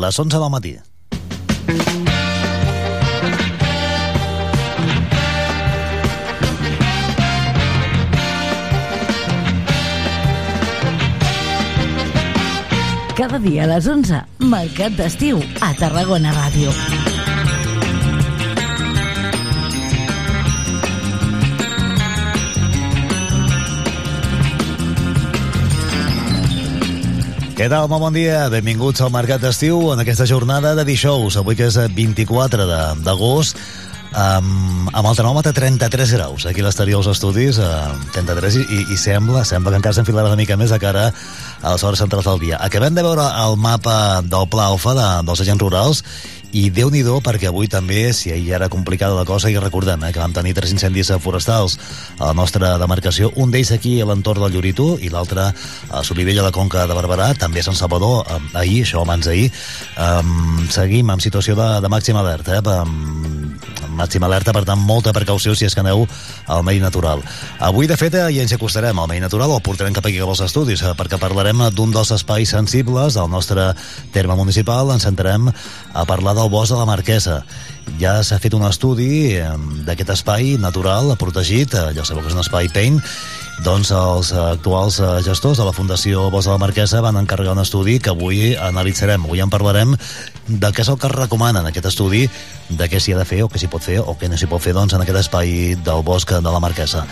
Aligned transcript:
les 0.00 0.18
11 0.18 0.38
del 0.38 0.50
matí. 0.50 0.76
Cada 13.20 13.38
dia 13.38 13.64
a 13.64 13.72
les 13.74 13.86
11, 13.86 14.24
Mercat 14.48 14.96
d'Estiu, 14.96 15.42
a 15.60 15.74
Tarragona 15.76 16.32
Ràdio. 16.32 17.19
Què 27.60 27.66
tal? 27.68 27.90
Molt 27.92 28.00
bon 28.00 28.14
dia. 28.16 28.46
Benvinguts 28.48 29.02
al 29.04 29.10
Mercat 29.12 29.42
d'Estiu 29.44 29.90
en 29.92 30.00
aquesta 30.00 30.24
jornada 30.24 30.70
de 30.78 30.84
dijous. 30.88 31.34
Avui 31.36 31.58
que 31.58 31.66
és 31.68 31.76
24 31.92 32.64
de- 32.64 33.04
d'agost, 33.04 33.58
amb, 34.16 34.88
amb 34.96 35.06
el 35.10 35.16
termòmetre 35.18 35.52
33 35.52 36.14
graus. 36.16 36.46
Aquí 36.46 36.62
a 36.62 36.64
dels 36.96 37.06
estudis, 37.06 37.58
eh, 37.58 37.64
33, 38.14 38.56
i, 38.56 38.86
i, 38.94 38.96
sembla, 38.96 39.44
sembla 39.44 39.72
que 39.72 39.76
encara 39.76 39.92
s'enfilarà 39.92 40.32
una 40.32 40.40
mica 40.40 40.56
més 40.56 40.72
a 40.72 40.78
cara 40.78 41.12
a 41.60 41.72
les 41.72 41.84
hores 41.84 41.98
centrals 42.00 42.24
del 42.24 42.40
dia. 42.40 42.56
Acabem 42.56 42.94
de 42.94 43.02
veure 43.02 43.28
el 43.44 43.58
mapa 43.58 44.22
del 44.22 44.48
Pla 44.48 44.70
OFA 44.70 44.94
de, 44.94 45.26
dels 45.26 45.40
agents 45.40 45.60
rurals 45.60 46.04
i 46.52 46.68
déu 46.74 46.90
nhi 46.90 47.00
perquè 47.22 47.48
avui 47.48 47.68
també, 47.68 48.12
si 48.12 48.30
ahir 48.32 48.54
era 48.54 48.68
complicada 48.68 49.14
la 49.14 49.24
cosa, 49.24 49.50
i 49.50 49.58
recordem 49.58 50.02
eh, 50.04 50.12
que 50.12 50.20
vam 50.20 50.32
tenir 50.32 50.54
tres 50.54 50.72
incendis 50.72 51.12
forestals 51.22 51.78
a 52.18 52.30
la 52.30 52.34
nostra 52.34 52.76
demarcació, 52.78 53.32
un 53.36 53.50
d'ells 53.50 53.72
aquí 53.72 54.00
a 54.00 54.06
l'entorn 54.06 54.42
del 54.42 54.52
Llorito 54.52 54.98
i 55.00 55.10
l'altre 55.10 55.50
a 55.90 56.02
Solivella, 56.04 56.42
la 56.42 56.52
Conca 56.52 56.86
de 56.86 56.94
Barberà, 56.94 57.32
també 57.38 57.60
a 57.60 57.68
Sant 57.68 57.78
Salvador, 57.78 58.26
eh, 58.26 58.40
ahir, 58.58 58.82
això 58.84 59.02
abans 59.02 59.26
d'ahir. 59.26 59.50
Um, 59.96 60.66
seguim 60.70 61.10
amb 61.10 61.22
situació 61.22 61.56
de, 61.58 61.68
de 61.82 61.92
màxima 61.92 62.24
alerta, 62.24 62.58
eh, 62.58 62.78
amb, 62.80 63.40
màxima 64.00 64.26
alerta, 64.26 64.54
per 64.56 64.64
tant, 64.64 64.80
molta 64.80 65.12
precaució 65.16 65.54
si 65.54 65.66
és 65.68 65.74
que 65.74 65.82
aneu 65.84 66.06
al 66.50 66.64
medi 66.66 66.80
natural. 66.82 67.22
Avui, 67.60 67.88
de 67.90 67.98
fet, 68.00 68.14
eh, 68.14 68.26
ja 68.34 68.44
ens 68.44 68.54
acostarem 68.56 68.98
al 68.98 69.08
medi 69.10 69.22
natural, 69.22 69.52
el 69.54 69.64
portarem 69.64 69.94
cap 69.96 70.06
aquí 70.06 70.18
cap 70.20 70.32
als 70.32 70.44
estudis, 70.46 70.82
eh, 70.82 70.94
perquè 70.96 71.20
parlarem 71.20 71.66
d'un 71.74 71.92
dels 71.94 72.12
espais 72.16 72.50
sensibles 72.50 73.14
del 73.18 73.30
nostre 73.30 73.72
terme 74.12 74.36
municipal, 74.36 74.92
ens 74.94 75.06
centrarem 75.08 75.50
a 75.50 76.04
parlar 76.08 76.34
del 76.40 76.50
bosc 76.50 76.72
de 76.72 76.78
la 76.78 76.88
Marquesa. 76.88 77.42
Ja 78.00 78.20
s'ha 78.24 78.38
fet 78.40 78.54
un 78.56 78.64
estudi 78.64 79.36
d'aquest 79.84 80.14
espai 80.14 80.54
natural 80.60 81.12
protegit, 81.20 81.74
eh, 81.74 81.90
ja 81.96 82.04
sabeu 82.06 82.24
que 82.24 82.30
és 82.32 82.36
un 82.36 82.40
espai 82.40 82.70
PEIN, 82.72 83.00
doncs 83.64 83.90
els 83.92 84.32
actuals 84.32 85.00
eh, 85.04 85.10
gestors 85.26 85.60
de 85.60 85.66
la 85.68 85.74
Fundació 85.76 86.30
Bosc 86.32 86.48
de 86.48 86.54
la 86.54 86.62
Marquesa 86.62 87.02
van 87.04 87.18
encarregar 87.20 87.52
un 87.52 87.60
estudi 87.60 87.98
que 88.00 88.14
avui 88.14 88.54
analitzarem. 88.56 89.26
Avui 89.28 89.44
en 89.44 89.52
parlarem 89.52 89.96
de 90.48 90.72
què 90.72 90.80
és 90.80 90.88
el 90.88 90.96
que 90.96 91.10
es 91.10 91.16
recomana 91.16 91.60
en 91.60 91.68
aquest 91.68 91.90
estudi, 91.92 92.24
de 92.70 92.88
què 92.88 93.00
s'hi 93.00 93.12
ha 93.12 93.20
de 93.20 93.28
fer 93.28 93.42
o 93.44 93.50
què 93.52 93.60
s'hi 93.60 93.68
pot 93.68 93.84
fer 93.84 94.00
o 94.00 94.16
què 94.16 94.30
no 94.30 94.40
s'hi 94.40 94.48
pot 94.48 94.64
fer 94.64 94.72
doncs, 94.76 94.96
en 94.96 95.04
aquest 95.04 95.26
espai 95.26 95.74
del 95.76 96.06
bosc 96.06 96.32
de 96.32 96.48
la 96.48 96.62
Marquesa. 96.62 97.04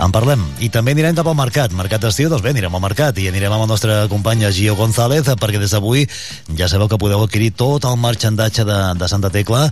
En 0.00 0.12
parlem. 0.12 0.40
I 0.64 0.70
també 0.72 0.94
anirem 0.94 1.16
cap 1.16 1.28
al 1.28 1.36
mercat. 1.36 1.74
Mercat 1.76 2.00
d'estiu, 2.00 2.30
doncs 2.32 2.44
bé, 2.44 2.54
anirem 2.54 2.72
al 2.74 2.84
mercat 2.84 3.18
i 3.20 3.26
anirem 3.28 3.52
amb 3.52 3.66
el 3.66 3.72
nostre 3.74 3.98
company 4.12 4.46
Gio 4.54 4.76
González 4.78 5.28
perquè 5.40 5.60
des 5.60 5.74
d'avui 5.74 6.06
ja 6.56 6.68
sabeu 6.68 6.88
que 6.88 7.00
podeu 7.00 7.20
adquirir 7.22 7.52
tot 7.52 7.84
el 7.84 8.00
marxandatge 8.00 8.64
de, 8.64 8.80
de 8.96 9.08
Santa 9.08 9.30
Tecla 9.30 9.68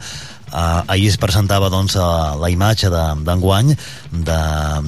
Uh, 0.51 0.83
ahir 0.91 1.07
es 1.07 1.15
presentava 1.15 1.69
doncs, 1.71 1.95
uh, 1.95 2.35
la 2.43 2.49
imatge 2.51 2.89
d'enguany 2.91 3.69
de, 3.71 4.25
de, 4.27 4.39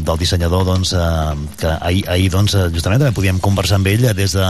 del 0.03 0.16
dissenyador 0.19 0.64
doncs, 0.66 0.91
uh, 0.98 1.36
que 1.60 1.70
ahir, 1.86 2.00
ahir 2.10 2.33
doncs, 2.34 2.56
justament 2.75 2.98
també 2.98 3.14
podíem 3.14 3.38
conversar 3.38 3.78
amb 3.78 3.87
ell 3.93 4.09
des, 4.10 4.34
de, 4.34 4.49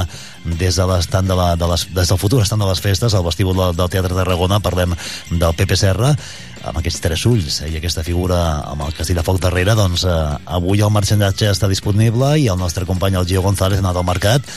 des, 0.56 0.72
de 0.72 0.86
l'estant 0.88 1.28
de, 1.28 1.36
la, 1.36 1.50
de 1.60 1.68
les, 1.68 1.84
des 1.92 2.14
del 2.14 2.20
futur 2.22 2.40
estant 2.40 2.64
de 2.64 2.70
les 2.70 2.80
festes 2.80 3.12
al 3.12 3.26
vestíbul 3.28 3.60
del, 3.60 3.76
del 3.76 3.92
Teatre 3.92 4.14
de 4.14 4.22
Tarragona 4.22 4.62
parlem 4.64 4.96
del 5.28 5.52
Pepe 5.58 5.76
Serra 5.76 6.14
amb 6.62 6.78
aquests 6.78 7.02
tres 7.04 7.24
ulls 7.26 7.60
eh, 7.62 7.70
i 7.72 7.78
aquesta 7.78 8.04
figura 8.06 8.38
amb 8.70 8.86
el 8.86 8.94
castell 8.96 9.18
de 9.18 9.26
foc 9.26 9.40
darrere 9.42 9.74
doncs 9.78 10.06
eh, 10.06 10.16
avui 10.58 10.82
el 10.84 10.92
marxandatge 10.94 11.50
està 11.50 11.70
disponible 11.70 12.34
i 12.38 12.48
el 12.52 12.60
nostre 12.60 12.86
company 12.88 13.18
el 13.18 13.28
Gio 13.28 13.42
González 13.44 13.80
ha 13.80 13.84
anat 13.84 13.98
al 13.98 14.08
mercat 14.08 14.48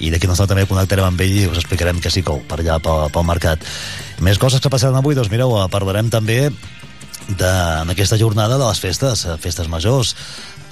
i 0.00 0.12
d'aquí 0.12 0.30
nostre 0.30 0.48
també 0.50 0.66
connectarem 0.70 1.08
amb 1.08 1.24
ell 1.24 1.36
i 1.42 1.46
us 1.50 1.60
explicarem 1.62 2.00
què 2.02 2.12
s'hi 2.12 2.24
cou 2.26 2.42
per 2.48 2.60
allà 2.60 2.80
pel, 2.84 3.08
pel 3.14 3.28
mercat 3.28 3.64
més 4.24 4.38
coses 4.38 4.62
que 4.62 4.70
passaran 4.70 5.00
avui, 5.00 5.16
doncs 5.16 5.32
mireu, 5.32 5.56
eh, 5.58 5.68
parlarem 5.72 6.10
també 6.12 6.40
de, 7.28 7.52
en 7.82 7.90
aquesta 7.90 8.18
jornada 8.20 8.58
de 8.58 8.66
les 8.66 8.80
festes, 8.80 9.24
eh, 9.24 9.36
festes 9.40 9.68
majors. 9.68 10.14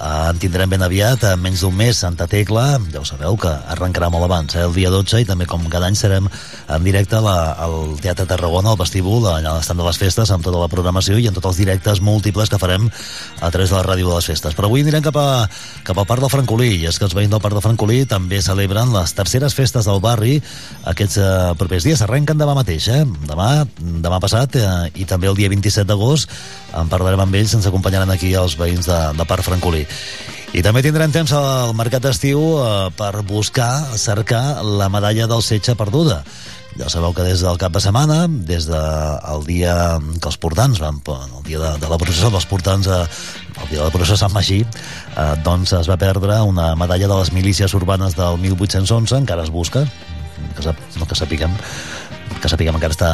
Eh, 0.01 0.29
en 0.29 0.39
tindrem 0.41 0.69
ben 0.69 0.81
aviat, 0.83 1.21
en 1.29 1.41
menys 1.41 1.61
d'un 1.63 1.75
mes, 1.75 1.95
Santa 1.95 2.25
Tecla, 2.27 2.79
ja 2.91 3.01
ho 3.01 3.05
sabeu 3.07 3.37
que 3.39 3.51
arrencarà 3.75 4.09
molt 4.11 4.25
abans, 4.25 4.55
eh, 4.55 4.63
el 4.65 4.73
dia 4.73 4.89
12, 4.89 5.21
i 5.21 5.25
també 5.25 5.45
com 5.45 5.63
cada 5.69 5.87
any 5.87 5.95
serem 5.95 6.27
en 6.67 6.83
directe 6.83 7.21
la, 7.21 7.53
al 7.53 7.95
Teatre 8.01 8.25
Tarragona, 8.25 8.73
al 8.73 8.79
vestíbul, 8.79 9.27
allà 9.29 9.53
a 9.53 9.59
l'estat 9.59 9.77
de 9.77 9.85
les 9.85 9.99
festes, 10.01 10.31
amb 10.33 10.43
tota 10.43 10.59
la 10.59 10.67
programació 10.71 11.19
i 11.21 11.27
en 11.29 11.37
tots 11.37 11.51
els 11.51 11.61
directes 11.61 12.01
múltiples 12.01 12.49
que 12.49 12.59
farem 12.59 12.89
a 13.39 13.51
través 13.51 13.69
de 13.69 13.77
la 13.77 13.83
ràdio 13.85 14.09
de 14.09 14.17
les 14.17 14.27
festes. 14.33 14.57
Però 14.57 14.67
avui 14.67 14.83
anirem 14.83 15.05
cap, 15.05 15.19
a, 15.21 15.47
cap 15.85 15.97
al 15.97 16.09
Parc 16.09 16.25
del 16.25 16.33
Francolí, 16.33 16.71
i 16.81 16.89
és 16.89 16.97
que 16.97 17.07
els 17.07 17.15
veïns 17.15 17.31
del 17.31 17.43
Parc 17.43 17.59
del 17.59 17.65
Francolí 17.65 18.03
també 18.09 18.41
celebren 18.41 18.91
les 18.95 19.13
terceres 19.13 19.53
festes 19.53 19.85
del 19.85 20.01
barri 20.03 20.39
aquests 20.89 21.21
eh, 21.21 21.31
propers 21.59 21.85
dies. 21.87 22.01
Arrenquen 22.01 22.41
demà 22.41 22.57
mateix, 22.57 22.89
eh? 22.89 23.03
Demà, 23.29 23.67
demà 23.77 24.19
passat, 24.23 24.57
eh, 24.57 24.91
i 24.99 25.07
també 25.07 25.29
el 25.29 25.37
dia 25.39 25.53
27 25.53 25.87
d'agost 25.87 26.31
en 26.79 26.89
parlarem 26.91 27.21
amb 27.23 27.35
ells, 27.37 27.53
ens 27.57 27.67
acompanyaran 27.69 28.11
aquí 28.13 28.33
els 28.37 28.57
veïns 28.59 28.89
de, 28.89 28.99
de 29.17 29.27
Parc 29.29 29.45
Francolí. 29.45 29.83
I 30.53 30.61
també 30.61 30.83
tindrem 30.85 31.13
temps 31.13 31.31
al 31.33 31.73
mercat 31.73 32.03
d'estiu 32.05 32.41
eh, 32.61 32.89
per 32.97 33.23
buscar, 33.25 33.97
cercar 33.97 34.61
la 34.61 34.89
medalla 34.93 35.25
del 35.29 35.41
setge 35.41 35.73
perduda. 35.79 36.21
Ja 36.77 36.89
sabeu 36.89 37.13
que 37.13 37.25
des 37.25 37.41
del 37.45 37.57
cap 37.61 37.73
de 37.73 37.81
setmana, 37.81 38.23
des 38.29 38.65
del 38.65 39.41
de 39.41 39.45
dia 39.45 39.73
que 40.21 40.29
els 40.29 40.37
portants 40.41 40.81
van, 40.81 41.01
el 41.05 41.43
dia 41.45 41.59
de, 41.61 41.71
de 41.81 41.89
la 41.89 41.99
processó 42.01 42.31
dels 42.33 42.47
portants, 42.49 42.89
eh, 42.89 43.01
el 43.61 43.69
dia 43.69 43.79
de 43.79 43.85
la 43.85 43.93
processó 43.93 44.17
Sant 44.17 44.33
Magí, 44.33 44.63
eh, 44.63 45.27
doncs 45.45 45.75
es 45.77 45.89
va 45.89 45.97
perdre 46.01 46.39
una 46.41 46.73
medalla 46.77 47.09
de 47.09 47.19
les 47.19 47.33
milícies 47.33 47.73
urbanes 47.77 48.17
del 48.17 48.37
1811, 48.41 49.21
encara 49.21 49.45
es 49.45 49.53
busca, 49.53 49.85
que, 50.55 50.65
sap, 50.65 50.81
no 50.97 51.09
que 51.09 51.17
sapiguem, 51.17 51.53
que 52.41 52.49
sapiguem 52.49 52.77
encara 52.77 52.97
està, 52.97 53.13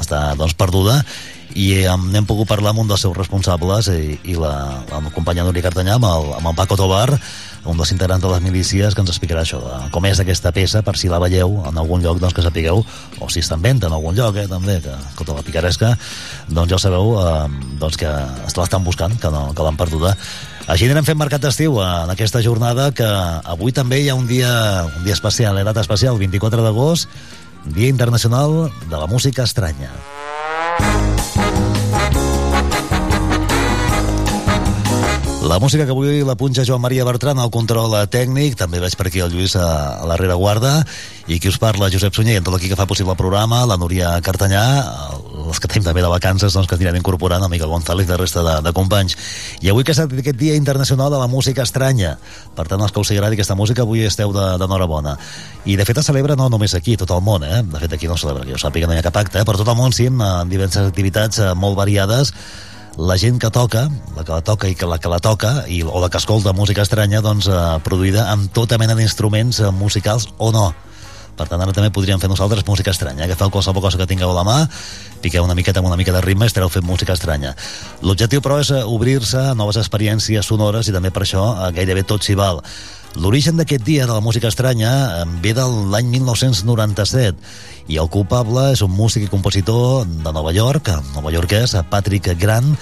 està 0.00 0.22
doncs, 0.36 0.56
perduda, 0.56 1.00
i 1.56 1.86
um, 1.88 2.08
n'hem 2.12 2.26
pogut 2.28 2.48
parlar 2.48 2.74
amb 2.74 2.82
un 2.84 2.90
dels 2.90 3.04
seus 3.06 3.16
responsables 3.16 3.88
i, 3.94 4.18
i 4.28 4.34
la, 4.38 4.84
la 4.90 5.00
companya 5.14 5.46
Núria 5.46 5.64
Cartanyà 5.64 5.96
amb 5.96 6.08
el, 6.08 6.32
amb 6.40 6.50
el 6.50 6.58
Paco 6.58 6.76
Tobar 6.76 7.08
un 7.68 7.76
dels 7.76 7.90
integrants 7.92 8.22
de 8.22 8.30
les 8.30 8.42
milícies 8.42 8.94
que 8.94 9.02
ens 9.02 9.10
explicarà 9.12 9.42
això 9.44 9.58
de 9.60 9.78
com 9.92 10.04
és 10.08 10.20
aquesta 10.22 10.52
peça, 10.56 10.82
per 10.86 10.94
si 10.96 11.10
la 11.10 11.20
veieu 11.20 11.58
en 11.68 11.80
algun 11.80 12.04
lloc, 12.04 12.20
doncs 12.22 12.36
que 12.36 12.44
sapigueu 12.44 12.80
o 12.80 13.30
si 13.32 13.42
està 13.44 13.58
en 13.58 13.64
venda 13.64 13.88
en 13.90 13.96
algun 13.96 14.16
lloc, 14.16 14.38
eh, 14.40 14.46
també 14.48 14.78
que, 14.84 14.94
tota 15.18 15.36
la 15.36 15.44
picaresca, 15.44 15.94
doncs 16.48 16.70
ja 16.70 16.78
ho 16.78 16.82
sabeu 16.82 17.16
eh, 17.20 17.34
doncs 17.80 17.98
que 18.00 18.12
l'estan 18.56 18.86
buscant 18.86 19.18
que, 19.20 19.32
no, 19.34 19.50
que 19.54 19.66
l'han 19.66 19.80
perduda 19.80 20.14
així 20.68 20.84
anirem 20.84 21.06
fent 21.06 21.16
mercat 21.16 21.40
d'estiu 21.44 21.78
en 21.80 22.12
aquesta 22.12 22.42
jornada 22.44 22.90
que 22.92 23.08
avui 23.08 23.72
també 23.72 24.02
hi 24.02 24.10
ha 24.12 24.16
un 24.18 24.26
dia, 24.28 24.52
un 24.84 25.04
dia 25.04 25.16
especial, 25.16 25.58
eh, 25.58 25.64
data 25.64 25.84
especial, 25.84 26.20
24 26.20 26.64
d'agost, 26.64 27.08
Dia 27.68 27.88
Internacional 27.88 28.70
de 28.88 28.96
la 28.96 29.06
Música 29.10 29.42
Estranya. 29.42 29.90
La 35.48 35.58
música 35.58 35.86
que 35.86 35.94
avui 35.94 36.20
la 36.28 36.34
punxa 36.36 36.60
Joan 36.68 36.82
Maria 36.84 37.06
Bertran 37.08 37.38
al 37.40 37.48
control 37.48 37.94
tècnic, 38.12 38.52
també 38.60 38.82
veig 38.82 38.92
per 39.00 39.06
aquí 39.08 39.22
el 39.24 39.30
Lluís 39.32 39.54
a, 39.56 39.96
a 39.96 40.04
la 40.04 40.18
rereguarda, 40.20 40.82
i 41.24 41.38
qui 41.40 41.48
us 41.48 41.56
parla, 41.56 41.88
Josep 41.88 42.12
Sunyer, 42.12 42.34
en 42.36 42.44
tot 42.44 42.52
l'equip 42.52 42.74
que 42.74 42.76
fa 42.76 42.84
possible 42.90 43.14
el 43.14 43.16
programa, 43.16 43.62
la 43.64 43.78
Núria 43.80 44.10
Cartanyà, 44.20 44.64
els 45.46 45.56
que 45.56 45.70
tenim 45.72 45.86
també 45.86 46.04
de 46.04 46.12
vacances, 46.12 46.52
doncs, 46.52 46.68
que 46.68 46.76
anirem 46.76 47.00
incorporant, 47.00 47.40
el 47.40 47.48
Miquel 47.48 47.72
González 47.72 48.04
i 48.04 48.12
la 48.12 48.20
resta 48.20 48.44
de, 48.44 48.58
de 48.68 48.74
companys. 48.76 49.16
I 49.64 49.72
avui 49.72 49.88
que 49.88 49.96
és 49.96 50.04
aquest 50.04 50.36
Dia 50.36 50.60
Internacional 50.60 51.08
de 51.16 51.24
la 51.24 51.32
Música 51.32 51.64
Estranya, 51.64 52.18
per 52.52 52.68
tant, 52.68 52.84
els 52.84 52.92
que 52.92 53.00
us 53.00 53.16
agradi 53.16 53.40
aquesta 53.40 53.56
música, 53.56 53.88
avui 53.88 54.04
esteu 54.04 54.36
d'enhorabona. 54.36 55.16
I, 55.64 55.80
de 55.80 55.88
fet, 55.88 56.04
es 56.04 56.12
celebra 56.12 56.36
no 56.36 56.52
només 56.52 56.76
aquí, 56.76 57.00
tot 57.00 57.16
el 57.16 57.24
món, 57.24 57.48
eh? 57.48 57.64
De 57.64 57.86
fet, 57.86 57.96
aquí 57.96 58.04
no 58.04 58.20
es 58.20 58.28
celebra, 58.28 58.44
que 58.44 58.52
jo 58.52 58.60
sàpiga, 58.60 58.84
no 58.84 58.92
hi 58.92 59.00
ha 59.00 59.08
cap 59.08 59.16
acte, 59.24 59.40
eh? 59.40 59.48
per 59.48 59.56
tot 59.56 59.72
el 59.72 59.80
món, 59.80 59.96
sí, 59.96 60.12
amb 60.12 60.52
diverses 60.52 60.92
activitats 60.92 61.40
eh, 61.40 61.54
molt 61.56 61.80
variades, 61.80 62.36
la 62.98 63.16
gent 63.16 63.38
que 63.38 63.50
toca, 63.54 63.88
la 64.16 64.24
que 64.24 64.32
la 64.34 64.42
toca 64.42 64.66
i 64.66 64.74
que 64.74 64.86
la 64.86 64.98
que 64.98 65.08
la 65.08 65.20
toca, 65.22 65.62
i, 65.70 65.84
o 65.86 66.00
la 66.02 66.10
que 66.10 66.18
escolta 66.18 66.52
música 66.52 66.82
estranya, 66.82 67.22
doncs, 67.22 67.46
eh, 67.46 67.78
produïda 67.86 68.26
amb 68.32 68.50
tota 68.52 68.78
mena 68.78 68.96
d'instruments 68.98 69.60
eh, 69.62 69.70
musicals 69.70 70.26
o 70.36 70.50
no. 70.50 70.72
Per 71.38 71.46
tant, 71.46 71.62
ara 71.62 71.70
també 71.70 71.92
podríem 71.94 72.18
fer 72.18 72.26
nosaltres 72.26 72.66
música 72.66 72.90
estranya. 72.90 73.22
Agafeu 73.28 73.52
qualsevol 73.54 73.84
cosa 73.84 74.00
que 74.00 74.08
tingueu 74.10 74.32
a 74.32 74.34
la 74.40 74.42
mà, 74.42 74.56
piqueu 75.22 75.46
una 75.46 75.54
miqueta 75.54 75.78
amb 75.78 75.86
una 75.86 75.96
mica 75.96 76.10
de 76.12 76.24
ritme 76.24 76.48
i 76.48 76.50
estareu 76.50 76.72
fent 76.74 76.82
música 76.84 77.14
estranya. 77.14 77.54
L'objectiu, 78.02 78.42
però, 78.42 78.58
és 78.58 78.74
eh, 78.74 78.82
obrir-se 78.82 79.52
a 79.52 79.54
noves 79.54 79.78
experiències 79.78 80.50
sonores 80.50 80.90
i 80.90 80.96
també 80.96 81.14
per 81.14 81.22
això 81.22 81.52
eh, 81.54 81.72
gairebé 81.78 82.02
tot 82.02 82.26
s'hi 82.26 82.34
val. 82.34 82.64
L'origen 83.16 83.56
d'aquest 83.56 83.84
dia 83.86 84.04
de 84.06 84.12
la 84.12 84.20
música 84.20 84.50
estranya 84.52 85.24
ve 85.40 85.54
de 85.56 85.64
l'any 85.64 86.10
1997 86.12 87.38
i 87.88 87.96
el 87.96 88.10
culpable 88.12 88.66
és 88.74 88.82
un 88.84 88.92
músic 88.92 89.24
i 89.24 89.30
compositor 89.32 90.04
de 90.04 90.32
Nova 90.32 90.52
York, 90.52 90.90
nova 91.14 91.32
yorkès, 91.32 91.72
Patrick 91.88 92.34
Grant, 92.36 92.74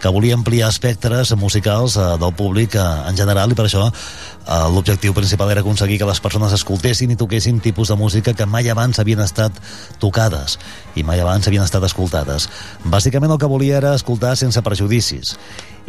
que 0.00 0.08
volia 0.08 0.34
ampliar 0.34 0.70
espectres 0.72 1.34
musicals 1.36 1.96
eh, 1.96 2.06
del 2.20 2.32
públic 2.34 2.74
eh, 2.74 2.84
en 3.08 3.16
general 3.16 3.52
i 3.52 3.58
per 3.58 3.66
això 3.68 3.86
eh, 3.86 4.66
l'objectiu 4.72 5.14
principal 5.16 5.52
era 5.52 5.60
aconseguir 5.60 5.98
que 6.00 6.08
les 6.08 6.20
persones 6.24 6.54
escoltessin 6.56 7.12
i 7.12 7.18
toquessin 7.20 7.60
tipus 7.60 7.92
de 7.92 7.98
música 8.00 8.34
que 8.34 8.46
mai 8.46 8.68
abans 8.72 8.98
havien 8.98 9.20
estat 9.20 9.52
tocades 10.00 10.58
i 10.96 11.04
mai 11.04 11.20
abans 11.20 11.46
havien 11.46 11.62
estat 11.62 11.84
escoltades. 11.86 12.48
Bàsicament 12.84 13.30
el 13.30 13.38
que 13.38 13.50
volia 13.50 13.76
era 13.78 13.94
escoltar 13.94 14.36
sense 14.40 14.62
prejudicis 14.64 15.36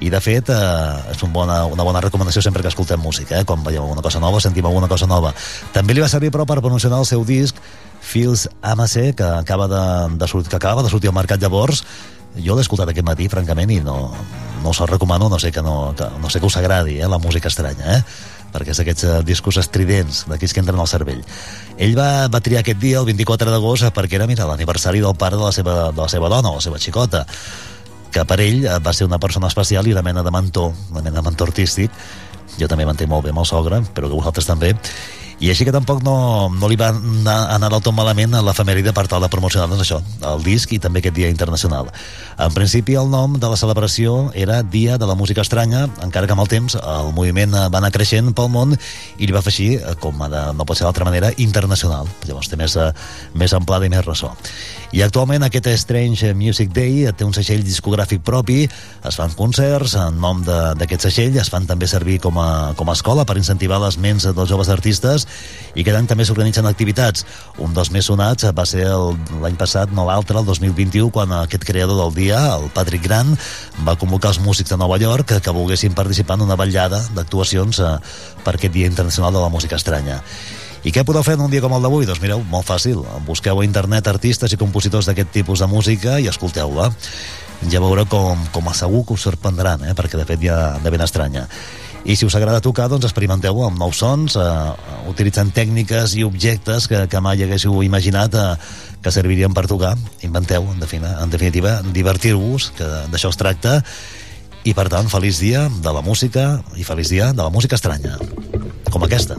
i 0.01 0.09
de 0.09 0.19
fet 0.23 0.49
eh, 0.49 1.13
és 1.13 1.23
un 1.23 1.31
bona, 1.33 1.63
una 1.69 1.85
bona 1.87 2.01
recomanació 2.03 2.43
sempre 2.43 2.63
que 2.63 2.71
escoltem 2.71 2.99
música 2.99 3.39
eh? 3.39 3.45
quan 3.45 3.63
veiem 3.63 3.83
alguna 3.83 4.03
cosa 4.03 4.19
nova, 4.19 4.41
sentim 4.43 4.65
alguna 4.65 4.89
cosa 4.91 5.07
nova 5.07 5.33
també 5.75 5.95
li 5.95 6.03
va 6.03 6.09
servir 6.11 6.31
però 6.33 6.47
per 6.49 6.59
promocionar 6.61 6.99
el 6.99 7.09
seu 7.09 7.25
disc 7.27 7.55
Fils 8.01 8.47
Amase 8.65 9.13
que 9.13 9.23
acaba 9.23 9.67
de, 9.69 10.17
de, 10.17 10.27
sortir, 10.27 10.49
que 10.49 10.55
acaba 10.57 10.81
de 10.81 10.89
sortir 10.89 11.11
al 11.11 11.15
mercat 11.15 11.41
llavors 11.41 11.83
jo 12.37 12.55
l'he 12.55 12.63
escoltat 12.63 12.91
aquest 12.91 13.07
matí, 13.07 13.27
francament, 13.31 13.71
i 13.73 13.79
no, 13.83 13.97
no 14.63 14.69
us 14.71 14.79
recomano, 14.87 15.29
no 15.29 15.39
sé 15.39 15.51
que, 15.51 15.63
no, 15.65 15.93
que, 15.97 16.07
no 16.21 16.29
sé 16.29 16.39
que 16.39 16.47
us 16.47 16.57
agradi, 16.57 16.99
eh, 16.99 17.09
la 17.09 17.19
música 17.19 17.51
estranya, 17.51 17.97
eh? 17.97 18.03
perquè 18.51 18.73
és 18.73 18.81
aquests 18.83 19.05
uh, 19.07 19.11
discos 19.23 19.55
estridents 19.61 20.25
d'aquells 20.27 20.53
que 20.53 20.59
entren 20.59 20.79
al 20.83 20.89
cervell. 20.91 21.21
Ell 21.79 21.93
va, 21.95 22.27
va 22.31 22.41
triar 22.43 22.65
aquest 22.65 22.81
dia, 22.81 22.99
el 22.99 23.07
24 23.07 23.51
d'agost, 23.53 23.87
perquè 23.95 24.19
era, 24.19 24.27
mira, 24.27 24.47
l'aniversari 24.49 24.99
del 25.03 25.15
pare 25.15 25.39
de 25.39 25.45
la, 25.45 25.53
seva, 25.55 25.75
de 25.95 26.01
la 26.01 26.09
seva 26.11 26.27
dona, 26.31 26.51
la 26.57 26.63
seva 26.63 26.81
xicota, 26.81 27.23
que 28.11 28.25
per 28.27 28.41
ell 28.43 28.65
eh, 28.65 28.75
va 28.83 28.93
ser 28.93 29.07
una 29.07 29.21
persona 29.23 29.47
especial 29.47 29.87
i 29.87 29.95
una 29.95 30.03
mena 30.03 30.23
de 30.23 30.35
mentor, 30.35 30.75
una 30.91 30.99
mena 30.99 31.21
de 31.21 31.25
mentor 31.29 31.53
artístic. 31.53 31.95
Jo 32.59 32.67
també 32.67 32.83
m'entenc 32.85 33.09
molt 33.09 33.23
bé 33.23 33.31
amb 33.31 33.39
el 33.39 33.47
sogre, 33.47 33.79
però 33.95 34.11
que 34.11 34.17
vosaltres 34.19 34.49
també 34.49 34.73
i 35.41 35.49
així 35.49 35.65
que 35.65 35.73
tampoc 35.73 36.03
no, 36.05 36.13
no 36.53 36.67
li 36.69 36.77
va 36.77 36.91
anar, 36.93 37.37
anar 37.55 37.71
del 37.73 37.81
tot 37.81 37.95
malament 37.97 38.35
a 38.37 38.43
l'efemèride 38.45 38.93
per 38.93 39.07
tal 39.09 39.23
de 39.25 39.29
promocionar 39.33 39.65
doncs, 39.71 39.81
això, 39.87 39.97
el 40.29 40.43
disc 40.45 40.69
i 40.75 40.77
també 40.81 41.01
aquest 41.01 41.17
dia 41.17 41.31
internacional. 41.33 41.89
En 42.37 42.53
principi 42.53 42.93
el 42.99 43.09
nom 43.09 43.39
de 43.41 43.49
la 43.49 43.57
celebració 43.57 44.29
era 44.37 44.61
Dia 44.61 44.99
de 45.01 45.09
la 45.09 45.17
Música 45.17 45.41
Estranya, 45.41 45.87
encara 46.05 46.29
que 46.29 46.37
amb 46.37 46.45
el 46.45 46.51
temps 46.51 46.77
el 46.77 47.09
moviment 47.17 47.57
va 47.57 47.81
anar 47.81 47.89
creixent 47.95 48.29
pel 48.37 48.51
món 48.53 48.77
i 49.17 49.25
li 49.25 49.33
va 49.33 49.41
fer 49.41 49.55
així, 49.55 49.69
com 50.03 50.21
de, 50.21 50.43
no 50.53 50.67
pot 50.67 50.77
ser 50.77 50.85
d'altra 50.85 51.09
manera, 51.09 51.33
internacional. 51.41 52.09
Llavors 52.29 52.51
té 52.51 52.61
més, 52.61 52.77
eh, 52.77 52.91
més 53.33 53.57
amplada 53.57 53.89
i 53.89 53.93
més 53.93 54.05
ressò. 54.05 54.35
I 54.91 54.99
actualment 55.05 55.45
aquest 55.45 55.69
Strange 55.79 56.33
Music 56.35 56.73
Day 56.75 57.05
té 57.15 57.23
un 57.23 57.31
segell 57.31 57.61
discogràfic 57.63 58.25
propi, 58.27 58.65
es 59.07 59.15
fan 59.15 59.31
concerts 59.39 59.93
en 59.95 60.17
nom 60.19 60.41
d'aquest 60.43 61.05
segell, 61.07 61.37
es 61.39 61.47
fan 61.51 61.63
també 61.69 61.87
servir 61.87 62.17
com 62.19 62.35
a, 62.41 62.73
com 62.75 62.91
a 62.91 62.95
escola 62.97 63.23
per 63.27 63.37
incentivar 63.39 63.79
les 63.79 63.95
ments 64.03 64.27
dels 64.27 64.49
joves 64.51 64.67
artistes 64.73 65.23
i 65.79 65.85
cada 65.87 66.01
any 66.01 66.09
també 66.11 66.27
s'organitzen 66.27 66.67
activitats. 66.67 67.23
Un 67.63 67.71
dels 67.77 67.93
més 67.95 68.09
sonats 68.11 68.49
va 68.51 68.65
ser 68.67 68.89
l'any 68.91 69.55
passat, 69.55 69.93
no 69.95 70.03
l'altre, 70.09 70.41
el 70.41 70.49
2021, 70.49 71.07
quan 71.15 71.31
aquest 71.39 71.63
creador 71.67 71.95
del 72.01 72.11
dia, 72.17 72.41
el 72.57 72.67
Patrick 72.75 73.07
Grant, 73.07 73.37
va 73.87 73.95
convocar 73.95 74.33
els 74.35 74.41
músics 74.43 74.75
de 74.75 74.79
Nova 74.81 74.99
York 74.99 75.29
que, 75.31 75.39
que 75.39 75.55
volguessin 75.55 75.95
participar 75.95 76.35
en 76.35 76.49
una 76.49 76.59
vetllada 76.59 76.99
d'actuacions 77.15 77.79
eh, 77.79 77.93
per 78.43 78.57
aquest 78.57 78.75
Dia 78.75 78.91
Internacional 78.91 79.31
de 79.31 79.45
la 79.45 79.53
Música 79.55 79.79
Estranya. 79.79 80.19
I 80.81 80.89
què 80.89 81.03
podeu 81.05 81.21
fer 81.21 81.35
en 81.37 81.43
un 81.45 81.51
dia 81.51 81.61
com 81.61 81.75
el 81.77 81.83
d'avui? 81.83 82.07
Doncs 82.09 82.21
mireu, 82.23 82.41
molt 82.49 82.65
fàcil. 82.65 83.03
Busqueu 83.27 83.59
a 83.61 83.65
internet 83.65 84.07
artistes 84.09 84.53
i 84.53 84.57
compositors 84.57 85.05
d'aquest 85.05 85.29
tipus 85.35 85.61
de 85.61 85.69
música 85.69 86.17
i 86.17 86.25
escolteu-la. 86.31 86.89
Ja 87.69 87.81
veureu 87.83 88.07
com, 88.09 88.39
com 88.49 88.69
a 88.69 88.73
segur 88.73 89.03
que 89.05 89.13
us 89.13 89.27
sorprendran, 89.27 89.85
eh? 89.85 89.93
perquè 89.93 90.17
de 90.17 90.25
fet 90.25 90.41
ja 90.41 90.57
de 90.81 90.93
ben 90.93 91.03
estranya. 91.05 91.45
I 92.01 92.15
si 92.17 92.25
us 92.25 92.33
agrada 92.33 92.63
tocar, 92.65 92.87
doncs 92.89 93.05
experimenteu 93.05 93.59
amb 93.61 93.77
nous 93.77 93.99
sons, 94.01 94.33
eh, 94.33 95.09
utilitzant 95.11 95.51
tècniques 95.53 96.15
i 96.17 96.25
objectes 96.25 96.87
que, 96.89 97.03
que 97.05 97.21
mai 97.21 97.43
haguéssiu 97.45 97.83
imaginat 97.85 98.33
eh, 98.33 98.47
que 99.05 99.13
servirien 99.13 99.53
per 99.53 99.67
tocar. 99.69 99.93
Inventeu, 100.25 100.65
en 100.65 100.81
definitiva, 100.81 101.19
en 101.21 101.29
definitiva 101.29 101.75
divertir-vos, 101.93 102.71
que 102.79 102.89
d'això 103.13 103.29
es 103.29 103.37
tracta, 103.37 103.83
i 104.65 104.73
per 104.77 104.89
tant, 104.89 105.09
feliç 105.13 105.43
dia 105.45 105.67
de 105.69 105.93
la 105.93 106.01
música 106.05 106.55
i 106.73 106.85
feliç 106.85 107.13
dia 107.13 107.29
de 107.33 107.45
la 107.45 107.53
música 107.53 107.77
estranya, 107.77 108.17
com 108.89 109.05
aquesta. 109.05 109.37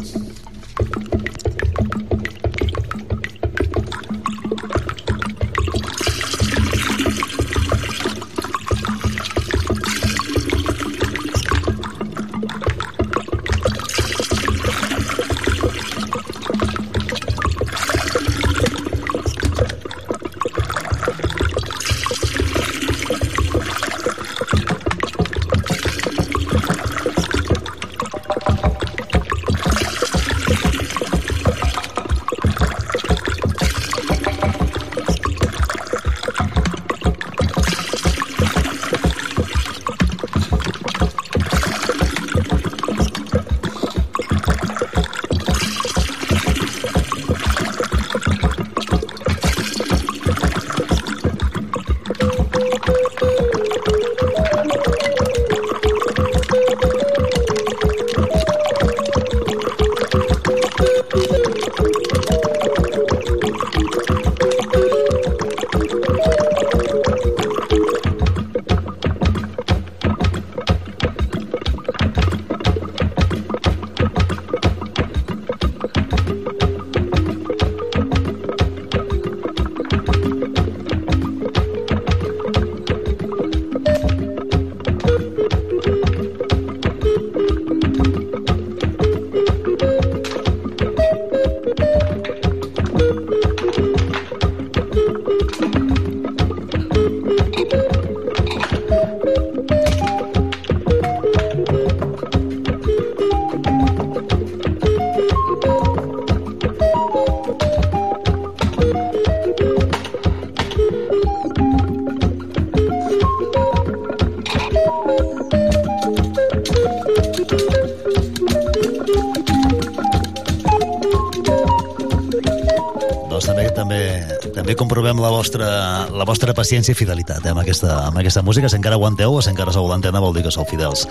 Vostra, 125.30 126.08
la 126.10 126.24
vostra 126.24 126.52
paciència 126.54 126.92
i 126.92 126.98
fidelitat 126.98 127.46
eh, 127.46 127.50
amb, 127.50 127.60
aquesta, 127.62 128.08
amb 128.08 128.18
aquesta 128.18 128.42
música. 128.42 128.68
Si 128.68 128.76
encara 128.76 128.96
aguanteu 128.96 129.34
o 129.34 129.42
si 129.42 129.50
encara 129.50 129.72
sou 129.72 129.88
l'antena 129.88 130.20
vol 130.20 130.34
dir 130.34 130.42
que 130.42 130.50
sou 130.50 130.64
fidels 130.64 131.06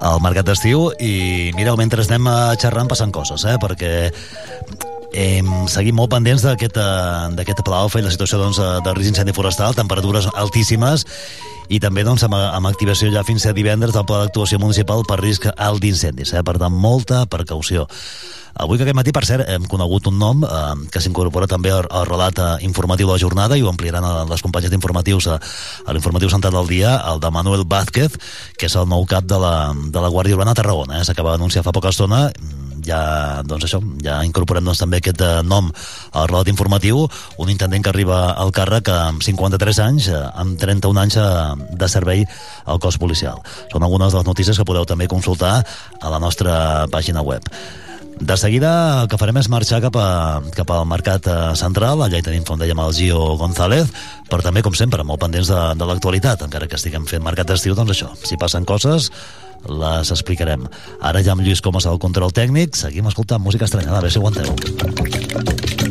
al 0.00 0.20
mercat 0.20 0.46
d'estiu 0.46 0.90
i 1.00 1.50
mireu, 1.56 1.76
mentre 1.76 2.02
anem 2.02 2.28
xerrant 2.60 2.88
passen 2.88 3.12
coses, 3.12 3.44
eh, 3.44 3.56
perquè 3.60 4.10
eh, 5.12 5.42
seguim 5.68 5.96
molt 5.96 6.10
pendents 6.10 6.42
d'aquest 6.42 7.64
pla 7.66 7.86
i 7.98 8.02
la 8.02 8.10
situació 8.10 8.38
doncs, 8.38 8.58
de 8.58 8.94
risc 8.94 9.10
incendi 9.10 9.34
forestal, 9.34 9.74
temperatures 9.74 10.28
altíssimes 10.34 11.06
i 11.70 11.78
també 11.78 12.02
doncs, 12.02 12.24
amb, 12.26 12.34
amb 12.34 12.66
activació 12.66 13.10
ja 13.14 13.22
fins 13.26 13.46
a 13.46 13.54
divendres 13.54 13.94
del 13.94 14.06
pla 14.06 14.24
d'actuació 14.24 14.58
municipal 14.58 15.04
per 15.06 15.20
risc 15.20 15.46
alt 15.56 15.80
d'incendis. 15.82 16.34
Eh? 16.34 16.42
Per 16.42 16.58
tant, 16.58 16.74
molta 16.74 17.26
precaució. 17.30 17.86
Avui 18.54 18.78
que 18.78 18.84
aquest 18.86 18.96
matí, 18.98 19.12
per 19.14 19.24
cert, 19.28 19.46
hem 19.48 19.66
conegut 19.70 20.08
un 20.10 20.18
nom 20.18 20.44
eh, 20.44 20.88
que 20.90 21.02
s'incorpora 21.02 21.48
també 21.50 21.72
al, 21.74 21.86
relat 22.08 22.38
eh, 22.38 22.48
informatiu 22.66 23.06
de 23.08 23.14
la 23.14 23.22
jornada 23.22 23.58
i 23.58 23.62
ho 23.62 23.70
ampliaran 23.70 24.04
a 24.04 24.24
les 24.30 24.42
companyes 24.42 24.72
d'informatius 24.72 25.30
a, 25.30 25.38
a 25.86 25.94
l'informatiu 25.94 26.32
central 26.32 26.58
del 26.58 26.72
dia, 26.72 26.96
el 27.12 27.20
de 27.22 27.30
Manuel 27.30 27.66
Vázquez, 27.68 28.18
que 28.58 28.66
és 28.66 28.76
el 28.76 28.88
nou 28.90 29.06
cap 29.06 29.28
de 29.28 29.38
la, 29.38 29.54
de 29.74 30.02
la 30.02 30.10
Guàrdia 30.10 30.38
Urbana 30.38 30.56
a 30.56 30.58
Tarragona. 30.58 31.00
Eh? 31.00 31.06
S'acaba 31.06 31.36
d'anunciar 31.36 31.64
fa 31.66 31.76
poca 31.76 31.94
estona 31.94 32.28
ja, 32.84 33.00
doncs 33.46 33.66
això, 33.66 33.80
ja 34.04 34.20
incorporem 34.26 34.64
doncs, 34.64 34.80
també 34.82 35.00
aquest 35.00 35.22
uh, 35.24 35.40
nom 35.46 35.70
al 36.16 36.28
relat 36.30 36.50
informatiu, 36.52 37.04
un 37.40 37.52
intendent 37.52 37.84
que 37.84 37.92
arriba 37.92 38.22
al 38.32 38.52
càrrec 38.56 38.90
amb 38.94 39.24
53 39.24 39.82
anys, 39.86 40.08
uh, 40.12 40.30
amb 40.40 40.58
31 40.60 41.04
anys 41.04 41.20
de 41.76 41.90
servei 41.90 42.24
al 42.64 42.80
cos 42.82 42.98
policial. 43.00 43.42
Són 43.72 43.84
algunes 43.84 44.12
de 44.12 44.20
les 44.20 44.28
notícies 44.28 44.58
que 44.58 44.68
podeu 44.68 44.88
també 44.88 45.10
consultar 45.10 45.60
a 46.00 46.12
la 46.12 46.20
nostra 46.22 46.88
pàgina 46.92 47.24
web. 47.26 47.46
De 48.20 48.36
seguida 48.36 48.70
el 49.02 49.08
que 49.08 49.16
farem 49.16 49.38
és 49.40 49.48
marxar 49.48 49.80
cap, 49.80 49.96
a, 49.96 50.40
cap 50.52 50.68
al 50.74 50.84
mercat 50.88 51.24
eh, 51.26 51.36
central, 51.56 52.02
allà 52.04 52.20
hi 52.20 52.24
tenim, 52.26 52.44
com 52.44 52.60
dèiem, 52.60 52.80
el 52.84 52.92
Gio 52.92 53.20
González, 53.40 53.88
però 54.28 54.44
també, 54.44 54.60
com 54.62 54.76
sempre, 54.76 55.04
molt 55.08 55.22
pendents 55.24 55.48
de, 55.48 55.60
de 55.80 55.88
l'actualitat, 55.88 56.44
encara 56.44 56.68
que 56.68 56.76
estiguem 56.76 57.08
fent 57.08 57.24
mercat 57.24 57.48
d'estiu, 57.48 57.74
doncs 57.78 57.96
això, 57.96 58.12
si 58.20 58.36
passen 58.40 58.68
coses, 58.68 59.08
les 59.68 60.12
explicarem. 60.12 60.68
Ara 61.00 61.24
ja 61.24 61.32
amb 61.32 61.44
Lluís 61.44 61.64
Comas 61.64 61.88
al 61.88 62.00
control 62.02 62.32
tècnic, 62.36 62.76
seguim 62.76 63.08
escoltant 63.08 63.40
música 63.40 63.64
estranyada, 63.68 63.98
a 63.98 64.04
veure 64.04 64.12
si 64.12 64.20
aguanteu. 64.20 65.89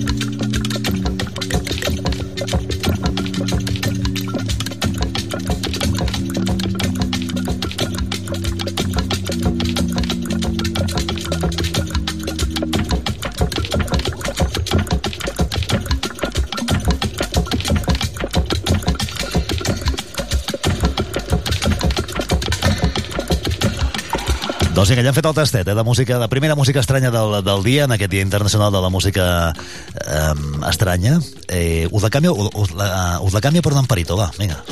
Doncs 24.79 24.93
vinga, 24.93 25.03
ja 25.03 25.11
hem 25.11 25.15
fet 25.17 25.27
el 25.27 25.33
tastet 25.35 25.67
eh, 25.67 25.73
de 25.75 25.83
música, 25.83 26.15
de 26.21 26.27
primera 26.31 26.55
música 26.55 26.79
estranya 26.79 27.09
del, 27.11 27.33
del 27.43 27.65
dia, 27.65 27.83
en 27.83 27.91
aquest 27.91 28.13
dia 28.13 28.23
internacional 28.23 28.71
de 28.71 28.79
la 28.79 28.87
música 28.87 29.25
eh, 29.51 30.69
estranya. 30.69 31.17
Eh, 31.49 31.89
us 31.91 32.07
la 32.07 32.09
canvio, 32.09 32.31
us, 32.31 32.71
la, 32.71 33.19
us 33.19 33.35
la 33.35 33.41
canvio 33.43 33.61
per 33.61 33.73
un 33.73 33.83
amparito, 33.83 34.15
va, 34.15 34.31
vinga. 34.39 34.63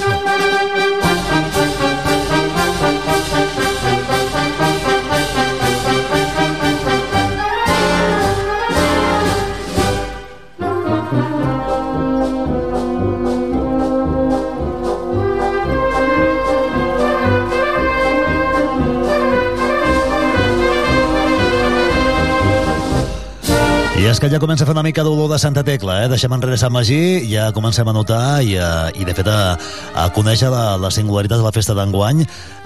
És 24.08 24.22
que 24.24 24.30
ja 24.32 24.40
comença 24.40 24.64
a 24.64 24.68
fer 24.70 24.72
una 24.72 24.86
mica 24.86 25.04
d'olor 25.04 25.28
de 25.28 25.38
Santa 25.38 25.66
Tecla, 25.68 25.98
eh? 26.06 26.08
Deixem 26.08 26.32
enrere 26.32 26.56
Sant 26.56 26.72
Magí, 26.72 27.28
ja 27.28 27.50
comencem 27.52 27.90
a 27.92 27.94
notar 27.94 28.40
i, 28.40 28.54
a, 28.56 28.88
i 28.96 29.04
de 29.04 29.12
fet 29.12 29.28
a, 29.28 29.58
a 30.00 30.06
conèixer 30.16 30.48
la, 30.48 30.78
la 30.80 30.88
singularitat 30.96 31.42
de 31.42 31.44
la 31.44 31.52
festa 31.52 31.76
d'enguany. 31.76 32.22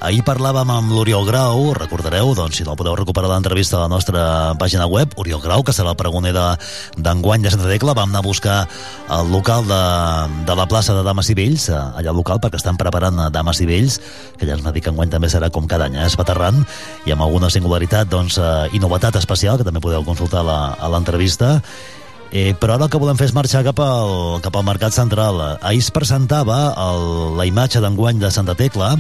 Ahir 0.06 0.22
parlàvem 0.26 0.70
amb 0.70 0.94
l'Oriol 0.94 1.26
Grau, 1.26 1.72
recordareu, 1.78 2.36
doncs 2.38 2.60
si 2.60 2.66
no 2.66 2.76
podeu 2.78 2.94
recuperar 3.00 3.32
l'entrevista 3.32 3.80
a 3.80 3.88
la 3.88 3.90
nostra 3.90 4.22
pàgina 4.62 4.86
web, 4.86 5.16
Oriol 5.18 5.42
Grau, 5.42 5.64
que 5.66 5.74
serà 5.74 5.96
el 5.96 5.98
pregoner 5.98 6.36
d'enguany 6.36 7.42
de, 7.42 7.50
de 7.50 7.56
Santa 7.56 7.72
Tecla, 7.74 7.98
vam 7.98 8.14
anar 8.14 8.22
a 8.22 8.28
buscar 8.28 8.60
el 9.18 9.34
local 9.34 9.66
de, 9.66 9.82
de 10.46 10.58
la 10.62 10.68
plaça 10.70 10.94
de 10.94 11.02
Dames 11.06 11.34
i 11.34 11.38
Vells, 11.42 11.68
eh, 11.74 11.82
allà 12.02 12.14
al 12.14 12.22
local, 12.22 12.42
perquè 12.44 12.62
estan 12.62 12.78
preparant 12.78 13.18
Dames 13.34 13.64
i 13.66 13.70
Vells, 13.70 13.98
que 14.38 14.46
ja 14.46 14.60
ens 14.60 14.66
va 14.66 14.76
dir 14.78 14.86
que 14.86 14.94
enguany 14.94 15.10
també 15.10 15.30
serà 15.34 15.50
com 15.50 15.66
cada 15.66 15.90
any, 15.90 15.98
eh? 15.98 16.06
espaterrant, 16.06 16.62
i 17.10 17.18
amb 17.18 17.26
alguna 17.26 17.50
singularitat 17.50 18.14
doncs, 18.14 18.38
eh, 18.38 18.70
i 18.78 18.82
novetat 18.82 19.18
especial, 19.18 19.58
que 19.58 19.66
també 19.66 19.82
podeu 19.82 20.06
consultar 20.06 20.46
la, 20.46 20.60
a 20.78 20.94
l'entrevista 20.94 21.31
entrevista 21.32 21.62
Eh, 22.34 22.56
però 22.56 22.78
ara 22.78 22.86
el 22.88 22.90
que 22.90 22.96
volem 22.96 23.18
fer 23.20 23.26
és 23.28 23.34
marxar 23.36 23.60
cap 23.66 23.80
al, 23.84 24.40
cap 24.40 24.56
al 24.56 24.64
Mercat 24.64 24.96
Central. 24.96 25.36
Ahir 25.60 25.82
es 25.84 25.90
presentava 25.92 26.72
el, 26.80 27.36
la 27.36 27.44
imatge 27.44 27.82
d'enguany 27.84 28.22
de 28.22 28.30
Santa 28.32 28.56
Tecla, 28.56 28.94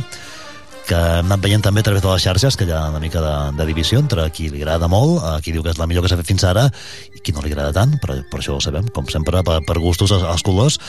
que 0.83 0.99
hem 0.99 1.29
anat 1.29 1.39
veient 1.39 1.63
també 1.63 1.79
a 1.79 1.87
través 1.87 2.03
de 2.03 2.09
les 2.09 2.25
xarxes, 2.25 2.57
que 2.59 2.67
hi 2.67 2.73
ha 2.75 2.89
una 2.91 2.99
mica 2.99 3.23
de, 3.23 3.35
de 3.55 3.69
divisió 3.69 4.01
entre 4.03 4.27
qui 4.35 4.49
li 4.51 4.59
agrada 4.59 4.91
molt, 4.91 5.23
qui 5.45 5.55
diu 5.55 5.63
que 5.63 5.71
és 5.71 5.79
la 5.79 5.87
millor 5.87 6.03
que 6.03 6.11
s'ha 6.11 6.19
fet 6.19 6.27
fins 6.27 6.43
ara, 6.43 6.67
i 7.15 7.23
qui 7.23 7.31
no 7.31 7.39
li 7.39 7.55
agrada 7.55 7.71
tant, 7.79 7.95
però 8.03 8.19
per 8.27 8.41
això 8.41 8.57
ho 8.57 8.59
sabem, 8.59 8.91
com 8.91 9.07
sempre, 9.07 9.45
per, 9.47 9.61
per 9.63 9.79
gustos 9.79 10.11
els, 10.11 10.27
els 10.27 10.43
colors. 10.43 10.81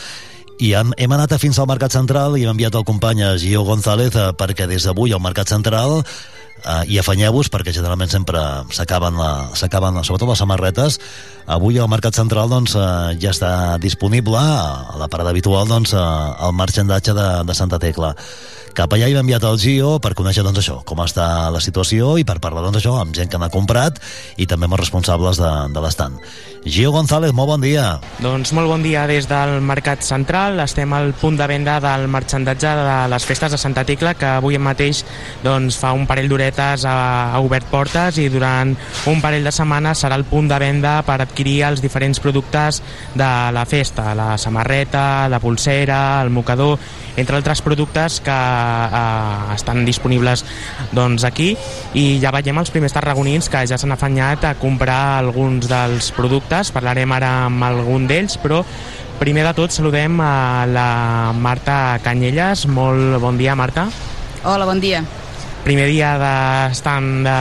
I 0.58 0.74
hem, 0.80 0.90
hem 0.98 1.14
anat 1.14 1.38
fins 1.38 1.62
al 1.62 1.70
Mercat 1.70 1.94
Central 1.94 2.34
i 2.34 2.42
hem 2.42 2.56
enviat 2.56 2.74
el 2.74 2.88
company 2.90 3.22
Gio 3.38 3.62
González 3.70 4.18
eh, 4.18 4.32
perquè 4.34 4.66
des 4.66 4.82
d'avui 4.82 5.14
al 5.14 5.22
Mercat 5.22 5.54
Central 5.54 6.00
uh, 6.62 6.82
i 6.86 6.98
afanyeu-vos 7.00 7.50
perquè 7.52 7.74
generalment 7.74 8.10
sempre 8.12 8.40
s'acaben, 8.74 9.18
s'acaben 9.58 10.00
sobretot 10.04 10.32
les 10.32 10.42
samarretes 10.44 10.98
avui 11.46 11.78
al 11.78 11.90
Mercat 11.90 12.16
Central 12.16 12.52
doncs, 12.52 12.76
uh, 12.78 13.12
ja 13.18 13.34
està 13.34 13.78
disponible 13.82 14.40
a 14.40 14.98
la 15.00 15.10
parada 15.12 15.34
habitual 15.34 15.68
doncs, 15.68 15.94
uh, 15.96 16.34
el 16.46 16.56
marxandatge 16.56 17.16
de, 17.16 17.28
de 17.48 17.56
Santa 17.58 17.80
Tecla 17.82 18.14
cap 18.72 18.94
allà 18.94 19.08
hi 19.08 19.12
hem 19.12 19.20
enviat 19.20 19.44
el 19.44 19.58
Gio 19.60 19.96
per 20.00 20.14
conèixer 20.16 20.44
doncs, 20.46 20.62
això, 20.62 20.78
com 20.88 21.02
està 21.04 21.26
la 21.52 21.60
situació 21.60 22.14
i 22.20 22.24
per 22.28 22.38
parlar 22.40 22.64
doncs, 22.64 22.80
això, 22.80 22.96
amb 23.02 23.12
gent 23.16 23.28
que 23.28 23.40
n'ha 23.40 23.52
comprat 23.52 24.00
i 24.40 24.48
també 24.48 24.68
amb 24.68 24.78
els 24.78 24.86
responsables 24.86 25.40
de, 25.40 25.52
de 25.74 25.84
l'estant. 25.84 26.16
Gio 26.64 26.92
González, 26.92 27.32
molt 27.34 27.48
bon 27.50 27.62
dia. 27.64 27.96
Doncs 28.22 28.52
molt 28.54 28.70
bon 28.70 28.82
dia 28.84 29.02
des 29.10 29.26
del 29.26 29.56
Mercat 29.66 30.04
Central. 30.06 30.60
Estem 30.62 30.92
al 30.94 31.10
punt 31.18 31.34
de 31.36 31.46
venda 31.50 31.80
del 31.82 32.06
marxandatge 32.06 32.70
de 32.78 32.94
les 33.10 33.26
festes 33.26 33.50
de 33.50 33.58
Santa 33.58 33.82
Tecla, 33.84 34.14
que 34.14 34.28
avui 34.38 34.58
mateix 34.62 35.02
doncs, 35.42 35.74
fa 35.82 35.90
un 35.96 36.06
parell 36.06 36.30
d'horetes 36.30 36.86
ha, 36.86 37.34
obert 37.42 37.66
portes 37.66 38.20
i 38.22 38.28
durant 38.30 38.76
un 39.10 39.20
parell 39.24 39.42
de 39.48 39.52
setmanes 39.54 40.04
serà 40.04 40.14
el 40.20 40.26
punt 40.28 40.46
de 40.52 40.60
venda 40.62 41.00
per 41.02 41.18
adquirir 41.24 41.64
els 41.66 41.82
diferents 41.82 42.22
productes 42.22 42.78
de 43.18 43.32
la 43.50 43.66
festa, 43.66 44.12
la 44.14 44.36
samarreta, 44.38 45.26
la 45.28 45.42
pulsera, 45.42 46.22
el 46.22 46.30
mocador, 46.30 46.78
entre 47.16 47.36
altres 47.36 47.62
productes 47.62 48.20
que 48.24 48.34
eh, 48.34 49.54
estan 49.54 49.84
disponibles 49.84 50.44
doncs, 50.92 51.26
aquí 51.28 51.52
i 51.98 52.18
ja 52.22 52.32
veiem 52.34 52.58
els 52.62 52.72
primers 52.74 52.94
tarragonins 52.96 53.50
que 53.52 53.64
ja 53.68 53.78
s'han 53.78 53.94
afanyat 53.96 54.46
a 54.48 54.54
comprar 54.60 55.18
alguns 55.20 55.68
dels 55.70 56.12
productes, 56.16 56.72
parlarem 56.74 57.12
ara 57.12 57.32
amb 57.48 57.68
algun 57.68 58.06
d'ells, 58.10 58.38
però 58.42 58.62
primer 59.20 59.46
de 59.46 59.56
tot 59.56 59.74
saludem 59.74 60.18
a 60.20 60.64
la 60.66 61.32
Marta 61.36 61.98
Canyelles. 62.02 62.66
Molt 62.66 63.20
bon 63.22 63.38
dia, 63.38 63.54
Marta. 63.54 63.86
Hola, 64.42 64.66
bon 64.66 64.80
dia 64.82 65.04
primer 65.62 65.86
dia 65.86 66.16
d'estant 66.18 67.22
de 67.22 67.36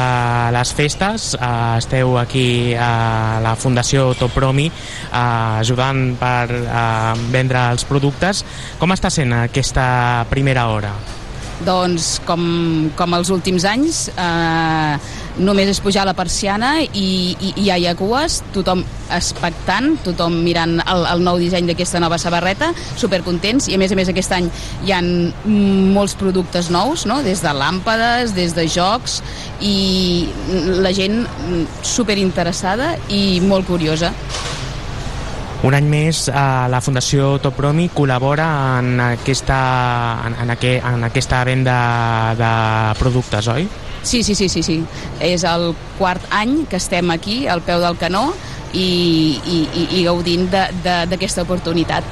les 0.54 0.72
festes 0.78 1.32
eh, 1.34 1.78
esteu 1.80 2.13
aquí 2.22 2.74
a 2.78 3.40
la 3.42 3.56
Fundació 3.58 4.12
Topromi 4.18 4.68
eh, 4.70 5.62
ajudant 5.62 6.04
per 6.22 6.46
eh, 6.54 7.16
vendre 7.34 7.66
els 7.74 7.88
productes 7.90 8.44
com 8.78 8.94
està 8.94 9.10
sent 9.13 9.34
aquesta 9.40 9.88
primera 10.30 10.68
hora? 10.70 10.94
Doncs 11.66 12.16
com, 12.25 12.44
com 12.98 13.18
els 13.18 13.34
últims 13.34 13.66
anys 13.70 14.08
eh, 14.13 14.96
només 15.39 15.69
és 15.71 15.79
pujar 15.83 16.03
la 16.07 16.15
persiana 16.17 16.73
i, 16.81 16.88
i, 17.39 17.53
i 17.63 17.69
hi 17.69 17.88
ha 17.88 17.95
cues, 18.00 18.41
tothom 18.55 18.83
expectant, 19.11 19.95
tothom 20.05 20.38
mirant 20.45 20.77
el, 20.81 21.05
el 21.13 21.23
nou 21.25 21.39
disseny 21.41 21.69
d'aquesta 21.69 22.01
nova 22.03 22.19
sabarreta, 22.21 22.71
supercontents 23.00 23.69
i 23.71 23.75
a 23.75 23.81
més 23.81 23.91
a 23.91 24.00
més 24.00 24.11
aquest 24.11 24.35
any 24.38 24.50
hi 24.85 24.95
han 24.95 25.11
molts 25.95 26.15
productes 26.19 26.71
nous, 26.73 27.05
no? 27.09 27.21
des 27.23 27.43
de 27.43 27.53
làmpades, 27.55 28.35
des 28.38 28.55
de 28.57 28.67
jocs 28.71 29.21
i 29.61 29.75
la 30.81 30.93
gent 30.95 31.23
superinteressada 31.85 32.95
i 33.09 33.39
molt 33.45 33.69
curiosa. 33.69 34.13
Un 35.61 35.75
any 35.77 35.85
més 35.85 36.23
eh, 36.25 36.33
la 36.73 36.79
Fundació 36.81 37.35
Topromi 37.41 37.91
col·labora 37.93 38.47
en 38.79 38.95
aquesta, 39.11 39.59
en, 40.25 40.39
en, 40.41 40.53
aqu 40.55 40.71
en 40.79 41.05
aquesta 41.05 41.43
venda 41.45 41.75
de 42.39 42.53
productes, 42.97 43.50
oi? 43.53 43.67
Sí, 44.03 44.24
sí, 44.24 44.36
sí, 44.36 44.50
sí, 44.50 44.63
sí. 44.63 44.79
És 45.22 45.46
el 45.46 45.72
quart 46.00 46.24
any 46.34 46.65
que 46.70 46.79
estem 46.81 47.12
aquí, 47.13 47.46
al 47.48 47.62
peu 47.62 47.81
del 47.84 47.98
canó, 48.01 48.31
i, 48.74 49.38
i, 49.46 49.58
i, 49.67 49.86
i 50.00 50.03
gaudint 50.08 50.48
d'aquesta 50.51 51.46
oportunitat. 51.46 52.05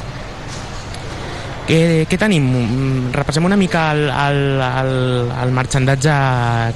Què, 1.69 1.79
què 2.09 2.17
tenim? 2.17 2.47
Repassem 3.13 3.45
una 3.45 3.57
mica 3.59 3.91
el, 3.93 4.07
el, 4.09 4.39
el, 4.65 4.93
el 5.43 5.53
marxandatge 5.53 6.15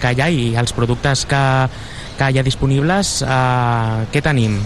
que 0.02 0.14
hi 0.14 0.22
ha 0.22 0.30
i 0.30 0.44
els 0.62 0.74
productes 0.78 1.26
que, 1.30 1.44
que 2.20 2.30
hi 2.30 2.38
ha 2.38 2.46
disponibles. 2.46 3.20
Eh, 3.26 4.06
què 4.14 4.22
tenim? 4.22 4.60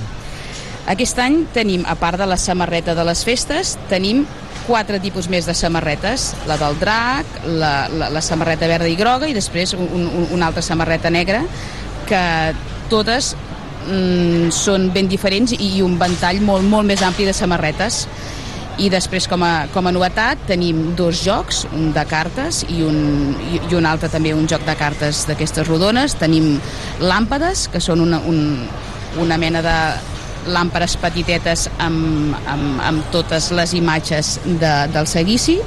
Aquest 0.87 1.19
any 1.19 1.41
tenim, 1.51 1.83
a 1.83 1.97
part 1.99 2.19
de 2.19 2.27
la 2.29 2.37
samarreta 2.39 2.95
de 2.95 3.03
les 3.07 3.23
festes, 3.27 3.75
tenim 3.91 4.23
quatre 4.67 4.99
tipus 5.03 5.27
més 5.31 5.47
de 5.47 5.55
samarretes, 5.55 6.29
la 6.47 6.57
del 6.59 6.77
drac, 6.79 7.27
la, 7.47 7.73
la, 7.91 8.09
la 8.11 8.23
samarreta 8.23 8.67
verda 8.67 8.87
i 8.91 8.95
groga 8.99 9.27
i 9.27 9.35
després 9.35 9.73
un, 9.75 9.87
un, 9.87 10.27
una 10.35 10.47
altra 10.47 10.63
samarreta 10.63 11.11
negra 11.11 11.43
que 12.07 12.23
totes 12.91 13.33
mm, 13.87 14.49
són 14.55 14.89
ben 14.95 15.11
diferents 15.11 15.55
i 15.55 15.81
un 15.83 15.95
ventall 15.99 16.39
molt, 16.43 16.67
molt 16.67 16.87
més 16.87 17.03
ampli 17.03 17.27
de 17.27 17.35
samarretes 17.35 18.05
I 18.77 18.91
després, 18.93 19.25
com 19.25 19.41
a, 19.41 19.65
com 19.73 19.87
a 19.89 19.91
novetat, 19.91 20.43
tenim 20.45 20.91
dos 20.95 21.23
jocs, 21.25 21.63
un 21.73 21.87
de 21.95 22.03
cartes 22.05 22.59
i 22.69 22.83
un, 22.85 22.99
i, 23.47 23.57
i 23.57 23.73
un 23.73 23.87
altre 23.89 24.05
també, 24.13 24.35
un 24.37 24.45
joc 24.45 24.67
de 24.67 24.75
cartes 24.77 25.23
d'aquestes 25.25 25.65
rodones. 25.65 26.13
Tenim 26.21 26.59
làmpades, 27.01 27.65
que 27.73 27.81
són 27.81 28.03
una, 28.05 28.19
un, 28.29 28.67
una 29.17 29.39
mena 29.41 29.63
de 29.65 29.73
làmpades 30.51 30.97
petitetes 31.01 31.67
amb, 31.83 32.35
amb, 32.47 32.79
amb 32.83 33.11
totes 33.13 33.51
les 33.55 33.73
imatges 33.77 34.37
de, 34.45 34.73
del 34.93 35.09
seguici. 35.09 35.59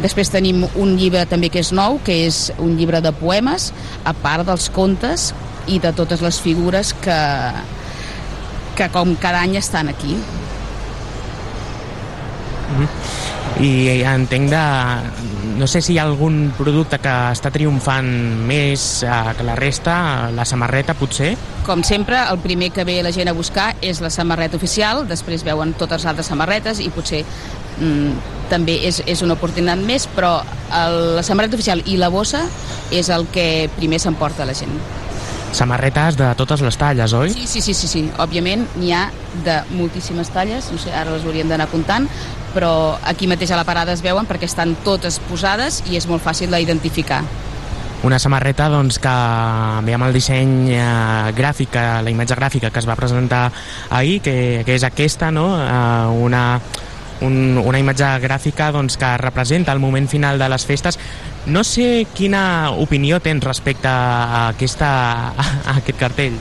Després 0.00 0.30
tenim 0.32 0.64
un 0.76 0.94
llibre 0.96 1.24
també 1.28 1.50
que 1.52 1.60
és 1.64 1.72
nou, 1.76 1.98
que 2.04 2.14
és 2.26 2.46
un 2.62 2.76
llibre 2.78 3.02
de 3.04 3.12
poemes, 3.16 3.70
a 4.04 4.12
part 4.16 4.46
dels 4.48 4.70
contes 4.72 5.30
i 5.66 5.80
de 5.82 5.92
totes 5.96 6.22
les 6.24 6.40
figures 6.40 6.92
que, 7.04 7.20
que 8.78 8.88
com 8.94 9.16
cada 9.20 9.42
any 9.44 9.56
estan 9.60 9.92
aquí. 9.92 10.16
I 13.60 14.02
entenc 14.04 14.50
de... 14.52 14.64
No 15.56 15.64
sé 15.66 15.80
si 15.80 15.94
hi 15.94 15.98
ha 15.98 16.04
algun 16.04 16.50
producte 16.58 16.98
que 17.00 17.12
està 17.32 17.48
triomfant 17.54 18.08
més 18.44 18.82
eh, 19.06 19.12
que 19.38 19.46
la 19.46 19.54
resta, 19.56 19.94
la 20.36 20.44
samarreta 20.44 20.92
potser? 20.98 21.30
Com 21.64 21.80
sempre, 21.86 22.18
el 22.28 22.42
primer 22.44 22.68
que 22.76 22.84
ve 22.84 22.98
la 23.02 23.14
gent 23.16 23.32
a 23.32 23.36
buscar 23.36 23.70
és 23.80 24.02
la 24.04 24.12
samarreta 24.12 24.60
oficial, 24.60 25.06
després 25.08 25.46
veuen 25.46 25.72
totes 25.80 26.04
les 26.04 26.10
altres 26.12 26.28
samarretes 26.28 26.84
i 26.84 26.90
potser 26.92 27.22
mm, 27.24 28.36
també 28.52 28.76
és, 28.90 29.00
és 29.08 29.24
una 29.24 29.38
oportunitat 29.40 29.80
més, 29.88 30.04
però 30.12 30.36
el, 30.76 31.00
la 31.16 31.24
samarreta 31.24 31.56
oficial 31.56 31.80
i 31.88 31.96
la 31.96 32.12
bossa 32.12 32.44
és 32.92 33.08
el 33.08 33.24
que 33.32 33.70
primer 33.80 34.02
s'emporta 34.04 34.44
la 34.44 34.54
gent. 34.54 34.76
Samarretes 35.56 36.18
de 36.20 36.28
totes 36.36 36.60
les 36.60 36.76
talles, 36.76 37.14
oi? 37.16 37.30
Sí, 37.32 37.46
sí, 37.48 37.62
sí, 37.64 37.72
sí, 37.72 37.88
sí. 37.88 38.02
òbviament 38.20 38.66
n'hi 38.76 38.92
ha 38.92 39.06
de 39.46 39.62
moltíssimes 39.72 40.28
talles, 40.34 40.68
no 40.68 40.76
sé, 40.82 40.92
ara 40.92 41.14
les 41.14 41.24
hauríem 41.24 41.48
d'anar 41.48 41.70
comptant, 41.72 42.10
però 42.56 42.96
aquí 43.04 43.28
mateix 43.28 43.52
a 43.52 43.58
la 43.60 43.66
parada 43.68 43.92
es 43.92 44.02
veuen 44.04 44.24
perquè 44.28 44.48
estan 44.48 44.72
totes 44.86 45.20
posades 45.28 45.82
i 45.90 46.00
és 46.00 46.08
molt 46.08 46.24
fàcil 46.24 46.54
d'identificar. 46.54 47.20
Una 48.06 48.18
samarreta 48.22 48.68
doncs, 48.70 48.98
que 49.02 49.12
ve 49.84 49.94
amb 49.96 50.06
el 50.06 50.14
disseny 50.14 50.70
eh, 50.76 50.82
gràfic, 51.36 51.76
la 51.76 52.12
imatge 52.12 52.36
gràfica 52.38 52.70
que 52.70 52.80
es 52.82 52.88
va 52.88 52.96
presentar 52.96 53.48
ahir, 53.90 54.20
que, 54.22 54.36
que 54.66 54.76
és 54.76 54.84
aquesta, 54.86 55.32
no? 55.32 55.48
eh, 55.58 56.20
una, 56.22 56.60
un, 57.26 57.56
una 57.62 57.80
imatge 57.80 58.10
gràfica 58.22 58.70
doncs, 58.72 58.98
que 59.00 59.16
representa 59.20 59.72
el 59.72 59.80
moment 59.82 60.08
final 60.08 60.38
de 60.38 60.48
les 60.52 60.66
festes. 60.68 61.00
No 61.46 61.64
sé 61.64 62.06
quina 62.14 62.70
opinió 62.76 63.18
tens 63.24 63.44
respecte 63.44 63.88
a, 63.88 64.50
aquesta, 64.50 64.90
a 65.36 65.78
aquest 65.78 65.98
cartell. 65.98 66.38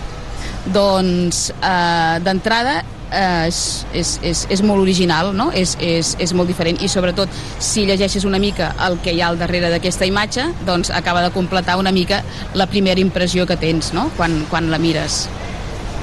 Doncs, 0.76 1.50
eh, 1.62 2.20
d'entrada, 2.26 2.84
eh, 3.16 3.48
és, 3.48 3.60
és, 3.94 4.14
és, 4.22 4.46
és 4.58 4.62
molt 4.62 4.84
original, 4.84 5.32
no? 5.36 5.50
és, 5.56 5.76
és, 5.80 6.16
és 6.20 6.36
molt 6.38 6.52
diferent 6.52 6.82
i 6.84 6.92
sobretot 6.92 7.32
si 7.64 7.86
llegeixes 7.88 8.28
una 8.28 8.42
mica 8.42 8.74
el 8.86 9.00
que 9.04 9.16
hi 9.16 9.24
ha 9.24 9.32
al 9.32 9.40
darrere 9.42 9.72
d'aquesta 9.74 10.08
imatge 10.10 10.50
doncs 10.68 10.92
acaba 10.92 11.24
de 11.26 11.32
completar 11.36 11.80
una 11.82 11.96
mica 11.96 12.22
la 12.54 12.68
primera 12.68 13.02
impressió 13.02 13.48
que 13.48 13.58
tens 13.58 13.94
no? 13.94 14.10
quan, 14.18 14.44
quan 14.52 14.72
la 14.72 14.78
mires. 14.78 15.28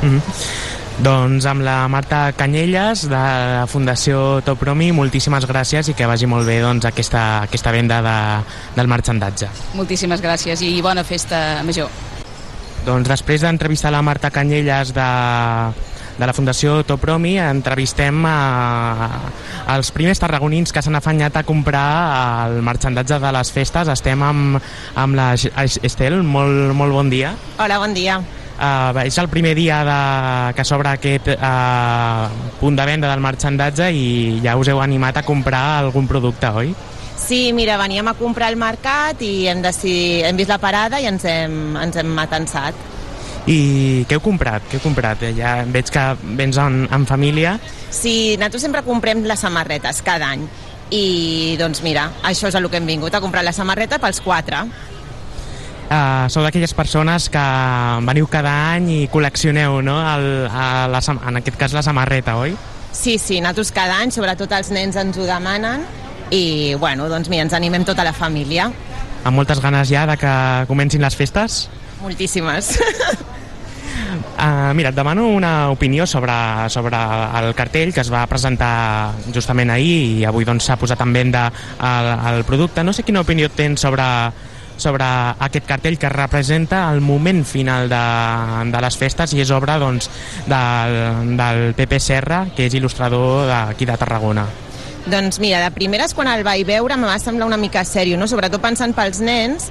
Mm 0.03 0.19
-hmm. 0.19 0.71
Doncs 1.01 1.47
amb 1.49 1.65
la 1.65 1.89
Marta 1.89 2.33
Canyelles 2.37 3.09
de 3.09 3.17
la 3.17 3.65
Fundació 3.67 4.43
Topromi, 4.45 4.93
moltíssimes 4.93 5.47
gràcies 5.49 5.89
i 5.89 5.95
que 5.95 6.07
vagi 6.07 6.27
molt 6.27 6.47
bé 6.47 6.61
doncs, 6.61 6.85
aquesta, 6.85 7.43
aquesta 7.49 7.73
venda 7.73 8.03
de, 8.05 8.17
del 8.77 8.87
marxandatge. 8.87 9.49
Moltíssimes 9.75 10.21
gràcies 10.23 10.61
i 10.63 10.81
bona 10.85 11.03
festa 11.03 11.63
major. 11.65 11.89
Doncs 12.85 13.09
després 13.09 13.41
d'entrevistar 13.41 13.91
la 13.91 14.03
Marta 14.03 14.31
Canyelles 14.31 14.93
de, 14.95 15.09
de 16.19 16.27
la 16.27 16.35
Fundació 16.37 16.83
Topromi 16.87 17.37
entrevistem 17.41 18.25
a, 18.29 19.09
als 19.73 19.93
primers 19.95 20.21
tarragonins 20.21 20.73
que 20.73 20.83
s'han 20.85 20.99
afanyat 20.99 21.41
a 21.41 21.45
comprar 21.49 21.89
el 22.49 22.61
marxandatge 22.65 23.19
de 23.23 23.33
les 23.39 23.53
festes. 23.55 23.89
Estem 23.93 24.23
amb, 24.23 24.61
amb 24.95 25.19
la 25.19 25.33
Estel, 25.35 26.21
molt, 26.23 26.75
molt 26.77 26.97
bon 26.99 27.11
dia. 27.13 27.35
Hola, 27.59 27.81
bon 27.83 27.97
dia. 27.97 28.21
Uh, 28.63 28.95
és 29.09 29.17
el 29.19 29.27
primer 29.33 29.57
dia 29.59 29.81
de, 29.83 29.99
que 30.55 30.65
s'obre 30.69 30.93
aquest 30.93 31.33
uh, 31.35 32.29
punt 32.61 32.77
de 32.79 32.85
venda 32.87 33.09
del 33.11 33.25
marxandatge 33.25 33.89
i 33.91 34.05
ja 34.45 34.55
us 34.61 34.71
heu 34.71 34.79
animat 34.85 35.19
a 35.19 35.25
comprar 35.27 35.65
algun 35.81 36.07
producte, 36.07 36.53
oi? 36.53 36.75
Sí, 37.19 37.53
mira, 37.57 37.79
veníem 37.81 38.07
a 38.11 38.15
comprar 38.19 38.53
al 38.53 38.59
mercat 38.61 39.21
i 39.25 39.49
hem, 39.51 39.63
decidit, 39.65 40.27
hem 40.29 40.39
vist 40.39 40.53
la 40.53 40.61
parada 40.63 41.01
i 41.01 41.09
ens 41.11 41.25
hem, 41.27 41.77
ens 41.81 41.99
hem 41.99 42.19
atensat. 42.19 42.92
I 43.51 44.05
què 44.07 44.19
heu 44.19 44.23
comprat? 44.23 44.63
Què 44.71 44.79
heu 44.79 44.85
comprat? 44.85 45.25
Ja 45.37 45.57
veig 45.67 45.91
que 45.91 46.05
vens 46.39 46.59
en, 46.63 46.85
en 46.95 47.07
família. 47.09 47.57
Sí, 47.91 48.37
nosaltres 48.39 48.69
sempre 48.69 48.85
comprem 48.87 49.25
les 49.27 49.43
samarretes 49.43 50.03
cada 50.07 50.31
any 50.37 50.47
i 50.93 51.57
doncs 51.57 51.81
mira, 51.83 52.11
això 52.29 52.51
és 52.51 52.57
el 52.59 52.69
que 52.69 52.77
hem 52.77 52.87
vingut, 52.87 53.15
a 53.15 53.21
comprar 53.25 53.43
la 53.47 53.55
samarreta 53.57 53.97
pels 53.99 54.21
quatre 54.21 54.67
uh, 55.93 56.29
sou 56.33 56.45
d'aquelles 56.45 56.75
persones 56.77 57.29
que 57.33 57.45
veniu 58.07 58.29
cada 58.31 58.53
any 58.75 58.91
i 58.95 59.01
col·leccioneu, 59.13 59.81
no?, 59.85 59.99
el, 60.15 60.29
a 60.49 60.87
la, 60.93 61.01
en 61.01 61.41
aquest 61.41 61.59
cas 61.61 61.77
la 61.77 61.85
samarreta, 61.85 62.37
oi? 62.41 62.57
Sí, 62.93 63.17
sí, 63.19 63.41
nosaltres 63.41 63.73
cada 63.75 63.99
any, 64.03 64.13
sobretot 64.15 64.53
els 64.53 64.73
nens 64.75 64.99
ens 65.01 65.19
ho 65.19 65.29
demanen 65.29 65.85
i, 66.33 66.75
bueno, 66.81 67.09
doncs 67.13 67.31
mira, 67.33 67.47
ens 67.47 67.57
animem 67.57 67.87
tota 67.89 68.05
la 68.05 68.15
família. 68.17 68.71
Amb 69.23 69.39
moltes 69.39 69.61
ganes 69.63 69.89
ja 69.89 70.05
de 70.09 70.17
que 70.21 70.33
comencin 70.69 71.05
les 71.05 71.17
festes? 71.17 71.67
Moltíssimes. 72.03 72.77
Uh, 74.37 74.75
mira, 74.75 74.91
et 74.91 74.97
demano 74.97 75.29
una 75.31 75.71
opinió 75.71 76.07
sobre, 76.07 76.35
sobre 76.69 76.99
el 77.39 77.55
cartell 77.55 77.93
que 77.95 78.03
es 78.03 78.11
va 78.13 78.25
presentar 78.27 79.13
justament 79.33 79.71
ahir 79.71 79.99
i 80.19 80.25
avui 80.29 80.45
doncs, 80.45 80.67
s'ha 80.67 80.75
doncs, 80.75 80.83
posat 80.83 81.05
en 81.05 81.13
venda 81.15 81.45
el, 81.79 82.09
el 82.33 82.45
producte. 82.49 82.83
No 82.85 82.93
sé 82.93 83.07
quina 83.07 83.23
opinió 83.23 83.51
tens 83.55 83.87
sobre 83.87 84.05
sobre 84.83 85.05
aquest 85.05 85.67
cartell 85.69 85.99
que 86.01 86.09
representa 86.11 86.91
el 86.91 87.01
moment 87.01 87.45
final 87.47 87.89
de, 87.93 88.03
de 88.73 88.81
les 88.83 88.97
festes 88.99 89.35
i 89.37 89.43
és 89.45 89.53
obra 89.55 89.79
doncs, 89.79 90.11
del, 90.49 91.37
del 91.39 91.63
Pepe 91.79 92.01
Serra, 92.03 92.47
que 92.57 92.67
és 92.67 92.75
il·lustrador 92.75 93.47
d'aquí 93.51 93.87
de 93.87 93.97
Tarragona. 94.01 94.49
Doncs 95.07 95.41
mira, 95.43 95.61
de 95.63 95.71
primeres 95.75 96.15
quan 96.15 96.31
el 96.31 96.45
vaig 96.47 96.65
veure 96.67 96.95
em 96.95 97.07
va 97.07 97.19
semblar 97.19 97.49
una 97.49 97.59
mica 97.59 97.83
sèrio, 97.87 98.19
no? 98.19 98.29
sobretot 98.31 98.63
pensant 98.63 98.95
pels 98.95 99.23
nens, 99.23 99.71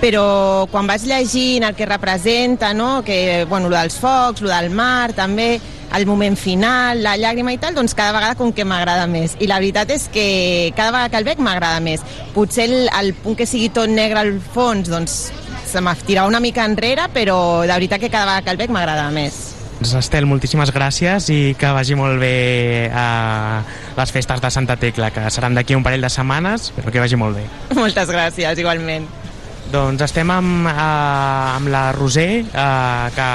però 0.00 0.66
quan 0.70 0.88
vaig 0.88 1.06
llegint 1.08 1.64
el 1.66 1.74
que 1.74 1.86
representa, 1.88 2.72
no? 2.74 3.02
que, 3.04 3.46
bueno, 3.48 3.68
lo 3.68 3.76
dels 3.76 3.96
focs, 4.00 4.42
lo 4.44 4.50
del 4.50 4.70
mar, 4.70 5.12
també, 5.16 5.56
el 5.96 6.06
moment 6.06 6.36
final, 6.36 7.02
la 7.02 7.16
llàgrima 7.16 7.54
i 7.54 7.58
tal, 7.62 7.74
doncs 7.76 7.94
cada 7.96 8.12
vegada 8.16 8.36
com 8.36 8.52
que 8.52 8.66
m'agrada 8.68 9.06
més. 9.08 9.36
I 9.40 9.48
la 9.48 9.60
veritat 9.62 9.90
és 9.94 10.08
que 10.12 10.72
cada 10.76 10.92
vegada 10.92 11.10
que 11.12 11.20
el 11.22 11.28
veig 11.28 11.42
m'agrada 11.42 11.80
més. 11.80 12.04
Potser 12.34 12.68
el, 12.68 12.78
el 13.00 13.12
punt 13.22 13.38
que 13.38 13.48
sigui 13.48 13.70
tot 13.72 13.90
negre 13.90 14.20
al 14.20 14.36
fons, 14.40 14.90
doncs 14.92 15.18
se 15.66 15.82
m'estirà 15.82 16.26
una 16.28 16.40
mica 16.40 16.66
enrere, 16.66 17.08
però 17.14 17.38
de 17.64 17.74
veritat 17.74 18.02
que 18.02 18.10
cada 18.10 18.26
vegada 18.26 18.46
que 18.46 18.56
el 18.56 18.60
veig 18.60 18.74
m'agrada 18.74 19.10
més. 19.14 19.56
Doncs 19.76 19.92
Estel, 19.98 20.24
moltíssimes 20.24 20.72
gràcies 20.72 21.28
i 21.32 21.40
que 21.60 21.68
vagi 21.76 21.96
molt 21.98 22.16
bé 22.20 22.88
a 22.96 23.62
les 23.96 24.12
festes 24.12 24.40
de 24.40 24.50
Santa 24.50 24.78
Tecla, 24.80 25.10
que 25.12 25.28
seran 25.30 25.56
d'aquí 25.56 25.76
un 25.76 25.84
parell 25.84 26.04
de 26.04 26.12
setmanes, 26.12 26.70
però 26.76 26.92
que 26.92 27.02
vagi 27.02 27.20
molt 27.20 27.36
bé. 27.36 27.44
Moltes 27.80 28.08
gràcies, 28.12 28.64
igualment. 28.64 29.08
Doncs 29.66 30.04
estem 30.06 30.30
amb, 30.30 30.68
eh, 30.70 30.74
amb 31.56 31.68
la 31.72 31.90
Roser, 31.92 32.44
eh, 32.46 33.06
que 33.14 33.30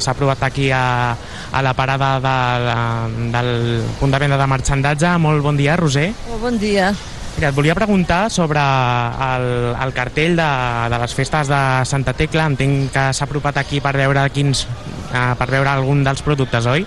s'ha 0.00 0.14
provat 0.16 0.42
aquí 0.46 0.70
a, 0.72 1.12
a 1.52 1.62
la 1.62 1.74
parada 1.76 2.16
de, 2.20 2.36
de, 2.64 3.28
del 3.34 3.84
punt 4.00 4.12
de 4.12 4.18
venda 4.18 4.38
de 4.40 4.46
marxandatge. 4.48 5.12
Molt 5.20 5.44
bon 5.44 5.56
dia, 5.56 5.76
Roser. 5.76 6.12
Oh, 6.32 6.38
bon 6.40 6.56
dia. 6.58 6.94
Mira, 7.36 7.50
et 7.50 7.54
volia 7.54 7.74
preguntar 7.76 8.30
sobre 8.32 8.60
el, 8.60 9.48
el 9.76 9.92
cartell 9.92 10.38
de, 10.38 10.48
de 10.88 11.00
les 11.02 11.14
festes 11.14 11.52
de 11.52 11.60
Santa 11.84 12.16
Tecla. 12.16 12.46
Entenc 12.48 12.88
que 12.94 13.10
s'ha 13.12 13.28
apropat 13.28 13.60
aquí 13.60 13.82
per 13.84 13.92
veure 13.98 14.24
quins, 14.32 14.64
eh, 15.12 15.34
per 15.36 15.50
veure 15.52 15.74
algun 15.74 16.00
dels 16.06 16.24
productes, 16.24 16.70
oi? 16.72 16.86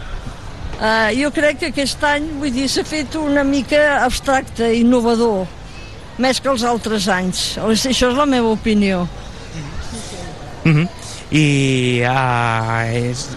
Uh, 0.79 1.11
jo 1.11 1.29
crec 1.35 1.59
que 1.59 1.71
aquest 1.73 2.01
any, 2.07 2.25
vull 2.41 2.55
dir, 2.55 2.65
s'ha 2.71 2.85
fet 2.87 3.19
una 3.19 3.43
mica 3.45 3.99
abstracte, 4.01 4.73
innovador 4.79 5.58
més 6.19 6.41
que 6.43 6.51
els 6.51 6.63
altres 6.67 7.07
anys. 7.11 7.57
Això 7.63 8.11
és 8.11 8.17
la 8.17 8.27
meva 8.29 8.51
opinió. 8.51 9.07
Mm 10.63 10.75
-hmm. 10.75 10.87
I 11.31 12.01
uh, 12.03 13.09
és, 13.09 13.27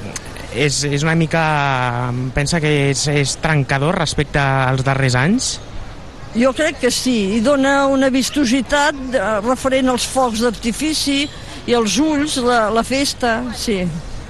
és, 0.54 0.84
és 0.84 1.02
una 1.02 1.14
mica... 1.14 2.12
Pensa 2.34 2.60
que 2.60 2.90
és, 2.90 3.06
és 3.06 3.36
trencador 3.40 3.94
respecte 3.98 4.40
als 4.40 4.82
darrers 4.82 5.14
anys? 5.14 5.60
Jo 6.34 6.52
crec 6.56 6.78
que 6.80 6.90
sí, 6.90 7.36
i 7.36 7.40
dona 7.44 7.86
una 7.92 8.08
vistositat 8.08 8.94
eh, 9.12 9.40
referent 9.44 9.90
als 9.92 10.06
focs 10.08 10.40
d'artifici 10.40 11.28
i 11.66 11.74
als 11.74 11.98
ulls, 12.00 12.38
la, 12.40 12.70
la 12.72 12.82
festa, 12.82 13.42
sí. 13.52 13.82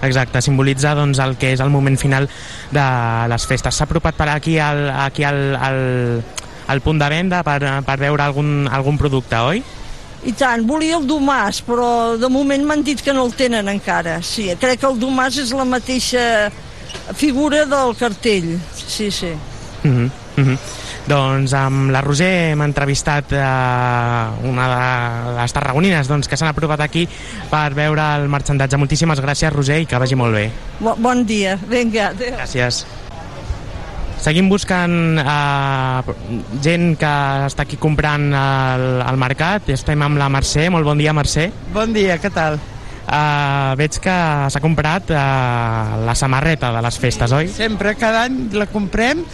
Exacte, 0.02 0.42
simbolitza 0.42 0.96
doncs, 0.98 1.20
el 1.22 1.36
que 1.38 1.52
és 1.54 1.60
el 1.62 1.70
moment 1.70 1.94
final 1.94 2.26
de 2.74 2.86
les 3.30 3.46
festes. 3.46 3.76
S'ha 3.78 3.86
apropat 3.86 4.18
per 4.18 4.28
aquí 4.32 4.58
al, 4.58 4.88
aquí 4.90 5.22
al, 5.22 5.54
al, 5.54 5.78
al 6.72 6.80
punt 6.80 6.98
de 7.00 7.08
venda 7.12 7.42
per, 7.46 7.60
per 7.86 7.98
veure 8.00 8.24
algun, 8.24 8.66
algun 8.72 8.98
producte, 9.00 9.38
oi? 9.52 9.62
I 10.22 10.32
tant, 10.38 10.62
volia 10.66 11.00
el 11.00 11.06
Domàs, 11.08 11.60
però 11.66 12.14
de 12.18 12.28
moment 12.30 12.62
m'han 12.66 12.84
dit 12.86 13.00
que 13.02 13.14
no 13.14 13.26
el 13.26 13.32
tenen 13.34 13.68
encara. 13.72 14.20
Sí, 14.22 14.46
crec 14.60 14.80
que 14.80 14.90
el 14.90 15.00
Domàs 15.02 15.40
és 15.42 15.50
la 15.56 15.66
mateixa 15.66 16.22
figura 17.18 17.64
del 17.66 17.96
cartell. 17.98 18.54
Sí, 18.86 19.10
sí. 19.10 19.32
Mm 19.82 19.90
-hmm. 19.90 20.10
Mm 20.36 20.44
-hmm. 20.44 20.58
Doncs 21.06 21.52
amb 21.52 21.90
la 21.90 22.00
Roser 22.00 22.52
hem 22.52 22.62
entrevistat 22.62 23.32
eh, 23.32 23.38
una 24.48 24.66
de 24.70 25.40
les 25.40 25.52
tarragonines 25.52 26.08
doncs, 26.08 26.28
que 26.28 26.36
s'han 26.36 26.48
aprovat 26.48 26.80
aquí 26.80 27.08
per 27.50 27.74
veure 27.74 28.02
el 28.16 28.28
marxandatge. 28.28 28.76
Moltíssimes 28.76 29.20
gràcies, 29.20 29.52
Roser, 29.52 29.80
i 29.82 29.86
que 29.86 29.98
vagi 29.98 30.14
molt 30.14 30.34
bé. 30.34 30.50
Bo, 30.78 30.94
bon 30.96 31.26
dia. 31.26 31.58
Vinga, 31.68 32.08
adéu. 32.08 32.36
Gràcies. 32.36 32.86
Seguim 34.22 34.46
buscant 34.46 35.18
eh, 35.18 36.12
gent 36.62 36.92
que 37.00 37.14
està 37.48 37.64
aquí 37.64 37.78
comprant 37.80 38.28
al, 38.38 38.84
al 39.02 39.18
mercat. 39.18 39.72
Estem 39.74 40.04
amb 40.06 40.20
la 40.20 40.28
Mercè. 40.30 40.68
Molt 40.70 40.86
bon 40.86 41.00
dia, 41.00 41.14
Mercè. 41.16 41.48
Bon 41.74 41.90
dia, 41.90 42.20
què 42.22 42.30
tal? 42.30 42.60
Uh, 43.02 43.74
veig 43.76 43.98
que 43.98 44.14
s'ha 44.54 44.60
comprat 44.62 45.10
uh, 45.10 46.04
la 46.06 46.14
samarreta 46.14 46.70
de 46.70 46.84
les 46.86 46.98
festes, 47.02 47.34
oi? 47.34 47.50
Sempre, 47.50 47.96
cada 47.98 48.22
any 48.28 48.46
la 48.54 48.68
comprem 48.70 49.24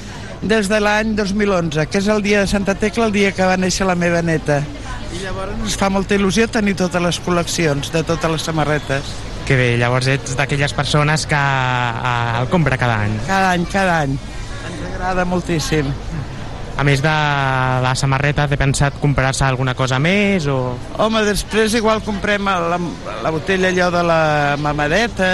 des 0.40 0.70
de 0.72 0.80
l'any 0.80 1.12
2011, 1.18 1.84
que 1.92 2.00
és 2.00 2.08
el 2.08 2.24
dia 2.24 2.40
de 2.40 2.48
Santa 2.48 2.74
Tecla, 2.80 3.10
el 3.10 3.12
dia 3.12 3.34
que 3.36 3.44
va 3.44 3.58
néixer 3.60 3.86
la 3.86 3.98
meva 3.98 4.24
neta. 4.24 4.62
I 5.12 5.20
llavors 5.20 5.52
ens 5.52 5.76
fa 5.76 5.92
molta 5.92 6.16
il·lusió 6.16 6.48
tenir 6.48 6.78
totes 6.80 7.04
les 7.04 7.20
col·leccions 7.28 7.92
de 7.92 8.02
totes 8.08 8.34
les 8.38 8.48
samarretes. 8.48 9.12
Que 9.44 9.60
bé, 9.60 9.68
llavors 9.80 10.08
ets 10.16 10.32
d'aquelles 10.36 10.72
persones 10.76 11.28
que 11.28 11.36
uh, 11.36 12.40
el 12.40 12.48
compra 12.48 12.80
cada 12.80 13.02
any. 13.04 13.20
Cada 13.28 13.52
any, 13.52 13.68
cada 13.68 14.00
any. 14.08 14.18
Ens 14.98 15.06
agrada 15.06 15.24
moltíssim. 15.30 15.86
A 16.78 16.82
més 16.82 16.98
de 16.98 17.10
la 17.84 17.92
samarreta, 17.94 18.48
té 18.50 18.56
pensat 18.58 18.96
comprar-se 18.98 19.44
alguna 19.46 19.76
cosa 19.78 20.00
més 20.02 20.48
o... 20.50 20.74
Home, 20.98 21.22
després 21.22 21.76
igual 21.78 22.02
comprem 22.02 22.50
la, 22.50 22.80
la 23.22 23.30
botella 23.30 23.70
allò 23.70 23.88
de 23.94 24.02
la 24.02 24.18
mamadeta, 24.58 25.30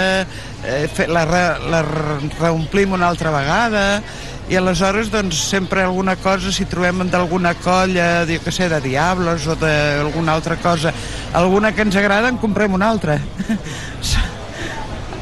eh, 0.69 0.85
la, 1.09 1.25
re, 1.25 1.43
la 1.73 1.81
re- 1.81 2.29
reomplim 2.37 2.93
una 2.93 3.09
altra 3.09 3.33
vegada, 3.33 3.83
i 4.49 4.57
aleshores 4.57 5.09
doncs 5.09 5.41
sempre 5.49 5.81
alguna 5.81 6.13
cosa, 6.21 6.53
si 6.53 6.69
trobem 6.69 7.01
d'alguna 7.09 7.55
colla, 7.57 8.21
jo 8.29 8.37
que 8.45 8.53
sé, 8.53 8.69
de 8.69 8.81
Diables 8.85 9.49
o 9.49 9.57
d'alguna 9.57 10.37
altra 10.37 10.61
cosa, 10.61 10.93
alguna 11.33 11.73
que 11.73 11.89
ens 11.89 11.97
agrada, 11.97 12.29
en 12.29 12.37
comprem 12.37 12.77
una 12.77 12.93
altra. 12.93 13.17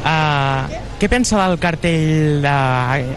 Uh, 0.04 0.83
què 1.00 1.10
pensa 1.12 1.36
del 1.42 1.58
cartell? 1.60 2.40
De... 2.44 2.54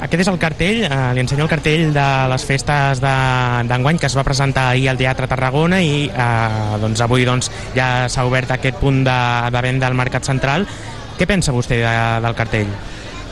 Aquest 0.02 0.24
és 0.24 0.30
el 0.32 0.38
cartell, 0.42 0.80
uh, 0.88 1.12
li 1.14 1.22
ensenyo 1.22 1.44
el 1.46 1.50
cartell 1.52 1.92
de 1.94 2.06
les 2.32 2.44
festes 2.48 3.00
de- 3.02 3.62
d'enguany 3.68 4.00
que 4.02 4.08
es 4.10 4.16
va 4.18 4.24
presentar 4.26 4.70
ahir 4.72 4.88
al 4.90 4.98
Teatre 4.98 5.28
Tarragona 5.30 5.78
i 5.84 6.08
uh, 6.10 6.74
doncs 6.82 7.04
avui 7.04 7.24
doncs, 7.28 7.50
ja 7.76 8.08
s'ha 8.10 8.24
obert 8.26 8.50
aquest 8.56 8.80
punt 8.82 9.04
de, 9.06 9.16
de 9.54 9.62
venda 9.62 9.86
al 9.86 9.94
Mercat 9.98 10.26
Central. 10.26 10.66
Què 11.16 11.28
pensa 11.30 11.54
vostè 11.54 11.78
de, 11.84 11.94
del 12.26 12.34
cartell? 12.36 12.74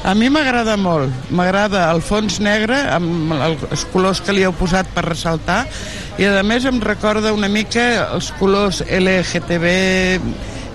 A 0.05 0.13
mi 0.15 0.29
m'agrada 0.29 0.77
molt, 0.77 1.09
m'agrada 1.33 1.87
el 1.91 2.03
fons 2.05 2.37
negre 2.45 2.77
amb 2.93 3.33
els 3.41 3.87
colors 3.91 4.21
que 4.21 4.35
li 4.37 4.45
heu 4.45 4.53
posat 4.53 4.87
per 4.93 5.07
ressaltar 5.09 5.63
i 6.21 6.29
a 6.29 6.43
més 6.45 6.67
em 6.69 6.77
recorda 6.85 7.33
una 7.33 7.49
mica 7.49 7.87
els 8.13 8.29
colors 8.39 8.83
LGTB 8.85 9.73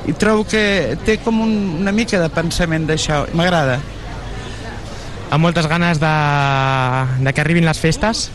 i 0.07 0.15
trobo 0.15 0.45
que 0.47 0.97
té 1.05 1.17
com 1.23 1.41
un, 1.43 1.55
una 1.81 1.91
mica 1.95 2.19
de 2.21 2.29
pensament 2.33 2.87
d'això, 2.89 3.25
m'agrada. 3.35 3.79
Amb 5.29 5.43
moltes 5.45 5.67
ganes 5.69 5.99
de, 6.01 6.13
de 7.21 7.33
que 7.33 7.43
arribin 7.43 7.67
les 7.67 7.79
festes? 7.79 8.29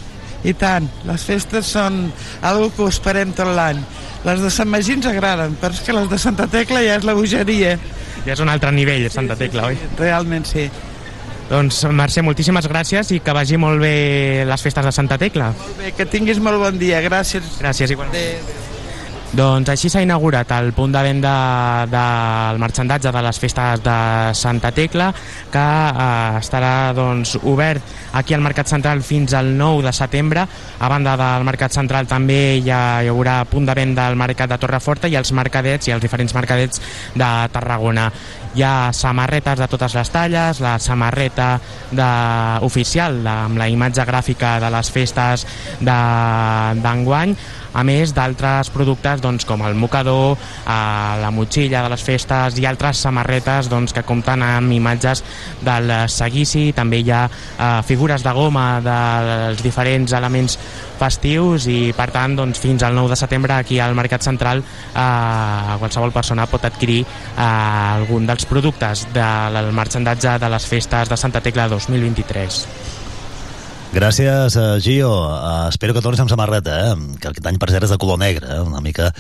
I 0.45 0.53
tant, 0.61 0.87
les 1.09 1.23
festes 1.25 1.71
són 1.73 2.11
algo 2.45 2.69
que 2.75 2.85
ho 2.85 2.89
esperem 2.93 3.33
tot 3.37 3.49
l'any. 3.57 3.81
Les 4.25 4.43
de 4.45 4.51
Sant 4.53 4.69
Magí 4.69 4.93
ens 4.95 5.09
agraden, 5.09 5.57
però 5.61 5.73
és 5.73 5.81
que 5.85 5.97
les 5.97 6.11
de 6.11 6.19
Santa 6.21 6.47
Tecla 6.53 6.85
ja 6.85 6.99
és 7.01 7.07
la 7.09 7.17
bogeria. 7.17 7.79
Ja 8.27 8.35
és 8.37 8.43
un 8.45 8.53
altre 8.53 8.73
nivell, 8.73 9.09
Santa 9.13 9.37
Tecla, 9.41 9.71
oi? 9.73 9.81
Realment 9.99 10.45
sí. 10.49 10.69
Doncs, 11.49 11.83
Mercè, 11.93 12.23
moltíssimes 12.25 12.69
gràcies 12.71 13.11
i 13.13 13.21
que 13.25 13.35
vagi 13.37 13.59
molt 13.61 13.83
bé 13.85 14.45
les 14.49 14.65
festes 14.65 14.85
de 14.85 14.93
Santa 14.97 15.19
Tecla. 15.21 15.51
Molt 15.57 15.81
bé, 15.81 15.93
que 15.97 16.09
tinguis 16.09 16.41
molt 16.45 16.61
bon 16.61 16.79
dia, 16.81 17.03
gràcies. 17.05 17.59
Gràcies, 17.61 17.97
igualment. 17.97 18.17
Adéu. 18.21 18.74
Doncs 19.35 19.67
així 19.73 19.89
s'ha 19.91 19.99
inaugurat 20.05 20.47
el 20.55 20.69
punt 20.77 20.93
de 20.95 21.01
venda 21.03 21.31
del 21.91 22.59
marxandatge 22.63 23.11
de 23.11 23.23
les 23.27 23.39
festes 23.43 23.81
de 23.83 23.95
Santa 24.39 24.71
Tecla 24.71 25.09
que 25.51 25.65
eh, 25.65 26.39
estarà 26.39 26.93
doncs, 26.95 27.33
obert 27.43 27.83
aquí 28.15 28.37
al 28.37 28.45
Mercat 28.47 28.71
Central 28.71 29.03
fins 29.03 29.35
al 29.35 29.51
9 29.59 29.83
de 29.89 29.93
setembre. 29.97 30.45
A 30.79 30.89
banda 30.93 31.17
del 31.19 31.43
Mercat 31.49 31.75
Central 31.75 32.07
també 32.07 32.61
hi, 32.61 32.71
ha, 32.71 33.03
hi 33.03 33.11
haurà 33.11 33.41
punt 33.51 33.67
de 33.67 33.75
venda 33.75 34.07
al 34.07 34.15
Mercat 34.15 34.53
de 34.55 34.61
Torreforta 34.63 35.11
i 35.11 35.19
els 35.19 35.35
mercadets 35.35 35.91
i 35.91 35.97
els 35.97 36.07
diferents 36.07 36.37
mercadets 36.39 36.79
de 37.19 37.33
Tarragona. 37.51 38.07
Hi 38.55 38.63
ha 38.63 38.93
samarretes 38.95 39.59
de 39.59 39.67
totes 39.67 39.99
les 39.99 40.15
talles, 40.15 40.63
la 40.63 40.77
samarreta 40.79 41.57
de, 41.91 42.07
oficial 42.63 43.19
de, 43.25 43.35
amb 43.49 43.59
la 43.59 43.67
imatge 43.67 44.07
gràfica 44.07 44.61
de 44.63 44.71
les 44.71 44.95
festes 44.95 45.43
de- 45.83 46.79
d'enguany, 46.87 47.35
a 47.75 47.85
més 47.87 48.15
d'altres 48.15 48.71
productes 48.75 49.21
doncs, 49.21 49.45
com 49.45 49.65
el 49.67 49.75
mocador, 49.75 50.39
eh, 50.39 50.71
la 51.21 51.33
motxilla 51.35 51.83
de 51.85 51.93
les 51.93 52.07
festes 52.07 52.59
i 52.59 52.67
altres 52.71 53.03
samarretes 53.05 53.69
doncs, 53.73 53.93
que 53.93 54.07
compten 54.07 54.43
amb 54.47 54.73
imatges 54.73 55.25
del 55.65 55.93
seguici, 56.09 56.71
també 56.77 57.03
hi 57.03 57.11
ha 57.11 57.25
eh, 57.29 57.69
figures 57.87 58.25
de 58.25 58.35
goma 58.35 58.67
dels 58.85 59.63
diferents 59.65 60.15
elements 60.17 60.59
festius 60.99 61.67
i 61.71 61.93
per 61.97 62.09
tant 62.15 62.37
doncs, 62.39 62.61
fins 62.63 62.85
al 62.87 62.95
9 62.97 63.13
de 63.13 63.19
setembre 63.19 63.59
aquí 63.59 63.81
al 63.83 63.97
Mercat 63.99 64.23
Central 64.23 64.63
eh, 64.63 65.79
qualsevol 65.83 66.15
persona 66.15 66.49
pot 66.51 66.65
adquirir 66.65 67.03
eh, 67.05 67.45
algun 67.45 68.27
dels 68.31 68.47
productes 68.51 69.09
del 69.15 69.73
marxandatge 69.75 70.39
de 70.39 70.53
les 70.57 70.69
festes 70.71 71.11
de 71.11 71.17
Santa 71.21 71.43
Tecla 71.45 71.69
2023. 71.69 73.04
Gràcies, 73.95 74.57
eh, 74.57 74.81
Gio. 74.83 75.09
Uh, 75.09 75.69
espero 75.71 75.95
que 75.95 76.01
tornis 76.03 76.19
amb 76.19 76.31
samarreta, 76.33 76.73
eh? 76.83 76.95
que 77.23 77.29
aquest 77.31 77.47
any 77.47 77.61
per 77.63 77.69
cert 77.71 77.87
és 77.87 77.93
de 77.93 77.99
color 78.03 78.19
negre, 78.19 78.49
eh? 78.51 78.65
una 78.67 78.81
mica 78.83 79.13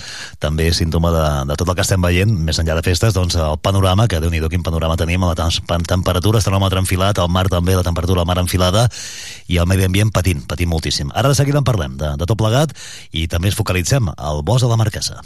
també 0.42 0.66
símptoma 0.74 1.12
de, 1.14 1.26
de 1.46 1.56
tot 1.60 1.70
el 1.70 1.76
que 1.78 1.84
estem 1.84 2.02
veient, 2.02 2.32
més 2.48 2.58
enllà 2.58 2.74
de 2.74 2.82
festes, 2.82 3.14
doncs 3.14 3.38
el 3.38 3.54
panorama, 3.62 4.08
que 4.10 4.18
déu 4.18 4.34
nhi 4.34 4.42
quin 4.50 4.66
panorama 4.66 4.96
tenim, 4.98 5.22
la 5.22 5.38
tem 5.38 5.86
temperatura, 5.86 6.42
el 6.42 6.48
termòmetre 6.48 6.82
enfilat, 6.82 7.22
el 7.22 7.30
mar 7.30 7.46
també, 7.46 7.76
la 7.78 7.86
temperatura 7.86 8.24
del 8.24 8.30
mar 8.32 8.40
enfilada, 8.42 8.88
i 9.46 9.62
el 9.62 9.70
medi 9.70 9.86
ambient 9.86 10.10
patint, 10.10 10.42
patint 10.50 10.72
moltíssim. 10.74 11.14
Ara 11.14 11.30
de 11.30 11.38
seguida 11.38 11.62
en 11.62 11.70
parlem 11.70 11.94
de, 11.94 12.16
de 12.18 12.26
tot 12.26 12.34
plegat 12.42 12.74
i 13.12 13.28
també 13.30 13.54
ens 13.54 13.60
focalitzem 13.60 14.10
al 14.16 14.42
bosc 14.42 14.66
de 14.66 14.74
la 14.74 14.80
Marquesa. 14.82 15.22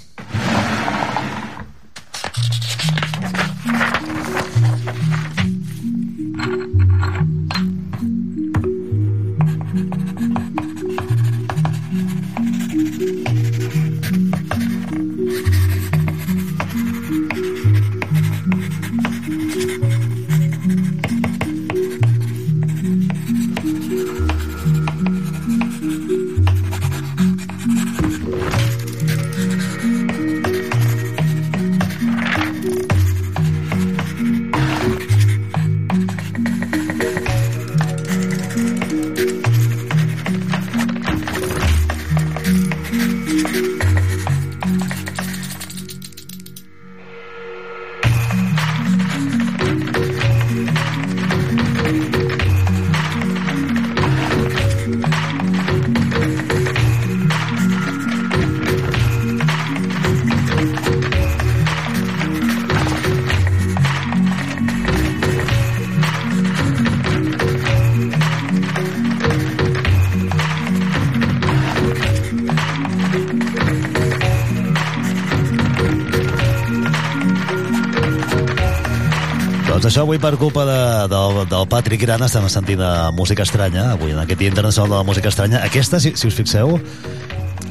Això 79.98 80.04
avui 80.06 80.20
per 80.22 80.37
culpa 80.38 80.62
de, 80.62 80.82
del, 81.11 81.40
del 81.50 81.64
Patrick 81.66 82.04
Gran 82.04 82.22
estem 82.22 82.44
sentint 82.46 82.78
eh, 82.78 82.90
música 83.18 83.42
estranya, 83.42 83.96
avui 83.96 84.12
en 84.14 84.20
aquest 84.22 84.38
dia 84.38 84.52
internacional 84.52 84.92
de 84.92 84.94
la 84.94 85.02
música 85.02 85.26
estranya. 85.26 85.58
Aquesta, 85.66 85.98
si, 85.98 86.12
si 86.14 86.28
us 86.30 86.37
fixeu, 86.38 86.76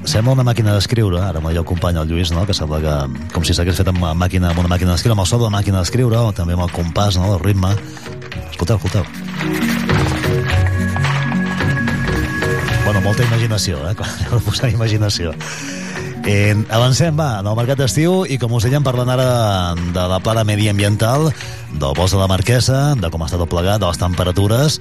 sembla 0.03 0.33
una 0.35 0.43
màquina 0.43 0.73
d'escriure, 0.75 1.21
ara 1.23 1.39
amb 1.39 1.47
el 1.47 1.61
company, 1.63 1.95
el 1.95 2.11
Lluís, 2.11 2.33
no? 2.35 2.43
que 2.43 2.51
sembla 2.57 2.81
que 2.83 2.95
com 3.31 3.47
si 3.47 3.55
s'hagués 3.55 3.79
fet 3.79 3.87
amb, 3.93 4.03
màquina, 4.19 4.49
amb 4.51 4.59
una 4.59 4.73
màquina 4.73 4.91
d'escriure, 4.91 5.15
amb 5.15 5.23
el 5.23 5.29
so 5.31 5.39
de 5.39 5.47
la 5.47 5.53
màquina 5.55 5.79
d'escriure, 5.79 6.19
o 6.19 6.33
també 6.35 6.57
amb 6.57 6.65
el 6.65 6.73
compàs, 6.75 7.15
no? 7.15 7.31
el 7.37 7.39
ritme. 7.45 7.71
Escolteu, 8.49 8.75
escolteu. 8.75 9.07
Bueno, 12.83 13.05
molta 13.07 13.23
imaginació, 13.23 13.79
eh? 13.87 13.95
Quan 14.01 14.11
heu 14.25 14.35
de 14.35 14.43
posar 14.49 14.73
imaginació. 14.75 15.31
Eh, 16.27 16.51
avancem, 16.75 17.15
va, 17.15 17.37
en 17.39 17.47
el 17.47 17.55
mercat 17.55 17.79
d'estiu 17.79 18.25
i 18.27 18.35
com 18.35 18.51
us 18.57 18.67
dèiem 18.67 18.83
parlant 18.83 19.07
ara 19.15 19.29
de 19.95 20.07
la 20.11 20.19
plana 20.19 20.43
mediambiental, 20.43 21.29
del 21.73 21.93
bosc 21.97 22.15
de 22.15 22.21
la 22.21 22.29
Marquesa, 22.31 22.95
de 22.95 23.11
com 23.11 23.23
està 23.25 23.39
tot 23.39 23.51
plegat, 23.51 23.81
de 23.81 23.89
les 23.89 23.99
temperatures 24.01 24.79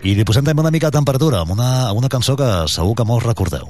i 0.00 0.14
li 0.16 0.24
posem 0.24 0.46
també 0.46 0.64
una 0.64 0.72
mica 0.72 0.88
de 0.88 0.96
temperatura 0.96 1.42
amb 1.44 1.52
una, 1.52 1.70
amb 1.90 2.00
una 2.00 2.08
cançó 2.12 2.36
que 2.40 2.48
segur 2.72 2.96
que 2.96 3.04
molts 3.04 3.26
recordeu. 3.26 3.68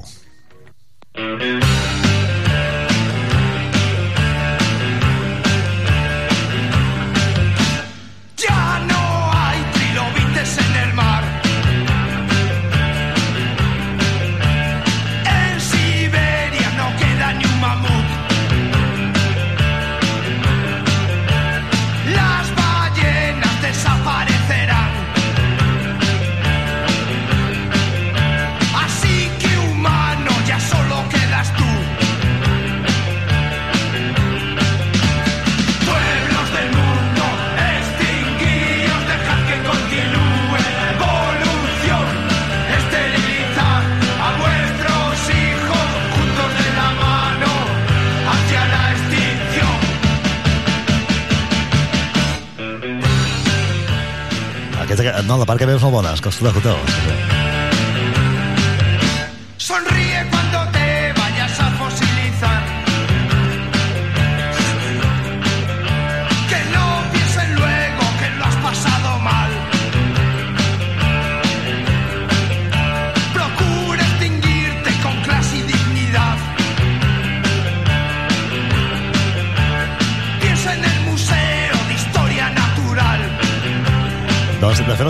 Veus 56.24 56.40
molt 56.42 56.62
bona, 56.64 56.84
és 56.84 57.00
que 57.06 57.59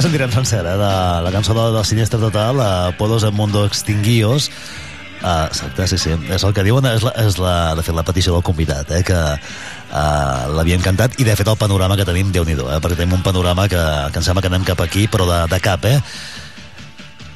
la 0.01 0.07
sentirem 0.09 0.31
sencera, 0.33 0.71
eh? 0.73 0.79
de 0.81 0.93
la 1.27 1.31
cançó 1.31 1.53
de, 1.53 1.77
de 1.77 1.85
Sinistre 1.85 2.19
Total, 2.19 2.61
a 2.61 2.97
Pueblos 2.97 3.21
del 3.21 3.33
Mundo 3.33 3.67
Extinguios. 3.67 4.51
Uh, 5.21 5.45
exacte, 5.45 5.87
sí, 5.89 5.99
sí. 5.99 6.15
És 6.33 6.45
el 6.49 6.55
que 6.57 6.65
diuen, 6.65 6.87
és, 6.89 7.05
la, 7.05 7.13
és 7.21 7.37
la, 7.37 7.75
de 7.77 7.85
fet, 7.85 7.93
la 7.93 8.05
petició 8.09 8.33
del 8.33 8.45
convidat, 8.47 8.89
eh? 8.97 9.03
que 9.05 9.19
uh, 9.21 10.47
l'havien 10.57 10.81
cantat, 10.81 11.19
i 11.21 11.27
de 11.29 11.35
fet 11.37 11.51
el 11.53 11.59
panorama 11.61 11.99
que 12.01 12.07
tenim, 12.09 12.31
déu 12.33 12.49
nhi 12.49 12.57
eh? 12.57 12.79
perquè 12.81 12.97
tenim 12.97 13.19
un 13.19 13.27
panorama 13.27 13.69
que, 13.69 13.83
que 14.15 14.23
em 14.23 14.25
sembla 14.25 14.41
que 14.41 14.49
anem 14.49 14.65
cap 14.65 14.81
aquí, 14.81 15.05
però 15.05 15.29
de, 15.29 15.43
de 15.53 15.61
cap, 15.61 15.85
eh? 15.85 15.99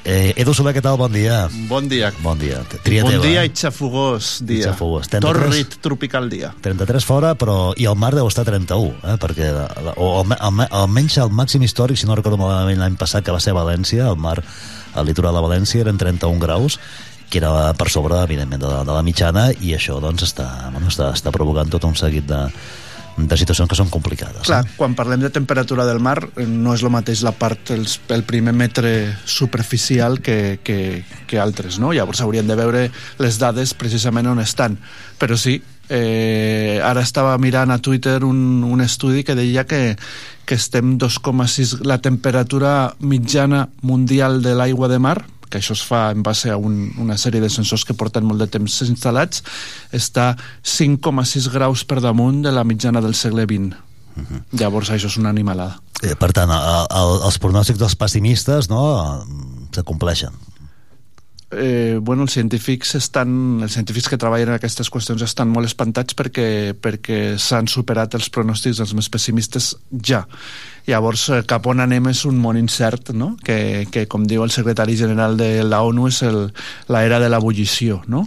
Eh, 0.04 0.34
Edu 0.36 0.52
Soler, 0.52 0.74
què 0.76 0.82
tal? 0.84 0.98
Bon 1.00 1.08
dia. 1.12 1.46
Bon 1.68 1.86
dia. 1.88 2.10
Bon 2.20 2.36
dia. 2.36 2.58
Tria 2.84 3.02
bon 3.06 3.14
teva, 3.14 3.24
dia 3.24 3.40
eh? 3.40 3.48
i 3.48 3.52
xafogós 3.56 4.34
dia. 4.44 4.66
xafogós. 4.68 5.08
33. 5.08 5.24
Torrit 5.24 5.76
tropical 5.80 6.28
dia. 6.28 6.50
33 6.60 7.06
fora, 7.08 7.30
però... 7.40 7.72
I 7.80 7.86
el 7.88 7.96
mar 7.96 8.12
deu 8.12 8.28
estar 8.28 8.44
31, 8.44 8.98
eh? 9.00 9.16
perquè 9.22 9.48
o 9.96 10.10
alme- 10.20 10.36
alme- 10.44 10.68
almenys 10.70 11.16
el 11.24 11.32
màxim 11.32 11.64
històric, 11.64 11.96
si 11.96 12.04
no 12.06 12.18
recordo 12.20 12.36
malament 12.36 12.82
l'any 12.84 12.98
passat, 13.00 13.24
que 13.24 13.32
va 13.32 13.40
ser 13.40 13.54
a 13.56 13.58
València, 13.62 14.10
el 14.12 14.20
mar 14.20 14.36
al 14.94 15.08
litoral 15.08 15.34
de 15.40 15.44
València 15.46 15.80
eren 15.86 15.96
31 15.96 16.36
graus, 16.42 16.76
que 17.32 17.40
era 17.40 17.72
per 17.72 17.88
sobre, 17.88 18.20
evidentment, 18.28 18.60
de 18.60 18.68
la, 18.68 18.82
de 18.84 18.92
la 18.92 19.02
mitjana, 19.02 19.48
i 19.64 19.72
això 19.74 19.96
doncs, 20.04 20.22
està, 20.28 20.68
bueno, 20.74 20.92
està, 20.92 21.14
està 21.16 21.32
provocant 21.32 21.72
tot 21.72 21.88
un 21.88 21.96
seguit 21.96 22.28
de, 22.28 22.44
de 23.16 23.36
situacions 23.38 23.70
que 23.70 23.76
són 23.78 23.90
complicades. 23.92 24.42
Clar, 24.46 24.64
Eh? 24.64 24.74
quan 24.76 24.94
parlem 24.98 25.20
de 25.22 25.30
temperatura 25.30 25.84
del 25.86 26.00
mar 26.00 26.18
eh, 26.36 26.46
no 26.46 26.74
és 26.74 26.82
el 26.82 26.90
mateix 26.90 27.22
la 27.22 27.32
part, 27.32 27.70
els, 27.70 28.00
el 28.08 28.24
primer 28.24 28.54
metre 28.54 29.16
superficial 29.24 30.20
que, 30.20 30.58
que, 30.62 31.04
que 31.26 31.38
altres, 31.38 31.78
no? 31.78 31.92
Llavors 31.92 32.20
hauríem 32.20 32.46
de 32.46 32.56
veure 32.58 32.90
les 33.18 33.38
dades 33.38 33.74
precisament 33.74 34.26
on 34.26 34.40
estan. 34.42 34.78
Però 35.18 35.38
sí, 35.38 35.60
eh, 35.88 36.80
ara 36.82 37.02
estava 37.02 37.36
mirant 37.38 37.70
a 37.70 37.78
Twitter 37.78 38.24
un, 38.24 38.64
un 38.64 38.80
estudi 38.80 39.22
que 39.24 39.36
deia 39.38 39.64
que, 39.64 39.96
que 40.44 40.54
estem 40.54 40.96
2,6... 40.98 41.84
La 41.84 41.98
temperatura 41.98 42.94
mitjana 43.00 43.68
mundial 43.82 44.42
de 44.42 44.54
l'aigua 44.54 44.88
de 44.88 44.98
mar, 44.98 45.24
que 45.54 45.62
això 45.62 45.76
es 45.78 45.84
fa 45.86 46.08
en 46.10 46.24
base 46.26 46.50
a 46.50 46.58
un, 46.58 46.88
una 46.98 47.14
sèrie 47.20 47.42
de 47.42 47.50
sensors 47.52 47.86
que 47.86 47.94
porten 47.94 48.26
molt 48.26 48.42
de 48.42 48.50
temps 48.50 48.80
instal·lats, 48.88 49.44
està 49.94 50.32
5,6 50.66 51.46
graus 51.54 51.84
per 51.86 52.00
damunt 52.02 52.42
de 52.42 52.50
la 52.54 52.66
mitjana 52.66 53.02
del 53.04 53.14
segle 53.14 53.46
XX. 53.46 53.78
Llavors 54.58 54.90
això 54.94 55.10
és 55.10 55.18
una 55.18 55.30
animalada. 55.34 55.78
Eh, 56.02 56.14
per 56.18 56.32
tant, 56.34 56.50
el, 56.50 56.90
el, 56.98 57.14
els 57.28 57.38
pronòstics 57.42 57.78
dels 57.80 57.96
pessimistes 57.98 58.68
no, 58.70 58.82
se 59.74 59.86
compleixen. 59.86 60.34
eh, 61.54 61.98
bueno, 62.02 62.26
els 62.26 62.34
científics 62.34 62.96
estan, 62.98 63.62
els 63.62 63.74
científics 63.74 64.08
que 64.10 64.18
treballen 64.18 64.50
en 64.50 64.58
aquestes 64.58 64.90
qüestions 64.90 65.22
estan 65.22 65.50
molt 65.52 65.70
espantats 65.70 66.16
perquè, 66.18 66.74
perquè 66.74 67.36
s'han 67.38 67.70
superat 67.70 68.16
els 68.18 68.30
pronòstics 68.34 68.82
dels 68.82 68.94
més 68.98 69.10
pessimistes 69.10 69.74
ja. 70.02 70.24
Llavors, 70.86 71.28
eh, 71.32 71.42
cap 71.48 71.64
on 71.70 71.80
anem 71.80 72.10
és 72.10 72.24
un 72.28 72.36
món 72.40 72.58
incert, 72.60 73.14
no? 73.16 73.34
que, 73.44 73.86
que 73.90 74.04
com 74.10 74.26
diu 74.28 74.44
el 74.44 74.52
secretari 74.52 74.98
general 75.00 75.38
de 75.40 75.64
la 75.64 75.80
ONU, 75.86 76.10
és 76.10 76.20
l'era 76.92 77.20
de 77.22 77.30
l'ebullició, 77.32 78.02
no? 78.06 78.26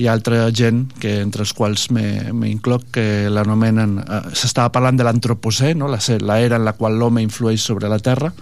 Hi 0.00 0.06
ha 0.08 0.14
altra 0.16 0.46
gent, 0.56 0.86
que 0.98 1.18
entre 1.20 1.44
els 1.44 1.52
quals 1.52 1.90
m'incloc, 1.92 2.88
que 2.96 3.06
l'anomenen... 3.28 3.98
Eh, 4.00 4.22
S'estava 4.32 4.72
parlant 4.72 4.96
de 4.96 5.04
l'antropocè, 5.04 5.74
no? 5.76 5.90
la, 5.92 6.00
la 6.24 6.38
era 6.40 6.56
en 6.56 6.64
la 6.64 6.72
qual 6.78 6.96
l'home 6.96 7.24
influeix 7.24 7.60
sobre 7.60 7.92
la 7.92 8.00
Terra, 8.00 8.32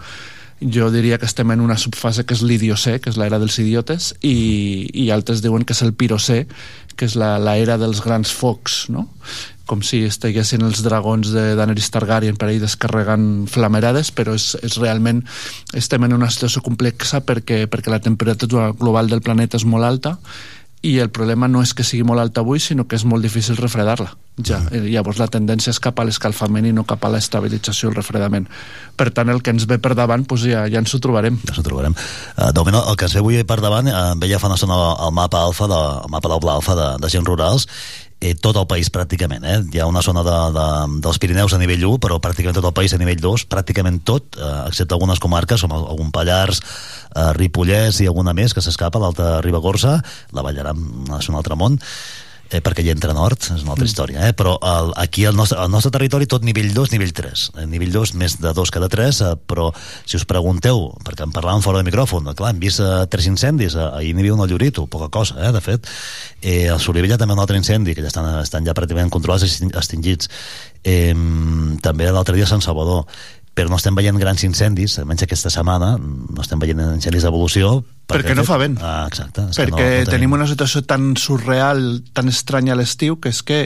jo 0.61 0.91
diria 0.93 1.19
que 1.19 1.27
estem 1.27 1.51
en 1.51 1.61
una 1.65 1.79
subfase 1.81 2.27
que 2.29 2.37
és 2.37 2.45
l'idiocè, 2.45 2.99
que 3.01 3.11
és 3.11 3.19
l'era 3.19 3.41
dels 3.41 3.57
idiotes, 3.63 4.13
i, 4.21 4.87
i 4.93 5.09
altres 5.11 5.41
diuen 5.43 5.65
que 5.65 5.75
és 5.75 5.83
el 5.83 5.95
pirocè, 5.97 6.45
que 6.95 7.09
és 7.09 7.17
la, 7.19 7.39
la 7.41 7.57
era 7.59 7.79
dels 7.81 8.03
grans 8.05 8.31
focs, 8.31 8.85
no? 8.93 9.09
Com 9.71 9.85
si 9.87 10.03
estiguessin 10.09 10.65
els 10.67 10.83
dragons 10.83 11.31
de 11.31 11.55
Daenerys 11.59 11.93
Targaryen 11.95 12.39
per 12.41 12.51
ahir 12.51 12.63
descarregant 12.63 13.47
flamerades, 13.51 14.11
però 14.11 14.35
és, 14.35 14.53
és 14.67 14.79
realment 14.83 15.23
estem 15.79 16.07
en 16.09 16.17
una 16.17 16.31
situació 16.33 16.65
complexa 16.67 17.23
perquè, 17.27 17.63
perquè 17.71 17.93
la 17.93 18.03
temperatura 18.03 18.73
global 18.75 19.13
del 19.13 19.23
planeta 19.23 19.61
és 19.61 19.69
molt 19.69 19.87
alta 19.87 20.17
i 20.83 20.97
el 20.99 21.11
problema 21.13 21.45
no 21.49 21.61
és 21.61 21.75
que 21.77 21.85
sigui 21.85 22.07
molt 22.09 22.23
alta 22.23 22.41
avui, 22.41 22.61
sinó 22.61 22.87
que 22.89 22.97
és 22.97 23.05
molt 23.05 23.21
difícil 23.23 23.59
refredar-la. 23.59 24.15
Ja. 24.41 24.63
Mm. 24.63 24.87
Llavors 24.89 25.19
la 25.21 25.29
tendència 25.29 25.75
és 25.75 25.81
cap 25.83 26.01
a 26.01 26.07
l'escalfament 26.09 26.65
i 26.71 26.73
no 26.73 26.87
cap 26.89 27.05
a 27.05 27.11
l'estabilització 27.13 27.91
i 27.91 27.93
el 27.93 27.99
refredament. 27.99 28.47
Per 28.97 29.11
tant, 29.13 29.29
el 29.29 29.43
que 29.45 29.53
ens 29.53 29.69
ve 29.69 29.77
per 29.77 29.93
davant, 29.99 30.25
doncs 30.25 30.47
ja, 30.49 30.65
ja 30.73 30.81
ens 30.81 30.97
ho 30.97 31.03
trobarem. 31.05 31.37
Ja 31.45 31.53
ens 31.53 31.61
ho 31.61 31.67
trobarem. 31.67 31.97
Uh, 32.33 32.49
de 32.49 32.65
moment, 32.65 32.81
el 32.81 32.97
que 32.97 33.11
ens 33.11 33.17
ve 33.19 33.21
avui 33.21 33.43
per 33.45 33.61
davant, 33.61 33.93
uh, 33.93 34.15
veia 34.23 34.41
fa 34.41 34.49
una 34.49 34.57
estona 34.57 34.79
el 35.05 35.13
mapa 35.21 35.45
alfa, 35.51 35.69
de, 35.69 35.83
el 36.07 36.15
mapa 36.17 36.33
del 36.33 36.41
Pla 36.47 36.57
Alfa 36.57 36.79
de, 36.79 36.89
de 37.05 37.13
gent 37.13 37.29
rurals, 37.29 37.69
eh, 38.21 38.35
tot 38.37 38.57
el 38.61 38.69
país 38.69 38.91
pràcticament. 38.93 39.45
Eh? 39.45 39.59
Hi 39.73 39.81
ha 39.81 39.89
una 39.89 40.03
zona 40.05 40.23
de, 40.27 40.37
de, 40.55 40.67
dels 41.05 41.19
Pirineus 41.23 41.57
a 41.57 41.61
nivell 41.61 41.87
1, 41.89 42.01
però 42.05 42.21
pràcticament 42.23 42.59
tot 42.61 42.69
el 42.69 42.77
país 42.77 42.95
a 42.95 43.01
nivell 43.01 43.21
2, 43.21 43.47
pràcticament 43.51 44.03
tot, 44.07 44.37
eh, 44.37 44.53
excepte 44.69 44.97
algunes 44.97 45.23
comarques, 45.23 45.65
com 45.65 45.75
algun 45.77 46.13
Pallars, 46.15 46.63
eh, 47.15 47.31
Ripollès 47.39 48.03
i 48.05 48.11
alguna 48.11 48.37
més 48.37 48.55
que 48.55 48.65
s'escapa, 48.65 49.01
l'Alta 49.01 49.39
Ribagorça, 49.45 49.99
la 50.37 50.45
Ballaram 50.47 50.85
és 51.19 51.33
un 51.33 51.41
altre 51.41 51.57
món, 51.57 51.81
eh, 52.51 52.61
perquè 52.61 52.83
hi 52.85 52.91
entra 52.93 53.15
nord, 53.15 53.47
és 53.55 53.63
una 53.63 53.75
altra 53.75 53.87
història, 53.87 54.27
eh? 54.27 54.35
però 54.37 54.57
el, 54.67 54.91
aquí 55.01 55.25
al 55.29 55.37
nostre, 55.39 55.59
al 55.63 55.71
nostre 55.71 55.93
territori 55.95 56.27
tot 56.31 56.45
nivell 56.47 56.73
2, 56.75 56.93
nivell 56.95 57.13
3. 57.15 57.45
Eh, 57.63 57.67
nivell 57.71 57.93
2 57.95 58.15
més 58.21 58.37
de 58.43 58.53
2 58.57 58.75
que 58.75 58.83
de 58.83 58.91
3, 58.91 59.21
eh, 59.27 59.33
però 59.51 59.71
si 60.05 60.19
us 60.19 60.27
pregunteu, 60.29 60.89
perquè 61.07 61.27
en 61.27 61.35
parlàvem 61.35 61.65
fora 61.65 61.81
de 61.81 61.89
micròfon, 61.89 62.33
clar, 62.35 62.53
hem 62.55 62.63
vist 62.63 62.83
eh, 62.83 62.91
tres 63.13 63.31
incendis, 63.31 63.79
eh, 63.79 63.89
ahir 64.01 64.15
n'hi 64.15 64.27
havia 64.27 64.37
un 64.37 64.45
al 64.45 64.51
Llorito, 64.51 64.87
poca 64.91 65.11
cosa, 65.13 65.39
eh, 65.41 65.53
de 65.55 65.63
fet. 65.65 65.87
Eh, 66.43 66.67
a 66.73 66.79
Solivella 66.83 67.19
també 67.21 67.39
un 67.39 67.45
altre 67.45 67.61
incendi, 67.61 67.95
que 67.95 68.03
ja 68.03 68.11
estan, 68.11 68.29
estan 68.43 68.67
ja 68.67 68.75
pràcticament 68.77 69.13
controlats 69.15 69.47
i 69.47 69.71
extingits. 69.71 70.31
Eh, 70.83 71.15
també 71.85 72.09
l'altre 72.09 72.35
dia 72.35 72.49
a 72.49 72.51
Sant 72.51 72.65
Salvador 72.65 73.05
però 73.61 73.71
no 73.75 73.79
estem 73.81 73.97
veient 73.99 74.19
grans 74.21 74.43
incendis, 74.47 74.99
almenys 75.01 75.25
aquesta 75.27 75.51
setmana, 75.53 75.95
no 76.01 76.43
estem 76.43 76.61
veient 76.63 76.81
incendis 76.97 77.25
d'evolució. 77.27 77.81
Perquè 78.11 78.35
no 78.35 78.43
fa 78.43 78.57
vent. 78.59 78.79
Ah, 78.83 79.05
exacte. 79.07 79.45
Perquè 79.55 79.71
no, 79.71 79.77
no 79.79 79.91
tenim... 80.01 80.11
tenim 80.11 80.33
una 80.41 80.47
situació 80.51 80.83
tan 80.83 81.13
surreal, 81.21 82.01
tan 82.17 82.27
estranya 82.33 82.73
a 82.75 82.79
l'estiu, 82.81 83.21
que 83.23 83.31
és 83.31 83.43
que 83.47 83.61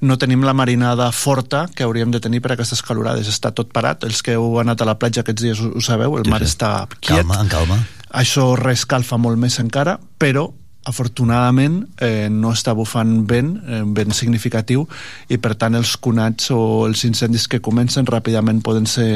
no 0.00 0.16
tenim 0.16 0.46
la 0.46 0.54
marinada 0.56 1.10
forta 1.12 1.66
que 1.74 1.84
hauríem 1.84 2.14
de 2.14 2.20
tenir 2.24 2.40
per 2.40 2.54
a 2.54 2.56
aquestes 2.56 2.80
calorades. 2.86 3.28
Està 3.28 3.52
tot 3.52 3.74
parat. 3.76 4.06
Els 4.08 4.22
que 4.24 4.38
heu 4.38 4.56
anat 4.62 4.80
a 4.80 4.88
la 4.88 4.96
platja 4.96 5.20
aquests 5.20 5.44
dies 5.44 5.60
ho, 5.60 5.72
ho 5.76 5.84
sabeu, 5.84 6.16
el 6.16 6.24
Sí, 6.24 6.32
mar 6.32 6.40
sí. 6.40 6.48
està 6.54 6.72
quiet. 6.96 7.20
Calma, 7.26 7.42
en 7.44 7.52
calma. 7.52 7.80
Això 8.10 8.54
rescalfa 8.58 9.18
molt 9.20 9.38
més 9.38 9.60
encara, 9.60 9.98
però 10.18 10.48
afortunadament 10.88 11.82
eh, 12.00 12.28
no 12.32 12.54
està 12.54 12.72
bufant 12.76 13.20
vent, 13.28 13.52
eh, 13.66 13.82
vent 13.84 14.14
significatiu 14.16 14.86
i 15.28 15.36
per 15.36 15.54
tant 15.60 15.76
els 15.76 15.96
conats 16.00 16.50
o 16.54 16.86
els 16.88 17.04
incendis 17.04 17.46
que 17.50 17.60
comencen 17.60 18.08
ràpidament 18.08 18.62
poden 18.64 18.88
ser 18.88 19.10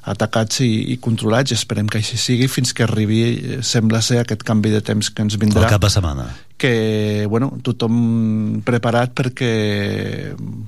atacats 0.00 0.62
i, 0.64 0.70
i 0.94 0.96
controlats 1.02 1.52
i 1.52 1.56
esperem 1.58 1.88
que 1.90 2.00
així 2.00 2.16
sigui 2.16 2.48
fins 2.48 2.72
que 2.72 2.86
arribi, 2.86 3.20
eh, 3.20 3.58
sembla 3.66 4.00
ser, 4.04 4.22
aquest 4.22 4.44
canvi 4.48 4.72
de 4.72 4.80
temps 4.84 5.10
que 5.12 5.26
ens 5.26 5.36
vindrà. 5.40 5.66
El 5.66 5.74
cap 5.74 5.84
de 5.84 5.90
setmana. 5.92 6.28
Que, 6.60 7.26
bueno, 7.28 7.50
tothom 7.64 8.60
preparat 8.64 9.12
perquè 9.16 9.52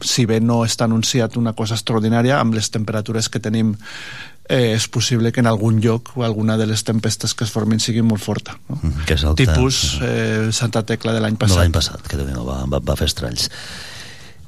si 0.04 0.26
bé 0.28 0.40
no 0.40 0.62
està 0.64 0.88
anunciat 0.88 1.36
una 1.40 1.54
cosa 1.56 1.76
extraordinària, 1.78 2.38
amb 2.40 2.56
les 2.56 2.68
temperatures 2.72 3.28
que 3.32 3.40
tenim 3.44 3.74
eh, 4.48 4.74
és 4.74 4.88
possible 4.88 5.32
que 5.32 5.40
en 5.40 5.48
algun 5.50 5.80
lloc 5.80 6.12
o 6.16 6.24
alguna 6.26 6.56
de 6.58 6.66
les 6.66 6.84
tempestes 6.84 7.34
que 7.34 7.44
es 7.44 7.52
formin 7.54 7.80
sigui 7.80 8.02
molt 8.02 8.22
forta. 8.22 8.58
No? 8.68 8.78
Mm, 8.80 9.06
que 9.08 9.16
és 9.18 9.24
el 9.28 9.38
Tipus 9.38 9.82
eh, 10.02 10.50
Santa 10.52 10.84
Tecla 10.88 11.14
de 11.14 11.22
l'any 11.24 11.38
de 11.38 11.44
passat. 11.44 11.62
l'any 11.62 11.74
passat, 11.74 12.04
que 12.08 12.20
déu 12.20 12.44
va, 12.46 12.62
va, 12.66 12.82
va 12.82 12.98
fer 12.98 13.10
estralls. 13.10 13.48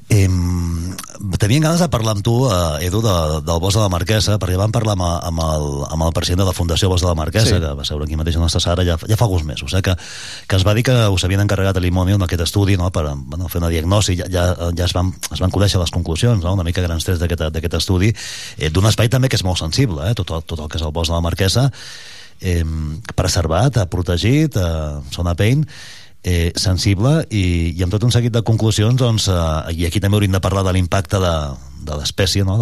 Eh, 0.07 0.29
tenien 1.39 1.63
ganes 1.63 1.81
de 1.81 1.87
parlar 1.89 2.13
amb 2.13 2.23
tu, 2.23 2.33
eh, 2.45 2.85
Edu, 2.85 3.01
de, 3.01 3.41
del 3.41 3.59
Bosc 3.59 3.75
de 3.75 3.81
la 3.81 3.89
Marquesa, 3.89 4.37
perquè 4.37 4.57
vam 4.57 4.71
parlar 4.71 4.93
amb, 4.93 5.03
amb, 5.03 5.41
el, 5.41 5.65
amb 5.89 6.05
el 6.05 6.13
president 6.13 6.43
de 6.43 6.45
la 6.45 6.53
Fundació 6.53 6.89
Bosc 6.91 7.03
de 7.03 7.09
la 7.09 7.17
Marquesa, 7.17 7.55
Sí. 7.55 7.59
que 7.59 7.73
va 7.73 7.85
seure 7.85 8.05
aquí 8.05 8.15
mateix 8.15 8.35
a 8.35 8.39
la 8.39 8.45
nostra 8.45 8.61
sala 8.61 8.85
ja, 8.85 8.97
ja 9.01 9.17
fa 9.17 9.25
alguns 9.25 9.45
mesos, 9.45 9.73
eh, 9.73 9.81
que, 9.81 9.95
que 10.47 10.55
es 10.55 10.65
va 10.65 10.75
dir 10.75 10.83
que 10.83 10.95
us 11.09 11.25
havien 11.25 11.41
encarregat 11.41 11.77
a 11.77 11.81
l'Imònil 11.81 12.21
aquest 12.21 12.45
estudi 12.45 12.77
no, 12.77 12.91
per 12.91 13.15
bueno, 13.15 13.49
fer 13.49 13.61
una 13.63 13.69
diagnosi, 13.69 14.15
ja, 14.21 14.29
ja, 14.29 14.45
ja 14.77 14.85
es, 14.85 14.93
van, 14.93 15.11
es 15.31 15.41
van 15.41 15.51
conèixer 15.51 15.81
les 15.81 15.91
conclusions, 15.91 16.43
no, 16.43 16.53
una 16.53 16.63
mica 16.63 16.85
grans 16.85 17.03
trets 17.03 17.19
d'aquest 17.19 17.73
estudi, 17.73 18.13
eh, 18.57 18.69
d'un 18.69 18.85
espai 18.85 19.09
també 19.09 19.27
que 19.29 19.41
és 19.41 19.43
molt 19.43 19.57
sensible, 19.57 20.05
eh, 20.05 20.13
tot, 20.13 20.31
el, 20.31 20.45
tot 20.45 20.59
el 20.59 20.69
que 20.69 20.77
és 20.77 20.85
el 20.85 20.93
Bosc 20.93 21.09
de 21.09 21.17
la 21.17 21.25
Marquesa, 21.25 21.71
eh, 22.41 22.63
preservat, 23.15 23.87
protegit, 23.89 24.55
eh, 24.55 25.11
zona 25.11 25.33
paint, 25.35 25.65
eh, 26.25 26.51
sensible 26.57 27.21
i, 27.29 27.45
i 27.77 27.85
amb 27.85 27.93
tot 27.93 28.03
un 28.03 28.11
seguit 28.13 28.33
de 28.33 28.41
conclusions 28.45 28.97
doncs, 28.97 29.29
eh, 29.29 29.77
i 29.77 29.85
aquí 29.85 30.01
també 30.01 30.17
hauríem 30.17 30.33
de 30.33 30.41
parlar 30.41 30.65
de 30.65 30.73
l'impacte 30.73 31.21
de, 31.21 31.33
de 31.85 31.97
l'espècie 31.99 32.41
no? 32.47 32.57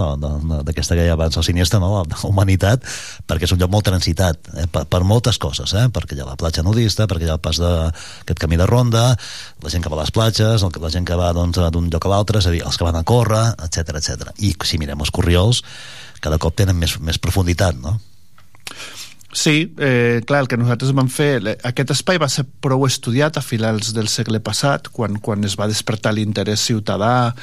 d'aquesta 0.67 0.97
que 0.99 1.06
ha 1.08 1.15
abans 1.15 1.39
el 1.39 1.45
sinistre 1.47 1.80
no? 1.80 2.04
de 2.04 2.17
la 2.17 2.28
humanitat 2.28 2.84
perquè 3.30 3.47
és 3.47 3.56
un 3.56 3.62
lloc 3.63 3.71
molt 3.71 3.88
transitat 3.88 4.52
eh? 4.52 4.67
per, 4.67 4.84
per 4.91 5.02
moltes 5.08 5.39
coses 5.39 5.71
eh? 5.80 5.88
perquè 5.95 6.17
hi 6.17 6.21
ha 6.26 6.28
la 6.28 6.38
platja 6.39 6.65
nudista 6.67 7.08
perquè 7.08 7.30
hi 7.30 7.32
ha 7.32 7.39
el 7.39 7.43
pas 7.43 7.62
d'aquest 7.63 8.43
camí 8.43 8.60
de 8.60 8.67
ronda 8.67 9.06
la 9.15 9.71
gent 9.71 9.86
que 9.86 9.93
va 9.93 10.02
a 10.02 10.04
les 10.04 10.12
platges 10.12 10.67
el, 10.67 10.76
la 10.84 10.93
gent 10.93 11.08
que 11.08 11.19
va 11.19 11.32
doncs, 11.32 11.63
d'un 11.71 11.88
lloc 11.88 12.10
a 12.10 12.12
l'altre 12.12 12.43
és 12.43 12.49
a 12.52 12.54
dir, 12.54 12.65
els 12.67 12.78
que 12.78 12.88
van 12.88 12.99
a 12.99 13.06
córrer, 13.08 13.45
etc 13.63 13.95
etc. 13.95 14.36
i 14.43 14.52
si 14.67 14.82
mirem 14.82 14.99
els 14.99 15.15
corriols 15.15 15.63
cada 16.19 16.39
cop 16.39 16.60
tenen 16.60 16.76
més, 16.76 16.99
més 16.99 17.19
profunditat 17.19 17.80
no? 17.80 17.95
Sí, 19.33 19.73
eh, 19.79 20.21
clar, 20.27 20.43
el 20.43 20.47
que 20.47 20.57
nosaltres 20.61 20.91
vam 20.93 21.07
fer... 21.09 21.41
le- 21.41 21.55
Aquest 21.65 21.89
espai 21.95 22.19
va 22.21 22.27
ser 22.29 22.43
prou 22.61 22.83
estudiat 22.85 23.39
a 23.39 23.41
finals 23.41 23.89
del 23.95 24.07
segle 24.11 24.37
passat, 24.45 24.91
quan, 24.93 25.17
quan 25.25 25.41
es 25.47 25.55
va 25.57 25.65
despertar 25.71 26.11
l'interès 26.13 26.61
ciutadà 26.69 27.33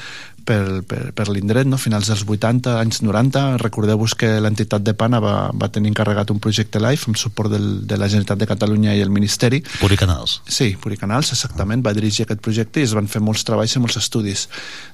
per, 0.47 0.83
per, 0.89 1.01
per 1.17 1.27
l'indret, 1.31 1.69
no? 1.69 1.79
finals 1.81 2.11
dels 2.11 2.25
80, 2.27 2.77
anys 2.81 3.01
90. 3.05 3.43
Recordeu-vos 3.63 4.15
que 4.19 4.33
l'entitat 4.43 4.85
de 4.87 4.95
Pana 4.99 5.21
va, 5.23 5.35
va 5.55 5.71
tenir 5.73 5.93
encarregat 5.93 6.33
un 6.35 6.41
projecte 6.43 6.83
LIFE 6.83 7.11
amb 7.11 7.21
suport 7.21 7.53
del, 7.53 7.69
de 7.89 7.99
la 8.01 8.09
Generalitat 8.09 8.41
de 8.41 8.49
Catalunya 8.51 8.97
i 8.97 9.05
el 9.05 9.13
Ministeri. 9.15 9.63
Puri 9.81 9.99
Canals. 10.01 10.41
Sí, 10.49 10.73
Puricanals, 10.81 11.33
exactament, 11.37 11.85
va 11.87 11.95
dirigir 11.97 12.27
aquest 12.27 12.43
projecte 12.45 12.83
i 12.83 12.89
es 12.89 12.97
van 12.97 13.11
fer 13.11 13.23
molts 13.25 13.45
treballs 13.49 13.77
i 13.77 13.83
molts 13.83 14.01
estudis. 14.01 14.47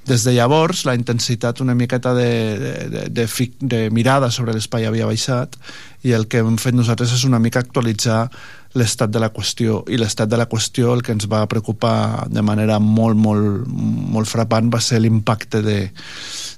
Des 0.07 0.27
de 0.27 0.37
llavors, 0.37 0.85
la 0.89 0.97
intensitat 0.99 1.63
una 1.65 1.77
miqueta 1.79 2.15
de, 2.17 2.31
de, 2.59 2.75
de, 2.91 3.09
de, 3.11 3.27
de 3.61 3.83
mirada 3.91 4.31
sobre 4.35 4.55
l'espai 4.57 4.87
havia 4.87 5.09
baixat 5.09 5.59
i 6.07 6.15
el 6.15 6.29
que 6.31 6.43
hem 6.43 6.59
fet 6.61 6.77
nosaltres 6.77 7.15
és 7.17 7.25
una 7.27 7.41
mica 7.43 7.63
actualitzar 7.63 8.27
l'estat 8.77 9.11
de 9.11 9.21
la 9.23 9.31
qüestió 9.33 9.81
i 9.89 9.97
l'estat 9.97 10.29
de 10.29 10.37
la 10.37 10.47
qüestió 10.51 10.93
el 10.95 11.03
que 11.03 11.15
ens 11.17 11.27
va 11.33 11.47
preocupar 11.49 12.27
de 12.29 12.43
manera 12.45 12.79
molt, 12.79 13.17
molt, 13.17 13.65
molt 13.67 14.29
frapant 14.29 14.69
va 14.73 14.81
ser 14.85 15.01
l'impacte 15.01 15.63
de, 15.65 15.79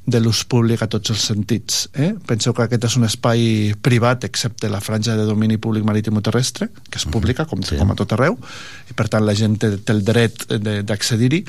de 0.09 0.21
l'ús 0.21 0.43
públic 0.51 0.83
a 0.83 0.89
tots 0.91 1.13
els 1.15 1.25
sentits. 1.31 1.85
Eh? 1.95 2.13
Penseu 2.27 2.55
que 2.57 2.65
aquest 2.67 2.89
és 2.91 2.97
un 2.99 3.07
espai 3.09 3.75
privat, 3.85 4.25
excepte 4.27 4.71
la 4.73 4.81
franja 4.83 5.15
de 5.19 5.27
domini 5.29 5.59
públic 5.63 5.85
marítim 5.87 6.19
o 6.19 6.25
terrestre, 6.25 6.71
que 6.91 6.99
és 6.99 7.07
pública, 7.07 7.47
com, 7.47 7.63
Sí. 7.63 7.77
com 7.77 7.91
a 7.93 7.99
tot 7.99 8.13
arreu, 8.17 8.39
i 8.91 8.95
per 8.99 9.09
tant 9.13 9.25
la 9.27 9.35
gent 9.39 9.59
té, 9.61 9.77
té 9.79 9.93
el 9.93 10.03
dret 10.05 10.47
de- 10.59 10.83
d'accedir-hi, 10.83 11.45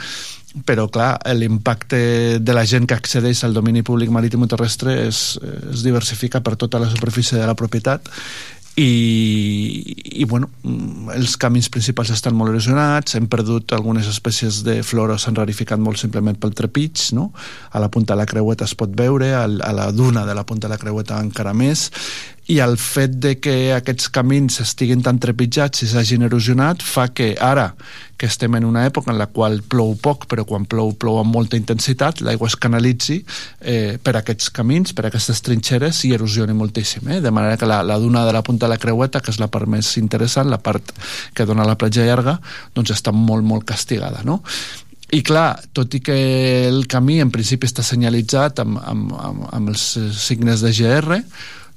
però 0.65 0.87
clar, 0.89 1.19
l'impacte 1.37 2.39
de 2.41 2.53
la 2.57 2.65
gent 2.65 2.87
que 2.89 2.95
accedeix 2.97 3.43
al 3.45 3.53
domini 3.53 3.83
públic 3.85 4.09
marítim 4.09 4.41
o 4.43 4.47
terrestre 4.49 4.95
es, 5.07 5.39
es 5.71 5.83
diversifica 5.85 6.41
per 6.41 6.55
tota 6.57 6.79
la 6.81 6.89
superfície 6.89 7.37
de 7.37 7.45
la 7.45 7.53
propietat 7.55 8.09
i, 8.79 10.21
i 10.21 10.25
bueno, 10.29 10.47
els 11.11 11.35
camins 11.41 11.67
principals 11.71 12.13
estan 12.15 12.35
molt 12.37 12.53
erosionats, 12.53 13.17
hem 13.17 13.27
perdut 13.31 13.73
algunes 13.75 14.07
espècies 14.07 14.61
de 14.63 14.77
flora, 14.87 15.17
s'han 15.19 15.35
rarificat 15.35 15.81
molt 15.83 15.99
simplement 15.99 16.37
pel 16.39 16.55
trepig, 16.55 17.09
no? 17.17 17.29
a 17.71 17.81
la 17.83 17.89
punta 17.91 18.15
de 18.15 18.21
la 18.21 18.27
creueta 18.29 18.67
es 18.69 18.75
pot 18.79 18.93
veure, 18.95 19.33
a 19.35 19.47
la 19.49 19.89
duna 19.91 20.25
de 20.25 20.35
la 20.37 20.45
punta 20.47 20.67
de 20.67 20.75
la 20.75 20.81
creueta 20.81 21.19
encara 21.19 21.53
més, 21.53 21.89
i 22.49 22.57
el 22.65 22.79
fet 22.81 23.19
de 23.21 23.35
que 23.37 23.53
aquests 23.75 24.07
camins 24.09 24.55
estiguin 24.63 25.03
tan 25.05 25.19
trepitjats 25.21 25.83
i 25.85 25.89
s'hagin 25.91 26.25
erosionat 26.25 26.81
fa 26.81 27.05
que 27.13 27.35
ara, 27.45 27.67
que 28.17 28.25
estem 28.25 28.57
en 28.57 28.65
una 28.65 28.87
època 28.89 29.13
en 29.13 29.19
la 29.21 29.27
qual 29.29 29.59
plou 29.61 29.93
poc, 30.01 30.25
però 30.31 30.47
quan 30.49 30.65
plou, 30.65 30.95
plou 30.97 31.19
amb 31.21 31.29
molta 31.35 31.59
intensitat, 31.59 32.23
l'aigua 32.25 32.49
es 32.49 32.57
canalitzi 32.57 33.19
eh, 33.61 33.99
per 34.01 34.15
aquests 34.17 34.49
camins, 34.55 34.95
per 34.97 35.05
aquestes 35.07 35.43
trinxeres 35.45 36.01
i 36.09 36.15
erosioni 36.17 36.57
moltíssim, 36.57 37.05
eh? 37.13 37.19
de 37.21 37.31
manera 37.31 37.59
que 37.61 37.69
la, 37.69 37.83
la 37.85 37.99
duna 38.01 38.25
de 38.25 38.33
la 38.33 38.41
punta 38.41 38.65
de 38.65 38.73
la 38.73 38.81
creueta, 38.81 39.21
que 39.21 39.29
és 39.29 39.39
la 39.39 39.51
part 39.53 39.69
més 39.69 39.93
interessant, 40.01 40.49
la 40.49 40.57
part 40.57 40.89
que 41.37 41.45
dona 41.45 41.67
la 41.69 41.77
platja 41.77 42.07
llarga, 42.09 42.39
doncs 42.73 42.97
està 42.97 43.13
molt, 43.13 43.45
molt 43.45 43.69
castigada, 43.69 44.25
no? 44.25 44.41
I 45.13 45.23
clar, 45.25 45.55
tot 45.73 45.93
i 45.97 46.01
que 46.05 46.17
el 46.67 46.83
camí 46.89 47.17
en 47.21 47.31
principi 47.33 47.65
està 47.65 47.81
senyalitzat 47.85 48.59
amb, 48.61 48.77
amb, 48.77 49.13
amb, 49.17 49.47
amb 49.53 49.71
els 49.71 49.85
signes 50.17 50.61
de 50.61 50.73
GR, 50.73 51.21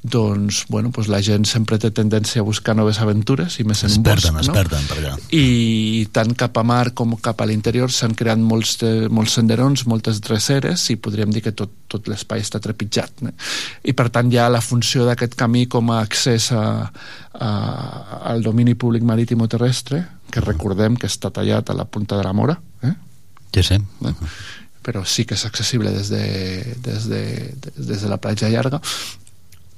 doncs, 0.03 0.65
bueno, 0.69 0.91
doncs 0.91 1.07
la 1.07 1.21
gent 1.23 1.45
sempre 1.47 1.79
té 1.79 1.93
tendència 1.95 2.43
a 2.43 2.47
buscar 2.47 2.75
noves 2.75 2.99
aventures 2.99 3.61
i 3.63 3.65
més 3.65 3.85
en 3.85 3.91
Es 3.93 3.99
un 4.01 4.03
bosc, 4.03 4.25
perden, 4.25 4.41
es 4.41 4.49
no? 4.51 4.55
perden 4.57 4.89
per 4.91 4.97
allà. 4.99 5.13
i 5.31 6.09
tant 6.13 6.35
cap 6.35 6.59
a 6.59 6.65
mar 6.67 6.91
com 6.99 7.15
cap 7.23 7.41
a 7.41 7.47
l'interior 7.47 7.93
s'han 7.95 8.17
creat 8.19 8.43
molts, 8.43 8.75
de, 8.83 8.91
molts 9.15 9.39
senderons, 9.39 9.85
moltes 9.87 10.19
dreceres 10.21 10.89
i 10.91 10.99
podríem 10.99 11.31
dir 11.31 11.45
que 11.47 11.55
tot, 11.55 11.71
tot 11.87 12.11
l'espai 12.11 12.43
està 12.43 12.59
trepitjat. 12.63 13.23
Eh? 13.31 13.35
I 13.93 13.95
per 13.95 14.09
tant 14.11 14.33
ja 14.33 14.49
la 14.51 14.61
funció 14.65 15.07
d'aquest 15.07 15.39
camí 15.39 15.69
com 15.71 15.95
a 15.95 16.01
accés 16.03 16.51
a, 16.51 16.65
a, 17.39 17.53
al 18.33 18.43
domini 18.43 18.75
públic 18.75 19.07
marítim 19.07 19.47
o 19.47 19.49
terrestre, 19.49 20.03
que 20.33 20.43
recordem 20.43 20.99
que 20.99 21.07
està 21.07 21.31
tallat 21.31 21.71
a 21.71 21.79
la 21.79 21.87
punta 21.87 22.19
de 22.19 22.27
la 22.27 22.35
Mora, 22.35 22.59
eh? 22.83 22.95
Sí, 23.55 23.63
sí. 23.63 23.79
eh? 23.79 24.15
però 24.83 25.05
sí 25.07 25.23
que 25.29 25.37
és 25.39 25.45
accessible 25.47 25.93
des 25.95 26.09
de, 26.11 26.23
des 26.83 27.05
de, 27.07 27.25
des 27.77 28.01
de 28.03 28.09
la 28.11 28.19
platja 28.19 28.51
llarga 28.51 28.81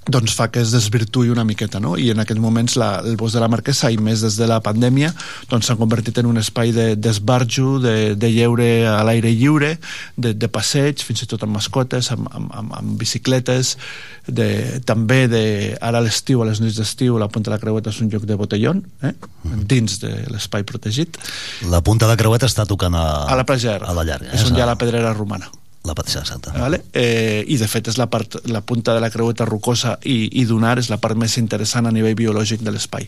doncs 0.09 0.35
fa 0.37 0.49
que 0.53 0.61
es 0.61 0.71
desvirtui 0.75 1.31
una 1.33 1.45
miqueta, 1.45 1.81
no? 1.81 1.95
I 1.97 2.11
en 2.13 2.21
aquests 2.21 2.41
moments 2.43 2.77
la, 2.77 2.99
el 3.05 3.17
bosc 3.17 3.35
de 3.35 3.41
la 3.41 3.49
Marquesa, 3.49 3.91
i 3.91 3.97
més 3.97 4.21
des 4.25 4.37
de 4.37 4.47
la 4.51 4.61
pandèmia, 4.65 5.13
doncs 5.51 5.67
s'han 5.71 5.79
convertit 5.81 6.19
en 6.21 6.27
un 6.27 6.37
espai 6.41 6.73
de- 6.77 6.95
d'esbarjo, 6.97 7.79
de, 7.81 8.15
de 8.17 8.31
lleure 8.33 8.69
a 8.91 9.03
l'aire 9.05 9.33
lliure, 9.35 9.79
de, 10.17 10.35
de 10.35 10.49
passeig, 10.49 11.01
fins 11.05 11.23
i 11.25 11.29
tot 11.31 11.43
amb 11.47 11.57
mascotes, 11.57 12.11
amb, 12.13 12.29
amb, 12.35 12.53
amb, 12.53 12.77
amb 12.81 12.99
bicicletes, 13.01 13.77
de, 14.27 14.81
també 14.85 15.25
de, 15.29 15.45
ara 15.81 15.99
a 16.01 16.05
l'estiu, 16.05 16.43
a 16.43 16.47
les 16.49 16.61
nits 16.61 16.77
d'estiu, 16.81 17.19
la 17.21 17.29
Punta 17.29 17.51
de 17.51 17.57
la 17.57 17.61
Creueta 17.63 17.91
és 17.91 18.01
un 18.05 18.09
lloc 18.13 18.25
de 18.29 18.37
botellón, 18.41 18.85
eh? 19.03 19.15
dins 19.69 19.99
de 20.01 20.13
l'espai 20.33 20.65
protegit. 20.65 21.17
La 21.71 21.81
punta 21.85 22.09
de 22.09 22.17
creueta 22.17 22.47
està 22.47 22.65
tocant 22.69 22.95
a, 22.97 23.25
A 23.29 23.37
la 23.37 23.45
platja 23.45 23.73
llarga. 23.75 23.91
A 23.91 23.95
la 23.97 24.05
llarga. 24.05 24.33
És 24.37 24.45
on 24.47 24.55
a- 24.55 24.59
hi 24.59 24.63
ha 24.65 24.67
la 24.69 24.77
pedrera 24.81 25.13
romana. 25.17 25.51
La 25.85 25.93
patxa, 25.93 26.21
exacte. 26.21 26.51
vale? 26.57 26.81
eh, 26.97 27.45
i 27.45 27.59
de 27.61 27.67
fet 27.69 27.91
és 27.93 27.99
la, 28.01 28.07
part, 28.09 28.39
la 28.49 28.63
punta 28.65 28.95
de 28.97 29.03
la 29.05 29.11
creueta 29.13 29.45
rocosa 29.45 29.99
i, 30.09 30.31
i 30.41 30.47
dunar 30.49 30.79
és 30.81 30.89
la 30.89 30.97
part 30.97 31.19
més 31.21 31.37
interessant 31.37 31.85
a 31.85 31.93
nivell 31.93 32.17
biològic 32.17 32.65
de 32.65 32.73
l'espai 32.73 33.05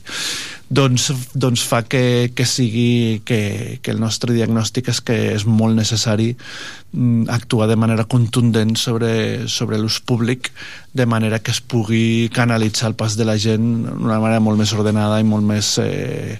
doncs, 0.69 1.09
doncs 1.33 1.65
fa 1.65 1.81
que, 1.89 2.33
que 2.37 2.45
sigui 2.45 3.23
que, 3.25 3.79
que 3.81 3.95
el 3.95 4.03
nostre 4.03 4.37
diagnòstic 4.37 4.91
és 4.93 5.01
que 5.01 5.17
és 5.33 5.47
molt 5.49 5.73
necessari 5.79 6.35
mm, 6.35 7.31
actuar 7.33 7.71
de 7.73 7.81
manera 7.81 8.05
contundent 8.05 8.77
sobre, 8.77 9.49
sobre 9.49 9.81
l'ús 9.81 10.03
públic 10.05 10.53
de 10.93 11.09
manera 11.09 11.41
que 11.41 11.57
es 11.57 11.63
pugui 11.65 12.29
canalitzar 12.35 12.93
el 12.93 13.01
pas 13.01 13.17
de 13.17 13.25
la 13.25 13.39
gent 13.41 13.87
d'una 13.87 14.21
manera 14.21 14.45
molt 14.45 14.61
més 14.61 14.77
ordenada 14.77 15.23
i 15.23 15.25
molt 15.25 15.49
més 15.49 15.79
eh, 15.81 16.37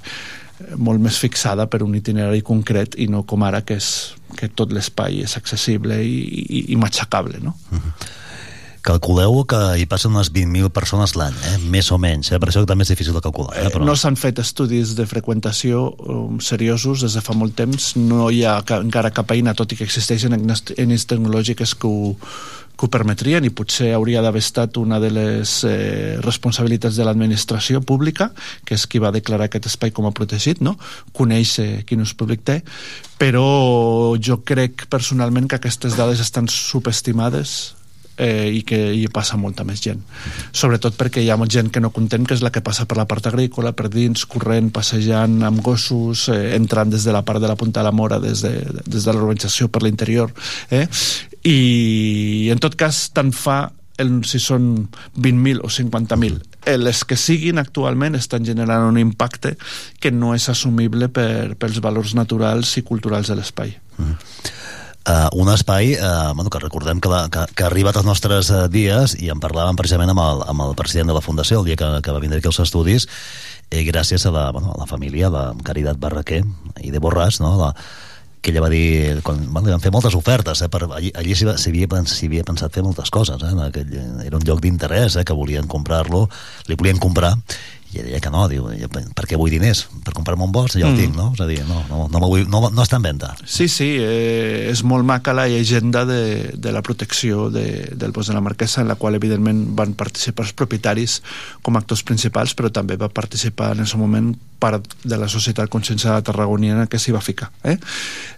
molt 0.77 1.03
més 1.03 1.19
fixada 1.21 1.67
per 1.71 1.83
un 1.85 1.95
itinerari 1.99 2.43
concret 2.45 2.97
i 2.99 3.09
no 3.13 3.25
com 3.29 3.45
ara 3.45 3.63
que, 3.67 3.77
és, 3.77 4.15
que 4.39 4.49
tot 4.49 4.73
l'espai 4.73 5.21
és 5.25 5.37
accessible 5.37 5.99
i, 6.03 6.21
i, 6.23 6.63
i 6.73 6.79
matxacable 6.81 7.43
no? 7.45 7.57
calculeu 8.87 9.41
que 9.51 9.59
hi 9.81 9.87
passen 9.91 10.15
unes 10.15 10.31
20.000 10.31 10.71
persones 10.75 11.17
l'any, 11.19 11.35
eh? 11.51 11.57
més 11.73 11.89
o 11.91 11.99
menys, 11.99 12.31
eh? 12.31 12.39
per 12.43 12.51
això 12.51 12.63
també 12.69 12.87
és 12.87 12.93
difícil 12.93 13.17
de 13.17 13.23
calcular. 13.25 13.57
Eh? 13.59 13.71
Però... 13.75 13.83
No 13.87 13.97
s'han 13.99 14.19
fet 14.21 14.39
estudis 14.43 14.95
de 14.99 15.09
freqüentació 15.11 15.89
um, 15.91 16.39
seriosos 16.39 17.03
des 17.03 17.17
de 17.19 17.25
fa 17.25 17.35
molt 17.35 17.57
temps, 17.59 17.95
no 17.99 18.31
hi 18.31 18.45
ha 18.47 18.61
ca 18.67 18.79
encara 18.85 19.11
cap 19.15 19.35
eina, 19.35 19.57
tot 19.59 19.75
i 19.75 19.81
que 19.81 19.89
existeixen 19.89 20.37
eines 20.37 21.09
tecnològiques 21.11 21.75
que 21.75 21.91
ho, 21.91 22.15
que 22.77 22.87
ho 22.87 22.93
permetrien 22.93 23.45
i 23.45 23.53
potser 23.57 23.93
hauria 23.97 24.23
d'haver 24.25 24.43
estat 24.45 24.77
una 24.77 25.01
de 25.01 25.11
les 25.11 25.53
eh, 25.65 26.19
responsabilitats 26.25 26.99
de 26.99 27.07
l'administració 27.09 27.81
pública, 27.81 28.31
que 28.65 28.77
és 28.77 28.87
qui 28.87 29.01
va 29.03 29.15
declarar 29.15 29.49
aquest 29.49 29.71
espai 29.73 29.95
com 29.97 30.09
a 30.09 30.15
protegit, 30.17 30.61
no? 30.61 30.77
conèixer 31.17 31.87
quin 31.89 32.05
ús 32.05 32.13
públic 32.15 32.45
té, 32.45 32.61
però 33.17 34.15
jo 34.21 34.43
crec 34.45 34.87
personalment 34.93 35.49
que 35.49 35.59
aquestes 35.61 35.97
dades 35.97 36.21
estan 36.21 36.51
subestimades 36.53 37.77
eh, 38.17 38.49
i 38.53 38.63
que 38.67 38.79
hi 38.97 39.07
passa 39.13 39.37
molta 39.41 39.65
més 39.69 39.81
gent. 39.85 40.01
Sobretot 40.57 40.97
perquè 40.99 41.23
hi 41.23 41.31
ha 41.31 41.39
molta 41.39 41.59
gent 41.59 41.71
que 41.73 41.83
no 41.85 41.93
contem, 41.95 42.25
que 42.27 42.37
és 42.37 42.43
la 42.45 42.53
que 42.53 42.65
passa 42.65 42.87
per 42.89 42.99
la 42.99 43.07
part 43.09 43.29
agrícola, 43.29 43.75
per 43.77 43.91
dins, 43.93 44.27
corrent, 44.31 44.71
passejant 44.75 45.39
amb 45.47 45.63
gossos, 45.65 46.29
eh, 46.33 46.57
entrant 46.57 46.93
des 46.93 47.05
de 47.07 47.15
la 47.15 47.25
part 47.27 47.43
de 47.43 47.51
la 47.51 47.57
Punta 47.57 47.81
de 47.81 47.89
la 47.89 47.95
Mora, 47.95 48.21
des 48.21 48.43
de, 48.45 48.55
des 48.85 49.05
de 49.05 49.13
l'urbanització 49.15 49.69
per 49.69 49.85
l'interior. 49.85 50.33
Eh? 50.71 50.87
I 51.47 52.51
en 52.51 52.63
tot 52.63 52.75
cas 52.79 53.07
tant 53.15 53.33
fa 53.35 53.71
el, 54.03 54.13
si 54.29 54.41
són 54.43 54.89
20.000 55.17 55.63
o 55.65 55.71
50.000 55.73 56.41
eh, 56.67 56.77
les 56.77 57.05
que 57.09 57.17
siguin 57.17 57.63
actualment 57.63 58.19
estan 58.19 58.45
generant 58.45 58.85
un 58.91 58.99
impacte 59.01 59.55
que 60.03 60.13
no 60.13 60.35
és 60.37 60.49
assumible 60.53 61.09
per, 61.09 61.55
pels 61.59 61.81
valors 61.85 62.17
naturals 62.19 62.75
i 62.77 62.85
culturals 62.85 63.31
de 63.31 63.39
l'espai. 63.39 63.77
Mm. 63.97 64.19
Uh, 65.07 65.29
un 65.39 65.47
espai 65.53 65.93
uh, 65.95 66.35
bueno, 66.35 66.51
que 66.51 66.59
recordem 66.59 66.99
que, 66.99 67.09
la, 67.09 67.29
que, 67.31 67.45
que 67.55 67.63
ha 67.63 67.69
arribat 67.69 67.95
als 67.95 68.09
nostres 68.09 68.49
uh, 68.51 68.65
dies 68.67 69.15
i 69.23 69.31
en 69.31 69.39
parlàvem 69.39 69.79
precisament 69.79 70.11
amb 70.11 70.19
el, 70.25 70.43
amb 70.51 70.65
el 70.65 70.75
president 70.75 71.13
de 71.13 71.15
la 71.15 71.23
Fundació 71.23 71.61
el 71.61 71.69
dia 71.69 71.79
que, 71.79 71.91
que 72.03 72.11
va 72.11 72.19
vindre 72.19 72.41
aquí 72.41 72.51
als 72.51 72.59
estudis 72.65 73.07
eh, 73.71 73.85
gràcies 73.87 74.27
a 74.27 74.33
la, 74.35 74.49
bueno, 74.51 74.75
a 74.75 74.81
la 74.81 74.89
família, 74.91 75.31
la 75.31 75.53
Caritat 75.63 76.03
Barraquer 76.03 76.43
i 76.83 76.91
de 76.91 76.99
Borràs, 76.99 77.39
no? 77.39 77.55
la, 77.61 77.71
que 78.47 78.53
ella 78.55 78.63
va 78.63 78.71
dir, 78.71 79.19
quan 79.27 79.41
bueno, 79.51 79.67
li 79.67 79.75
van 79.75 79.83
fer 79.83 79.91
moltes 79.91 80.15
ofertes, 80.15 80.61
eh, 80.63 80.69
per, 80.71 80.85
allí, 80.87 81.11
allí 81.19 81.35
s'hi 81.35 81.49
havia, 81.51 81.89
havia 81.91 82.45
pensat 82.47 82.77
fer 82.79 82.85
moltes 82.87 83.11
coses, 83.11 83.43
eh, 83.43 83.55
aquell, 83.65 83.91
era 84.23 84.39
un 84.39 84.47
lloc 84.47 84.63
d'interès, 84.63 85.17
eh, 85.19 85.25
que 85.27 85.35
volien 85.35 85.67
comprar-lo, 85.67 86.29
li 86.71 86.79
volien 86.79 87.03
comprar, 87.03 87.33
i 87.93 88.01
ella 88.01 88.07
deia 88.09 88.21
que 88.21 88.31
no, 88.33 88.47
diu, 88.51 88.67
per 89.17 89.27
què 89.29 89.39
vull 89.39 89.53
diners? 89.53 89.85
Per 90.05 90.15
comprar-me 90.17 90.45
un 90.47 90.53
bosc? 90.55 90.75
Ja 90.77 90.89
el 90.89 90.95
mm. 90.95 91.01
tinc, 91.01 91.17
no? 91.17 91.29
És 91.37 91.43
a 91.45 91.47
dir, 91.49 91.61
no, 91.69 91.83
no, 91.91 92.07
no, 92.13 92.23
vull, 92.27 92.45
no, 92.51 92.63
no 92.69 92.85
està 92.85 92.99
en 93.01 93.07
venda. 93.07 93.33
Sí, 93.45 93.69
sí, 93.73 93.89
eh, 94.03 94.67
és 94.73 94.83
molt 94.87 95.07
maca 95.07 95.35
la 95.37 95.47
llegenda 95.51 96.05
de, 96.09 96.53
de 96.57 96.75
la 96.75 96.83
protecció 96.87 97.49
de, 97.55 97.67
del 97.95 98.13
bosc 98.17 98.33
de 98.33 98.37
la 98.37 98.45
Marquesa, 98.45 98.83
en 98.83 98.91
la 98.91 98.99
qual, 99.01 99.17
evidentment, 99.19 99.63
van 99.79 99.95
participar 99.99 100.49
els 100.49 100.55
propietaris 100.59 101.21
com 101.63 101.77
a 101.77 101.85
actors 101.85 102.05
principals, 102.07 102.57
però 102.59 102.73
també 102.75 102.99
va 103.01 103.09
participar 103.13 103.73
en 103.75 103.85
aquest 103.87 104.01
moment 104.01 104.35
part 104.59 104.97
de 105.05 105.17
la 105.21 105.29
societat 105.29 105.69
conscienciada 105.73 106.25
tarragoniana 106.25 106.87
que 106.91 106.99
s'hi 106.99 107.13
va 107.15 107.25
ficar. 107.25 107.51
Eh? 107.65 107.77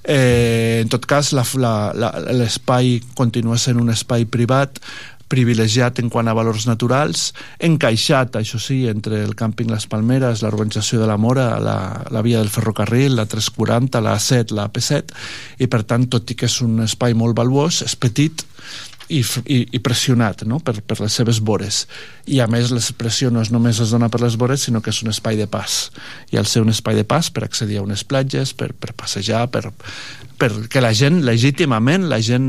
Eh, 0.04 0.80
en 0.82 0.90
tot 0.92 1.06
cas, 1.08 1.32
l'espai 1.32 2.98
continua 3.18 3.58
sent 3.58 3.80
un 3.80 3.90
espai 3.94 4.26
privat, 4.26 4.80
privilegiat 5.28 6.00
en 6.02 6.10
quant 6.12 6.28
a 6.28 6.34
valors 6.36 6.66
naturals, 6.68 7.32
encaixat, 7.60 8.38
això 8.40 8.60
sí, 8.62 8.82
entre 8.90 9.22
el 9.24 9.34
càmping 9.38 9.70
Les 9.72 9.86
Palmeres, 9.90 10.42
la 10.42 10.52
urbanització 10.52 11.02
de 11.02 11.08
la 11.10 11.18
Mora, 11.20 11.50
la, 11.62 11.78
la 12.10 12.24
via 12.24 12.42
del 12.42 12.52
ferrocarril, 12.52 13.16
la 13.16 13.28
340, 13.28 14.02
la 14.04 14.16
A7, 14.16 14.56
la 14.56 14.68
AP7, 14.68 15.18
i 15.64 15.70
per 15.70 15.84
tant, 15.88 16.08
tot 16.08 16.30
i 16.30 16.38
que 16.38 16.48
és 16.48 16.60
un 16.64 16.80
espai 16.84 17.16
molt 17.18 17.36
valuós, 17.38 17.82
és 17.86 17.96
petit, 17.96 18.46
i, 19.08 19.22
i, 19.48 19.58
i 19.72 19.80
pressionat 19.80 20.44
no? 20.48 20.60
per, 20.60 20.78
per 20.84 20.98
les 21.00 21.14
seves 21.16 21.40
vores 21.44 21.82
i 22.28 22.42
a 22.44 22.46
més 22.50 22.72
la 22.74 22.82
pressió 23.00 23.32
no 23.32 23.42
és 23.44 23.50
només 23.52 23.80
es 23.80 23.92
dona 23.94 24.10
per 24.12 24.20
les 24.20 24.36
vores 24.40 24.66
sinó 24.68 24.82
que 24.84 24.92
és 24.92 25.00
un 25.02 25.12
espai 25.12 25.38
de 25.40 25.48
pas 25.50 25.78
i 26.32 26.36
al 26.36 26.48
ser 26.50 26.62
un 26.64 26.72
espai 26.72 26.98
de 26.98 27.06
pas 27.08 27.30
per 27.32 27.46
accedir 27.46 27.80
a 27.80 27.86
unes 27.86 28.04
platges 28.04 28.52
per, 28.52 28.74
per 28.76 28.92
passejar, 28.92 29.46
per, 29.52 29.70
perquè 30.38 30.82
la 30.82 30.92
gent, 30.94 31.20
legítimament, 31.26 32.06
la 32.10 32.20
gent, 32.24 32.46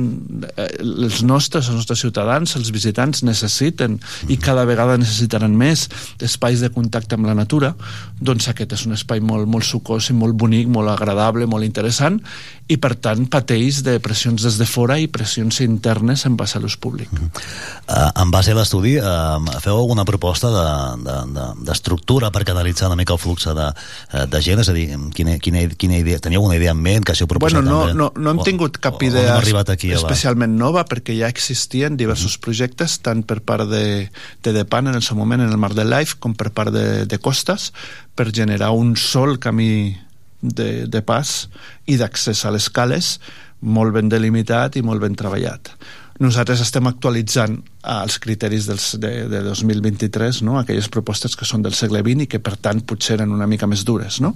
eh, 0.55 0.67
els 0.79 1.21
nostres, 1.25 1.69
els 1.69 1.81
nostres 1.81 2.03
ciutadans, 2.05 2.55
els 2.59 2.69
visitants 2.75 3.23
necessiten 3.25 3.97
i 4.29 4.37
cada 4.37 4.65
vegada 4.69 4.97
necessitaran 5.01 5.55
més 5.57 5.87
espais 6.21 6.61
de 6.61 6.69
contacte 6.73 7.17
amb 7.17 7.29
la 7.29 7.37
natura, 7.37 7.73
doncs 8.19 8.49
aquest 8.51 8.77
és 8.77 8.85
un 8.85 8.97
espai 8.97 9.19
molt, 9.19 9.49
molt 9.49 9.65
sucós 9.65 10.11
i 10.13 10.17
molt 10.17 10.37
bonic, 10.37 10.69
molt 10.69 10.93
agradable, 10.93 11.49
molt 11.49 11.65
interessant 11.65 12.21
i 12.69 12.77
per 12.77 12.93
tant 13.01 13.25
pateix 13.31 13.81
de 13.85 13.95
pressions 14.03 14.43
des 14.45 14.59
de 14.61 14.65
fora 14.69 14.99
i 15.01 15.07
pressions 15.09 15.57
internes 15.65 16.25
en 16.29 16.35
base 16.37 16.57
a 16.57 16.61
l'ús 16.61 16.77
públic. 16.77 17.09
Uh, 17.09 18.11
en 18.13 18.29
base 18.29 18.53
a 18.53 18.57
l'estudi, 18.57 18.93
uh, 19.01 19.41
feu 19.63 19.73
alguna 19.73 20.05
proposta 20.05 20.51
d'estructura 20.53 22.27
de, 22.27 22.29
de, 22.29 22.29
de, 22.29 22.35
per 22.37 22.45
canalitzar 22.51 22.91
una 22.91 22.99
mica 22.99 23.15
el 23.15 23.21
flux 23.21 23.47
de, 23.49 23.67
eh, 24.13 24.25
de 24.29 24.41
gent? 24.45 24.61
És 24.61 24.69
a 24.69 24.75
dir, 24.77 24.85
quina, 25.17 25.39
quina, 25.41 25.65
quina 25.81 25.97
idea, 25.97 26.21
teniu 26.21 26.43
alguna 26.43 26.59
idea 26.59 26.75
en 26.75 26.83
ment 26.83 27.07
que 27.07 27.15
això 27.15 27.25
proposat 27.29 27.63
bueno, 27.63 27.71
no, 27.73 27.78
també? 27.87 27.97
No, 27.99 28.09
no 28.15 28.33
hem 28.33 28.41
tingut 28.47 28.77
cap 28.83 29.01
idea 29.05 29.37
aquí, 29.39 29.91
especialment 29.95 30.53
va? 30.55 30.59
nova 30.65 30.83
perquè 30.89 31.15
ja 31.17 31.31
existien 31.31 31.97
diversos 31.99 32.35
uh 32.35 32.43
projectes 32.49 32.99
tant 33.03 33.21
per 33.27 33.41
part 33.45 33.67
de, 33.69 34.09
de 34.43 34.51
Depan 34.55 34.87
en 34.87 34.95
el 34.95 35.03
seu 35.03 35.17
moment 35.17 35.41
en 35.41 35.49
el 35.49 35.57
Mar 35.57 35.73
del 35.75 35.89
Life 35.91 36.17
com 36.19 36.33
per 36.33 36.49
part 36.55 36.71
de, 36.73 37.05
de 37.05 37.17
Costas 37.19 37.73
per 38.15 38.31
generar 38.31 38.71
un 38.71 38.95
sol 38.95 39.37
camí 39.39 39.97
de, 40.41 40.87
de 40.87 41.01
pas 41.01 41.49
i 41.85 41.97
d'accés 41.99 42.45
a 42.45 42.53
les 42.55 42.69
cales 42.69 43.17
molt 43.59 43.93
ben 43.93 44.09
delimitat 44.09 44.77
i 44.79 44.83
molt 44.85 45.03
ben 45.03 45.15
treballat. 45.19 45.73
Nosaltres 46.19 46.59
estem 46.65 46.87
actualitzant 46.89 47.55
els 47.87 48.17
criteris 48.19 48.67
dels, 48.67 48.89
de, 48.99 49.11
de 49.31 49.39
2023, 49.45 50.41
no? 50.43 50.57
aquelles 50.59 50.89
propostes 50.91 51.35
que 51.39 51.47
són 51.47 51.63
del 51.63 51.75
segle 51.77 52.01
XX 52.03 52.25
i 52.25 52.29
que 52.33 52.41
per 52.43 52.57
tant 52.59 52.81
potser 52.83 53.15
eren 53.19 53.31
una 53.35 53.47
mica 53.47 53.67
més 53.71 53.85
dures. 53.87 54.19
No? 54.23 54.33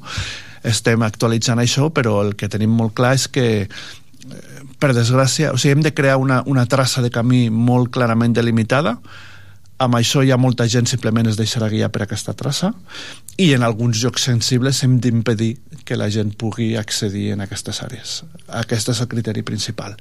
Estem 0.64 1.04
actualitzant 1.04 1.60
això, 1.60 1.90
però 1.94 2.22
el 2.24 2.34
que 2.40 2.50
tenim 2.52 2.72
molt 2.72 2.96
clar 2.98 3.14
és 3.18 3.28
que 3.28 3.46
eh, 3.64 3.68
per 4.80 4.94
desgràcia, 4.96 5.52
o 5.54 5.60
sigui, 5.60 5.78
hem 5.78 5.86
de 5.86 5.94
crear 5.96 6.18
una, 6.22 6.42
una 6.48 6.66
traça 6.70 7.04
de 7.04 7.12
camí 7.14 7.50
molt 7.52 7.92
clarament 7.96 8.36
delimitada, 8.36 8.98
amb 9.84 10.00
això 10.00 10.24
ja 10.26 10.38
molta 10.38 10.68
gent 10.70 10.88
simplement 10.90 11.28
es 11.30 11.38
deixarà 11.40 11.70
guiar 11.72 11.92
per 11.94 12.04
aquesta 12.06 12.34
traça 12.38 12.74
i 13.38 13.54
en 13.56 13.64
alguns 13.66 14.02
llocs 14.04 14.28
sensibles 14.30 14.84
hem 14.86 15.00
d'impedir 15.02 15.56
que 15.84 15.98
la 15.98 16.08
gent 16.14 16.32
pugui 16.40 16.76
accedir 16.80 17.32
en 17.34 17.42
aquestes 17.44 17.82
àrees. 17.84 18.22
Aquest 18.62 18.92
és 18.94 19.02
el 19.04 19.10
criteri 19.12 19.42
principal. 19.44 19.96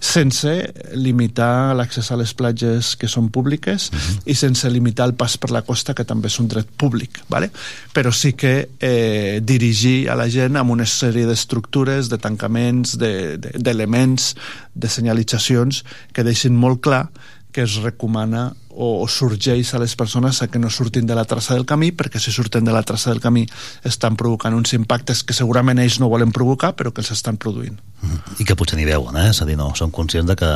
Sense 0.00 0.52
limitar 0.96 1.74
l'accés 1.76 2.08
a 2.12 2.16
les 2.16 2.32
platges 2.38 2.94
que 2.96 3.08
són 3.08 3.28
públiques 3.34 3.90
uh 3.90 3.98
-huh. 3.98 4.22
i 4.24 4.34
sense 4.34 4.70
limitar 4.70 5.06
el 5.06 5.14
pas 5.14 5.36
per 5.36 5.50
la 5.50 5.62
costa, 5.62 5.94
que 5.94 6.04
també 6.04 6.28
és 6.28 6.38
un 6.38 6.48
dret 6.48 6.68
públic. 6.76 7.20
¿vale? 7.28 7.50
Però 7.92 8.12
sí 8.12 8.32
que 8.32 8.68
eh, 8.80 9.40
dirigir 9.42 10.08
a 10.08 10.14
la 10.14 10.28
gent 10.28 10.56
amb 10.56 10.70
una 10.70 10.86
sèrie 10.86 11.26
d'estructures, 11.26 12.08
de 12.08 12.18
tancaments, 12.18 12.96
d'elements, 12.96 14.34
de, 14.34 14.40
de, 14.40 14.80
de 14.80 14.88
senyalitzacions 14.88 15.84
que 16.12 16.24
deixin 16.24 16.56
molt 16.56 16.80
clar 16.80 17.10
que 17.56 17.64
es 17.64 17.78
recomana 17.80 18.50
o 18.68 19.08
sorgeix 19.08 19.70
a 19.72 19.78
les 19.80 19.94
persones 19.96 20.42
a 20.44 20.48
que 20.52 20.60
no 20.60 20.68
surtin 20.68 21.06
de 21.08 21.14
la 21.16 21.24
traça 21.24 21.54
del 21.56 21.64
camí 21.64 21.88
perquè 21.96 22.20
si 22.20 22.34
surten 22.34 22.68
de 22.68 22.74
la 22.74 22.82
traça 22.84 23.08
del 23.08 23.22
camí 23.24 23.46
estan 23.88 24.18
provocant 24.20 24.52
uns 24.52 24.74
impactes 24.76 25.22
que 25.24 25.32
segurament 25.32 25.80
ells 25.80 25.96
no 26.02 26.10
volen 26.12 26.34
provocar 26.36 26.74
però 26.76 26.92
que 26.92 27.00
els 27.00 27.14
estan 27.14 27.40
produint. 27.40 27.80
I 28.36 28.44
que 28.44 28.58
potser 28.60 28.76
ni 28.76 28.84
veuen, 28.84 29.16
eh? 29.16 29.30
És 29.32 29.40
a 29.40 29.48
dir, 29.48 29.56
no, 29.56 29.70
són 29.72 29.88
conscients 29.88 30.28
de 30.28 30.36
que 30.36 30.52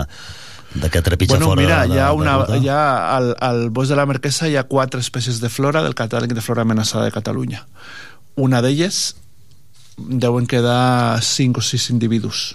de 0.74 0.92
que 0.92 1.00
trepitja 1.02 1.38
bueno, 1.38 1.48
fora 1.48 1.62
mira, 1.62 1.80
de, 1.88 1.96
hi 1.96 2.04
ha 2.04 2.12
una, 2.12 2.36
hi 2.60 2.68
ha, 2.68 2.84
al, 3.16 3.32
al 3.40 3.64
bosc 3.72 3.88
de 3.90 3.96
la 3.96 4.04
Marquesa 4.06 4.46
hi 4.46 4.60
ha 4.60 4.68
quatre 4.68 5.00
espècies 5.00 5.40
de 5.40 5.48
flora 5.48 5.80
del 5.80 5.96
catàleg 5.96 6.36
de 6.36 6.44
flora 6.44 6.68
amenaçada 6.68 7.08
de 7.08 7.16
Catalunya. 7.16 7.64
Una 8.36 8.60
d'elles 8.60 9.00
deuen 9.96 10.44
quedar 10.44 11.16
5 11.24 11.64
o 11.64 11.64
6 11.64 11.94
individus 11.96 12.50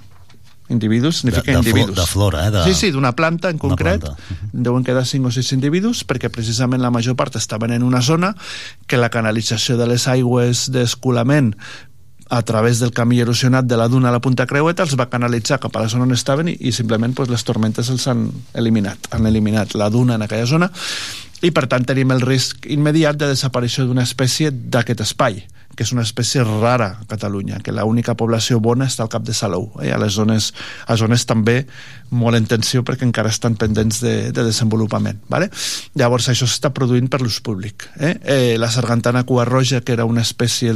individus 0.69 1.21
significa 1.21 1.51
de, 1.51 1.51
de 1.51 1.69
individus. 1.69 1.95
De 1.95 2.05
flora, 2.05 2.47
eh? 2.47 2.51
De... 2.51 2.63
Sí, 2.63 2.73
sí, 2.73 2.91
d'una 2.91 3.15
planta 3.15 3.49
en 3.49 3.57
concret. 3.57 4.01
Planta. 4.01 4.17
Deuen 4.51 4.83
quedar 4.83 5.05
5 5.05 5.27
o 5.27 5.31
6 5.31 5.53
individus 5.57 6.05
perquè 6.07 6.31
precisament 6.33 6.81
la 6.81 6.93
major 6.93 7.15
part 7.15 7.35
estaven 7.35 7.73
en 7.75 7.83
una 7.83 8.01
zona 8.01 8.35
que 8.87 8.97
la 8.97 9.11
canalització 9.13 9.77
de 9.77 9.87
les 9.87 10.07
aigües 10.07 10.69
d'escolament 10.73 11.53
a 12.29 12.41
través 12.41 12.79
del 12.79 12.91
camí 12.91 13.19
erosionat 13.21 13.65
de 13.65 13.77
la 13.77 13.87
duna 13.87 14.09
a 14.09 14.11
la 14.11 14.21
Punta 14.21 14.47
Creueta 14.49 14.83
els 14.83 14.95
va 14.97 15.09
canalitzar 15.11 15.59
cap 15.61 15.75
a 15.77 15.83
la 15.83 15.89
zona 15.89 16.07
on 16.07 16.15
estaven 16.15 16.49
i, 16.49 16.55
i 16.57 16.71
simplement 16.73 17.13
pues, 17.13 17.29
les 17.29 17.45
tormentes 17.45 17.91
els 17.93 18.07
han 18.09 18.31
eliminat 18.57 19.11
han 19.13 19.29
eliminat 19.29 19.75
la 19.77 19.91
duna 19.93 20.17
en 20.17 20.25
aquella 20.25 20.49
zona 20.49 20.71
i 21.45 21.51
per 21.53 21.67
tant 21.69 21.85
tenim 21.85 22.13
el 22.15 22.23
risc 22.25 22.65
immediat 22.73 23.19
de 23.21 23.29
desaparició 23.33 23.85
d'una 23.85 24.05
espècie 24.07 24.51
d'aquest 24.51 25.05
espai 25.05 25.43
que 25.75 25.83
és 25.83 25.91
una 25.91 26.05
espècie 26.05 26.43
rara 26.43 26.87
a 27.01 27.05
Catalunya, 27.09 27.59
que 27.59 27.73
l'única 27.75 28.15
població 28.15 28.61
bona 28.63 28.87
està 28.87 29.03
al 29.03 29.11
cap 29.11 29.25
de 29.27 29.35
Salou, 29.35 29.67
eh? 29.83 29.91
a 29.91 29.99
les 29.99 30.15
zones, 30.15 30.53
a 30.87 30.95
zones 30.95 31.25
també 31.27 31.65
molt 32.15 32.39
en 32.39 32.47
tensió 32.47 32.83
perquè 32.87 33.03
encara 33.03 33.31
estan 33.33 33.57
pendents 33.59 33.99
de, 34.03 34.31
de 34.31 34.45
desenvolupament. 34.47 35.19
Vale? 35.29 35.49
Llavors 35.99 36.29
això 36.31 36.47
s'està 36.47 36.71
produint 36.73 37.09
per 37.11 37.19
l'ús 37.21 37.41
públic. 37.43 37.89
Eh? 37.99 38.15
Eh, 38.23 38.55
la 38.61 38.71
sargantana 38.71 39.25
cua 39.27 39.45
roja, 39.45 39.81
que 39.83 39.93
era 39.97 40.07
una 40.07 40.23
espècie 40.23 40.71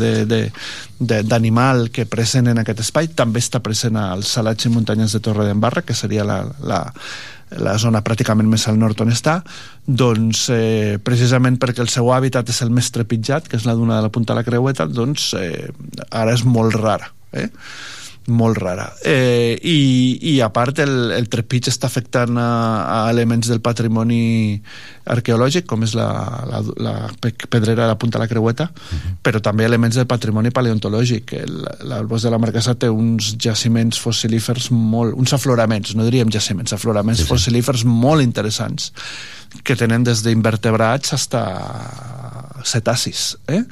d'animal 0.99 1.89
que 1.95 2.09
present 2.09 2.51
en 2.51 2.59
aquest 2.59 2.83
espai, 2.83 3.13
també 3.15 3.39
està 3.39 3.63
present 3.63 3.97
als 4.01 4.35
salats 4.35 4.67
i 4.67 4.73
muntanyes 4.73 5.15
de 5.15 5.23
Torre 5.23 5.47
d'Embarra, 5.47 5.85
que 5.87 5.95
seria 5.95 6.27
la, 6.27 6.43
la, 6.59 6.83
la 7.57 7.75
zona 7.81 8.03
pràcticament 8.05 8.49
més 8.49 8.67
al 8.69 8.77
nord 8.77 8.99
on 9.01 9.09
està, 9.13 9.39
doncs 9.85 10.47
eh, 10.53 10.97
precisament 11.03 11.57
perquè 11.61 11.81
el 11.81 11.89
seu 11.89 12.11
hàbitat 12.13 12.51
és 12.53 12.61
el 12.65 12.73
més 12.73 12.91
trepitjat, 12.93 13.47
que 13.49 13.57
és 13.57 13.65
la 13.65 13.77
duna 13.77 13.97
de 13.97 14.05
la 14.05 14.13
Punta 14.13 14.33
de 14.33 14.41
la 14.41 14.45
Creueta, 14.45 14.85
doncs 14.85 15.31
eh, 15.39 15.69
ara 16.11 16.35
és 16.37 16.45
molt 16.45 16.77
rara. 16.77 17.09
Eh? 17.33 17.49
Molt 18.29 18.57
rara. 18.61 18.87
Eh, 19.05 19.57
i, 19.61 19.79
I 20.33 20.39
a 20.45 20.49
part 20.53 20.79
el, 20.83 21.11
el 21.15 21.27
trepig 21.31 21.69
està 21.71 21.89
afectant 21.89 22.37
a, 22.39 22.49
a 22.85 22.99
elements 23.11 23.49
del 23.49 23.61
patrimoni 23.65 24.59
arqueològic, 25.09 25.65
com 25.69 25.83
és 25.85 25.95
la, 25.97 26.09
la, 26.49 26.61
la 26.77 26.93
pedrera 27.49 27.83
de 27.83 27.89
la 27.89 27.97
Punta 27.99 28.17
de 28.19 28.23
la 28.23 28.29
Creueta, 28.29 28.69
uh 28.69 28.97
-huh. 28.97 29.15
però 29.23 29.41
també 29.41 29.65
elements 29.65 29.95
del 29.95 30.07
patrimoni 30.07 30.51
paleontològic. 30.51 31.33
El, 31.33 31.65
el 31.81 32.07
bosc 32.07 32.23
de 32.25 32.31
la 32.31 32.37
Marquesa 32.37 32.75
té 32.75 32.89
uns 32.89 33.35
jaciments 33.37 33.99
fossilífers 33.99 34.69
molt... 34.71 35.15
uns 35.15 35.33
afloraments, 35.33 35.95
no 35.95 36.05
diríem 36.05 36.29
jaciments, 36.29 36.73
afloraments 36.73 37.19
sí, 37.19 37.25
sí. 37.25 37.29
fossilífers 37.29 37.85
molt 37.85 38.21
interessants 38.21 38.93
que 39.63 39.75
tenen 39.75 40.03
des 40.03 40.21
d'invertebrats 40.23 41.09
fins 41.09 41.33
a 41.33 42.63
cetacis, 42.63 43.37
eh? 43.47 43.63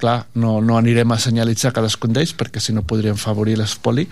Clar, 0.00 0.16
no, 0.40 0.58
no 0.64 0.78
anirem 0.78 1.12
a 1.12 1.18
senyalitzar 1.20 1.72
cadascun 1.76 2.14
d'ells 2.16 2.32
perquè 2.38 2.62
si 2.62 2.74
no 2.76 2.84
podríem 2.86 3.18
favorir 3.20 3.58
l'espoli 3.60 4.06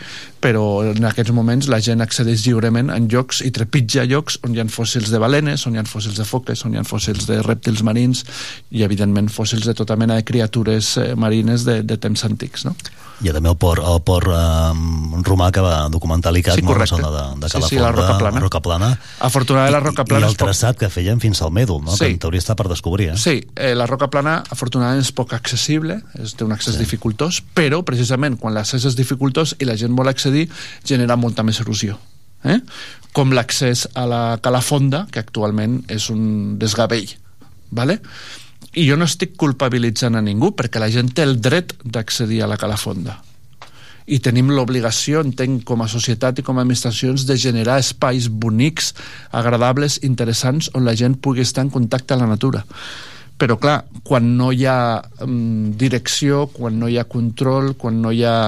però 0.44 0.64
en 0.92 1.08
aquests 1.08 1.34
moments 1.34 1.70
la 1.72 1.80
gent 1.84 2.04
accedeix 2.04 2.46
lliurement 2.46 2.92
en 2.94 3.08
llocs 3.10 3.42
i 3.46 3.52
trepitja 3.54 4.06
llocs 4.08 4.38
on 4.46 4.54
hi 4.54 4.62
ha 4.62 4.68
fòssils 4.68 5.10
de 5.12 5.20
balenes, 5.22 5.66
on 5.66 5.74
hi 5.74 5.82
ha 5.82 5.86
fòssils 5.88 6.20
de 6.20 6.28
foques 6.28 6.64
on 6.68 6.76
hi 6.76 6.82
ha 6.82 6.86
fòssils 6.86 7.26
de 7.30 7.40
rèptils 7.46 7.82
marins 7.86 8.24
i 8.70 8.84
evidentment 8.86 9.32
fòssils 9.32 9.66
de 9.66 9.74
tota 9.74 9.96
mena 9.96 10.18
de 10.18 10.26
criatures 10.28 10.96
eh, 11.00 11.12
marines 11.16 11.66
de, 11.68 11.80
de 11.82 11.98
temps 12.00 12.24
antics 12.28 12.68
no? 12.68 12.76
Hi 13.18 13.30
ha 13.30 13.32
també 13.34 13.50
el 13.50 13.56
port, 13.58 13.82
el 13.82 13.98
port 14.06 14.30
um, 14.30 15.22
romà 15.26 15.48
que 15.54 15.62
va 15.64 15.88
documentar 15.90 16.30
l'ICAT, 16.34 16.60
sí, 16.60 16.62
no? 16.62 16.76
la 16.78 16.86
zona 16.86 17.08
de, 17.10 17.22
de 17.42 17.48
Calafonda, 17.50 17.66
sí, 17.66 17.74
sí, 17.74 17.80
la 17.82 17.90
Roca 17.90 18.14
Plana. 18.20 18.42
Roca 18.44 18.60
Plana. 18.62 18.90
Afortunadament 19.26 19.74
la 19.74 19.80
Roca 19.82 20.04
Plana... 20.06 20.28
I, 20.28 20.28
i 20.28 20.36
el 20.36 20.38
traçat 20.38 20.78
que 20.78 20.90
feien 20.92 21.18
fins 21.22 21.42
al 21.42 21.50
Mèdol, 21.54 21.82
no? 21.82 21.96
Sí. 21.96 22.04
que 22.04 22.12
en 22.14 22.20
teoria 22.22 22.44
està 22.44 22.54
per 22.58 22.68
descobrir. 22.70 23.10
Eh? 23.14 23.18
Sí, 23.18 23.40
eh, 23.56 23.72
la 23.78 23.88
Roca 23.90 24.06
Plana 24.12 24.38
afortunadament 24.54 25.02
és 25.02 25.10
poc 25.16 25.34
accessible, 25.34 25.98
és, 26.14 26.36
té 26.38 26.46
un 26.46 26.54
accés 26.54 26.78
sí. 26.78 26.84
dificultós, 26.84 27.42
però 27.58 27.82
precisament 27.86 28.38
quan 28.38 28.54
l'accés 28.54 28.86
és 28.86 28.98
dificultós 28.98 29.56
i 29.58 29.66
la 29.66 29.74
gent 29.80 29.98
vol 29.98 30.14
accedir, 30.14 30.46
genera 30.86 31.18
molta 31.18 31.42
més 31.42 31.58
erosió. 31.64 31.98
Eh? 32.46 32.60
Com 33.16 33.34
l'accés 33.34 33.88
a 33.98 34.06
la 34.06 34.24
Calafonda, 34.42 35.08
que 35.10 35.26
actualment 35.26 35.80
és 35.90 36.06
un 36.14 36.54
desgavell. 36.60 37.16
Vale? 37.74 37.98
I 38.74 38.84
jo 38.88 38.98
no 38.98 39.08
estic 39.08 39.36
culpabilitzant 39.40 40.18
a 40.18 40.24
ningú 40.24 40.52
perquè 40.56 40.82
la 40.82 40.90
gent 40.92 41.10
té 41.14 41.24
el 41.26 41.38
dret 41.40 41.74
d'accedir 41.84 42.42
a 42.44 42.50
la 42.50 42.58
calafonda 42.60 43.18
i 44.08 44.18
tenim 44.24 44.48
l'obligació, 44.54 45.20
entenc, 45.24 45.62
com 45.68 45.82
a 45.84 45.88
societat 45.90 46.40
i 46.40 46.44
com 46.44 46.56
a 46.56 46.64
administracions, 46.64 47.26
de 47.28 47.36
generar 47.36 47.76
espais 47.82 48.30
bonics, 48.32 48.94
agradables, 49.36 49.98
interessants, 50.08 50.70
on 50.74 50.88
la 50.88 50.96
gent 50.96 51.18
pugui 51.20 51.44
estar 51.44 51.66
en 51.66 51.72
contacte 51.74 52.16
amb 52.16 52.24
la 52.24 52.30
natura. 52.32 52.64
Però, 53.38 53.58
clar, 53.60 53.82
quan 54.08 54.32
no 54.38 54.48
hi 54.50 54.64
ha 54.66 54.78
um, 55.26 55.74
direcció, 55.78 56.46
quan 56.54 56.80
no 56.80 56.88
hi 56.88 56.96
ha 56.98 57.04
control, 57.04 57.74
quan 57.76 58.00
no 58.02 58.12
hi 58.12 58.24
ha... 58.24 58.38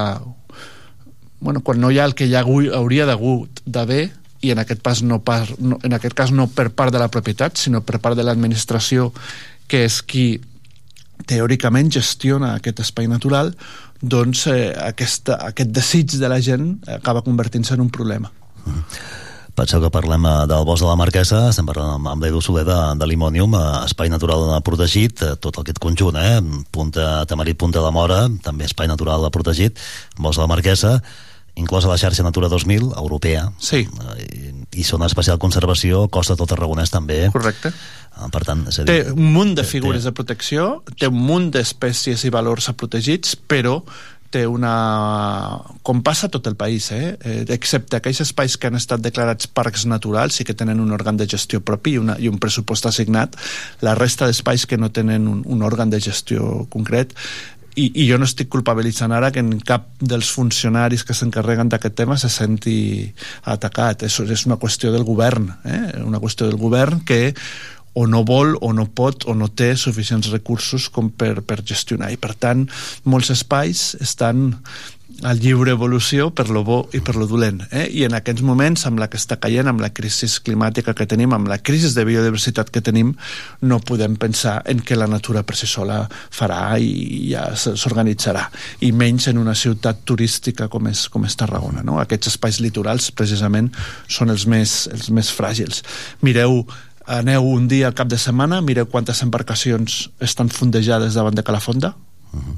Bueno, 1.40 1.60
quan 1.64 1.80
no 1.80 1.92
hi 1.92 2.00
ha 2.00 2.08
el 2.08 2.16
que 2.16 2.26
hi 2.28 2.34
ha, 2.36 2.42
hauria 2.42 3.06
d'hagut 3.08 3.62
d'haver, 3.64 4.06
i 4.40 4.54
en 4.54 4.60
aquest, 4.62 4.80
pas 4.80 5.02
no, 5.04 5.20
pas, 5.20 5.52
no, 5.60 5.76
en 5.84 5.92
aquest 5.92 6.16
cas 6.16 6.32
no 6.32 6.46
per 6.48 6.70
part 6.72 6.92
de 6.92 7.00
la 7.00 7.10
propietat, 7.12 7.60
sinó 7.60 7.82
per 7.84 8.00
part 8.00 8.16
de 8.16 8.24
l'administració, 8.24 9.10
que 9.70 9.84
és 9.86 10.00
qui 10.02 10.26
teòricament 11.30 11.92
gestiona 11.94 12.56
aquest 12.56 12.82
espai 12.82 13.08
natural, 13.10 13.54
doncs 14.00 14.46
eh, 14.50 14.70
aquesta, 14.90 15.38
aquest 15.50 15.72
desig 15.76 16.18
de 16.18 16.30
la 16.32 16.40
gent 16.42 16.72
acaba 16.88 17.22
convertint-se 17.22 17.76
en 17.76 17.84
un 17.84 17.90
problema. 17.92 18.32
Mm. 18.64 18.84
Penseu 19.60 19.82
que 19.82 19.90
parlem 19.92 20.24
eh, 20.24 20.34
del 20.48 20.64
bosc 20.64 20.84
de 20.84 20.88
la 20.88 20.96
Marquesa, 20.96 21.42
estem 21.50 21.68
parlant 21.68 21.98
amb, 21.98 22.08
amb 22.14 22.24
l'Edu 22.24 22.40
Soler 22.42 22.64
de, 22.64 22.78
de 22.96 23.08
l'Imònium, 23.10 23.56
eh, 23.58 23.64
espai 23.84 24.10
natural 24.12 24.46
protegit, 24.64 25.24
eh, 25.26 25.34
tot 25.42 25.60
aquest 25.60 25.80
conjunt, 25.82 26.16
eh? 26.16 26.38
Punta 26.72 27.26
Tamarit, 27.28 27.58
Punta 27.60 27.82
de 27.84 27.90
Mora, 27.94 28.22
també 28.44 28.68
espai 28.68 28.88
natural 28.88 29.28
protegit, 29.34 29.78
bosc 30.16 30.40
de 30.40 30.46
la 30.46 30.52
Marquesa, 30.54 30.94
inclosa 31.60 31.90
la 31.90 31.98
xarxa 32.00 32.24
Natura 32.26 32.50
2000, 32.52 32.92
europea, 32.98 33.48
sí. 33.60 33.84
i, 33.84 34.52
i 34.80 34.86
zona 34.86 35.08
especial 35.10 35.40
conservació, 35.42 36.06
Costa 36.12 36.36
tot 36.38 36.54
Aragonès 36.56 36.92
també. 36.92 37.26
Correcte. 37.34 37.72
Per 38.32 38.42
tant, 38.44 38.66
és 38.68 38.80
a 38.80 38.84
dir, 38.84 38.94
té 39.04 39.12
un 39.14 39.28
munt 39.34 39.52
de 39.56 39.64
figures 39.64 40.02
té... 40.02 40.10
de 40.10 40.16
protecció, 40.16 40.70
té 40.98 41.08
un 41.08 41.20
munt 41.20 41.52
d'espècies 41.54 42.26
i 42.26 42.32
valors 42.32 42.68
a 42.68 42.74
protegits, 42.76 43.36
però 43.36 43.80
té 44.30 44.44
una... 44.46 44.72
com 45.82 46.02
passa 46.06 46.28
a 46.28 46.32
tot 46.32 46.46
el 46.46 46.54
país, 46.56 46.90
eh? 46.94 47.16
eh? 47.18 47.44
excepte 47.50 47.98
aquells 47.98 48.22
espais 48.22 48.56
que 48.56 48.70
han 48.70 48.78
estat 48.78 49.02
declarats 49.02 49.50
parcs 49.50 49.86
naturals 49.90 50.38
i 50.40 50.46
que 50.46 50.54
tenen 50.54 50.80
un 50.82 50.94
òrgan 50.94 51.18
de 51.18 51.26
gestió 51.30 51.60
propi 51.60 51.96
i, 51.96 52.02
una, 52.02 52.16
i 52.18 52.30
un 52.30 52.38
pressupost 52.42 52.86
assignat, 52.86 53.34
la 53.82 53.96
resta 53.98 54.30
d'espais 54.30 54.68
que 54.70 54.78
no 54.78 54.92
tenen 54.94 55.26
un, 55.28 55.42
un 55.46 55.66
òrgan 55.66 55.90
de 55.90 56.00
gestió 56.02 56.68
concret 56.70 57.16
i, 57.76 57.90
i 58.02 58.06
jo 58.08 58.18
no 58.18 58.26
estic 58.28 58.50
culpabilitzant 58.50 59.12
ara 59.14 59.30
que 59.34 59.42
en 59.42 59.52
cap 59.66 59.88
dels 60.00 60.30
funcionaris 60.34 61.04
que 61.06 61.14
s'encarreguen 61.16 61.70
d'aquest 61.70 61.98
tema 62.02 62.18
se 62.18 62.30
senti 62.32 62.78
atacat. 63.44 64.06
És, 64.08 64.20
és 64.20 64.46
una 64.48 64.58
qüestió 64.60 64.92
del 64.94 65.06
govern, 65.06 65.50
eh? 65.64 65.82
una 66.04 66.22
qüestió 66.22 66.48
del 66.48 66.58
govern 66.60 67.04
que 67.06 67.34
o 67.92 68.06
no 68.06 68.22
vol 68.24 68.54
o 68.62 68.72
no 68.72 68.86
pot 68.86 69.26
o 69.26 69.34
no 69.34 69.48
té 69.50 69.72
suficients 69.76 70.30
recursos 70.30 70.88
com 70.94 71.10
per, 71.10 71.40
per 71.42 71.58
gestionar 71.66 72.12
i 72.14 72.18
per 72.22 72.36
tant 72.38 72.68
molts 73.02 73.32
espais 73.34 73.96
estan 74.00 74.52
a 75.22 75.34
lliure 75.36 75.74
evolució 75.74 76.30
per 76.32 76.48
lo 76.48 76.62
bo 76.64 76.78
i 76.96 77.00
per 77.04 77.14
lo 77.18 77.26
dolent. 77.28 77.60
Eh? 77.70 77.86
I 78.00 78.04
en 78.06 78.14
aquests 78.16 78.42
moments, 78.46 78.86
amb 78.88 79.00
la 79.02 79.08
que 79.12 79.18
està 79.20 79.36
caient, 79.40 79.68
amb 79.68 79.82
la 79.82 79.90
crisi 79.92 80.28
climàtica 80.44 80.94
que 80.96 81.06
tenim, 81.08 81.34
amb 81.36 81.50
la 81.50 81.58
crisi 81.58 81.90
de 81.94 82.04
biodiversitat 82.08 82.70
que 82.72 82.82
tenim, 82.84 83.12
no 83.60 83.80
podem 83.84 84.16
pensar 84.20 84.60
en 84.70 84.80
que 84.80 84.96
la 84.96 85.08
natura 85.10 85.42
per 85.44 85.58
si 85.58 85.68
sola 85.68 86.02
farà 86.08 86.78
i 86.80 87.30
ja 87.32 87.50
s'organitzarà. 87.54 88.46
I 88.86 88.92
menys 88.96 89.28
en 89.32 89.40
una 89.40 89.54
ciutat 89.54 90.04
turística 90.08 90.70
com 90.72 90.88
és, 90.88 91.06
com 91.12 91.26
és 91.28 91.36
Tarragona. 91.36 91.84
No? 91.84 91.98
Aquests 92.00 92.34
espais 92.34 92.60
litorals, 92.64 93.10
precisament, 93.12 93.70
són 94.08 94.32
els 94.32 94.46
més, 94.48 94.86
els 94.92 95.10
més 95.12 95.32
fràgils. 95.34 95.84
Mireu 96.24 96.64
aneu 97.10 97.44
un 97.48 97.66
dia 97.68 97.88
al 97.90 97.96
cap 97.98 98.08
de 98.08 98.18
setmana, 98.20 98.60
mireu 98.62 98.86
quantes 98.86 99.20
embarcacions 99.24 100.06
estan 100.22 100.48
fondejades 100.48 101.16
davant 101.18 101.34
de 101.34 101.42
Calafonda 101.42 101.94
uh 102.32 102.38
-huh. 102.38 102.56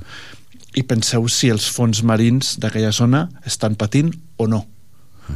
I 0.74 0.84
penseu 0.88 1.26
si 1.28 1.50
els 1.52 1.68
fons 1.70 2.02
marins 2.06 2.56
d'aquella 2.62 2.92
zona 2.92 3.26
estan 3.46 3.76
patint 3.76 4.12
o 4.36 4.48
no. 4.48 4.66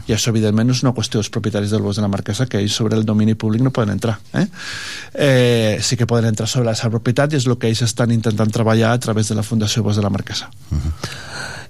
I 0.08 0.12
això, 0.16 0.32
evidentment, 0.32 0.66
no 0.68 0.74
és 0.74 0.82
una 0.82 0.92
qüestió 0.96 1.20
dels 1.20 1.30
propietaris 1.32 1.70
del 1.72 1.84
bosc 1.84 2.00
de 2.00 2.04
la 2.04 2.10
Marquesa, 2.10 2.48
que 2.50 2.58
ells 2.58 2.74
sobre 2.74 2.98
el 2.98 3.04
domini 3.06 3.36
públic 3.38 3.62
no 3.62 3.70
poden 3.72 3.94
entrar. 3.94 4.18
Eh? 4.34 4.46
Eh, 5.14 5.78
sí 5.80 5.96
que 5.96 6.08
poden 6.10 6.26
entrar 6.32 6.48
sobre 6.50 6.66
la 6.68 6.74
seva 6.76 6.96
propietat 6.98 7.32
i 7.32 7.38
és 7.38 7.46
el 7.46 7.56
que 7.56 7.70
ells 7.70 7.84
estan 7.86 8.12
intentant 8.12 8.50
treballar 8.52 8.92
a 8.92 9.00
través 9.00 9.30
de 9.30 9.38
la 9.38 9.46
Fundació 9.46 9.84
Bosc 9.86 10.00
de 10.00 10.04
la 10.04 10.10
Marquesa. 10.10 10.50
Uh 10.70 10.76
-huh. 10.76 10.92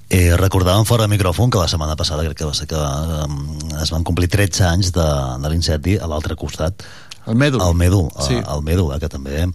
Eh, 0.08 0.36
recordàvem 0.38 0.84
fora 0.86 1.02
de 1.02 1.10
micròfon 1.10 1.50
que 1.50 1.58
la 1.58 1.68
setmana 1.68 1.96
passada 1.96 2.22
crec 2.22 2.38
que 2.38 2.44
va 2.44 2.54
ser 2.54 2.66
que 2.66 2.76
eh, 2.76 3.82
es 3.82 3.90
van 3.90 4.04
complir 4.04 4.28
13 4.28 4.64
anys 4.64 4.92
de, 4.92 5.08
de 5.42 5.48
l'incendi 5.50 5.98
a 5.98 6.06
l'altre 6.06 6.36
costat 6.36 6.82
el 7.26 7.34
mèdul. 7.34 7.60
El 7.60 7.74
mèdul, 7.74 8.10
sí. 8.22 8.34
el 8.34 8.62
mèdul, 8.62 8.94
eh, 8.94 9.00
que 9.02 9.08
també 9.08 9.48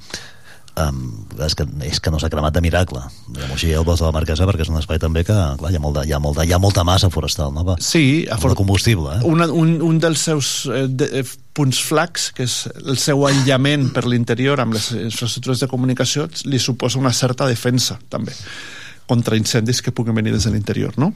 um, 0.90 1.02
és, 1.46 1.56
que, 1.58 1.66
és 1.88 2.00
que 2.04 2.12
no 2.14 2.20
s'ha 2.22 2.30
cremat 2.32 2.56
de 2.56 2.64
miracle 2.64 3.02
diguem 3.28 3.54
així, 3.56 3.72
el 3.76 3.86
bosc 3.88 4.04
de 4.04 4.10
la 4.10 4.16
Marquesa 4.16 4.48
perquè 4.50 4.66
és 4.66 4.72
un 4.72 4.80
espai 4.80 5.00
també 5.02 5.24
que 5.28 5.36
clar, 5.36 5.72
hi, 5.72 5.78
ha 5.80 5.84
molt 5.84 6.00
de, 6.00 6.06
hi, 6.10 6.16
ha 6.16 6.22
molt 6.24 6.40
de, 6.40 6.48
hi 6.48 6.56
ha 6.56 6.60
molta 6.62 6.86
massa 6.88 7.12
forestal 7.14 7.54
no? 7.56 7.78
sí, 7.80 8.26
molt 8.32 8.54
de 8.54 8.60
combustible 8.60 9.18
eh? 9.18 9.22
Una, 9.28 9.48
un, 9.52 9.78
un 9.86 10.02
dels 10.02 10.28
seus 10.30 10.52
eh, 10.72 10.86
de, 10.88 11.10
eh, 11.22 11.26
punts 11.58 11.82
flacs 11.84 12.30
que 12.38 12.48
és 12.48 12.58
el 12.82 13.00
seu 13.02 13.26
aïllament 13.28 13.90
per 13.96 14.06
l'interior 14.08 14.62
amb 14.64 14.78
les 14.78 14.92
infraestructures 14.98 15.66
de 15.66 15.72
comunicació 15.72 16.30
li 16.46 16.62
suposa 16.62 17.02
una 17.02 17.14
certa 17.16 17.50
defensa 17.50 18.00
també 18.10 18.36
contra 19.10 19.36
incendis 19.40 19.82
que 19.84 19.92
puguin 19.92 20.16
venir 20.16 20.36
des 20.36 20.48
de 20.48 20.54
l'interior 20.54 20.96
no? 21.02 21.12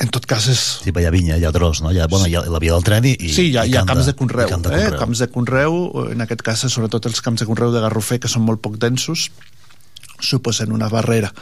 En 0.00 0.08
tot 0.08 0.24
cas 0.28 0.46
és... 0.48 0.60
Sí, 0.80 0.92
hi 0.94 1.06
ha 1.06 1.12
vinya, 1.12 1.36
hi 1.36 1.44
ha 1.44 1.52
tros, 1.52 1.82
no? 1.84 1.92
Hi 1.92 2.00
ha, 2.00 2.08
bueno, 2.08 2.26
hi 2.26 2.36
ha 2.38 2.42
la 2.48 2.60
via 2.62 2.72
del 2.72 2.86
tren 2.86 3.06
i... 3.10 3.14
Sí, 3.20 3.50
hi 3.50 3.56
ha, 3.60 3.66
i 3.68 3.74
hi 3.74 3.76
ha 3.76 3.84
camps 3.88 4.06
de, 4.06 4.14
de 4.14 4.18
conreu, 4.18 4.48
camp 4.48 4.64
de 4.64 4.72
conreu. 4.72 4.94
Eh? 4.94 4.98
camps 5.02 5.22
de 5.22 5.28
conreu, 5.34 5.78
en 6.14 6.24
aquest 6.24 6.44
cas 6.46 6.64
sobretot 6.72 7.10
els 7.10 7.20
camps 7.24 7.44
de 7.44 7.48
conreu 7.48 7.74
de 7.74 7.82
Garrofer, 7.84 8.20
que 8.22 8.30
són 8.32 8.46
molt 8.46 8.62
poc 8.64 8.78
densos, 8.80 9.28
suposen 10.24 10.72
una 10.72 10.88
barrera. 10.92 11.32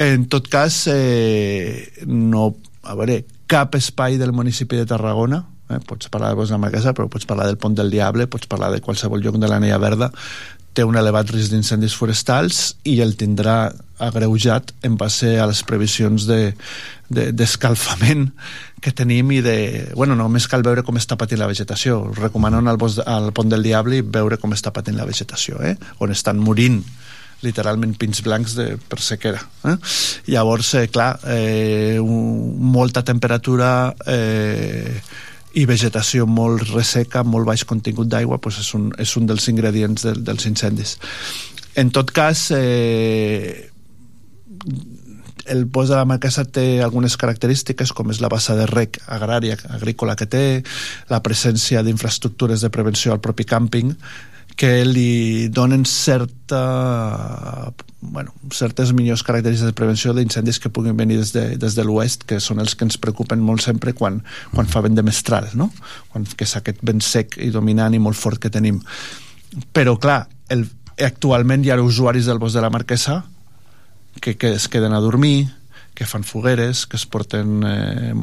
En 0.00 0.28
tot 0.32 0.48
cas, 0.50 0.84
eh, 0.92 2.06
no... 2.06 2.52
A 2.80 2.94
veure, 2.96 3.18
cap 3.50 3.74
espai 3.76 4.16
del 4.16 4.30
municipi 4.32 4.78
de 4.78 4.86
Tarragona, 4.88 5.42
eh? 5.68 5.80
pots 5.84 6.08
parlar 6.08 6.30
de 6.32 6.38
Bosc 6.38 6.54
de 6.54 6.58
Marquesa, 6.62 6.94
però 6.96 7.10
pots 7.12 7.26
parlar 7.28 7.50
del 7.50 7.58
Pont 7.60 7.74
del 7.76 7.90
Diable, 7.92 8.24
pots 8.30 8.48
parlar 8.48 8.70
de 8.72 8.80
qualsevol 8.80 9.20
lloc 9.20 9.36
de 9.36 9.50
l'Anella 9.50 9.76
Verda, 9.82 10.08
té 10.74 10.84
un 10.86 10.96
elevat 10.96 11.30
risc 11.34 11.50
d'incendis 11.52 11.94
forestals 11.98 12.76
i 12.88 13.00
el 13.04 13.16
tindrà 13.18 13.72
agreujat 14.00 14.72
en 14.86 14.96
base 14.96 15.34
a 15.40 15.46
les 15.50 15.62
previsions 15.66 16.24
d'escalfament 16.30 18.24
de, 18.28 18.30
de, 18.30 18.78
que 18.80 18.94
tenim 18.96 19.32
i 19.34 19.40
de... 19.44 19.56
Bueno, 19.94 20.16
només 20.16 20.48
cal 20.48 20.64
veure 20.64 20.84
com 20.86 20.96
està 20.96 21.18
patint 21.20 21.40
la 21.42 21.50
vegetació. 21.50 22.00
Recomano 22.16 22.62
anar 22.62 22.74
al, 22.74 22.80
bosc, 22.80 23.02
al 23.04 23.32
Pont 23.36 23.50
del 23.52 23.66
Diable 23.66 24.00
i 24.00 24.06
veure 24.06 24.38
com 24.40 24.56
està 24.56 24.72
patint 24.72 24.96
la 24.96 25.08
vegetació, 25.08 25.60
eh? 25.60 25.76
on 26.00 26.14
estan 26.14 26.40
morint 26.40 26.80
literalment 27.44 27.94
pins 27.96 28.20
blancs 28.24 28.54
de, 28.56 28.74
per 28.88 29.00
sequera. 29.04 29.40
Eh? 29.68 29.76
Llavors, 30.32 30.74
eh, 30.80 30.86
clar, 30.92 31.14
eh, 31.26 31.98
un, 32.00 32.54
molta 32.72 33.04
temperatura... 33.04 33.72
Eh, 34.06 35.00
i 35.58 35.66
vegetació 35.66 36.26
molt 36.30 36.68
resseca, 36.70 37.24
molt 37.26 37.48
baix 37.48 37.64
contingut 37.66 38.10
d'aigua, 38.10 38.38
pues 38.42 38.60
és, 38.62 38.70
un, 38.78 38.90
és 39.02 39.16
un 39.18 39.26
dels 39.26 39.48
ingredients 39.50 40.06
del, 40.06 40.22
dels 40.26 40.46
incendis. 40.46 40.96
En 41.80 41.90
tot 41.94 42.10
cas, 42.14 42.48
eh, 42.54 43.70
el 45.50 45.64
bosc 45.64 45.90
de 45.90 45.98
la 45.98 46.06
Marquesa 46.06 46.44
té 46.46 46.82
algunes 46.82 47.16
característiques, 47.18 47.92
com 47.96 48.10
és 48.12 48.20
la 48.22 48.30
bassa 48.30 48.54
de 48.58 48.66
rec 48.70 49.00
agrària, 49.10 49.56
agrícola 49.74 50.16
que 50.18 50.28
té, 50.30 50.44
la 51.10 51.22
presència 51.24 51.82
d'infraestructures 51.82 52.62
de 52.62 52.70
prevenció 52.70 53.14
al 53.14 53.22
propi 53.24 53.46
càmping, 53.48 53.94
que 54.56 54.84
li 54.84 55.48
donen 55.48 55.84
certa, 55.88 57.72
bueno, 58.00 58.34
certes 58.52 58.92
millors 58.92 59.22
característiques 59.24 59.70
de 59.70 59.76
prevenció 59.76 60.14
d'incendis 60.16 60.58
que 60.60 60.72
puguin 60.72 60.96
venir 60.96 61.18
des 61.20 61.32
de, 61.32 61.44
des 61.60 61.76
de 61.76 61.84
l'oest, 61.84 62.26
que 62.28 62.40
són 62.40 62.60
els 62.60 62.74
que 62.74 62.84
ens 62.88 62.98
preocupen 63.00 63.40
molt 63.44 63.64
sempre 63.64 63.94
quan, 63.96 64.22
quan 64.54 64.68
fa 64.68 64.82
vent 64.84 64.98
de 64.98 65.06
mestral, 65.06 65.48
no? 65.54 65.70
quan, 66.12 66.26
que 66.26 66.48
és 66.48 66.56
aquest 66.58 66.82
vent 66.82 67.02
sec 67.04 67.38
i 67.40 67.50
dominant 67.54 67.94
i 67.94 68.02
molt 68.02 68.18
fort 68.18 68.40
que 68.42 68.52
tenim. 68.52 68.82
Però, 69.72 69.96
clar, 70.00 70.24
el, 70.48 70.66
actualment 71.00 71.64
hi 71.64 71.72
ha 71.72 71.80
usuaris 71.80 72.28
del 72.28 72.40
bosc 72.42 72.56
de 72.58 72.64
la 72.64 72.70
Marquesa 72.70 73.22
que, 74.20 74.36
que 74.36 74.54
es 74.54 74.68
queden 74.68 74.92
a 74.92 75.00
dormir, 75.00 75.48
que 76.00 76.06
fan 76.08 76.22
fogueres, 76.24 76.86
que 76.88 76.96
es 76.96 77.04
porten 77.04 77.58
eh, 77.68 78.14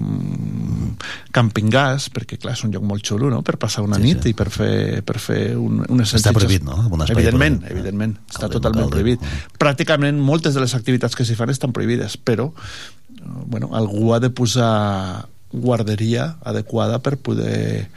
camping 1.35 1.69
gas, 1.69 2.07
perquè 2.13 2.39
clar, 2.41 2.55
és 2.57 2.63
un 2.65 2.71
lloc 2.73 2.81
molt 2.89 3.05
xulo, 3.05 3.29
no?, 3.29 3.43
per 3.45 3.59
passar 3.61 3.83
una 3.85 3.99
Sí, 4.01 4.07
nit 4.07 4.25
sí. 4.25 4.31
i 4.33 4.37
per 4.37 4.47
fer, 4.49 5.03
per 5.05 5.19
fer 5.21 5.41
un, 5.61 5.83
unes 5.93 6.15
Està 6.17 6.33
prohibit, 6.33 6.65
no? 6.65 6.79
Un 6.89 7.05
espai 7.05 7.19
Evidentment, 7.19 7.59
prohibit. 7.61 7.77
evidentment, 7.77 8.17
està 8.25 8.41
Cal 8.47 8.49
dir- 8.49 8.57
totalment 8.57 8.89
cal 8.89 9.03
dir- 9.05 9.17
prohibit. 9.21 9.57
Pràcticament 9.61 10.17
moltes 10.17 10.57
de 10.57 10.63
les 10.65 10.73
activitats 10.73 11.13
que 11.15 11.25
s'hi 11.27 11.37
fan 11.37 11.53
estan 11.53 11.71
prohibides, 11.75 12.17
però 12.17 12.49
eh, 12.49 13.21
bueno, 13.45 13.69
algú 13.77 14.13
ha 14.15 14.19
de 14.19 14.31
posar 14.33 15.27
guarderia 15.53 16.35
adequada 16.43 16.97
per 16.99 17.15
poder 17.23 17.87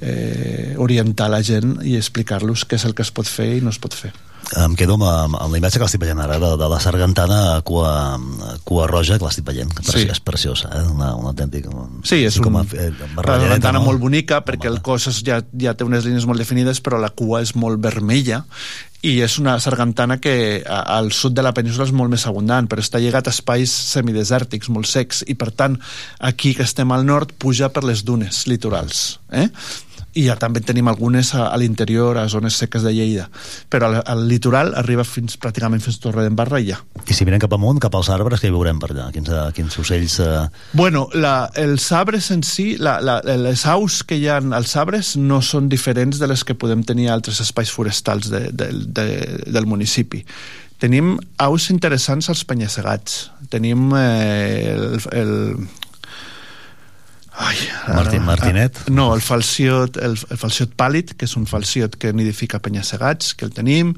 eh, 0.00 0.74
orientar 0.78 1.26
la 1.28 1.42
gent 1.44 1.80
i 1.84 1.98
explicar-los 1.98 2.64
què 2.64 2.78
és 2.78 2.86
el 2.88 2.94
que 2.96 3.02
es 3.04 3.10
pot 3.12 3.28
fer 3.28 3.50
i 3.58 3.60
no 3.60 3.68
es 3.74 3.78
pot 3.82 3.92
fer. 3.98 4.14
Em 4.64 4.74
quedo 4.78 4.94
amb, 4.98 5.04
amb, 5.08 5.36
amb 5.40 5.52
la 5.54 5.58
imatge 5.58 5.80
que 5.80 5.86
l'estic 5.86 6.02
veient 6.02 6.20
ara 6.20 6.36
de, 6.38 6.50
de 6.60 6.68
la 6.70 6.78
sargantana 6.82 7.38
cua, 7.66 8.18
cua 8.68 8.86
roja 8.90 9.18
que 9.18 9.26
l'estic 9.26 9.46
veient, 9.48 9.72
que 9.74 9.82
Sí. 9.84 10.04
sí. 10.04 10.08
és 10.12 10.20
preciosa 10.20 10.70
eh? 10.74 10.84
una, 10.92 11.14
un 11.16 11.26
autèntic 11.30 11.66
Sí, 12.04 12.22
és 12.24 12.38
com 12.40 12.60
un, 12.60 12.62
a, 12.62 12.78
eh, 12.78 12.92
una 13.18 13.38
ventana 13.56 13.78
no? 13.80 13.86
molt 13.88 14.00
bonica 14.02 14.42
perquè 14.44 14.68
el 14.70 14.80
cos 14.84 15.08
és, 15.10 15.22
ja, 15.26 15.40
ja 15.60 15.74
té 15.74 15.84
unes 15.86 16.04
línies 16.06 16.26
molt 16.28 16.38
definides 16.42 16.80
però 16.84 17.00
la 17.00 17.10
cua 17.10 17.42
és 17.42 17.54
molt 17.56 17.80
vermella 17.82 18.44
i 19.04 19.18
és 19.20 19.34
una 19.38 19.58
sargantana 19.60 20.16
que 20.20 20.62
a, 20.64 20.78
al 20.96 21.10
sud 21.12 21.34
de 21.36 21.42
la 21.44 21.52
península 21.52 21.84
és 21.88 21.92
molt 21.92 22.12
més 22.14 22.24
abundant 22.30 22.68
però 22.70 22.80
està 22.84 23.00
lligat 23.02 23.28
a 23.28 23.34
espais 23.34 23.72
semidesèrtics 23.94 24.70
molt 24.72 24.88
secs 24.88 25.24
i 25.28 25.34
per 25.36 25.50
tant 25.52 25.76
aquí 26.24 26.54
que 26.56 26.64
estem 26.64 26.92
al 26.94 27.04
nord 27.04 27.34
puja 27.38 27.68
per 27.74 27.84
les 27.84 28.04
dunes 28.04 28.46
litorals 28.48 29.18
eh? 29.32 29.48
I 30.14 30.26
ja 30.28 30.36
també 30.40 30.62
tenim 30.64 30.88
algunes 30.90 31.32
a, 31.34 31.48
a 31.50 31.58
l'interior, 31.60 32.18
a 32.18 32.26
zones 32.30 32.58
seques 32.60 32.84
de 32.86 32.92
Lleida 32.94 33.28
però 33.70 33.90
al, 33.90 34.00
al 34.06 34.24
litoral 34.30 34.74
arriba 34.78 35.04
fins, 35.06 35.36
pràcticament 35.40 35.82
fins 35.84 35.98
a 35.98 36.04
Torredembarra 36.06 36.60
i 36.62 36.70
ja 36.70 36.80
I 37.04 37.16
si 37.16 37.26
mirem 37.26 37.42
cap 37.42 37.54
amunt, 37.56 37.80
cap 37.82 37.94
als 37.98 38.10
arbres, 38.14 38.42
què 38.42 38.50
hi 38.50 38.54
veurem 38.54 38.80
per 38.82 38.92
allà? 38.94 39.10
Quins, 39.14 39.28
eh, 39.28 39.44
quins 39.56 39.78
ocells... 39.82 40.18
Eh... 40.24 40.46
Bueno, 40.72 41.06
la, 41.14 41.50
els 41.60 41.86
arbres 41.92 42.30
en 42.34 42.44
si, 42.46 42.74
la, 42.80 42.96
la, 43.04 43.18
les 43.24 43.66
aus 43.70 44.02
que 44.06 44.18
hi 44.18 44.28
ha 44.30 44.40
als 44.56 44.76
arbres 44.80 45.14
no 45.20 45.40
són 45.44 45.68
diferents 45.72 46.20
de 46.20 46.28
les 46.30 46.44
que 46.46 46.56
podem 46.58 46.84
tenir 46.86 47.10
a 47.10 47.16
altres 47.18 47.40
espais 47.44 47.72
forestals 47.74 48.30
de, 48.32 48.46
de, 48.52 48.70
de, 48.86 49.06
del 49.46 49.68
municipi. 49.70 50.24
Tenim 50.82 51.14
aus 51.40 51.70
interessants 51.72 52.28
als 52.28 52.42
penyassegats. 52.48 53.28
Tenim 53.52 53.92
eh, 53.96 54.74
el, 54.74 54.98
el, 55.16 55.32
Ai, 57.36 57.56
ara- 57.86 57.94
Martin- 57.96 58.22
Martinet? 58.22 58.76
Ah, 58.84 58.90
no, 58.94 59.08
el 59.14 59.20
falciot, 59.20 59.96
el, 59.96 60.12
el 60.30 60.38
falciot 60.38 60.76
pàl·lid, 60.78 61.16
que 61.18 61.26
és 61.26 61.34
un 61.36 61.46
falciot 61.50 61.96
que 61.98 62.12
nidifica 62.14 62.60
penyassegats, 62.62 63.32
que 63.34 63.44
el 63.44 63.50
tenim. 63.56 63.94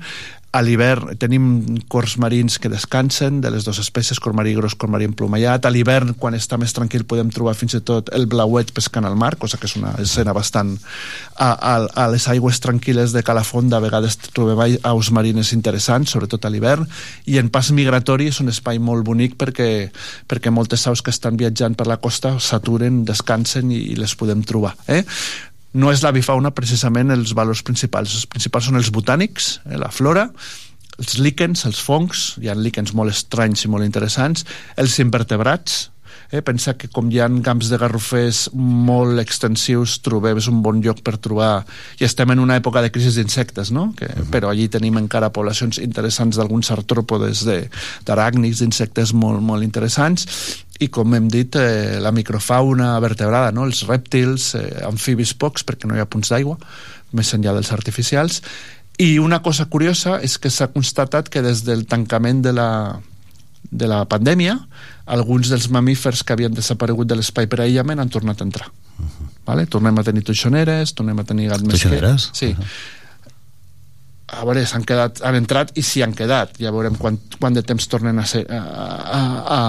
A 0.57 0.63
l'hivern 0.65 1.11
tenim 1.21 1.47
cors 1.93 2.15
marins 2.17 2.55
que 2.57 2.71
descansen, 2.73 3.43
de 3.45 3.51
les 3.53 3.67
dues 3.67 3.77
espècies, 3.83 4.17
cor 4.23 4.33
marí 4.33 4.55
gros, 4.57 4.73
cor 4.73 4.89
marí 4.89 5.05
emplomallat. 5.05 5.67
A 5.69 5.73
l'hivern, 5.73 6.15
quan 6.17 6.37
està 6.39 6.57
més 6.57 6.73
tranquil, 6.73 7.05
podem 7.05 7.29
trobar 7.35 7.53
fins 7.59 7.75
i 7.77 7.83
tot 7.85 8.09
el 8.17 8.25
blauet 8.31 8.73
pescant 8.73 9.05
al 9.05 9.19
mar, 9.21 9.35
cosa 9.37 9.61
que 9.61 9.69
és 9.69 9.77
una 9.77 9.93
escena 10.01 10.33
bastant... 10.37 10.73
A, 11.37 11.51
a, 11.53 11.75
a 11.93 12.07
les 12.09 12.25
aigües 12.33 12.63
tranquil·les 12.65 13.13
de 13.13 13.21
Calafonda 13.27 13.77
a 13.77 13.85
vegades 13.85 14.17
trobem 14.31 14.79
aus 14.89 15.11
marines 15.13 15.53
interessants, 15.53 16.15
sobretot 16.15 16.49
a 16.49 16.53
l'hivern, 16.53 16.89
i 17.29 17.37
en 17.37 17.51
pas 17.53 17.69
migratori 17.77 18.31
és 18.33 18.41
un 18.41 18.49
espai 18.49 18.81
molt 18.81 19.05
bonic 19.05 19.37
perquè, 19.37 19.69
perquè 20.25 20.55
moltes 20.55 20.87
aus 20.89 21.05
que 21.05 21.13
estan 21.13 21.37
viatjant 21.37 21.77
per 21.77 21.91
la 21.91 22.01
costa 22.01 22.39
s'aturen, 22.41 23.05
descansen 23.05 23.69
i, 23.69 23.83
i 23.93 24.01
les 24.01 24.17
podem 24.17 24.41
trobar. 24.49 24.73
Eh? 24.89 25.05
No 25.77 25.93
és 25.93 26.03
l'avifauna 26.05 26.55
precisament 26.57 27.13
els 27.13 27.35
valors 27.37 27.63
principals. 27.67 28.15
Els 28.17 28.29
principals 28.31 28.71
són 28.71 28.81
els 28.81 28.93
botànics, 28.95 29.57
eh, 29.67 29.77
la 29.81 29.93
flora, 29.93 30.31
els 30.97 31.19
líquens, 31.21 31.67
els 31.69 31.81
fongs, 31.85 32.37
hi 32.41 32.49
ha 32.49 32.57
líquens 32.57 32.95
molt 32.97 33.13
estranys 33.13 33.67
i 33.67 33.73
molt 33.73 33.85
interessants, 33.85 34.47
els 34.81 34.97
invertebrats, 35.03 35.91
eh, 36.31 36.43
pensa 36.43 36.75
que 36.77 36.89
com 36.93 37.11
hi 37.13 37.21
ha 37.21 37.29
camps 37.45 37.69
de 37.71 37.79
garrofers 37.79 38.47
molt 38.55 39.21
extensius, 39.23 39.99
trobem 40.05 40.39
és 40.41 40.49
un 40.51 40.63
bon 40.65 40.81
lloc 40.85 41.03
per 41.07 41.17
trobar 41.23 41.65
i 42.01 42.05
estem 42.05 42.31
en 42.35 42.43
una 42.43 42.57
època 42.59 42.83
de 42.83 42.91
crisi 42.95 43.13
d'insectes 43.17 43.71
no? 43.73 43.93
que, 43.97 44.09
però 44.33 44.51
allí 44.51 44.69
tenim 44.73 44.99
encara 44.99 45.33
poblacions 45.35 45.79
interessants 45.83 46.37
d'alguns 46.37 46.71
artròpodes 46.75 47.45
de- 47.47 47.69
d'aràcnids, 48.07 48.61
d'insectes 48.63 49.13
molt, 49.15 49.41
molt 49.43 49.63
interessants 49.67 50.27
i 50.81 50.89
com 50.93 51.15
hem 51.17 51.29
dit 51.33 51.57
eh, 51.57 51.97
la 52.05 52.13
microfauna 52.13 52.95
vertebrada, 53.01 53.53
no? 53.53 53.65
els 53.65 53.85
rèptils 53.89 54.55
eh, 54.59 54.67
amfibis 54.85 55.35
pocs 55.35 55.65
perquè 55.65 55.89
no 55.89 55.97
hi 55.97 56.03
ha 56.05 56.11
punts 56.11 56.33
d'aigua 56.35 56.59
més 57.17 57.31
enllà 57.33 57.55
dels 57.57 57.73
artificials 57.73 58.43
i 58.99 59.19
una 59.21 59.43
cosa 59.45 59.67
curiosa 59.69 60.19
és 60.25 60.39
que 60.41 60.51
s'ha 60.51 60.71
constatat 60.73 61.29
que 61.29 61.43
des 61.45 61.63
del 61.65 61.85
tancament 61.87 62.43
de 62.45 62.53
la, 62.57 62.69
de 63.71 63.89
la 63.91 64.05
pandèmia 64.09 64.59
alguns 65.07 65.51
dels 65.53 65.69
mamífers 65.71 66.25
que 66.27 66.35
havien 66.35 66.55
desaparegut 66.55 67.09
de 67.09 67.19
l'espai 67.19 67.47
per 67.47 67.63
aïllament 67.65 68.03
han 68.03 68.13
tornat 68.13 68.41
a 68.41 68.47
entrar 68.47 68.69
vale? 69.47 69.67
tornem 69.67 69.99
a 69.99 70.05
tenir 70.07 70.25
toixoneres 70.27 70.95
tornem 70.95 71.19
a 71.19 71.25
tenir 71.25 71.51
gat 71.53 71.65
mesquer 71.65 71.91
Toixoneres? 71.91 72.31
sí. 72.33 72.55
a 74.27 74.45
veure, 74.45 74.65
s'han 74.67 74.85
quedat, 74.87 75.23
han 75.23 75.39
entrat 75.39 75.71
i 75.79 75.85
s'hi 75.87 76.03
han 76.03 76.15
quedat, 76.17 76.57
ja 76.59 76.73
veurem 76.75 76.97
quant, 76.99 77.19
quant 77.39 77.55
de 77.55 77.63
temps 77.63 77.87
tornen 77.87 78.19
a, 78.19 78.27
ser, 78.27 78.43
a, 78.51 78.59
a, 78.59 79.21
a, 79.57 79.61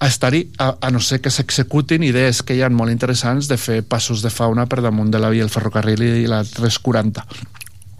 a 0.00 0.08
estar-hi, 0.08 0.46
a, 0.58 0.70
a 0.80 0.90
no 0.94 1.00
ser 1.04 1.20
que 1.20 1.32
s'executin 1.32 2.06
idees 2.06 2.40
que 2.42 2.56
hi 2.56 2.62
ha 2.64 2.70
molt 2.72 2.94
interessants 2.94 3.50
de 3.52 3.60
fer 3.60 3.82
passos 3.84 4.24
de 4.24 4.32
fauna 4.32 4.64
per 4.66 4.80
damunt 4.84 5.12
de 5.12 5.20
la 5.20 5.30
via 5.34 5.44
el 5.44 5.52
ferrocarril 5.52 6.06
i 6.08 6.24
la 6.30 6.40
340 6.44 7.26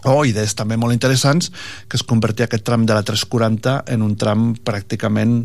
o 0.05 0.23
idees 0.25 0.53
també 0.55 0.77
molt 0.77 0.93
interessants 0.93 1.51
que 1.89 1.97
es 1.97 2.05
convertia 2.05 2.45
aquest 2.47 2.65
tram 2.67 2.85
de 2.85 2.93
la 2.93 3.03
340 3.03 3.83
en 3.93 4.05
un 4.05 4.15
tram 4.19 4.51
pràcticament 4.55 5.39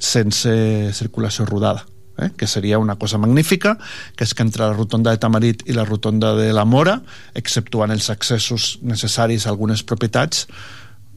sense 0.00 0.52
circulació 0.96 1.44
rodada 1.48 1.84
eh? 2.18 2.30
que 2.36 2.46
seria 2.46 2.78
una 2.78 2.96
cosa 2.96 3.18
magnífica 3.18 3.76
que 4.16 4.24
és 4.24 4.34
que 4.34 4.44
entre 4.46 4.64
la 4.66 4.76
rotonda 4.76 5.12
de 5.12 5.20
Tamarit 5.20 5.64
i 5.68 5.76
la 5.76 5.84
rotonda 5.84 6.34
de 6.38 6.52
la 6.56 6.64
Mora 6.64 7.00
exceptuant 7.34 7.92
els 7.92 8.10
accessos 8.10 8.78
necessaris 8.82 9.46
a 9.46 9.52
algunes 9.52 9.82
propietats 9.82 10.46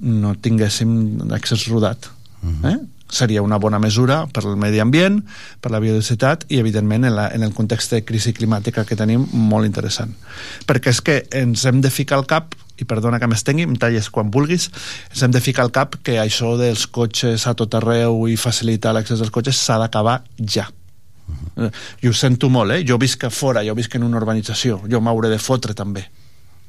no 0.03 0.35
tinguéssim 0.35 1.31
accés 1.31 1.67
rodat 1.71 2.09
eh? 2.67 2.77
Seria 3.13 3.43
una 3.45 3.59
bona 3.61 3.79
mesura 3.79 4.23
per 4.33 4.43
al 4.47 4.57
medi 4.57 4.81
ambient, 4.81 5.21
per 5.61 5.71
la 5.71 5.79
biodiversitat 5.83 6.47
i, 6.49 6.57
evidentment, 6.59 7.05
en, 7.05 7.15
la, 7.15 7.29
en 7.35 7.45
el 7.45 7.53
context 7.53 7.93
de 7.93 8.01
crisi 8.03 8.33
climàtica 8.33 8.85
que 8.89 8.97
tenim, 8.99 9.27
molt 9.31 9.69
interessant. 9.69 10.15
Perquè 10.67 10.93
és 10.93 11.01
que 11.05 11.19
ens 11.43 11.65
hem 11.69 11.81
de 11.83 11.93
ficar 11.93 12.19
al 12.19 12.27
cap, 12.29 12.57
i 12.81 12.87
perdona 12.89 13.19
que 13.21 13.29
m'estengui, 13.29 13.67
em 13.69 13.75
talles 13.79 14.09
quan 14.13 14.31
vulguis, 14.33 14.69
ens 15.13 15.25
hem 15.25 15.33
de 15.33 15.41
ficar 15.43 15.67
al 15.67 15.73
cap 15.75 15.99
que 16.03 16.17
això 16.21 16.55
dels 16.59 16.87
cotxes 16.89 17.45
a 17.47 17.53
tot 17.57 17.77
arreu 17.77 18.25
i 18.31 18.39
facilitar 18.39 18.95
l'accés 18.95 19.21
dels 19.21 19.33
cotxes 19.33 19.61
s'ha 19.61 19.77
d'acabar 19.83 20.23
ja. 20.39 20.65
Eh, 21.55 21.69
I 22.01 22.09
ho 22.09 22.13
sento 22.17 22.49
molt, 22.49 22.73
eh? 22.73 22.81
Jo 22.87 22.97
visc 22.99 23.23
a 23.23 23.31
fora, 23.31 23.63
jo 23.63 23.75
visc 23.77 23.95
en 23.95 24.09
una 24.09 24.19
urbanització, 24.19 24.81
jo 24.89 25.01
m'hauré 25.01 25.29
de 25.31 25.39
fotre 25.39 25.77
també. 25.77 26.07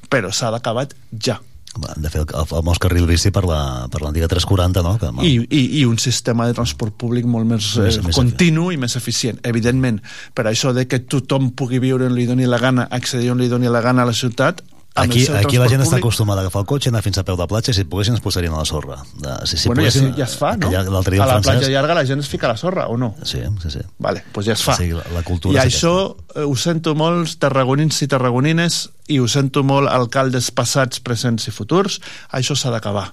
Però 0.09 0.31
s'ha 0.31 0.53
d'acabar 0.53 0.87
ja. 1.11 1.39
De 1.75 2.09
fer 2.09 2.21
el, 2.21 2.27
el 2.39 2.45
famós 2.47 2.79
carril 2.79 3.05
bici 3.07 3.31
per 3.35 3.43
la- 3.45 3.87
per 3.91 4.01
l'antiga 4.01 4.27
340, 4.31 4.81
no? 4.83 4.93
Que, 4.97 5.09
I, 5.27 5.33
i, 5.49 5.63
i 5.81 5.85
un 5.85 5.97
sistema 5.99 6.47
de 6.47 6.53
transport 6.55 6.93
públic 6.95 7.25
molt 7.25 7.45
més, 7.49 7.73
Més- 7.77 7.97
eh, 7.97 8.01
més 8.05 8.15
continu 8.15 8.69
i 8.71 8.77
més 8.77 8.95
eficient, 8.95 9.39
evidentment 9.43 9.99
per 10.33 10.45
això 10.47 10.71
de 10.73 10.87
que 10.87 10.99
tothom 10.99 11.51
pugui 11.51 11.79
viure 11.83 12.05
on 12.07 12.15
li 12.15 12.25
doni 12.25 12.45
la 12.47 12.57
gana 12.59 12.87
accedir 12.91 13.31
on 13.31 13.39
li 13.43 13.49
doni 13.51 13.67
la 13.67 13.81
gana 13.81 14.03
a 14.03 14.05
la 14.05 14.13
ciutat 14.15 14.61
Aquí, 14.95 15.25
aquí 15.27 15.57
la 15.59 15.67
gent 15.67 15.81
està 15.83 15.97
acostumada 15.97 16.39
a 16.39 16.45
agafar 16.45 16.61
el 16.63 16.67
cotxe, 16.69 16.87
anar 16.87 17.01
fins 17.03 17.17
a 17.19 17.25
peu 17.27 17.35
de 17.35 17.45
platja, 17.51 17.73
i 17.73 17.75
si 17.75 17.83
poguessin 17.91 18.15
es 18.15 18.21
posarien 18.23 18.53
a 18.55 18.61
la 18.61 18.67
sorra. 18.69 19.01
De, 19.19 19.33
si, 19.43 19.57
si 19.59 19.67
bueno, 19.67 19.83
ja, 19.83 19.89
poguessin, 19.89 20.05
sí, 20.07 20.19
ja 20.21 20.27
es 20.29 20.35
fa, 20.39 20.53
no? 20.55 20.69
Ja, 20.71 20.85
a 20.85 20.93
la 20.93 21.01
francès... 21.03 21.49
platja 21.49 21.71
llarga 21.73 21.97
la 21.97 22.05
gent 22.07 22.23
es 22.23 22.29
fica 22.31 22.47
a 22.47 22.53
la 22.53 22.61
sorra, 22.61 22.87
o 22.87 22.95
no? 22.95 23.11
Sí, 23.27 23.41
sí, 23.63 23.73
sí. 23.73 23.83
Vale, 23.99 24.23
doncs 24.31 24.47
ja 24.47 24.55
es 24.55 24.63
fa. 24.63 24.77
Sí, 24.79 24.87
la, 24.95 25.03
la 25.11 25.25
cultura 25.27 25.57
I 25.57 25.59
això 25.65 25.91
eh, 26.15 26.45
ho 26.47 26.55
sento 26.55 26.95
molt 26.95 27.35
tarragonins 27.43 27.99
i 28.05 28.07
tarragonines 28.07 28.79
i 29.11 29.19
ho 29.19 29.27
sento 29.27 29.65
molt 29.67 29.91
alcaldes 29.91 30.47
passats, 30.55 31.03
presents 31.03 31.51
i 31.51 31.55
futurs, 31.55 31.99
això 32.31 32.55
s'ha 32.55 32.71
d'acabar 32.71 33.09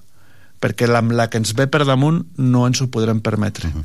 perquè 0.63 0.87
la, 0.87 1.03
la 1.03 1.27
que 1.27 1.43
ens 1.43 1.57
ve 1.59 1.67
per 1.67 1.83
damunt 1.89 2.23
no 2.39 2.67
ens 2.69 2.79
ho 2.79 2.87
podrem 2.95 3.19
permetre. 3.21 3.69
Uh 3.75 3.83
-huh. 3.83 3.85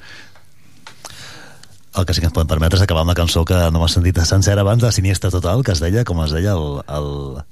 el 1.97 2.05
que 2.05 2.13
sí 2.13 2.21
que 2.21 2.27
ens 2.27 2.33
podem 2.33 2.47
permetre 2.47 2.77
és 2.77 2.83
acabar 2.83 3.01
amb 3.01 3.09
la 3.09 3.15
cançó 3.15 3.43
que 3.43 3.57
no 3.71 3.79
m'ha 3.79 3.87
sentit 3.87 4.19
sencera 4.21 4.61
abans, 4.61 4.83
de 4.83 4.91
Siniestre 4.91 5.31
Total, 5.31 5.63
que 5.63 5.71
es 5.71 5.79
deia, 5.79 6.03
com 6.03 6.23
es 6.23 6.31
deia, 6.31 6.53
el, 6.53 6.83
el, 6.87 7.43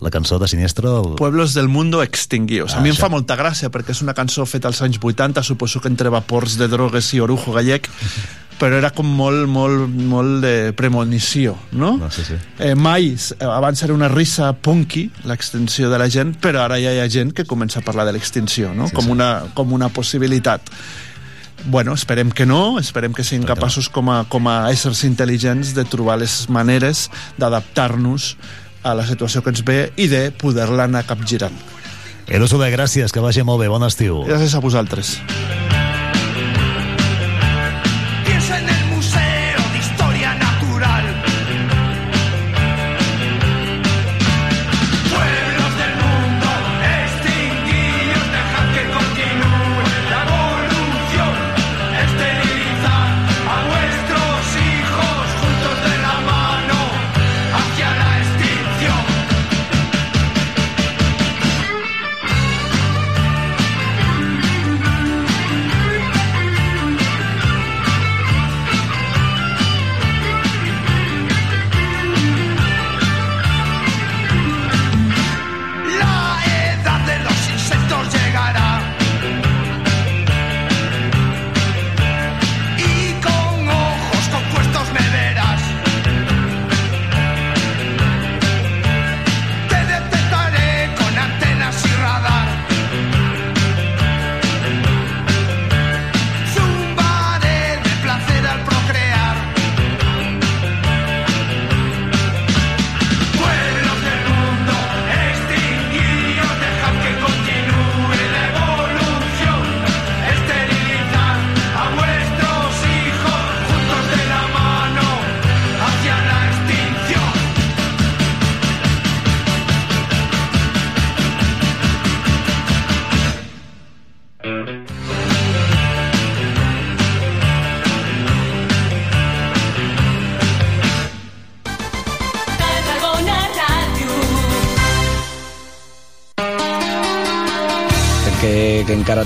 la 0.00 0.10
cançó 0.10 0.38
de 0.38 0.48
Siniestro... 0.48 0.94
El... 1.02 1.14
Pueblos 1.16 1.54
del 1.54 1.68
mundo 1.68 2.02
extinguidos. 2.02 2.74
Ah, 2.74 2.78
a 2.78 2.82
mi 2.82 2.90
em 2.90 2.96
això. 2.96 3.06
fa 3.06 3.12
molta 3.12 3.36
gràcia 3.38 3.70
perquè 3.72 3.94
és 3.94 4.02
una 4.02 4.14
cançó 4.14 4.46
feta 4.46 4.68
als 4.68 4.82
anys 4.82 4.98
80, 5.00 5.42
suposo 5.42 5.80
que 5.80 5.88
entre 5.88 6.12
vapors 6.12 6.58
de 6.58 6.68
drogues 6.68 7.12
i 7.14 7.20
orujo 7.22 7.54
gallec, 7.54 7.88
però 8.58 8.78
era 8.78 8.90
com 8.94 9.06
molt, 9.06 9.46
molt, 9.50 9.88
molt 9.90 10.42
de 10.44 10.72
premonició, 10.76 11.56
no? 11.72 11.94
No, 12.00 12.10
sí, 12.14 12.24
sí. 12.26 12.38
Eh, 12.58 12.74
mai, 12.74 13.12
eh, 13.14 13.46
abans 13.46 13.82
era 13.86 13.94
una 13.94 14.08
risa 14.08 14.52
punky, 14.54 15.08
l'extinció 15.28 15.90
de 15.90 15.98
la 16.00 16.10
gent, 16.10 16.36
però 16.42 16.64
ara 16.66 16.78
ja 16.82 16.94
hi 16.94 17.00
ha 17.02 17.08
gent 17.10 17.34
que 17.34 17.46
comença 17.48 17.80
a 17.80 17.86
parlar 17.86 18.06
de 18.08 18.14
l'extinció, 18.16 18.74
no? 18.74 18.88
Sí, 18.90 18.96
com, 18.98 19.08
sí. 19.08 19.14
Una, 19.14 19.32
com 19.54 19.74
una 19.74 19.90
possibilitat. 19.94 20.70
Bueno, 21.64 21.94
esperem 21.96 22.28
que 22.30 22.44
no, 22.44 22.78
esperem 22.78 23.14
que 23.16 23.24
siguin 23.24 23.46
capaços 23.48 23.88
com 23.88 24.10
a, 24.12 24.24
com 24.28 24.50
a 24.52 24.68
éssers 24.74 25.00
intel·ligents 25.08 25.72
de 25.72 25.86
trobar 25.88 26.18
les 26.20 26.42
maneres 26.52 27.06
d'adaptar-nos 27.40 28.34
a 28.84 28.94
la 28.94 29.06
situació 29.08 29.42
que 29.42 29.50
ens 29.54 29.64
ve 29.66 29.78
i 29.96 30.06
de 30.12 30.28
poder-la 30.30 30.86
anar 30.86 31.06
capgirant. 31.08 31.56
Edu 32.28 32.48
Soler, 32.48 32.70
gràcies, 32.72 33.12
que 33.12 33.24
vagi 33.24 33.44
molt 33.44 33.60
bé, 33.64 33.68
bon 33.72 33.84
estiu. 33.84 34.22
Gràcies 34.28 34.54
a 34.56 34.62
vosaltres. 34.64 35.16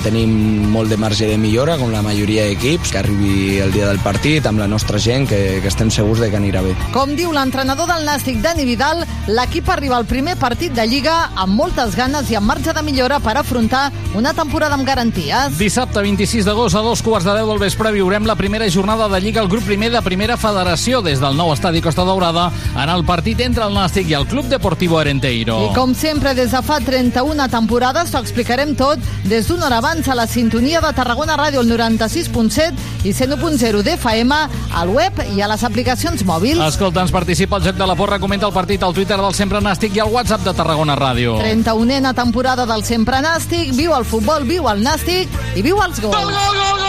Tenim 0.09 0.31
molt 0.73 0.89
de 0.89 0.97
marge 0.97 1.27
de 1.29 1.37
millora 1.37 1.75
com 1.77 1.91
la 1.93 2.01
majoria 2.01 2.47
d'equips, 2.47 2.89
que 2.93 2.99
arribi 3.01 3.59
el 3.61 3.73
dia 3.75 3.85
del 3.89 3.99
partit 4.01 4.47
amb 4.49 4.61
la 4.61 4.67
nostra 4.67 4.97
gent, 5.01 5.27
que, 5.29 5.59
que 5.61 5.69
estem 5.69 5.91
segurs 5.93 6.23
de 6.23 6.31
que 6.31 6.39
anirà 6.39 6.63
bé. 6.65 6.73
Com 6.95 7.13
diu 7.17 7.33
l'entrenador 7.35 7.89
del 7.91 8.07
Nàstic, 8.07 8.39
Dani 8.41 8.65
Vidal, 8.65 9.05
l'equip 9.29 9.67
arriba 9.69 9.97
al 9.97 10.07
primer 10.09 10.35
partit 10.39 10.73
de 10.73 10.85
Lliga 10.89 11.15
amb 11.37 11.53
moltes 11.53 11.93
ganes 11.97 12.29
i 12.31 12.37
amb 12.39 12.49
marge 12.49 12.73
de 12.73 12.81
millora 12.81 13.19
per 13.21 13.35
afrontar 13.37 13.91
una 14.17 14.33
temporada 14.33 14.73
amb 14.73 14.87
garanties. 14.87 15.57
Dissabte 15.59 16.01
26 16.01 16.47
d'agost 16.47 16.75
a 16.75 16.81
dos 16.81 17.03
quarts 17.05 17.27
de 17.27 17.35
deu 17.37 17.51
del 17.51 17.61
vespre 17.61 17.91
viurem 17.93 18.25
la 18.25 18.35
primera 18.39 18.69
jornada 18.73 19.07
de 19.11 19.19
Lliga 19.21 19.41
al 19.43 19.49
grup 19.51 19.67
primer 19.69 19.91
de 19.93 20.01
Primera 20.01 20.37
Federació 20.37 21.03
des 21.05 21.21
del 21.21 21.37
nou 21.37 21.53
estadi 21.53 21.81
Costa 21.85 22.05
Daurada 22.07 22.47
en 22.73 22.89
el 22.89 23.05
partit 23.05 23.43
entre 23.45 23.67
el 23.67 23.75
Nàstic 23.77 24.09
i 24.09 24.17
el 24.17 24.25
Club 24.29 24.49
Deportivo 24.49 24.97
Arenteiro. 24.97 25.59
I 25.69 25.75
com 25.77 25.93
sempre, 25.93 26.33
des 26.33 26.55
de 26.55 26.63
fa 26.65 26.79
31 26.81 27.49
temporades, 27.53 28.09
t'ho 28.09 28.23
explicarem 28.23 28.73
tot 28.79 28.97
des 29.29 29.47
d'una 29.47 29.67
hora 29.67 29.77
abans 29.83 30.09
a 30.09 30.17
la 30.17 30.25
sintonia 30.27 30.81
de 30.81 30.93
Tarragona 30.97 31.37
Ràdio, 31.37 31.61
el 31.61 31.69
96.7 31.69 32.98
i 33.03 33.13
101.0 33.13 33.83
d'FM, 33.85 34.39
al 34.75 34.93
web 34.93 35.21
i 35.35 35.41
a 35.41 35.49
les 35.51 35.63
aplicacions 35.63 36.25
mòbils. 36.27 36.61
Escolta, 36.67 37.03
ens 37.05 37.13
participa 37.15 37.57
al 37.59 37.65
Joc 37.65 37.79
de 37.79 37.87
la 37.87 37.95
Porra, 37.99 38.19
comenta 38.19 38.47
el 38.49 38.55
partit 38.55 38.83
al 38.83 38.93
Twitter 38.93 39.19
del 39.19 39.33
Sempre 39.37 39.61
Nàstic 39.63 39.95
i 39.95 40.03
al 40.03 40.11
WhatsApp 40.13 40.45
de 40.47 40.55
Tarragona 40.57 40.97
Ràdio. 40.99 41.37
31a 41.39 42.13
temporada 42.17 42.67
del 42.69 42.83
Sempre 42.87 43.23
Nàstic, 43.25 43.73
viu 43.77 43.95
el 43.95 44.05
futbol, 44.05 44.47
viu 44.49 44.69
el 44.71 44.83
Nàstic 44.83 45.41
i 45.55 45.65
viu 45.65 45.81
els 45.85 46.01
gols. 46.03 46.88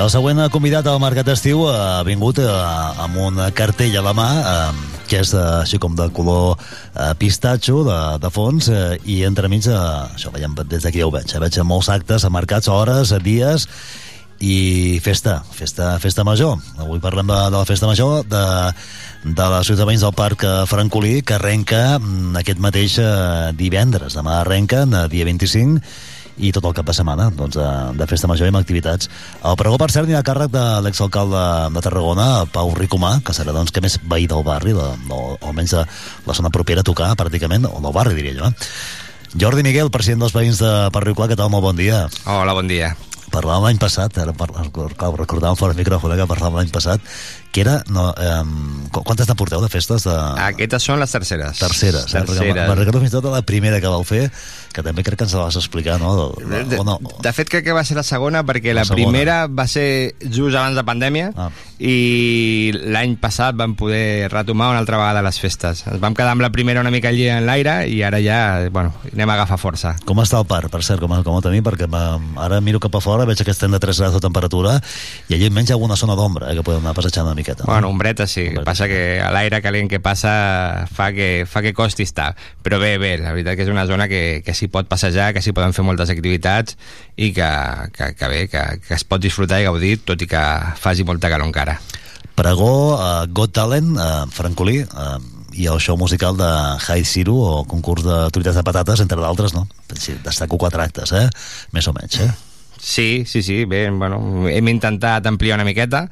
El 0.00 0.08
següent 0.08 0.38
convidat 0.48 0.86
al 0.88 1.00
Mercat 1.02 1.28
Estiu 1.28 1.66
ha 1.68 2.00
vingut 2.06 2.38
eh, 2.40 2.48
amb 3.04 3.18
un 3.20 3.40
cartell 3.56 3.98
a 3.98 4.04
la 4.04 4.14
mà 4.16 4.28
eh, 4.38 5.00
que 5.10 5.18
és 5.20 5.32
eh, 5.34 5.40
així 5.60 5.80
com 5.82 5.96
de 5.98 6.06
color 6.16 6.54
eh, 6.56 7.10
pistatxo 7.20 7.82
de, 7.84 7.98
de 8.22 8.30
fons 8.32 8.70
eh, 8.72 8.96
i 9.04 9.18
entremig, 9.28 9.68
eh, 9.68 9.80
això 10.16 10.32
veiem 10.32 10.54
des 10.62 10.86
d'aquí 10.86 11.02
ja 11.02 11.08
ho 11.08 11.12
veig, 11.12 11.28
eh, 11.28 11.42
veig 11.42 11.58
molts 11.68 11.90
actes 11.92 12.24
marcats, 12.32 12.70
hores, 12.72 13.12
dies 13.24 13.66
i 14.40 15.00
festa, 15.04 15.42
festa, 15.52 15.92
festa 16.00 16.24
major. 16.24 16.56
Avui 16.80 17.02
parlem 17.02 17.28
de, 17.28 17.36
de 17.52 17.58
la 17.58 17.66
festa 17.68 17.90
major 17.90 18.24
de, 18.24 18.44
de 19.26 19.48
la 19.52 19.60
ciutat 19.66 19.82
de 19.82 19.90
Veïns 19.90 20.06
del 20.06 20.16
Parc 20.16 20.46
eh, 20.48 20.54
Francolí, 20.70 21.18
que 21.20 21.36
arrenca 21.36 21.98
mm, 21.98 22.40
aquest 22.40 22.62
mateix 22.64 22.96
eh, 23.04 23.50
divendres. 23.58 24.16
Demà 24.16 24.40
arrenca, 24.40 24.86
eh, 24.88 25.04
dia 25.12 25.28
25, 25.28 25.84
i 26.40 26.52
tot 26.56 26.64
el 26.68 26.74
cap 26.76 26.88
de 26.88 26.94
setmana 26.96 27.28
doncs, 27.36 27.58
de, 27.58 27.68
de 27.98 28.08
festa 28.10 28.30
major 28.30 28.48
i 28.48 28.52
amb 28.52 28.60
activitats. 28.60 29.10
El 29.44 29.58
pregó, 29.60 29.76
per 29.80 29.90
cert, 29.92 30.08
n'hi 30.08 30.16
ha 30.16 30.22
a 30.24 30.26
càrrec 30.26 30.52
de 30.54 30.64
l'exalcalde 30.86 31.42
de 31.74 31.84
Tarragona, 31.84 32.30
Pau 32.54 32.72
Ricomà, 32.76 33.18
que 33.26 33.36
serà 33.36 33.54
doncs, 33.56 33.74
que 33.74 33.84
més 33.84 33.98
veí 34.10 34.26
del 34.30 34.46
barri, 34.46 34.74
de, 34.76 34.88
o, 35.10 35.20
o 35.36 35.52
almenys 35.52 35.76
de 35.76 35.84
la 36.26 36.36
zona 36.36 36.52
propera 36.54 36.84
a 36.84 36.86
tocar, 36.86 37.12
pràcticament, 37.20 37.68
o 37.68 37.78
del 37.84 37.96
barri, 37.96 38.16
diria 38.16 38.38
jo. 38.38 38.50
Eh? 38.50 39.38
Jordi 39.40 39.62
Miguel, 39.62 39.92
president 39.94 40.24
dels 40.24 40.34
veïns 40.34 40.58
de 40.58 40.72
Parc 40.90 41.06
Riu 41.06 41.14
Clar, 41.14 41.30
què 41.30 41.38
tal? 41.38 41.52
Molt 41.52 41.68
bon 41.68 41.78
dia. 41.78 42.06
Hola, 42.26 42.56
bon 42.56 42.66
dia. 42.70 42.94
Parlàvem 43.30 43.68
l'any 43.68 43.78
passat, 43.78 44.16
ara 44.18 44.32
clar, 44.34 45.12
recordàvem 45.14 45.58
fora 45.58 45.74
el 45.76 45.78
micròfon 45.78 46.16
eh, 46.16 46.18
que 46.18 46.26
parlàvem 46.26 46.58
l'any 46.58 46.72
passat, 46.74 47.04
que 47.52 47.62
era... 47.64 47.82
No, 47.90 48.10
eh, 48.16 48.42
quantes 48.92 49.26
ne 49.28 49.34
porteu 49.34 49.60
de 49.62 49.68
festes? 49.72 50.04
De... 50.06 50.14
Aquestes 50.46 50.84
són 50.86 51.00
les 51.02 51.10
terceres. 51.10 51.58
Terceres, 51.58 52.06
eh? 52.14 52.20
Perquè 52.22 52.36
Terceres. 52.38 52.68
me'n 52.68 52.78
recordo 52.78 53.00
fins 53.02 53.10
i 53.10 53.16
tot 53.16 53.24
de 53.26 53.32
la 53.34 53.42
primera 53.42 53.80
que 53.82 53.90
vau 53.90 54.04
fer, 54.06 54.28
que 54.72 54.84
també 54.86 55.02
crec 55.02 55.18
que 55.18 55.26
ens 55.26 55.34
la 55.34 55.48
vas 55.48 55.56
explicar, 55.58 55.98
no? 55.98 56.12
De, 56.38 56.62
De, 56.70 56.78
o 56.78 56.84
no? 56.86 56.98
de 57.22 57.32
fet, 57.34 57.48
crec 57.50 57.64
que 57.66 57.74
va 57.74 57.82
ser 57.84 57.96
la 57.98 58.04
segona 58.06 58.44
perquè 58.46 58.70
La 58.74 58.82
la, 58.82 58.84
segona. 58.86 59.02
primera 59.02 59.38
va 59.50 59.66
ser 59.66 60.14
just 60.22 60.54
abans 60.54 60.78
de 60.78 60.84
pandèmia 60.86 61.32
Ah. 61.36 61.48
i 61.82 62.70
l'any 62.92 63.16
passat 63.20 63.56
vam 63.58 63.74
poder 63.78 64.28
retomar 64.30 64.70
una 64.70 64.78
altra 64.82 64.98
vegada 65.00 65.22
les 65.26 65.38
festes. 65.42 65.82
Ens 65.90 66.00
vam 66.02 66.14
quedar 66.14 66.32
amb 66.36 66.44
la 66.44 66.50
primera 66.54 66.80
una 66.84 66.90
mica 66.94 67.08
allí 67.10 67.26
en 67.28 67.46
l'aire 67.48 67.88
i 67.90 68.02
ara 68.06 68.20
ja, 68.22 68.68
bueno, 68.70 68.92
anem 69.12 69.30
a 69.30 69.34
agafar 69.40 69.58
força. 69.58 69.94
Com 70.06 70.20
està 70.22 70.38
el 70.38 70.46
parc, 70.46 70.70
per 70.70 70.82
cert, 70.86 71.00
com, 71.02 71.14
com 71.26 71.34
ho 71.38 71.42
tenim? 71.44 71.64
Perquè 71.66 71.88
ara 71.90 72.60
miro 72.60 72.78
cap 72.80 72.94
a 72.94 73.02
fora, 73.02 73.26
veig 73.26 73.42
que 73.42 73.50
estem 73.50 73.72
de 73.74 73.80
3 73.82 74.00
graus 74.04 74.14
de 74.14 74.22
temperatura 74.22 74.78
i 75.28 75.34
allà 75.34 75.50
menys 75.50 75.70
hi 75.70 75.74
ha 75.74 75.78
alguna 75.80 75.96
zona 75.98 76.14
d'ombra, 76.18 76.52
eh, 76.52 76.56
que 76.60 76.62
podem 76.66 76.84
anar 76.84 76.94
passejant 76.94 77.26
una 77.26 77.34
miqueta. 77.40 77.64
Bueno, 77.66 77.88
ombreta 77.88 78.26
sí, 78.30 78.46
ombreta, 78.50 78.66
passa 78.68 78.88
que 78.90 79.00
l'aire 79.34 79.62
calent 79.64 79.88
que 79.90 80.00
passa 80.04 80.86
fa 80.92 81.10
que, 81.16 81.46
fa 81.48 81.64
que 81.64 81.74
costi 81.76 82.06
estar. 82.06 82.34
Però 82.62 82.78
bé, 82.82 82.94
bé, 83.02 83.16
la 83.20 83.32
veritat 83.34 83.58
que 83.58 83.66
és 83.66 83.72
una 83.72 83.86
zona 83.88 84.06
que, 84.12 84.42
que 84.46 84.54
s'hi 84.56 84.70
pot 84.72 84.88
passejar, 84.90 85.32
que 85.34 85.42
s'hi 85.42 85.56
poden 85.56 85.74
fer 85.76 85.86
moltes 85.86 86.12
activitats 86.12 86.76
i 87.16 87.32
que, 87.36 87.50
que, 87.96 88.12
que 88.14 88.30
bé, 88.30 88.44
que, 88.52 88.66
que 88.84 88.94
es 88.96 89.06
pot 89.08 89.22
disfrutar 89.22 89.62
i 89.62 89.68
gaudir, 89.68 89.96
tot 90.04 90.20
i 90.22 90.30
que 90.30 90.44
faci 90.80 91.08
molta 91.08 91.32
calor 91.32 91.48
encara. 91.48 91.80
Pregó, 92.40 92.96
uh, 92.96 93.26
Got 93.28 93.52
Talent, 93.52 93.96
uh, 93.98 94.24
Francolí, 94.32 94.78
uh, 94.80 95.18
i 95.52 95.66
el 95.66 95.80
show 95.82 95.96
musical 96.00 96.36
de 96.38 96.48
High 96.86 97.04
Zero, 97.04 97.34
o 97.34 97.64
concurs 97.68 98.04
de 98.06 98.20
truites 98.32 98.56
de 98.56 98.62
patates, 98.64 99.02
entre 99.02 99.20
d'altres, 99.20 99.52
no? 99.52 99.66
Sí, 99.98 100.14
destaco 100.24 100.56
quatre 100.56 100.86
actes, 100.86 101.12
eh? 101.12 101.26
Més 101.74 101.88
o 101.90 101.92
menys, 101.96 102.20
eh? 102.24 102.30
Sí, 102.80 103.24
sí, 103.26 103.42
sí, 103.42 103.64
bé, 103.68 103.90
bueno, 103.90 104.48
hem 104.48 104.68
intentat 104.72 105.26
ampliar 105.28 105.58
una 105.58 105.66
miqueta, 105.68 106.06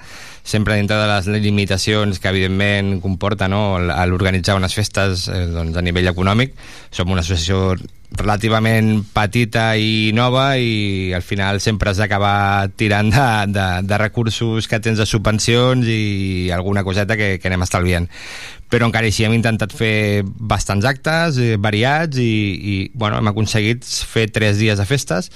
sempre 0.45 0.77
dintre 0.77 0.97
de 0.97 1.07
les 1.11 1.29
limitacions 1.45 2.19
que 2.19 2.33
evidentment 2.33 2.99
comporta 3.05 3.49
no, 3.49 3.79
l'organitzar 3.79 4.57
unes 4.59 4.75
festes 4.75 5.29
eh, 5.29 5.47
doncs, 5.53 5.77
a 5.77 5.85
nivell 5.85 6.11
econòmic. 6.11 6.57
Som 6.91 7.13
una 7.13 7.25
associació 7.25 7.77
relativament 8.17 9.03
petita 9.13 9.75
i 9.77 10.11
nova 10.17 10.57
i 10.57 11.13
al 11.13 11.23
final 11.23 11.61
sempre 11.61 11.91
has 11.91 11.99
d'acabar 12.01 12.71
tirant 12.81 13.11
de, 13.13 13.27
de, 13.53 13.67
de 13.85 13.99
recursos 14.01 14.69
que 14.69 14.81
tens 14.81 14.99
de 14.99 15.07
subvencions 15.07 15.85
i 15.85 16.49
alguna 16.55 16.85
coseta 16.87 17.19
que, 17.21 17.37
que 17.37 17.51
anem 17.53 17.67
estalviant 17.67 18.09
però 18.73 18.89
encara 18.89 19.09
així 19.09 19.25
hem 19.25 19.37
intentat 19.37 19.73
fer 19.77 20.25
bastants 20.25 20.89
actes 20.89 21.37
eh, 21.41 21.57
variats 21.61 22.21
i, 22.21 22.33
i 22.57 22.77
bueno, 22.95 23.21
hem 23.21 23.29
aconseguit 23.33 23.85
fer 23.85 24.29
tres 24.33 24.61
dies 24.61 24.81
de 24.81 24.89
festes 24.89 25.31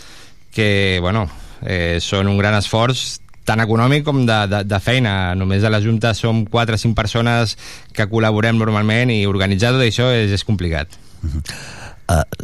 que 0.53 0.99
bueno, 1.01 1.27
eh, 1.65 1.99
són 2.01 2.29
un 2.29 2.41
gran 2.41 2.57
esforç 2.59 3.22
tant 3.49 3.62
econòmic 3.64 4.05
com 4.07 4.24
de, 4.28 4.38
de, 4.51 4.62
de 4.68 4.80
feina. 4.82 5.34
Només 5.38 5.64
a 5.64 5.72
la 5.72 5.82
Junta 5.84 6.14
som 6.18 6.45
4 6.47 6.78
o 6.78 6.82
5 6.86 6.99
persones 6.99 7.57
que 7.97 8.09
col·laborem 8.11 8.59
normalment 8.59 9.12
i 9.14 9.24
organitzar 9.30 9.74
tot 9.76 9.84
això 9.84 10.11
és, 10.14 10.32
és 10.34 10.47
complicat. 10.47 10.99
Uh, 11.22 11.82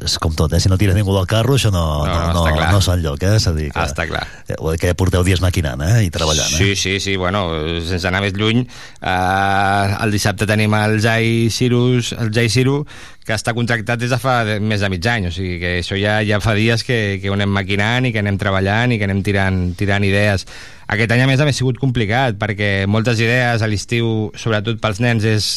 és 0.05 0.15
com 0.23 0.35
tot, 0.37 0.53
eh? 0.55 0.61
Si 0.63 0.71
no 0.71 0.79
tira 0.81 0.95
ningú 0.97 1.13
del 1.17 1.27
carro, 1.29 1.57
això 1.59 1.71
no, 1.75 1.83
no, 2.07 2.13
no, 2.13 2.19
no, 2.33 2.45
no, 2.47 2.71
no 2.79 3.15
eh? 3.19 3.35
És 3.37 3.47
a 3.51 3.53
dir, 3.57 3.69
que, 3.75 3.85
Està 3.85 4.07
clar. 4.09 4.23
eh, 4.49 4.57
que 4.81 4.95
porteu 4.95 5.25
dies 5.27 5.43
maquinant, 5.45 5.83
eh? 5.85 6.05
I 6.07 6.11
treballant, 6.15 6.55
eh? 6.55 6.59
Sí, 6.59 6.77
sí, 6.77 6.99
sí, 7.01 7.17
bueno, 7.17 7.45
sense 7.85 8.09
anar 8.09 8.23
més 8.25 8.37
lluny, 8.39 8.65
eh, 8.65 9.97
el 10.05 10.15
dissabte 10.15 10.47
tenim 10.49 10.75
el 10.79 10.99
Jai 11.05 11.49
Cirus, 11.53 12.15
el 12.17 12.33
Jai 12.35 12.49
Ciru, 12.53 12.81
que 13.29 13.37
està 13.37 13.53
contractat 13.53 14.01
des 14.01 14.09
de 14.09 14.17
fa 14.23 14.41
més 14.57 14.81
de 14.81 14.89
mig 14.89 15.05
any, 15.11 15.29
o 15.29 15.33
sigui 15.35 15.59
que 15.61 15.75
això 15.83 15.99
ja, 16.01 16.21
ja 16.25 16.41
fa 16.41 16.55
dies 16.57 16.85
que, 16.87 17.19
que 17.21 17.29
ho 17.29 17.37
anem 17.37 17.53
maquinant 17.53 18.09
i 18.09 18.13
que 18.15 18.23
anem 18.23 18.39
treballant 18.41 18.95
i 18.95 18.99
que 19.01 19.05
anem 19.05 19.21
tirant, 19.27 19.59
tirant 19.77 20.07
idees. 20.07 20.47
Aquest 20.89 21.13
any, 21.13 21.27
a 21.27 21.29
més, 21.29 21.43
ha 21.45 21.53
sigut 21.53 21.77
complicat, 21.83 22.39
perquè 22.41 22.87
moltes 22.89 23.21
idees 23.21 23.61
a 23.61 23.69
l'estiu, 23.69 24.31
sobretot 24.39 24.81
pels 24.81 25.03
nens, 25.05 25.29
és 25.29 25.51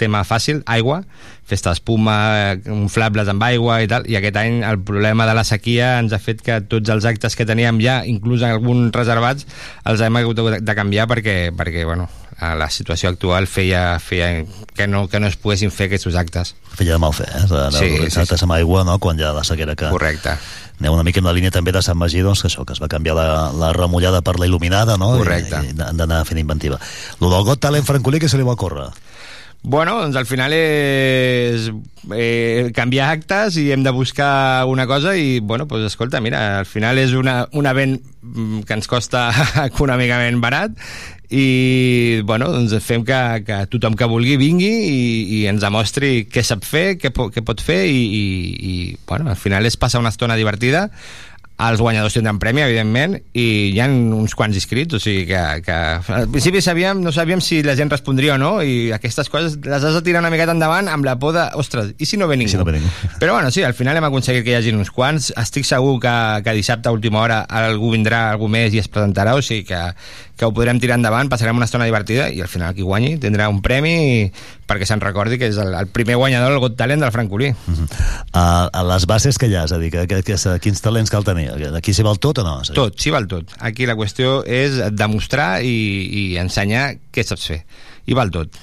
tema 0.00 0.24
fàcil, 0.26 0.62
aigua, 0.66 1.02
festa 1.46 1.70
d'espuma, 1.74 2.56
inflables 2.66 3.28
amb 3.28 3.42
aigua 3.46 3.82
i 3.84 3.88
tal, 3.90 4.06
i 4.10 4.16
aquest 4.18 4.36
any 4.40 4.62
el 4.64 4.80
problema 4.82 5.26
de 5.28 5.34
la 5.36 5.44
sequia 5.44 5.98
ens 6.00 6.12
ha 6.16 6.18
fet 6.22 6.40
que 6.44 6.60
tots 6.66 6.90
els 6.90 7.04
actes 7.08 7.36
que 7.36 7.46
teníem 7.46 7.78
ja, 7.84 8.00
inclús 8.08 8.42
alguns 8.42 8.90
reservats, 8.96 9.46
els 9.84 10.00
hem 10.04 10.16
hagut 10.22 10.40
de- 10.60 10.74
canviar 10.74 11.06
perquè, 11.10 11.52
perquè 11.54 11.84
bueno, 11.86 12.08
a 12.42 12.54
la 12.58 12.66
situació 12.70 13.12
actual 13.12 13.46
feia, 13.46 13.98
feia 14.02 14.44
que, 14.74 14.88
no, 14.90 15.06
que 15.08 15.20
no 15.20 15.28
es 15.30 15.36
poguessin 15.38 15.70
fer 15.70 15.86
aquests 15.86 16.16
actes. 16.18 16.54
Feia 16.74 16.96
de 16.96 16.98
mal 16.98 17.12
fer, 17.14 17.28
eh? 17.30 17.44
De, 17.46 17.62
Sí, 17.70 17.88
de, 18.00 18.10
sí, 18.10 18.24
sí, 18.26 18.36
amb 18.42 18.56
aigua, 18.56 18.82
no? 18.84 18.98
Quan 18.98 19.20
ha 19.22 19.32
la 19.36 19.44
sequera 19.46 19.76
que... 19.76 19.90
Correcte. 19.94 20.34
Aneu 20.80 20.96
una 20.96 21.04
mica 21.06 21.20
en 21.22 21.28
la 21.28 21.32
línia 21.32 21.52
també 21.54 21.70
de 21.70 21.80
Sant 21.86 21.94
Magí, 21.94 22.18
doncs, 22.26 22.40
que 22.42 22.48
això, 22.50 22.64
que 22.66 22.74
es 22.74 22.80
va 22.82 22.88
canviar 22.90 23.14
la, 23.14 23.26
la 23.54 23.68
remullada 23.72 24.24
per 24.26 24.34
la 24.40 24.48
il·luminada, 24.48 24.96
no? 24.98 25.12
Correcte. 25.20 25.60
I, 25.62 25.70
i 25.70 25.76
d'anar 25.78 26.24
fent 26.26 26.40
inventiva. 26.42 26.80
Lo 27.20 27.30
del 27.30 27.44
Got 27.46 27.60
Talent 27.62 27.86
Francolí, 27.86 28.18
que 28.18 28.28
se 28.28 28.36
li 28.40 28.42
va 28.42 28.56
córrer? 28.58 28.88
Bueno, 29.66 29.94
doncs 29.96 30.18
al 30.20 30.26
final 30.28 30.52
és 30.52 31.70
eh, 32.12 32.68
canviar 32.76 33.06
actes 33.14 33.56
i 33.56 33.70
hem 33.72 33.80
de 33.80 33.94
buscar 33.96 34.66
una 34.68 34.84
cosa 34.84 35.14
i, 35.16 35.38
bueno, 35.40 35.64
doncs 35.64 35.86
escolta, 35.88 36.20
mira, 36.20 36.58
al 36.58 36.68
final 36.68 37.00
és 37.00 37.14
una, 37.16 37.46
un 37.56 37.64
event 37.64 37.96
mm, 37.96 38.66
que 38.68 38.76
ens 38.76 38.90
costa 38.92 39.30
econòmicament 39.70 40.36
barat 40.44 40.76
i, 41.32 42.20
bueno, 42.28 42.50
doncs 42.52 42.76
fem 42.84 43.08
que, 43.08 43.20
que 43.48 43.62
tothom 43.72 43.96
que 43.96 44.10
vulgui 44.12 44.36
vingui 44.36 44.68
i, 44.68 45.00
i 45.38 45.42
ens 45.48 45.64
demostri 45.64 46.26
què 46.28 46.44
sap 46.44 46.68
fer, 46.68 46.98
què, 47.00 47.08
po 47.08 47.30
què 47.32 47.40
pot 47.40 47.64
fer 47.64 47.86
i, 47.88 48.04
i, 48.04 48.24
i, 48.68 48.74
bueno, 49.08 49.32
al 49.32 49.40
final 49.40 49.64
és 49.64 49.80
passar 49.80 50.04
una 50.04 50.12
estona 50.12 50.36
divertida 50.36 50.90
els 51.54 51.78
guanyadors 51.78 52.16
tindran 52.16 52.40
premi, 52.42 52.64
evidentment, 52.64 53.14
i 53.38 53.46
hi 53.70 53.78
ha 53.78 53.86
uns 53.86 54.34
quants 54.34 54.56
inscrits, 54.58 54.96
o 54.96 55.00
sigui 55.02 55.22
que, 55.28 55.42
que 55.62 55.76
al 56.16 56.26
principi 56.32 56.58
sabíem, 56.64 56.98
no 57.04 57.12
sabíem 57.14 57.42
si 57.44 57.60
la 57.62 57.76
gent 57.78 57.92
respondria 57.92 58.34
o 58.34 58.38
no, 58.42 58.50
i 58.66 58.90
aquestes 58.94 59.30
coses 59.30 59.60
les 59.62 59.86
has 59.86 59.94
de 59.94 60.02
tirar 60.02 60.24
una 60.24 60.32
miqueta 60.34 60.54
endavant 60.56 60.90
amb 60.90 61.06
la 61.06 61.14
por 61.22 61.36
de, 61.36 61.46
ostres, 61.60 61.92
i 62.02 62.10
si 62.10 62.18
no 62.18 62.26
ve 62.26 62.40
ningú? 62.40 62.50
Si 62.50 62.58
no 62.58 62.66
ve 62.66 62.74
ningú. 62.80 62.90
Però 63.22 63.38
bueno, 63.38 63.54
sí, 63.54 63.62
al 63.62 63.76
final 63.78 64.00
hem 64.00 64.08
aconseguit 64.10 64.42
que 64.42 64.54
hi 64.54 64.58
hagi 64.58 64.74
uns 64.74 64.90
quants, 64.94 65.30
estic 65.38 65.68
segur 65.68 66.00
que, 66.02 66.16
que 66.42 66.56
dissabte 66.58 66.90
a 66.90 66.96
última 66.96 67.22
hora 67.22 67.44
algú 67.46 67.94
vindrà, 67.94 68.26
algú 68.34 68.50
més 68.50 68.74
i 68.74 68.82
es 68.82 68.90
presentarà, 68.90 69.36
o 69.38 69.44
sigui 69.44 69.68
que, 69.70 69.82
que 70.36 70.46
ho 70.46 70.52
podrem 70.54 70.80
tirar 70.82 70.98
endavant, 70.98 71.30
passarem 71.30 71.56
una 71.56 71.68
estona 71.68 71.86
divertida 71.86 72.26
i 72.34 72.40
al 72.42 72.50
final 72.50 72.74
qui 72.74 72.82
guanyi 72.82 73.14
tindrà 73.22 73.46
un 73.52 73.60
premi 73.62 74.30
perquè 74.66 74.88
se'n 74.88 75.02
recordi 75.02 75.38
que 75.38 75.46
és 75.52 75.58
el, 75.62 75.70
el 75.78 75.90
primer 75.94 76.16
guanyador 76.18 76.50
del 76.50 76.62
Got 76.64 76.76
Talent 76.80 77.04
del 77.04 77.12
Francolí. 77.14 77.52
A, 78.34 78.44
a 78.66 78.82
les 78.88 79.06
bases 79.06 79.38
que 79.38 79.46
hi 79.46 79.54
ha, 79.54 79.64
és 79.68 79.74
a 79.76 79.78
dir, 79.78 79.92
que, 79.94 80.06
que, 80.10 80.22
que, 80.26 80.38
quins 80.64 80.82
talents 80.82 81.12
cal 81.12 81.26
tenir? 81.26 81.50
Aquí 81.78 81.94
s'hi 81.94 82.06
val 82.06 82.18
tot 82.18 82.42
o 82.42 82.46
no? 82.46 82.56
Tot, 82.74 82.98
s'hi 82.98 83.14
val 83.14 83.28
tot. 83.30 83.54
Aquí 83.62 83.86
la 83.86 83.94
qüestió 83.98 84.40
és 84.42 84.80
demostrar 84.96 85.62
i, 85.62 85.74
i 86.08 86.24
ensenyar 86.42 86.88
què 87.14 87.26
saps 87.26 87.46
fer. 87.52 87.62
I 88.10 88.18
val 88.18 88.34
tot. 88.34 88.58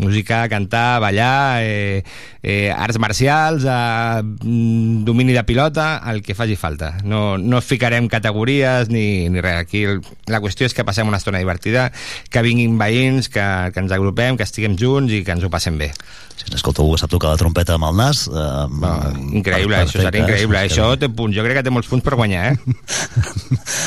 Música, 0.00 0.48
cantar, 0.48 1.00
ballar, 1.00 1.62
eh, 1.62 2.02
eh, 2.42 2.72
arts 2.72 2.98
marcials, 2.98 3.64
eh, 3.68 4.22
mm, 4.22 5.04
domini 5.04 5.32
de 5.32 5.44
pilota, 5.44 6.02
el 6.10 6.22
que 6.22 6.34
faci 6.34 6.56
falta. 6.56 6.98
No, 7.04 7.36
no 7.38 7.60
ficarem 7.60 8.08
categories 8.08 8.88
ni, 8.88 9.28
ni 9.28 9.40
res. 9.44 9.60
Aquí 9.60 9.84
la 10.26 10.40
qüestió 10.40 10.64
és 10.64 10.74
que 10.74 10.86
passem 10.88 11.08
una 11.08 11.20
estona 11.20 11.42
divertida, 11.42 11.90
que 12.30 12.42
vinguin 12.42 12.78
veïns, 12.80 13.28
que, 13.28 13.44
que 13.74 13.84
ens 13.84 13.92
agrupem, 13.92 14.40
que 14.40 14.48
estiguem 14.48 14.78
junts 14.80 15.12
i 15.12 15.22
que 15.24 15.36
ens 15.36 15.44
ho 15.44 15.52
passem 15.52 15.76
bé. 15.78 15.92
Si 16.40 16.54
escolta, 16.56 16.80
algú 16.80 16.94
que 16.96 17.00
sap 17.02 17.10
tocar 17.12 17.30
la 17.34 17.36
trompeta 17.40 17.74
amb 17.76 17.84
el 17.90 17.96
nas... 17.98 18.22
Eh, 18.26 18.44
Va, 18.80 18.92
increïble, 19.36 19.74
per- 19.76 19.84
això 19.84 19.98
serà 19.98 20.08
perfecte, 20.10 20.20
increïble. 20.24 20.56
eh? 20.62 20.68
Això 20.70 20.86
té 20.98 21.10
punts. 21.12 21.36
Jo 21.36 21.44
crec 21.44 21.58
que 21.60 21.64
té 21.66 21.72
molts 21.74 21.90
punts 21.90 22.04
per 22.06 22.16
guanyar, 22.16 22.54
eh? 22.54 22.76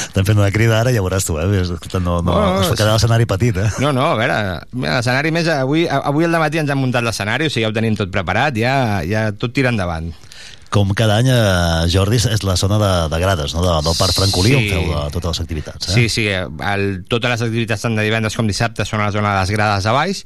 Estem 0.10 0.26
fent 0.28 0.38
una 0.40 0.52
crida 0.54 0.80
ara, 0.82 0.92
ja 0.94 1.02
veuràs 1.04 1.26
tu, 1.28 1.38
eh? 1.42 1.48
Escolta, 1.64 2.00
No, 2.04 2.20
no, 2.22 2.34
No, 2.36 2.62
es 2.62 2.74
quedar 2.78 2.94
l'escenari 2.94 3.26
petit, 3.30 3.58
eh? 3.58 3.70
No, 3.82 3.92
no, 3.96 4.12
a 4.14 4.20
veure, 4.20 4.38
l'escenari 4.86 5.32
més... 5.34 5.48
Avui, 5.54 5.88
avui 5.90 6.28
al 6.28 6.38
matí 6.42 6.62
ens 6.62 6.70
han 6.74 6.80
muntat 6.82 7.06
l'escenari, 7.06 7.48
o 7.50 7.54
sigui, 7.54 7.66
ja 7.66 7.72
ho 7.72 7.76
tenim 7.76 7.98
tot 8.00 8.12
preparat, 8.14 8.56
ja, 8.60 8.76
ja 9.08 9.30
tot 9.34 9.54
tira 9.56 9.72
endavant. 9.74 10.12
Com 10.74 10.90
cada 10.98 11.20
any, 11.22 11.28
eh, 11.30 11.90
Jordi, 11.94 12.18
és 12.18 12.42
la 12.48 12.56
zona 12.58 12.80
de, 12.82 12.92
de 13.14 13.20
grades, 13.22 13.54
no? 13.54 13.62
De, 13.62 13.74
del 13.86 13.98
Parc 14.00 14.16
Francolí, 14.18 14.56
Sí. 14.56 14.58
on 14.58 14.72
feu 14.74 14.88
de, 14.90 15.04
totes 15.14 15.30
les 15.36 15.44
activitats, 15.44 15.90
eh? 15.90 15.94
Sí, 15.94 16.08
sí, 16.10 16.26
el, 16.34 16.88
totes 17.10 17.30
les 17.36 17.44
activitats 17.46 17.86
tant 17.86 17.98
de 18.00 18.06
divendres 18.08 18.34
com 18.40 18.50
dissabte 18.50 18.86
són 18.90 19.04
a 19.04 19.10
la 19.12 19.14
zona 19.14 19.36
de 19.36 19.44
les 19.44 19.54
grades 19.54 19.86
a 19.86 19.94
baix 19.94 20.24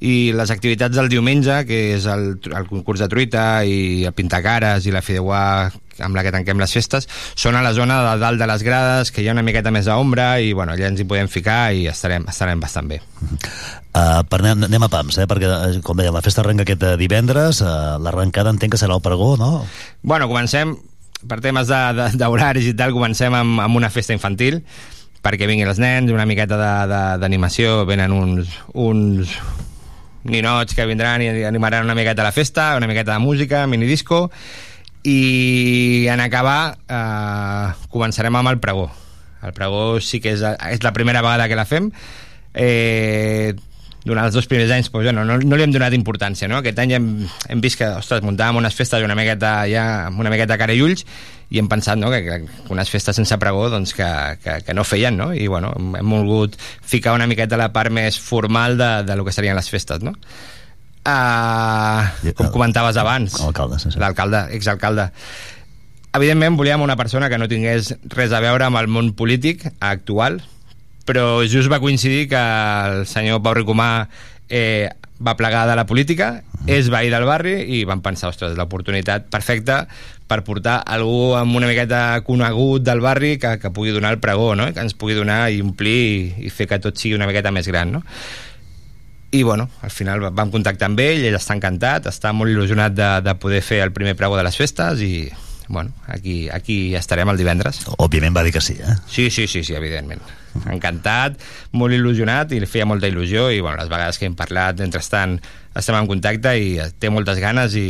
i 0.00 0.32
les 0.32 0.50
activitats 0.50 0.96
del 0.96 1.10
diumenge, 1.12 1.62
que 1.68 1.80
és 1.96 2.06
el, 2.08 2.32
el 2.48 2.68
concurs 2.70 3.02
de 3.02 3.08
truita 3.12 3.62
i 3.68 4.06
el 4.08 4.16
pintacares 4.16 4.88
i 4.88 4.94
la 4.94 5.04
fideuà 5.04 5.42
amb 6.00 6.16
la 6.16 6.24
que 6.24 6.32
tanquem 6.32 6.60
les 6.60 6.72
festes, 6.72 7.06
són 7.36 7.58
a 7.58 7.62
la 7.64 7.74
zona 7.76 7.98
de 8.06 8.14
dalt 8.22 8.40
de 8.40 8.48
les 8.48 8.64
grades, 8.64 9.10
que 9.12 9.20
hi 9.20 9.28
ha 9.28 9.34
una 9.36 9.44
miqueta 9.44 9.72
més 9.74 9.84
d'ombra 9.88 10.30
i 10.40 10.54
bueno, 10.56 10.72
allà 10.72 10.88
ens 10.88 11.02
hi 11.02 11.06
podem 11.08 11.28
ficar 11.28 11.74
i 11.76 11.86
estarem, 11.90 12.24
estarem 12.32 12.62
bastant 12.62 12.88
bé. 12.88 13.00
Uh, 13.20 14.22
per 14.30 14.40
anem, 14.40 14.64
anem 14.70 14.86
a 14.86 14.90
pams, 14.92 15.18
eh? 15.20 15.26
perquè, 15.28 15.50
eh, 15.50 15.80
com 15.84 15.98
deia, 15.98 16.14
la 16.14 16.24
festa 16.24 16.40
arrenca 16.44 16.64
aquest 16.64 16.86
eh, 16.86 16.94
divendres, 17.00 17.60
uh, 17.64 17.98
l'arrencada 18.00 18.54
entenc 18.54 18.72
que 18.74 18.80
serà 18.80 18.96
el 18.96 19.04
pregó, 19.04 19.34
no? 19.40 19.66
Bueno, 20.00 20.30
comencem, 20.30 20.76
per 21.28 21.40
temes 21.44 21.68
d'horaris 21.68 22.70
i 22.70 22.76
tal, 22.78 22.94
comencem 22.96 23.34
amb, 23.36 23.60
amb 23.66 23.80
una 23.80 23.90
festa 23.92 24.16
infantil, 24.16 24.62
perquè 25.20 25.44
vinguin 25.44 25.68
els 25.68 25.80
nens, 25.82 26.12
una 26.14 26.24
miqueta 26.24 26.56
d'animació, 27.20 27.82
venen 27.88 28.14
uns, 28.16 28.54
uns 28.72 29.34
ninots 30.24 30.74
que 30.76 30.86
vindran 30.88 31.22
i 31.24 31.44
animaran 31.48 31.84
una 31.84 31.96
miqueta 31.96 32.26
la 32.26 32.32
festa, 32.32 32.74
una 32.76 32.88
miqueta 32.90 33.14
de 33.14 33.22
música, 33.22 33.66
minidisco, 33.66 34.30
i 35.02 36.06
en 36.12 36.20
acabar 36.20 36.76
eh, 36.88 37.72
començarem 37.92 38.36
amb 38.36 38.52
el 38.52 38.60
pregó. 38.60 38.90
El 39.42 39.54
pregó 39.56 40.00
sí 40.04 40.20
que 40.20 40.34
és, 40.36 40.44
és 40.44 40.84
la 40.84 40.92
primera 40.92 41.22
vegada 41.24 41.48
que 41.48 41.56
la 41.56 41.64
fem, 41.64 41.90
eh, 42.52 43.54
durant 44.04 44.24
els 44.24 44.34
dos 44.34 44.46
primers 44.48 44.70
anys 44.72 44.88
doncs, 44.88 45.04
bueno, 45.04 45.24
no, 45.24 45.36
no 45.38 45.56
li 45.58 45.64
hem 45.64 45.74
donat 45.74 45.94
importància 45.96 46.48
no? 46.48 46.60
aquest 46.60 46.78
any 46.80 46.94
hem, 46.96 47.10
hem 47.52 47.60
vist 47.60 47.80
que 47.80 47.88
ostres, 47.98 48.22
muntàvem 48.24 48.60
unes 48.62 48.76
festes 48.76 49.04
una 49.04 49.16
miqueta, 49.18 49.52
ja, 49.70 49.84
amb 50.08 50.22
una 50.22 50.32
miqueta 50.32 50.56
cara 50.60 50.76
i 50.76 50.80
ulls 50.84 51.04
i 51.50 51.60
hem 51.60 51.68
pensat 51.68 51.98
no? 52.00 52.12
que, 52.12 52.22
que 52.24 52.72
unes 52.72 52.92
festes 52.92 53.18
sense 53.18 53.36
pregó 53.42 53.68
doncs, 53.72 53.92
que, 53.96 54.08
que, 54.44 54.60
que 54.64 54.76
no 54.76 54.86
feien 54.88 55.18
no? 55.20 55.30
i 55.34 55.48
bueno, 55.50 55.72
hem, 55.76 56.14
volgut 56.14 56.56
ficar 56.60 57.14
una 57.18 57.28
miqueta 57.30 57.60
la 57.60 57.70
part 57.74 57.92
més 57.92 58.18
formal 58.20 58.78
de, 58.80 58.90
de 59.08 59.18
lo 59.18 59.26
que 59.26 59.36
serien 59.36 59.58
les 59.58 59.70
festes 59.72 60.04
no? 60.06 60.16
Uh, 61.00 62.32
com 62.36 62.50
comentaves 62.52 62.98
abans 63.00 63.38
l'alcalde, 63.96 64.42
exalcalde 64.52 65.08
evidentment 66.12 66.58
volíem 66.58 66.84
una 66.84 66.96
persona 67.00 67.30
que 67.32 67.38
no 67.40 67.48
tingués 67.48 67.94
res 68.12 68.34
a 68.36 68.40
veure 68.44 68.66
amb 68.68 68.80
el 68.80 68.88
món 68.92 69.14
polític 69.16 69.64
actual 69.80 70.42
però 71.08 71.42
just 71.48 71.70
va 71.72 71.80
coincidir 71.82 72.28
que 72.30 72.40
el 72.40 73.06
senyor 73.08 73.42
Pau 73.42 73.56
Ricomà 73.56 74.08
eh, 74.48 74.90
va 75.20 75.36
plegar 75.36 75.66
de 75.68 75.76
la 75.76 75.86
política, 75.86 76.42
és 76.66 76.88
veí 76.92 77.10
del 77.12 77.26
barri 77.28 77.54
i 77.76 77.84
van 77.88 78.02
pensar, 78.04 78.32
ostres, 78.32 78.56
l'oportunitat 78.56 79.28
perfecta 79.32 79.84
per 80.30 80.40
portar 80.46 80.80
algú 80.86 81.34
amb 81.36 81.56
una 81.58 81.68
miqueta 81.68 82.20
conegut 82.26 82.84
del 82.86 83.02
barri 83.04 83.34
que, 83.40 83.56
que 83.60 83.72
pugui 83.74 83.92
donar 83.92 84.14
el 84.14 84.20
pregó, 84.22 84.54
no? 84.56 84.70
que 84.72 84.80
ens 84.80 84.94
pugui 84.94 85.16
donar 85.18 85.50
i 85.50 85.60
omplir 85.64 85.98
i, 85.98 86.46
i 86.46 86.54
fer 86.54 86.68
que 86.70 86.80
tot 86.80 86.96
sigui 87.00 87.18
una 87.18 87.28
miqueta 87.28 87.52
més 87.52 87.68
gran. 87.68 87.92
No? 87.92 88.04
I 89.30 89.44
bueno, 89.46 89.68
al 89.82 89.92
final 89.94 90.24
vam 90.30 90.50
contactar 90.50 90.88
amb 90.90 91.00
ell, 91.04 91.24
ell 91.26 91.38
està 91.38 91.54
encantat, 91.58 92.08
està 92.10 92.32
molt 92.34 92.50
il·lusionat 92.50 92.96
de, 92.96 93.10
de 93.26 93.36
poder 93.42 93.62
fer 93.62 93.82
el 93.84 93.94
primer 93.94 94.16
pregó 94.18 94.38
de 94.38 94.46
les 94.46 94.58
festes 94.58 95.04
i 95.06 95.28
bueno, 95.70 95.92
aquí, 96.10 96.48
aquí 96.50 96.96
estarem 96.98 97.30
el 97.30 97.38
divendres. 97.38 97.84
Òbviament 97.98 98.34
va 98.34 98.42
dir 98.42 98.56
que 98.56 98.64
sí, 98.64 98.74
eh? 98.82 98.96
Sí, 99.06 99.30
sí, 99.30 99.46
sí, 99.46 99.62
sí, 99.62 99.76
evidentment. 99.78 100.39
Encantat, 100.70 101.38
molt 101.78 101.94
il·lusionat 101.94 102.52
i 102.54 102.60
li 102.60 102.68
feia 102.68 102.86
molta 102.88 103.08
il·lusió 103.10 103.48
i 103.54 103.60
bueno, 103.62 103.78
les 103.78 103.90
vegades 103.90 104.18
que 104.18 104.26
hem 104.26 104.36
parlat, 104.38 104.80
mentrestant 104.82 105.38
estem 105.78 105.94
en 105.94 106.08
contacte 106.10 106.56
i 106.58 106.74
té 106.98 107.10
moltes 107.12 107.38
ganes 107.38 107.76
i, 107.78 107.86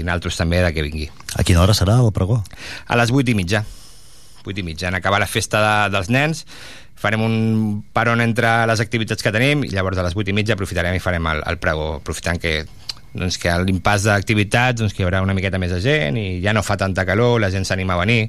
i 0.00 0.04
naltros 0.06 0.38
també 0.40 0.62
de 0.64 0.72
que 0.72 0.84
vingui. 0.86 1.08
A 1.36 1.44
quina 1.44 1.60
hora 1.62 1.76
serà 1.76 1.98
el 2.00 2.12
pregó? 2.16 2.40
A 2.88 2.96
les 2.96 3.12
8 3.12 3.34
i 3.34 3.36
mitja. 3.36 3.64
8 4.46 4.62
i 4.62 4.64
mitja. 4.64 4.88
En 4.88 4.96
acabar 4.96 5.20
la 5.20 5.28
festa 5.28 5.60
de, 5.60 5.74
dels 5.92 6.08
nens 6.08 6.46
farem 6.98 7.22
un 7.22 7.36
paron 7.94 8.24
entre 8.24 8.50
les 8.66 8.80
activitats 8.82 9.22
que 9.22 9.32
tenim 9.34 9.62
i 9.68 9.70
llavors 9.70 10.00
a 10.00 10.06
les 10.08 10.16
8 10.16 10.32
i 10.32 10.34
mitja 10.40 10.56
aprofitarem 10.56 10.96
i 10.96 11.04
farem 11.04 11.28
el, 11.30 11.44
el 11.46 11.60
pregó, 11.62 11.98
aprofitant 12.00 12.40
que 12.42 12.62
doncs 13.18 13.38
que 13.40 13.50
a 13.50 13.60
l'impàs 13.62 14.04
d'activitats 14.08 14.82
doncs 14.82 14.94
que 14.94 15.02
hi 15.02 15.06
haurà 15.06 15.22
una 15.24 15.36
miqueta 15.36 15.60
més 15.60 15.72
de 15.72 15.80
gent 15.84 16.18
i 16.20 16.26
ja 16.44 16.52
no 16.56 16.64
fa 16.64 16.76
tanta 16.80 17.06
calor, 17.08 17.38
la 17.40 17.52
gent 17.54 17.64
s'anima 17.68 17.96
a 17.96 18.02
venir 18.02 18.20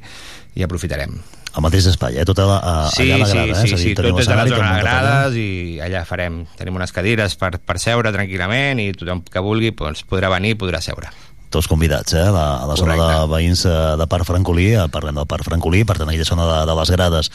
i 0.56 0.66
aprofitarem. 0.66 1.18
Al 1.60 1.66
mateix 1.68 1.90
espai, 1.92 2.16
eh? 2.22 2.24
Tota 2.28 2.46
la, 2.48 2.58
a, 2.64 2.76
Sí, 2.96 3.10
allà 3.12 3.16
a 3.16 3.20
la 3.20 3.26
sí, 3.28 3.36
grada, 3.36 3.52
eh? 3.52 3.56
sí, 3.56 3.68
És 3.68 3.74
a 3.74 3.76
dir, 3.76 3.84
sí, 3.84 3.96
tot 4.00 4.06
a 4.08 4.12
la 4.16 4.46
zona 4.48 4.76
de 4.78 4.84
grades 4.86 5.36
i 5.36 5.48
allà 5.84 6.06
farem, 6.08 6.46
tenim 6.56 6.78
unes 6.80 6.94
cadires 6.96 7.36
per, 7.36 7.58
per 7.60 7.76
seure 7.84 8.14
tranquil·lament 8.16 8.80
i 8.80 8.94
tothom 8.96 9.26
que 9.28 9.44
vulgui 9.44 9.74
doncs, 9.76 10.06
podrà 10.08 10.32
venir 10.32 10.56
i 10.56 10.60
podrà 10.62 10.80
seure. 10.82 11.12
Tots 11.50 11.66
convidats, 11.66 12.14
eh? 12.14 12.28
La, 12.30 12.60
a 12.62 12.66
la 12.70 12.76
zona 12.78 12.94
de 12.94 13.06
veïns 13.32 13.64
eh, 13.66 13.74
de 13.98 14.06
Parc 14.08 14.28
Francolí, 14.30 14.68
eh, 14.78 14.84
parlem 14.94 15.18
del 15.18 15.26
Parc 15.26 15.48
Francolí, 15.48 15.80
per 15.84 15.96
tant, 15.98 16.08
aquella 16.14 16.28
zona 16.30 16.46
de, 16.46 16.58
de 16.70 16.76
les 16.78 16.92
grades 16.94 17.32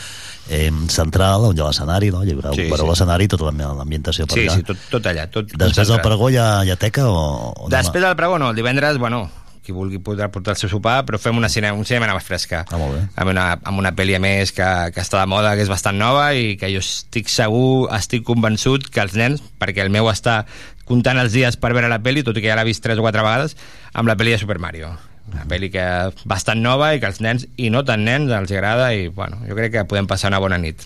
eh, 0.54 0.70
central, 0.94 1.48
on 1.50 1.56
hi 1.58 1.60
ha 1.64 1.66
l'escenari, 1.66 2.12
no? 2.14 2.22
Hi 2.22 2.30
haurà, 2.36 2.52
Sí, 2.54 2.68
sí, 2.70 2.70
sí. 2.78 2.86
l'escenari 2.88 3.26
tota 3.28 3.50
la- 3.50 3.72
l'ambientació 3.80 4.28
per 4.30 4.38
Sí, 4.38 4.44
allà. 4.46 4.54
sí, 4.60 4.62
tot, 4.70 4.78
tot 4.92 5.08
allà. 5.10 5.26
Tot 5.34 5.50
Després 5.58 5.90
del 5.90 6.00
pregó 6.06 6.30
hi 6.30 6.38
ha, 6.38 6.46
hi 6.64 6.70
ha 6.70 6.76
teca 6.78 7.08
o, 7.10 7.18
o? 7.66 7.68
Després 7.74 8.06
del 8.06 8.14
pregó 8.14 8.38
no, 8.38 8.50
el 8.54 8.56
divendres, 8.62 8.98
bueno, 9.02 9.24
qui 9.64 9.72
vulgui 9.72 9.98
podrà 10.04 10.28
portar 10.32 10.54
el 10.54 10.60
seu 10.60 10.70
sopar, 10.70 10.98
però 11.08 11.18
fem 11.20 11.38
una 11.40 11.48
cinema, 11.48 11.78
un 11.78 11.88
cinema 11.88 12.12
més 12.12 12.26
fresca. 12.26 12.64
Ah, 12.68 12.78
molt 12.80 12.98
bé. 12.98 13.00
Amb 13.20 13.32
una, 13.32 13.46
amb 13.56 13.80
una 13.80 13.94
pel·li 13.96 14.16
a 14.18 14.20
més 14.22 14.52
que, 14.52 14.68
que 14.94 15.02
està 15.02 15.22
de 15.22 15.30
moda, 15.30 15.54
que 15.56 15.64
és 15.64 15.72
bastant 15.72 15.96
nova 15.98 16.28
i 16.36 16.54
que 16.60 16.70
jo 16.72 16.82
estic 16.84 17.32
segur, 17.32 17.88
estic 17.96 18.26
convençut 18.28 18.90
que 18.92 19.02
els 19.04 19.16
nens, 19.18 19.42
perquè 19.60 19.86
el 19.86 19.92
meu 19.94 20.10
està 20.12 20.42
comptant 20.84 21.18
els 21.20 21.32
dies 21.32 21.56
per 21.56 21.72
veure 21.72 21.88
la 21.88 22.02
pel·li, 22.04 22.24
tot 22.26 22.36
i 22.36 22.44
que 22.44 22.50
ja 22.52 22.58
l'ha 22.58 22.66
vist 22.68 22.84
tres 22.84 23.00
o 23.00 23.06
quatre 23.06 23.24
vegades, 23.24 23.56
amb 23.94 24.10
la 24.10 24.18
pel·li 24.20 24.36
de 24.36 24.42
Super 24.42 24.60
Mario. 24.60 24.92
Una 25.32 25.46
pel·li 25.48 25.70
que 25.72 25.86
bastant 26.28 26.60
nova 26.60 26.92
i 26.92 27.00
que 27.00 27.08
els 27.08 27.22
nens, 27.24 27.48
i 27.56 27.70
no 27.72 27.82
tan 27.88 28.04
nens, 28.04 28.28
els 28.36 28.52
agrada 28.52 28.92
i, 28.92 29.08
bueno, 29.08 29.40
jo 29.48 29.56
crec 29.56 29.72
que 29.78 29.88
podem 29.88 30.10
passar 30.10 30.28
una 30.32 30.42
bona 30.44 30.60
nit. 30.60 30.84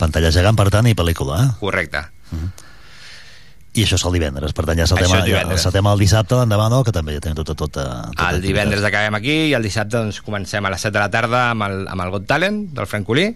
Pantalla 0.00 0.32
gegant, 0.32 0.56
per 0.56 0.70
tant, 0.72 0.88
i 0.88 0.96
pel·lícula, 0.96 1.44
eh? 1.44 1.54
Correcte. 1.60 2.06
I 3.70 3.84
això 3.84 3.94
és 4.00 4.04
el 4.08 4.16
divendres, 4.16 4.54
per 4.56 4.64
tant 4.66 4.80
ja 4.80 4.86
saltem, 4.90 5.12
és 5.20 5.28
ja, 5.30 5.58
saltem 5.62 5.86
el 5.86 6.00
dissabte 6.02 6.34
l'endemà, 6.34 6.66
no? 6.72 6.80
que 6.82 6.94
també 6.94 7.14
ja 7.14 7.22
tenim 7.22 7.38
tot, 7.38 7.52
tot, 7.52 7.68
tot, 7.68 7.76
tot 7.76 8.24
El 8.26 8.40
divendres 8.42 8.82
acabem 8.86 9.14
aquí 9.14 9.36
i 9.50 9.54
el 9.54 9.62
dissabte 9.62 9.94
doncs, 9.94 10.18
comencem 10.26 10.66
a 10.66 10.72
les 10.74 10.82
7 10.82 10.96
de 10.96 11.04
la 11.04 11.12
tarda 11.12 11.44
amb 11.52 11.68
el, 11.68 11.84
amb 11.92 12.02
el 12.02 12.10
Got 12.16 12.26
Talent 12.32 12.64
del 12.74 12.90
Francolí 12.90 13.28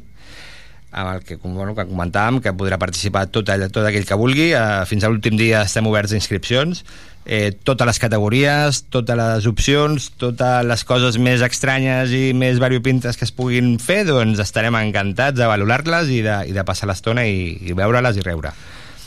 amb 0.94 1.16
el 1.16 1.24
que, 1.26 1.36
bueno, 1.42 1.74
que 1.74 1.86
comentàvem 1.88 2.38
que 2.42 2.54
podrà 2.54 2.78
participar 2.78 3.26
tot, 3.34 3.50
all, 3.50 3.66
tot 3.74 3.86
aquell 3.86 4.06
que 4.06 4.18
vulgui. 4.18 4.52
Eh, 4.54 4.84
fins 4.86 5.02
a 5.02 5.10
l'últim 5.10 5.34
dia 5.38 5.64
estem 5.66 5.86
oberts 5.90 6.14
a 6.14 6.18
inscripcions. 6.20 6.84
Eh, 7.24 7.50
totes 7.64 7.88
les 7.88 7.98
categories 7.98 8.82
totes 8.92 9.16
les 9.16 9.46
opcions 9.48 10.10
totes 10.20 10.66
les 10.68 10.82
coses 10.84 11.16
més 11.16 11.40
estranyes 11.40 12.12
i 12.12 12.34
més 12.36 12.60
variopintes 12.60 13.16
que 13.16 13.24
es 13.24 13.32
puguin 13.32 13.78
fer 13.80 14.02
doncs 14.04 14.42
estarem 14.44 14.76
encantats 14.76 15.38
de 15.38 15.48
valorar-les 15.48 16.12
i 16.12 16.20
de, 16.20 16.34
i 16.50 16.52
de 16.52 16.64
passar 16.68 16.90
l'estona 16.90 17.24
i, 17.24 17.54
i 17.64 17.72
veure-les 17.72 18.20
i 18.20 18.26
riure 18.28 18.52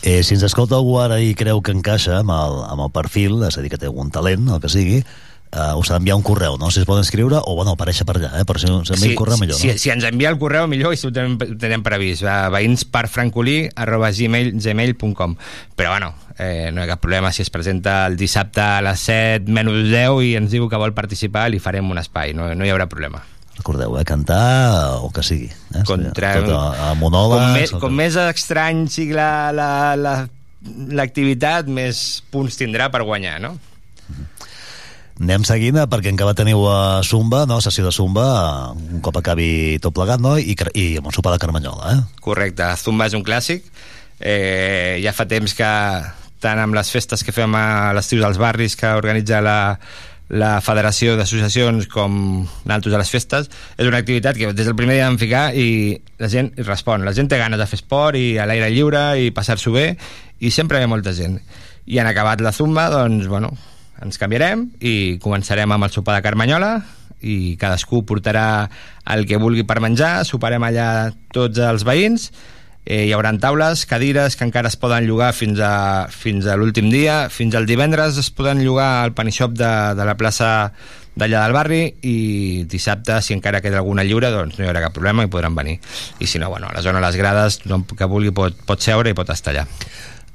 Eh, 0.08 0.24
si 0.24 0.38
ens 0.38 0.44
escolta 0.48 0.78
algú 0.78 0.94
ara 1.04 1.18
i 1.20 1.34
creu 1.36 1.60
que 1.60 1.74
encaixa 1.76 2.22
amb 2.22 2.32
el, 2.32 2.62
amb 2.72 2.86
el 2.86 2.92
perfil, 2.96 3.42
és 3.44 3.58
a 3.60 3.64
dir, 3.64 3.68
que 3.74 3.80
té 3.82 3.90
algun 3.90 4.08
talent, 4.08 4.46
el 4.56 4.62
que 4.64 4.72
sigui, 4.72 5.02
eh, 5.02 5.74
us 5.76 5.92
ha 5.92 5.98
d'enviar 5.98 6.16
un 6.16 6.24
correu, 6.24 6.56
no? 6.56 6.70
Si 6.72 6.80
es 6.80 6.88
poden 6.88 7.04
escriure, 7.04 7.42
o 7.44 7.56
bueno, 7.58 7.74
aparèixer 7.76 8.08
per 8.08 8.16
allà, 8.16 8.30
eh? 8.40 8.46
Per 8.48 8.56
si 8.56 8.70
s'envia 8.72 9.02
sí, 9.02 9.12
un 9.12 9.20
correu 9.20 9.42
millor, 9.42 9.60
si, 9.60 9.74
no? 9.74 9.76
si 9.84 9.92
ens 9.92 10.08
envia 10.08 10.32
el 10.32 10.40
correu 10.40 10.72
millor 10.72 10.96
i 10.96 11.02
si 11.02 11.10
ho 11.10 11.12
tenim, 11.12 11.36
tenim 11.60 11.84
previst 11.84 12.24
a 12.24 12.40
veïnsparfrancolí 12.56 13.60
arroba 13.76 14.14
gmail, 14.16 14.54
gmail.com 14.56 15.36
però 15.76 15.92
bueno, 15.98 16.14
eh, 16.38 16.72
no 16.72 16.80
hi 16.80 16.88
ha 16.88 16.94
cap 16.96 17.04
problema 17.04 17.36
si 17.36 17.44
es 17.44 17.52
presenta 17.52 18.06
el 18.08 18.16
dissabte 18.16 18.64
a 18.64 18.80
les 18.88 19.10
7 19.12 19.52
menys 19.52 19.90
10 19.92 20.24
i 20.24 20.38
ens 20.40 20.56
diu 20.56 20.72
que 20.72 20.80
vol 20.80 20.96
participar 20.96 21.50
li 21.52 21.60
farem 21.60 21.92
un 21.92 22.00
espai, 22.00 22.32
no, 22.32 22.54
no 22.56 22.64
hi 22.64 22.72
haurà 22.72 22.88
problema 22.88 23.28
Recordeu, 23.58 23.96
eh? 24.00 24.04
Cantar 24.06 25.00
o 25.02 25.10
que 25.14 25.24
sigui. 25.26 25.50
Eh? 25.74 25.84
Contra... 25.88 26.34
Tot 26.42 26.52
a, 26.54 26.92
a 26.92 26.94
monòlegs... 27.00 27.42
com, 27.44 27.54
més, 27.58 27.76
com 27.88 27.96
més 28.04 28.18
estrany 28.28 28.86
sigui 28.94 29.18
la- 29.18 29.50
la- 29.56 29.96
la- 29.98 30.28
l'activitat 30.98 31.68
la, 31.70 31.74
més 31.82 32.04
punts 32.34 32.58
tindrà 32.60 32.90
per 32.94 33.04
guanyar 33.08 33.38
no? 33.44 33.54
Anem 35.18 35.42
seguint, 35.50 35.80
eh, 35.82 35.88
perquè 35.90 36.12
encara 36.14 36.36
teniu 36.38 36.62
a 36.70 37.02
Zumba, 37.02 37.46
no? 37.50 37.58
Sessió 37.64 37.82
de 37.88 37.92
Zumba, 37.96 38.26
eh, 38.78 38.94
un 38.98 39.02
cop 39.02 39.18
acabi 39.18 39.80
tot 39.82 39.96
plegat, 39.98 40.22
no? 40.22 40.36
I, 40.38 40.54
i 40.78 40.86
amb 41.00 41.10
un 41.10 41.16
sopar 41.16 41.34
de 41.34 41.40
Carmanyola, 41.42 41.96
eh? 41.96 42.22
Correcte, 42.22 42.68
Zumba 42.78 43.08
és 43.10 43.16
un 43.18 43.26
clàssic. 43.26 43.66
Eh, 44.22 45.00
ja 45.02 45.14
fa 45.18 45.26
temps 45.30 45.56
que, 45.58 45.72
tant 46.42 46.62
amb 46.62 46.78
les 46.78 46.92
festes 46.94 47.26
que 47.26 47.34
fem 47.34 47.54
a 47.58 47.94
l'estiu 47.98 48.22
dels 48.22 48.38
barris 48.38 48.78
que 48.78 48.94
organitza 48.94 49.42
la, 49.42 49.58
la 50.30 50.58
Federació 50.64 51.16
d'Associacions 51.16 51.88
com 51.92 52.46
naltros 52.68 52.96
a 52.96 53.00
les 53.00 53.12
festes, 53.12 53.48
és 53.78 53.88
una 53.88 54.02
activitat 54.02 54.38
que 54.38 54.52
des 54.52 54.68
del 54.68 54.76
primer 54.76 54.98
dia 54.98 55.08
vam 55.08 55.20
ficar 55.22 55.46
i 55.56 55.96
la 56.20 56.30
gent 56.32 56.52
respon. 56.68 57.06
La 57.08 57.16
gent 57.16 57.30
té 57.32 57.40
ganes 57.40 57.60
de 57.60 57.68
fer 57.70 57.80
esport 57.80 58.20
i 58.20 58.36
a 58.38 58.48
l'aire 58.50 58.70
lliure 58.74 59.06
i 59.22 59.32
passar-s'ho 59.32 59.72
bé 59.72 59.88
i 60.40 60.52
sempre 60.52 60.80
hi 60.80 60.86
ha 60.86 60.92
molta 60.92 61.16
gent. 61.16 61.40
I 61.88 62.02
en 62.04 62.10
acabat 62.10 62.44
la 62.44 62.52
Zumba, 62.52 62.90
doncs, 62.92 63.30
bueno, 63.32 63.54
ens 64.04 64.20
canviarem 64.20 64.68
i 64.84 65.18
començarem 65.24 65.72
amb 65.72 65.88
el 65.88 65.94
sopar 65.96 66.18
de 66.18 66.26
Carmanyola 66.26 66.74
i 67.24 67.56
cadascú 67.58 68.04
portarà 68.06 68.68
el 69.10 69.26
que 69.26 69.40
vulgui 69.42 69.64
per 69.66 69.80
menjar, 69.82 70.22
soparem 70.28 70.62
allà 70.68 70.88
tots 71.34 71.58
els 71.64 71.88
veïns 71.88 72.30
eh, 72.88 73.04
hi 73.06 73.12
haurà 73.12 73.34
taules, 73.38 73.84
cadires 73.86 74.38
que 74.40 74.46
encara 74.48 74.72
es 74.72 74.78
poden 74.80 75.04
llogar 75.06 75.34
fins 75.36 75.60
a, 75.60 76.08
fins 76.10 76.48
a 76.48 76.56
l'últim 76.56 76.88
dia 76.90 77.28
fins 77.30 77.54
al 77.60 77.68
divendres 77.68 78.18
es 78.18 78.32
poden 78.32 78.64
llogar 78.64 79.04
al 79.04 79.12
panishop 79.14 79.52
de, 79.60 79.68
de 80.00 80.06
la 80.08 80.16
plaça 80.16 80.72
d'allà 81.18 81.44
del 81.44 81.54
barri 81.58 81.82
i 82.06 82.64
dissabte 82.70 83.20
si 83.26 83.34
encara 83.36 83.60
queda 83.60 83.80
alguna 83.82 84.04
lliure 84.08 84.30
doncs 84.32 84.56
no 84.60 84.64
hi 84.66 84.70
haurà 84.72 84.84
cap 84.88 84.94
problema 84.96 85.26
i 85.26 85.32
podran 85.34 85.56
venir 85.58 85.80
i 86.22 86.28
si 86.30 86.40
no, 86.40 86.48
bueno, 86.54 86.70
a 86.70 86.74
la 86.78 86.82
zona 86.86 87.02
de 87.02 87.08
les 87.10 87.18
grades 87.20 87.60
tothom 87.64 87.84
que 87.92 88.06
vulgui 88.08 88.32
pot, 88.32 88.54
pot 88.70 88.80
seure 88.86 89.10
i 89.12 89.18
pot 89.18 89.30
estar 89.36 89.54
allà 89.56 89.68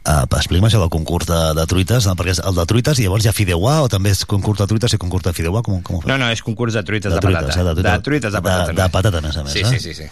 Uh, 0.03 0.25
Explica'm 0.35 0.65
això 0.67 0.81
del 0.83 0.89
concurs 0.91 1.29
de, 1.29 1.37
de 1.55 1.63
truites, 1.71 2.09
no? 2.11 2.17
perquè 2.19 2.33
és 2.35 2.41
el 2.43 2.57
de 2.57 2.65
truites 2.67 2.99
i 2.99 3.05
llavors 3.05 3.23
hi 3.23 3.29
ha 3.31 3.35
fideuà 3.37 3.77
o 3.85 3.87
també 3.87 4.11
és 4.11 4.25
concurs 4.27 4.59
de 4.59 4.67
truites 4.67 4.97
i 4.97 4.99
concurs 4.99 5.23
de 5.23 5.31
fideuà? 5.37 5.61
Com, 5.63 5.77
com 5.87 5.95
ho 5.95 6.01
fas? 6.03 6.09
No, 6.11 6.17
no, 6.19 6.27
és 6.35 6.43
concurs 6.43 6.75
de 6.75 6.83
truites 6.83 7.13
de, 7.13 7.21
De 7.21 7.23
truites, 7.23 7.55
patata. 7.55 7.61
eh, 7.61 7.69
de 7.69 7.75
truites. 7.77 7.93
de 7.93 8.03
truites 8.09 8.33
de 8.35 8.41
patata. 8.43 8.73
De- 8.73 8.83
de 8.83 8.89
patata, 8.97 9.19
a 9.23 9.27
més 9.29 9.37
a 9.39 9.45
més, 9.47 9.53
Sí, 9.55 9.61
eh? 9.63 9.71
sí, 9.71 9.79
sí. 9.79 9.95
sí. 9.95 10.09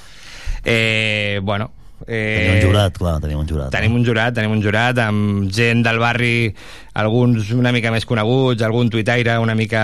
Eh, 0.65 1.41
bueno, 1.43 1.73
eh, 2.07 2.37
Tenim 2.37 2.57
un 2.57 2.69
jurat, 2.69 2.99
clar, 2.99 3.17
tenim 3.23 3.41
un 3.41 3.49
jurat. 3.49 3.71
Tenim 3.75 3.97
un 3.99 4.05
jurat, 4.07 4.35
tenim 4.37 4.55
un 4.57 4.63
jurat 4.65 5.01
amb 5.05 5.51
gent 5.53 5.83
del 5.87 5.99
barri, 6.03 6.53
alguns 7.01 7.51
una 7.57 7.73
mica 7.73 7.93
més 7.95 8.07
coneguts, 8.09 8.63
algun 8.67 8.91
tuitaire 8.93 9.39
una 9.39 9.55
mica, 9.55 9.83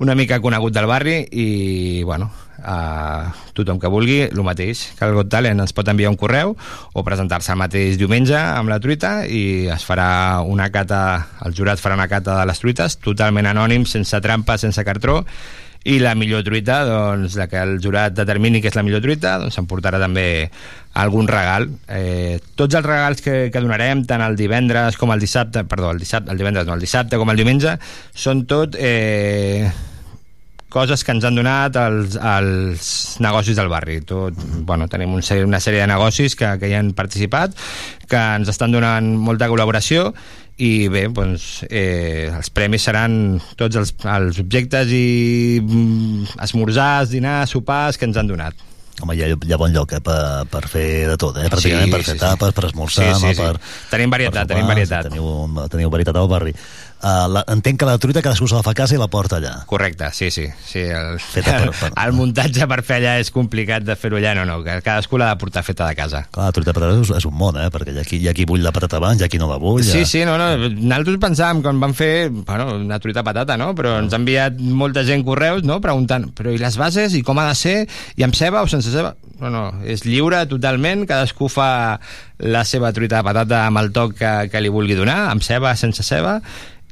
una 0.00 0.14
mica 0.18 0.40
conegut 0.40 0.74
del 0.74 0.86
barri 0.90 1.20
i, 1.30 2.02
bueno, 2.04 2.30
a 2.62 3.32
tothom 3.52 3.78
que 3.80 3.90
vulgui, 3.92 4.20
el 4.26 4.42
mateix 4.44 4.86
que 4.98 5.04
el 5.06 5.14
Got 5.16 5.28
Talent 5.32 5.60
ens 5.62 5.74
pot 5.76 5.88
enviar 5.88 6.10
un 6.12 6.18
correu 6.20 6.54
o 6.56 7.04
presentar-se 7.06 7.52
el 7.52 7.60
mateix 7.60 7.98
diumenge 8.00 8.36
amb 8.38 8.72
la 8.72 8.80
truita 8.80 9.18
i 9.28 9.68
es 9.72 9.84
farà 9.86 10.40
una 10.46 10.70
cata 10.72 11.00
el 11.46 11.54
jurat 11.56 11.80
farà 11.82 11.98
una 11.98 12.08
cata 12.08 12.40
de 12.40 12.48
les 12.48 12.62
truites 12.62 12.98
totalment 13.02 13.48
anònim, 13.52 13.86
sense 13.86 14.20
trampa, 14.24 14.58
sense 14.58 14.84
cartró 14.84 15.22
i 15.86 16.00
la 16.02 16.16
millor 16.18 16.42
truita, 16.46 16.80
doncs, 16.88 17.36
la 17.38 17.46
que 17.46 17.60
el 17.62 17.76
jurat 17.82 18.14
determini 18.16 18.58
que 18.62 18.72
és 18.72 18.76
la 18.78 18.82
millor 18.86 19.04
truita, 19.04 19.36
doncs 19.38 19.54
s'emportarà 19.54 20.00
també 20.02 20.26
algun 20.98 21.28
regal. 21.30 21.68
Eh, 21.86 22.40
tots 22.58 22.74
els 22.74 22.86
regals 22.86 23.22
que, 23.22 23.36
que 23.54 23.62
donarem, 23.62 24.02
tant 24.08 24.24
el 24.24 24.34
divendres 24.38 24.98
com 24.98 25.12
el 25.14 25.22
dissabte, 25.22 25.62
perdó, 25.68 25.92
el 25.94 26.00
dissabte, 26.02 26.32
el 26.32 26.40
divendres 26.40 26.66
no, 26.66 26.74
el 26.74 26.82
dissabte 26.82 27.20
com 27.20 27.30
el 27.30 27.38
diumenge, 27.38 27.76
són 28.16 28.42
tot 28.50 28.74
eh, 28.80 29.68
coses 30.76 31.04
que 31.06 31.14
ens 31.14 31.24
han 31.24 31.38
donat 31.38 31.78
els, 31.80 32.16
els 32.18 32.88
negocis 33.22 33.56
del 33.56 33.70
barri. 33.70 34.00
Tot, 34.08 34.34
bueno, 34.66 34.88
tenim 34.90 35.14
un, 35.14 35.22
una 35.46 35.60
sèrie 35.62 35.84
de 35.84 35.92
negocis 35.92 36.34
que, 36.34 36.56
que 36.58 36.72
hi 36.72 36.74
han 36.80 36.90
participat, 36.98 37.54
que 38.10 38.24
ens 38.40 38.50
estan 38.50 38.74
donant 38.74 39.14
molta 39.22 39.48
col·laboració 39.52 40.10
i 40.56 40.88
bé, 40.88 41.06
doncs, 41.12 41.64
eh, 41.68 42.30
els 42.32 42.48
premis 42.54 42.86
seran 42.88 43.36
tots 43.60 43.76
els, 43.76 43.92
els 44.08 44.38
objectes 44.40 44.88
i 44.94 45.60
mm, 45.60 46.38
esmorzars, 46.46 47.12
dinars, 47.12 47.52
sopars 47.52 47.98
que 48.00 48.08
ens 48.08 48.16
han 48.16 48.30
donat. 48.30 48.56
Home, 49.04 49.12
hi 49.12 49.20
ha, 49.26 49.26
hi 49.36 49.52
ha 49.52 49.58
bon 49.60 49.74
lloc 49.74 49.92
eh, 49.92 50.00
per, 50.00 50.46
per 50.48 50.62
fer 50.72 50.86
de 51.10 51.18
tot, 51.20 51.36
eh? 51.36 51.50
pràcticament 51.52 51.90
Sí, 51.90 51.92
per 51.92 52.00
fer 52.00 52.14
sí, 52.14 52.16
sí. 52.16 52.22
tapes, 52.22 52.54
per 52.56 52.64
esmorzar, 52.70 53.10
Sí, 53.12 53.20
sí, 53.20 53.26
no? 53.26 53.34
sí. 53.34 53.42
per... 53.42 53.74
Tenim 53.92 54.14
varietat, 54.14 54.46
per 54.46 54.54
tenim 54.54 54.70
varietat. 54.72 55.10
Teniu, 55.10 55.66
teniu 55.74 55.92
varietat 55.92 56.16
al 56.16 56.30
barri. 56.32 56.54
Uh, 56.96 57.26
la, 57.28 57.42
entenc 57.52 57.76
que 57.78 57.84
la 57.84 57.98
truita 58.00 58.22
cadascú 58.24 58.46
se 58.48 58.56
la 58.56 58.62
fa 58.64 58.72
a 58.72 58.76
casa 58.78 58.94
i 58.96 58.98
la 58.98 59.06
porta 59.12 59.36
allà. 59.36 59.52
Correcte, 59.68 60.08
sí, 60.16 60.30
sí. 60.32 60.46
sí 60.64 60.80
el, 60.80 61.18
Feta 61.20 61.58
per- 61.60 61.74
per- 61.76 61.90
el 61.92 62.14
muntatge 62.16 62.64
per 62.70 62.78
fer 62.88 62.96
allà 63.02 63.12
és 63.20 63.28
complicat 63.34 63.84
de 63.84 63.94
fer-ho 64.00 64.16
allà, 64.16 64.32
no, 64.38 64.46
no, 64.48 64.56
cadascú 64.64 65.20
l'ha 65.20 65.28
de 65.34 65.38
portar 65.42 65.62
feta 65.66 65.90
de 65.90 65.98
casa. 65.98 66.22
Clar, 66.32 66.48
la 66.48 66.54
truita 66.56 66.72
de 66.72 66.78
patates 66.78 67.02
és, 67.04 67.12
és 67.20 67.28
un 67.28 67.36
món, 67.36 67.58
eh? 67.60 67.68
perquè 67.74 67.92
hi 67.92 68.00
ha, 68.00 68.06
qui, 68.08 68.20
hi 68.24 68.30
ha 68.30 68.34
qui 68.34 68.46
bull 68.48 68.64
la 68.64 68.72
patata 68.72 68.96
abans, 68.96 69.20
hi 69.20 69.26
ha 69.26 69.30
qui 69.30 69.40
no 69.42 69.50
la 69.50 69.58
bull. 69.60 69.84
Sí, 69.84 70.00
ja... 70.06 70.08
sí, 70.08 70.24
no, 70.24 70.38
no, 70.40 70.48
nosaltres 70.72 71.20
pensàvem 71.26 71.60
quan 71.66 71.84
vam 71.84 71.92
fer 71.94 72.30
bueno, 72.32 72.70
una 72.80 72.98
truita 73.04 73.22
patata, 73.26 73.58
no? 73.60 73.74
però 73.76 73.98
ens 74.00 74.16
ha 74.16 74.20
enviat 74.22 74.56
molta 74.58 75.04
gent 75.04 75.22
correus 75.28 75.68
no? 75.68 75.82
preguntant, 75.84 76.30
però 76.32 76.54
i 76.54 76.58
les 76.62 76.80
bases, 76.80 77.14
i 77.14 77.22
com 77.22 77.38
ha 77.44 77.50
de 77.52 77.58
ser, 77.60 77.76
i 78.16 78.24
amb 78.24 78.34
ceba 78.34 78.64
o 78.64 78.70
sense 78.72 78.90
ceba? 78.94 79.12
No, 79.36 79.50
no, 79.52 79.66
és 79.84 80.06
lliure 80.08 80.46
totalment, 80.48 81.04
cadascú 81.04 81.50
fa 81.52 81.68
la 82.40 82.64
seva 82.64 82.88
truita 82.96 83.20
de 83.20 83.26
patata 83.28 83.66
amb 83.66 83.82
el 83.82 83.92
toc 83.92 84.16
que, 84.16 84.32
que 84.48 84.62
li 84.64 84.72
vulgui 84.72 84.96
donar, 84.96 85.26
amb 85.28 85.44
ceba, 85.44 85.74
sense 85.76 86.00
ceba, 86.06 86.38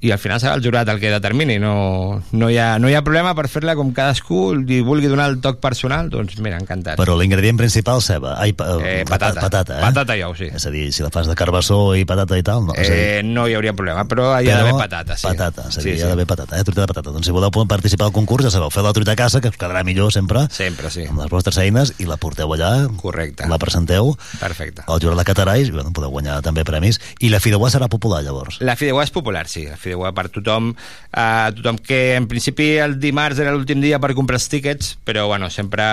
i 0.04 0.12
al 0.12 0.20
final 0.20 0.40
serà 0.42 0.54
el 0.58 0.62
jurat 0.64 0.88
el 0.92 1.00
que 1.00 1.10
determini 1.12 1.56
no, 1.62 2.20
no, 2.32 2.50
hi, 2.52 2.58
ha, 2.60 2.78
no 2.78 2.90
hi 2.90 2.94
ha 2.98 3.02
problema 3.06 3.32
per 3.34 3.46
fer-la 3.48 3.74
com 3.78 3.92
cadascú 3.96 4.54
li 4.60 4.80
vulgui 4.84 5.08
donar 5.10 5.30
el 5.32 5.38
toc 5.44 5.60
personal 5.64 6.10
doncs 6.12 6.36
mira, 6.44 6.58
encantat 6.60 6.98
Però 7.00 7.16
l'ingredient 7.18 7.56
principal, 7.58 8.02
ceba. 8.04 8.34
Ai, 8.40 8.52
pa, 8.52 8.66
Eh, 8.84 9.04
patata. 9.08 9.40
patata, 9.40 9.78
eh? 9.78 9.82
Patata 9.82 10.16
i 10.18 10.22
ou, 10.26 10.34
sí. 10.36 10.48
És 10.52 10.66
a 10.66 10.70
dir, 10.70 10.90
si 10.92 11.02
la 11.02 11.10
fas 11.14 11.26
de 11.30 11.34
carbassó 11.38 11.94
i 11.96 12.04
patata 12.04 12.36
i 12.38 12.42
tal, 12.44 12.64
no? 12.66 12.74
És 12.76 12.88
a 12.90 12.92
dir, 12.92 13.00
eh, 13.18 13.22
no 13.24 13.46
hi 13.48 13.54
hauria 13.54 13.72
problema, 13.72 14.04
però 14.10 14.32
hi 14.42 14.50
ha 14.50 14.58
d'haver 14.58 14.74
patata 14.78 15.16
sí. 15.16 15.26
Patata, 15.26 15.68
és 15.70 15.78
a 15.78 15.82
dir, 15.82 15.94
sí, 15.94 16.00
hi 16.00 16.04
ha 16.04 16.08
d'haver 16.12 16.26
patata, 16.26 16.58
eh? 16.58 16.64
Truita 16.66 16.82
de 16.82 16.88
patata. 16.90 17.10
Doncs 17.14 17.26
si 17.26 17.32
voleu 17.32 17.50
participar 17.70 18.06
al 18.10 18.12
concurs, 18.12 18.44
ja 18.44 18.50
sabeu, 18.50 18.70
feu 18.74 18.82
la 18.84 18.92
truita 18.92 19.12
a 19.14 19.16
casa, 19.16 19.40
que 19.40 19.48
us 19.48 19.56
quedarà 19.56 19.84
millor 19.86 20.12
sempre, 20.12 20.44
sempre, 20.50 20.90
sí. 20.90 21.06
amb 21.08 21.20
les 21.22 21.30
vostres 21.30 21.56
eines, 21.62 21.94
i 21.98 22.04
la 22.10 22.16
porteu 22.18 22.52
allà, 22.52 22.72
Correcte. 23.00 23.46
la 23.48 23.58
presenteu, 23.58 24.16
Perfecte. 24.40 24.82
el 24.88 25.00
jurat 25.00 25.16
la 25.16 25.24
catarà 25.24 25.56
i 25.58 25.70
bueno, 25.70 25.92
podeu 25.94 26.10
guanyar 26.10 26.40
també 26.42 26.64
premis. 26.64 27.00
I 27.20 27.30
la 27.30 27.40
fideuà 27.40 27.70
serà 27.70 27.88
popular, 27.88 28.22
llavors. 28.26 28.58
La 28.60 28.74
fideuà 28.76 29.04
és 29.04 29.10
popular, 29.14 29.46
sí. 29.48 29.64
La 29.70 29.76
fideuà 29.78 29.93
per 29.94 30.26
tothom, 30.34 30.72
eh, 31.12 31.50
tothom 31.56 31.78
que 31.78 32.16
en 32.18 32.28
principi 32.30 32.74
el 32.82 32.98
dimarts 33.00 33.40
era 33.42 33.54
l'últim 33.54 33.80
dia 33.80 34.00
per 34.02 34.14
comprar 34.14 34.40
els 34.40 34.48
tíquets, 34.50 34.94
però 35.04 35.26
bueno, 35.30 35.50
sempre, 35.50 35.84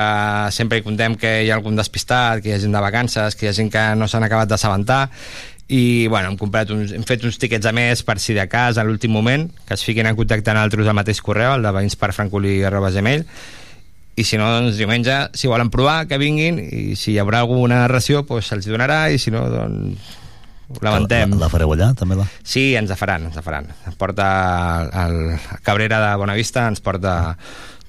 sempre 0.51 0.79
hi 0.79 0.85
contem 0.85 1.15
que 1.15 1.41
hi 1.45 1.51
ha 1.51 1.55
algun 1.59 1.79
despistat, 1.79 2.41
que 2.41 2.51
hi 2.51 2.57
ha 2.57 2.61
gent 2.63 2.75
de 2.75 2.83
vacances, 2.83 3.35
que 3.35 3.47
hi 3.47 3.51
ha 3.51 3.55
gent 3.57 3.71
que 3.71 3.85
no 3.95 4.09
s'han 4.09 4.27
acabat 4.27 4.49
d'assabentar, 4.51 5.07
i 5.71 6.07
bueno, 6.11 6.33
hem, 6.33 6.37
comprat 6.37 6.69
uns, 6.75 6.91
hem 6.91 7.05
fet 7.07 7.23
uns 7.23 7.39
tíquets 7.39 7.65
a 7.69 7.71
més 7.71 8.03
per 8.03 8.17
si 8.19 8.35
de 8.35 8.43
cas 8.51 8.77
a 8.77 8.83
l'últim 8.83 9.13
moment, 9.15 9.47
que 9.67 9.77
es 9.77 9.85
fiquin 9.87 10.09
en 10.09 10.17
contacte 10.19 10.51
amb 10.51 10.65
altres 10.65 10.89
al 10.89 10.97
mateix 10.97 11.21
correu, 11.23 11.55
el 11.55 11.63
de 11.63 11.71
veïnsperfrancolí.gmail 11.77 13.25
i 14.19 14.25
si 14.27 14.37
no, 14.37 14.49
doncs 14.51 14.75
diumenge, 14.75 15.17
si 15.37 15.47
volen 15.47 15.71
provar, 15.71 16.03
que 16.09 16.19
vinguin 16.19 16.59
i 16.59 16.97
si 16.99 17.13
hi 17.13 17.21
haurà 17.21 17.45
alguna 17.45 17.85
ració, 17.87 18.25
doncs 18.27 18.51
se'ls 18.51 18.67
donarà 18.67 19.05
i 19.09 19.21
si 19.21 19.31
no, 19.31 19.45
doncs 19.49 20.17
lamentem. 20.81 21.35
La, 21.35 21.45
la 21.45 21.51
fareu 21.53 21.73
allà, 21.75 21.91
també 21.97 22.15
la? 22.19 22.25
Sí, 22.43 22.71
ens 22.79 22.89
la 22.89 22.97
faran, 22.99 23.27
ens 23.29 23.35
la 23.39 23.43
faran. 23.45 23.67
Porta 23.99 24.31
el, 25.05 25.19
el 25.35 25.61
Cabrera 25.67 25.99
de 26.09 26.15
Bonavista, 26.21 26.67
ens 26.71 26.81
porta 26.81 27.37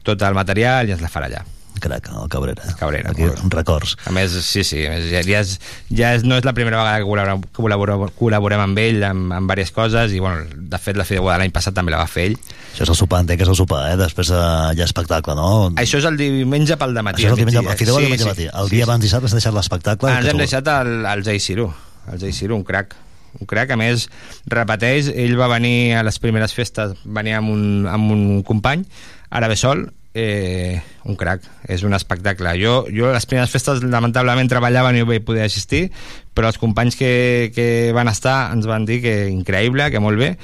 tot 0.03 0.23
el 0.27 0.35
material 0.35 0.89
i 0.91 0.97
ens 0.99 1.03
la 1.05 1.11
farà 1.13 1.31
allà. 1.31 1.45
Crac, 1.83 2.11
el 2.15 2.29
Cabrera. 2.31 2.63
Cabrera. 2.79 3.11
Aquí, 3.11 3.25
records. 3.51 3.97
A 4.07 4.13
més, 4.15 4.31
sí, 4.47 4.63
sí, 4.63 4.85
a 4.87 4.91
més, 4.93 5.07
ja, 5.11 5.23
ja, 5.27 5.41
és, 5.43 5.57
ja 5.91 6.13
és, 6.15 6.23
no 6.23 6.37
és 6.39 6.45
la 6.47 6.53
primera 6.55 6.79
vegada 6.79 7.01
que 7.01 7.09
col·laborem, 7.09 7.41
que 7.49 7.51
col·laborem, 7.59 8.05
col·laborem 8.21 8.63
amb 8.63 8.79
ell 8.79 9.01
amb, 9.09 9.33
amb 9.35 9.51
diverses 9.51 9.75
coses 9.75 10.15
i, 10.15 10.21
bueno, 10.23 10.45
de 10.53 10.79
fet, 10.79 10.95
la 11.01 11.07
Fideuà 11.09 11.33
de 11.35 11.43
l'any 11.43 11.51
passat 11.57 11.75
també 11.75 11.91
la 11.91 11.99
va 12.05 12.07
fer 12.07 12.29
ell. 12.29 12.37
Això 12.75 12.85
és 12.87 12.93
el 12.93 12.99
sopar, 13.01 13.25
entenc 13.25 13.41
que 13.43 13.49
és 13.49 13.51
el 13.51 13.59
sopar, 13.59 13.81
eh? 13.91 13.97
Després 13.99 14.31
eh, 14.31 14.43
hi 14.77 14.85
ha 14.85 14.87
espectacle, 14.87 15.35
no? 15.35 15.49
Això 15.83 15.99
és 15.99 16.07
el 16.13 16.21
diumenge 16.21 16.77
pel 16.79 16.95
dematí. 16.95 17.25
Això 17.25 17.33
és 17.33 17.35
el 17.35 17.43
diumenge, 17.43 17.59
migdia. 17.65 17.75
el 17.75 17.83
Fideuà 17.83 18.05
diumenge 18.05 18.31
matí. 18.31 18.47
El 18.63 18.71
dia 18.77 18.87
abans 18.87 19.03
dissabte 19.09 19.33
has 19.33 19.35
deixat 19.41 19.57
l'espectacle. 19.59 20.13
Ah, 20.13 20.21
ens 20.23 20.31
hem 20.31 20.39
tu- 20.39 20.45
deixat 20.45 20.71
el, 20.77 20.93
el 21.17 21.25
Jay 21.27 21.41
Ciro, 21.43 21.73
el 22.11 22.21
Jay 22.21 22.33
Ciro, 22.33 22.57
un 22.57 22.65
crac. 22.65 22.97
Un 23.41 23.49
crac, 23.49 23.71
a 23.73 23.79
més, 23.81 24.09
repeteix 24.51 25.09
ell 25.15 25.39
va 25.39 25.49
venir 25.53 25.95
a 25.97 26.03
les 26.05 26.19
primeres 26.21 26.53
festes 26.53 26.99
venia 27.05 27.39
amb 27.41 27.55
un, 27.55 27.87
amb 27.89 28.13
un 28.13 28.25
company 28.45 28.85
ara 29.33 29.49
ve 29.49 29.57
sol, 29.57 29.87
eh, 30.13 30.83
un 31.09 31.17
crac. 31.17 31.47
És 31.65 31.87
un 31.87 31.95
espectacle. 31.97 32.53
Jo, 32.61 32.83
jo 32.93 33.09
a 33.09 33.15
les 33.17 33.27
primeres 33.27 33.55
festes 33.55 33.81
lamentablement 33.83 34.51
treballava 34.51 34.93
i 34.93 35.01
no 35.01 35.09
vaig 35.09 35.25
poder 35.25 35.47
assistir 35.47 35.87
però 36.35 36.49
els 36.49 36.61
companys 36.61 36.97
que, 36.97 37.53
que 37.55 37.93
van 37.97 38.09
estar 38.09 38.53
ens 38.55 38.69
van 38.69 38.87
dir 38.89 39.01
que 39.05 39.17
increïble, 39.31 39.91
que 39.93 40.01
molt 40.01 40.21
bé 40.21 40.35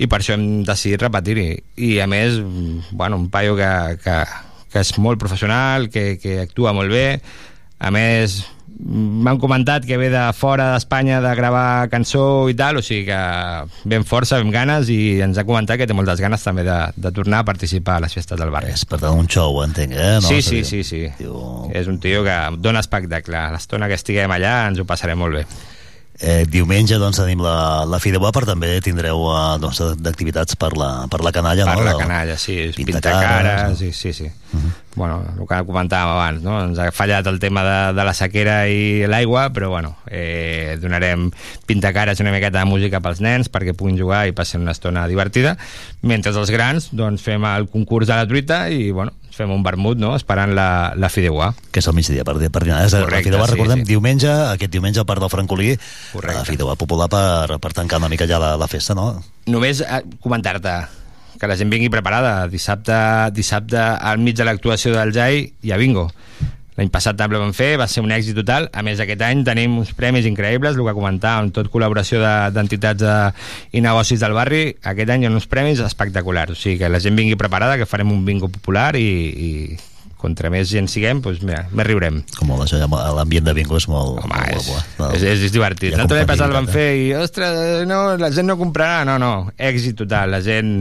i 0.00 0.08
per 0.10 0.18
això 0.18 0.34
hem 0.34 0.64
decidit 0.66 1.04
repetir-hi. 1.04 1.48
I 1.86 1.90
a 2.02 2.08
més, 2.10 2.40
bueno, 2.90 3.18
un 3.20 3.28
paio 3.30 3.54
que, 3.56 3.70
que, 4.02 4.16
que 4.72 4.82
és 4.82 4.94
molt 4.98 5.20
professional 5.22 5.88
que, 5.92 6.16
que 6.18 6.40
actua 6.42 6.74
molt 6.74 6.90
bé 6.90 7.06
a 7.84 7.92
més 7.92 8.40
m'han 8.84 9.38
comentat 9.38 9.84
que 9.86 9.96
ve 10.00 10.08
de 10.12 10.22
fora 10.36 10.72
d'Espanya 10.72 11.20
de 11.22 11.30
gravar 11.38 11.88
cançó 11.92 12.48
i 12.50 12.56
tal, 12.58 12.80
o 12.80 12.82
sigui 12.84 13.06
que 13.06 13.18
ben 13.88 14.04
força, 14.08 14.40
ben 14.42 14.50
ganes 14.52 14.90
i 14.92 15.20
ens 15.24 15.38
ha 15.38 15.44
comentat 15.46 15.78
que 15.80 15.86
té 15.88 15.96
moltes 15.96 16.20
ganes 16.20 16.42
també 16.44 16.64
de, 16.66 16.78
de 16.96 17.12
tornar 17.14 17.42
a 17.44 17.48
participar 17.48 17.98
a 17.98 18.04
les 18.04 18.16
festes 18.16 18.40
del 18.40 18.50
barri. 18.54 18.72
És 18.74 18.84
per 18.88 18.98
tant 19.02 19.20
un 19.20 19.30
show, 19.30 19.60
entenc, 19.64 19.94
eh? 19.94 20.10
No? 20.18 20.26
sí, 20.26 20.42
sí, 20.42 20.64
sí, 20.66 20.82
sí. 20.84 21.04
És 21.72 21.88
un 21.90 22.00
tio 22.02 22.24
que 22.26 22.36
dona 22.58 22.82
espectacle. 22.84 23.46
L'estona 23.54 23.88
que 23.88 24.00
estiguem 24.00 24.32
allà 24.34 24.56
ens 24.72 24.82
ho 24.82 24.88
passarem 24.88 25.20
molt 25.22 25.40
bé. 25.40 25.46
Eh, 26.14 26.44
diumenge 26.46 26.94
doncs 27.02 27.18
tenim 27.18 27.40
la, 27.42 27.82
la 27.90 27.98
Fideuà, 27.98 28.30
però 28.30 28.46
també 28.46 28.76
tindreu 28.84 29.24
eh, 29.32 29.38
doncs, 29.58 29.80
d'activitats 29.98 30.54
per, 30.54 30.70
la, 30.78 31.08
per 31.10 31.18
la 31.26 31.32
canalla, 31.34 31.66
Per 31.66 31.80
no? 31.80 31.86
la 31.88 31.94
canalla, 31.98 32.36
sí, 32.38 32.70
pintar 32.76 33.00
pintar 33.00 33.14
cares, 33.18 33.78
sí, 33.80 33.90
sí, 33.90 34.12
sí. 34.14 34.28
Bueno, 34.94 35.24
el 35.26 35.48
que 35.50 35.58
comentàvem 35.66 36.12
abans, 36.12 36.44
no? 36.46 36.60
Ens 36.68 36.78
ha 36.78 36.86
fallat 36.94 37.26
el 37.26 37.40
tema 37.42 37.64
de, 37.66 37.78
de 37.98 38.04
la 38.06 38.14
sequera 38.14 38.60
i 38.70 39.08
l'aigua, 39.10 39.48
però 39.50 39.72
bueno, 39.72 39.96
eh, 40.06 40.78
donarem 40.78 41.32
pintacares 41.66 42.22
una 42.22 42.30
miqueta 42.30 42.60
de 42.60 42.70
música 42.70 43.02
pels 43.02 43.18
nens 43.24 43.50
perquè 43.50 43.74
puguin 43.74 43.98
jugar 43.98 44.28
i 44.30 44.36
passin 44.38 44.62
una 44.62 44.76
estona 44.76 45.08
divertida, 45.10 45.56
mentre 46.06 46.30
els 46.30 46.54
grans 46.54 46.92
doncs 46.94 47.26
fem 47.26 47.42
el 47.50 47.66
concurs 47.74 48.06
de 48.06 48.14
la 48.14 48.30
truita 48.30 48.68
i 48.70 48.92
bueno, 48.94 49.18
fem 49.34 49.50
un 49.50 49.62
vermut, 49.66 49.98
no?, 50.00 50.14
esperant 50.18 50.54
la, 50.56 50.68
la 50.98 51.10
fideuà. 51.12 51.52
Que 51.74 51.82
és 51.82 51.88
al 51.90 51.96
migdia, 51.96 52.24
per, 52.26 52.36
per 52.38 52.64
dinar. 52.64 52.82
És, 52.86 52.94
la 52.96 53.04
Correcte, 53.04 53.28
Fideuà, 53.30 53.46
sí, 53.48 53.56
recordem, 53.56 53.84
sí. 53.84 53.90
diumenge, 53.92 54.32
aquest 54.54 54.72
diumenge 54.74 55.02
al 55.02 55.08
Parc 55.10 55.24
del 55.24 55.32
Francolí, 55.32 55.72
la 56.22 56.44
Fideuà 56.46 56.76
popular 56.80 57.10
per, 57.12 57.58
per 57.62 57.72
tancar 57.76 58.02
una 58.02 58.12
mica 58.12 58.28
ja 58.30 58.40
la, 58.42 58.54
la 58.60 58.70
festa, 58.70 58.96
no? 58.98 59.10
Només 59.50 59.82
eh, 59.84 60.04
comentar-te 60.24 60.76
que 61.40 61.50
la 61.50 61.56
gent 61.58 61.72
vingui 61.72 61.90
preparada. 61.92 62.46
Dissabte, 62.50 62.96
dissabte 63.34 63.80
al 63.80 64.22
mig 64.22 64.38
de 64.38 64.46
l'actuació 64.46 64.94
del 64.96 65.12
JAI 65.14 65.42
hi 65.62 65.74
ha 65.74 65.80
bingo. 65.80 66.08
L'any 66.74 66.88
passat 66.90 67.14
també 67.14 67.38
vam 67.38 67.52
fer, 67.54 67.76
va 67.78 67.86
ser 67.86 68.02
un 68.02 68.10
èxit 68.10 68.34
total. 68.34 68.68
A 68.74 68.82
més, 68.82 68.98
aquest 68.98 69.20
any 69.22 69.44
tenim 69.46 69.76
uns 69.78 69.92
premis 69.94 70.26
increïbles, 70.26 70.74
el 70.74 70.82
que 70.88 70.94
comentàvem, 70.96 71.52
tot 71.54 71.68
col·laboració 71.70 72.18
de- 72.18 72.50
d'entitats 72.56 72.98
de, 72.98 73.14
i 73.78 73.80
negocis 73.84 74.18
del 74.20 74.34
barri. 74.34 74.64
Aquest 74.82 75.10
any 75.14 75.22
hi 75.22 75.26
ha 75.28 75.30
uns 75.30 75.46
premis 75.46 75.78
espectaculars. 75.78 76.50
O 76.50 76.58
sigui, 76.58 76.80
que 76.82 76.88
la 76.90 76.98
gent 76.98 77.14
vingui 77.14 77.36
preparada, 77.38 77.76
que 77.78 77.86
farem 77.86 78.10
un 78.10 78.24
bingo 78.26 78.48
popular 78.50 78.96
i, 78.98 79.04
i 79.06 79.50
contra 80.24 80.48
més 80.50 80.66
gent 80.72 80.86
siguem, 80.88 81.18
doncs 81.20 81.42
mira, 81.44 81.66
més 81.70 81.86
riurem. 81.86 82.22
Com 82.40 82.48
molt, 82.48 82.64
això, 82.64 82.78
ja- 82.80 82.88
l'ambient 83.20 83.44
de 83.44 83.54
bingo 83.54 83.76
és 83.78 83.86
molt... 83.92 84.18
Home, 84.24 84.34
molt 84.34 84.56
és, 84.56 84.66
guapo, 84.72 85.10
eh? 85.12 85.16
és, 85.18 85.22
és, 85.34 85.42
és 85.46 85.52
divertit. 85.54 85.94
Ha 85.94 86.00
L'altre 86.00 86.22
dia 86.22 86.26
passat 86.30 86.48
el 86.48 86.56
competitivitat, 86.56 86.64
van 86.64 86.72
fer 86.72 86.88
i, 87.04 87.12
ostres, 87.22 87.86
no, 87.86 88.00
la 88.18 88.32
gent 88.34 88.48
no 88.50 88.56
comprarà. 88.58 89.04
No, 89.06 89.18
no, 89.22 89.32
èxit 89.60 89.94
total. 90.00 90.32
La 90.34 90.40
gent, 90.42 90.80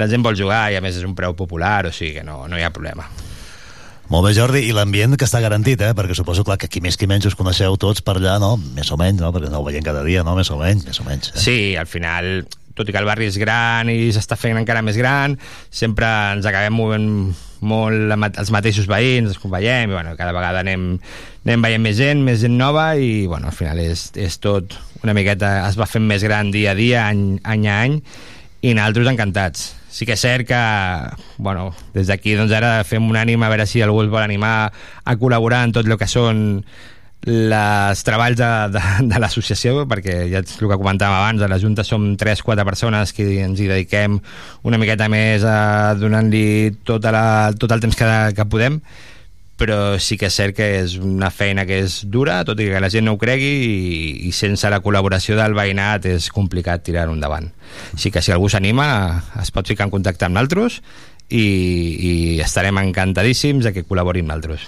la 0.00 0.06
gent 0.08 0.22
vol 0.24 0.38
jugar 0.38 0.70
i 0.72 0.78
a 0.78 0.80
més 0.80 0.96
és 0.96 1.04
un 1.04 1.12
preu 1.18 1.34
popular, 1.36 1.82
o 1.90 1.92
sigui 1.92 2.14
que 2.20 2.24
no, 2.24 2.46
no 2.48 2.56
hi 2.56 2.62
ha 2.64 2.70
problema. 2.72 3.04
Molt 4.12 4.26
bé, 4.26 4.34
Jordi, 4.36 4.60
i 4.68 4.74
l'ambient 4.76 5.16
que 5.16 5.24
està 5.24 5.40
garantit, 5.40 5.80
eh? 5.80 5.94
Perquè 5.96 6.16
suposo, 6.16 6.44
clar, 6.44 6.58
que 6.60 6.68
qui 6.68 6.82
més 6.84 6.98
qui 7.00 7.08
menys 7.08 7.30
us 7.30 7.38
coneixeu 7.38 7.78
tots 7.80 8.04
per 8.04 8.18
allà, 8.18 8.36
no? 8.42 8.54
Més 8.76 8.90
o 8.92 8.98
menys, 9.00 9.22
no? 9.22 9.32
Perquè 9.32 9.48
no 9.52 9.62
ho 9.62 9.66
veiem 9.66 9.86
cada 9.86 10.04
dia, 10.04 10.24
no? 10.26 10.36
Més 10.36 10.50
o 10.52 10.58
menys, 10.60 10.84
més 10.84 11.00
o 11.00 11.06
menys. 11.08 11.32
Eh? 11.32 11.40
Sí, 11.40 11.56
al 11.80 11.88
final, 11.88 12.44
tot 12.76 12.88
i 12.88 12.94
que 12.94 13.00
el 13.00 13.08
barri 13.08 13.30
és 13.30 13.38
gran 13.40 13.88
i 13.90 14.10
s'està 14.12 14.36
fent 14.38 14.58
encara 14.60 14.82
més 14.84 14.98
gran, 15.00 15.38
sempre 15.72 16.10
ens 16.34 16.46
acabem 16.50 16.76
movent 16.76 17.08
molt 17.64 18.12
els 18.26 18.50
mateixos 18.52 18.88
veïns, 18.90 19.32
ens 19.32 19.40
veiem, 19.40 19.88
i 19.88 19.96
bueno, 19.96 20.12
cada 20.18 20.34
vegada 20.36 20.60
anem, 20.60 20.98
anem 21.46 21.64
veient 21.64 21.84
més 21.84 21.96
gent, 21.96 22.20
més 22.26 22.42
gent 22.42 22.58
nova, 22.60 22.90
i 23.00 23.24
bueno, 23.30 23.48
al 23.48 23.56
final 23.56 23.80
és, 23.80 24.10
és 24.20 24.36
tot 24.42 24.76
una 25.04 25.14
miqueta, 25.16 25.62
es 25.68 25.78
va 25.80 25.88
fent 25.88 26.04
més 26.04 26.26
gran 26.26 26.52
dia 26.52 26.74
a 26.74 26.78
dia, 26.78 27.06
any, 27.08 27.38
any 27.40 27.64
a 27.70 27.78
any, 27.86 27.96
i 28.64 28.74
nosaltres 28.76 29.14
encantats. 29.14 29.70
Sí 29.94 30.08
que 30.08 30.16
és 30.16 30.24
cert 30.24 30.48
que, 30.48 30.62
bueno, 31.38 31.68
des 31.94 32.08
d'aquí 32.10 32.32
doncs 32.34 32.50
ara 32.56 32.80
fem 32.82 33.04
un 33.06 33.14
ànim 33.20 33.44
a 33.46 33.50
veure 33.52 33.66
si 33.70 33.82
algú 33.84 34.02
es 34.02 34.10
vol 34.10 34.24
animar 34.24 34.72
a 35.04 35.14
col·laborar 35.20 35.62
en 35.68 35.74
tot 35.76 35.86
el 35.86 35.94
que 36.00 36.08
són 36.10 36.64
les 37.24 38.02
treballs 38.04 38.36
de, 38.36 38.50
de, 38.74 38.82
de 39.12 39.20
l'associació, 39.22 39.84
perquè 39.88 40.16
ja 40.32 40.42
és 40.42 40.58
el 40.58 40.66
que 40.66 40.80
comentàvem 40.80 41.14
abans, 41.14 41.44
a 41.44 41.48
la 41.48 41.60
Junta 41.62 41.86
som 41.86 42.10
3-4 42.20 42.66
persones 42.66 43.14
que 43.14 43.28
ens 43.46 43.62
hi 43.62 43.70
dediquem 43.70 44.18
una 44.66 44.80
miqueta 44.82 45.08
més 45.08 45.46
a 45.46 45.94
donant-li 45.96 46.74
tota 46.84 47.14
la, 47.14 47.26
tot 47.54 47.72
el 47.72 47.86
temps 47.86 47.96
que, 47.96 48.10
que 48.34 48.48
podem, 48.50 48.82
però 49.60 49.96
sí 50.02 50.18
que 50.18 50.28
és 50.30 50.36
cert 50.36 50.56
que 50.56 50.66
és 50.80 50.96
una 50.98 51.30
feina 51.30 51.64
que 51.68 51.78
és 51.84 52.00
dura, 52.10 52.40
tot 52.46 52.58
i 52.60 52.66
que 52.72 52.82
la 52.82 52.90
gent 52.90 53.06
no 53.06 53.14
ho 53.14 53.20
cregui, 53.20 53.52
i, 53.64 54.28
i 54.28 54.32
sense 54.34 54.70
la 54.70 54.82
col·laboració 54.82 55.38
del 55.38 55.54
veïnat 55.56 56.08
és 56.10 56.30
complicat 56.34 56.82
tirar-ho 56.86 57.14
endavant. 57.14 57.50
Així 57.94 58.10
que 58.14 58.22
si 58.24 58.34
algú 58.34 58.50
s'anima, 58.50 58.86
es 59.42 59.54
pot 59.54 59.70
ficar 59.70 59.86
en 59.86 59.94
contacte 59.94 60.26
amb 60.26 60.38
nosaltres 60.38 60.80
i, 61.28 61.44
i 61.44 62.14
estarem 62.44 62.82
encantadíssims 62.82 63.68
de 63.68 63.74
que 63.76 63.86
col·labori 63.86 64.24
amb 64.24 64.34
nosaltres. 64.34 64.66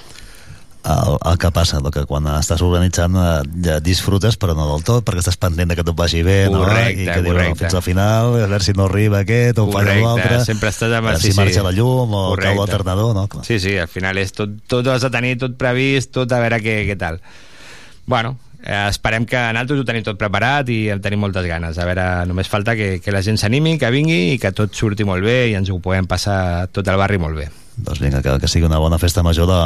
El, 0.87 1.17
el 1.33 1.39
que 1.43 1.51
passa, 1.51 1.81
que 1.91 2.05
quan 2.07 2.29
estàs 2.37 2.61
organitzant 2.63 3.17
eh, 3.19 3.31
ja 3.65 3.79
disfrutes, 3.83 4.37
però 4.39 4.55
no 4.55 4.69
del 4.69 4.85
tot, 4.87 5.03
perquè 5.07 5.19
estàs 5.25 5.39
pendent 5.43 5.73
de 5.73 5.77
que 5.79 5.83
tot 5.87 5.97
vagi 5.99 6.21
bé, 6.23 6.45
no? 6.47 6.61
Correcte, 6.63 7.03
I 7.03 7.09
que 7.09 7.17
diuen 7.25 7.41
correcte. 7.41 7.59
fins 7.65 7.75
al 7.75 7.83
final, 7.83 8.37
a 8.37 8.47
veure 8.47 8.63
si 8.63 8.75
no 8.79 8.87
arriba 8.87 9.25
aquest, 9.25 9.59
o 9.59 9.67
falla 9.67 9.97
Correcte, 9.97 10.05
l'altre, 10.07 10.39
sempre 10.47 10.71
estàs 10.71 10.95
amb... 10.95 11.11
si 11.19 11.35
marxa 11.35 11.67
la 11.67 11.75
llum, 11.75 12.15
o 12.15 12.23
Correcte. 12.31 12.53
cau 12.53 12.63
l'alternador, 12.63 13.13
no? 13.19 13.27
Clar. 13.33 13.43
Sí, 13.49 13.59
sí, 13.59 13.75
al 13.83 13.91
final 13.91 14.23
és 14.23 14.31
tot, 14.37 14.55
tot 14.71 14.87
has 14.95 15.03
de 15.03 15.11
tenir 15.11 15.35
tot 15.43 15.59
previst, 15.59 16.15
tot 16.15 16.31
a 16.31 16.41
veure 16.45 16.63
què, 16.63 16.79
què 16.87 16.99
tal. 17.03 17.19
Bueno, 18.07 18.37
eh, 18.63 18.87
esperem 18.87 19.27
que 19.27 19.43
nosaltres 19.59 19.83
ho 19.83 19.91
tenim 19.91 20.07
tot 20.07 20.23
preparat 20.23 20.71
i 20.71 20.81
en 20.95 21.03
tenim 21.03 21.27
moltes 21.27 21.51
ganes. 21.51 21.83
A 21.83 21.91
veure, 21.91 22.07
només 22.31 22.47
falta 22.47 22.79
que, 22.79 23.01
que 23.03 23.15
la 23.15 23.27
gent 23.27 23.43
s'animi, 23.43 23.75
que 23.83 23.91
vingui 23.91 24.37
i 24.37 24.41
que 24.43 24.55
tot 24.55 24.75
surti 24.79 25.03
molt 25.09 25.27
bé 25.27 25.49
i 25.51 25.59
ens 25.59 25.75
ho 25.75 25.83
podem 25.83 26.07
passar 26.07 26.69
tot 26.71 26.87
el 26.87 27.03
barri 27.03 27.19
molt 27.19 27.43
bé. 27.43 27.51
Doncs 27.77 28.01
vinga, 28.01 28.23
que, 28.25 28.33
que 28.41 28.49
sigui 28.49 28.65
una 28.65 28.79
bona 28.81 28.97
festa 28.99 29.23
major 29.23 29.47
de, 29.51 29.57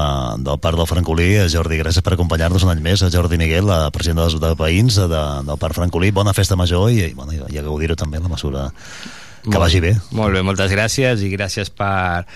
del 0.43 0.59
Parc 0.59 0.77
del 0.81 0.89
Francolí. 0.91 1.28
Eh, 1.39 1.47
Jordi, 1.53 1.78
gràcies 1.78 2.03
per 2.03 2.16
acompanyar-nos 2.16 2.65
un 2.66 2.73
any 2.73 2.82
més. 2.82 3.05
Eh, 3.07 3.11
Jordi 3.15 3.39
Miguel, 3.39 3.69
la 3.70 3.91
presidenta 3.95 4.27
dels 4.27 4.41
de 4.43 4.51
veïns 4.59 4.99
de, 4.99 5.20
del 5.47 5.61
Parc 5.62 5.78
Francolí. 5.78 6.11
Bona 6.11 6.35
festa 6.35 6.59
major 6.59 6.91
i, 6.91 7.05
i, 7.07 7.12
bueno, 7.15 7.37
i, 7.37 7.39
a 7.59 7.62
gaudir-ho 7.66 7.95
també 7.97 8.19
la 8.19 8.32
mesura 8.32 8.66
que 8.74 9.53
Molt- 9.55 9.62
vagi 9.62 9.81
bé. 9.85 9.95
Molt 10.11 10.35
bé, 10.35 10.43
moltes 10.43 10.73
gràcies 10.74 11.23
i 11.23 11.31
gràcies 11.32 11.70
per, 11.70 12.27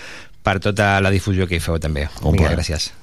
per 0.41 0.59
tota 0.63 0.95
la 1.03 1.11
difusió 1.11 1.45
que 1.49 1.59
hi 1.59 1.63
feu 1.63 1.75
també. 1.83 2.07
Un 2.23 2.37
Vinga, 2.39 2.55
gràcies. 2.55 2.93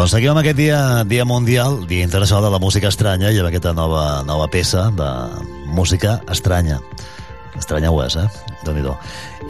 Doncs 0.00 0.14
seguim 0.14 0.30
amb 0.32 0.40
aquest 0.40 0.56
dia, 0.56 0.76
dia 1.04 1.26
mundial, 1.28 1.74
Dia 1.84 2.06
Internacional 2.06 2.46
de 2.46 2.50
la 2.54 2.58
Música 2.58 2.88
Estranya, 2.88 3.28
i 3.28 3.36
amb 3.36 3.50
aquesta 3.50 3.74
nova, 3.76 4.22
nova 4.24 4.46
peça 4.48 4.86
de 4.96 5.08
música 5.76 6.14
estranya. 6.32 6.78
Estranya 7.58 7.90
ho 7.92 7.98
és, 8.00 8.16
eh? 8.16 8.24
déu 8.64 8.78
nhi 8.78 8.94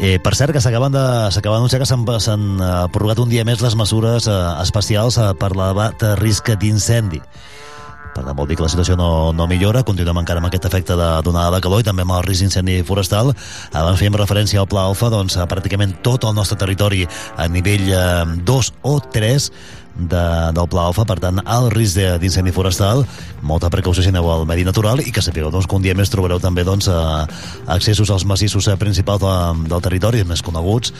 eh, 0.01 0.19
Per 0.19 0.35
cert, 0.35 0.51
que 0.51 0.59
s'acaben 0.59 0.91
d'anunciar 0.91 1.79
que 1.79 1.87
s'han 1.87 2.03
eh, 2.59 2.89
prorrogat 2.91 3.23
un 3.23 3.31
dia 3.31 3.47
més 3.47 3.63
les 3.63 3.79
mesures 3.79 4.27
eh, 4.27 4.43
especials 4.59 5.23
eh, 5.23 5.31
per 5.39 5.55
l'elevat 5.55 6.03
risc 6.19 6.51
d'incendi. 6.59 7.23
Per 8.11 8.25
tant, 8.25 8.35
vol 8.35 8.49
dir 8.51 8.57
que 8.59 8.65
la 8.67 8.73
situació 8.73 8.97
no, 8.99 9.31
no 9.31 9.47
millora, 9.47 9.85
continuem 9.87 10.19
encara 10.19 10.43
amb 10.43 10.49
aquest 10.49 10.67
efecte 10.67 10.97
de 10.99 11.09
donada 11.23 11.55
de 11.55 11.63
calor 11.63 11.85
i 11.85 11.87
també 11.87 12.03
amb 12.03 12.17
el 12.17 12.25
risc 12.27 12.43
d'incendi 12.43 12.81
forestal. 12.89 13.31
Abans 13.71 14.01
fèiem 14.03 14.19
referència 14.19 14.59
al 14.59 14.67
Pla 14.71 14.89
Alfa, 14.91 15.13
doncs 15.15 15.39
eh, 15.39 15.47
pràcticament 15.47 16.01
tot 16.03 16.27
el 16.27 16.35
nostre 16.35 16.59
territori 16.59 17.07
a 17.39 17.47
nivell 17.47 17.87
eh, 17.87 18.41
2 18.51 18.73
o 18.83 18.99
3 19.15 19.51
de, 20.09 20.67
Pla 20.71 20.87
Alfa, 20.87 21.05
per 21.09 21.19
tant, 21.23 21.41
alt 21.45 21.73
risc 21.75 21.99
d'incendi 22.23 22.53
forestal, 22.55 23.03
molta 23.43 23.71
precaució 23.73 24.05
si 24.05 24.13
aneu 24.13 24.29
al 24.31 24.47
medi 24.49 24.65
natural 24.67 25.03
i 25.03 25.13
que 25.13 25.23
sapigueu 25.25 25.51
doncs, 25.51 25.67
que 25.67 25.77
un 25.77 25.85
dia 25.85 25.97
més 25.99 26.13
trobareu 26.13 26.41
també 26.43 26.65
doncs, 26.67 26.89
eh, 26.89 27.73
accessos 27.75 28.11
als 28.15 28.25
massissos 28.29 28.69
eh, 28.69 28.77
principals 28.81 29.23
de, 29.25 29.35
del 29.71 29.85
territori, 29.85 30.23
més 30.29 30.45
coneguts, 30.47 30.95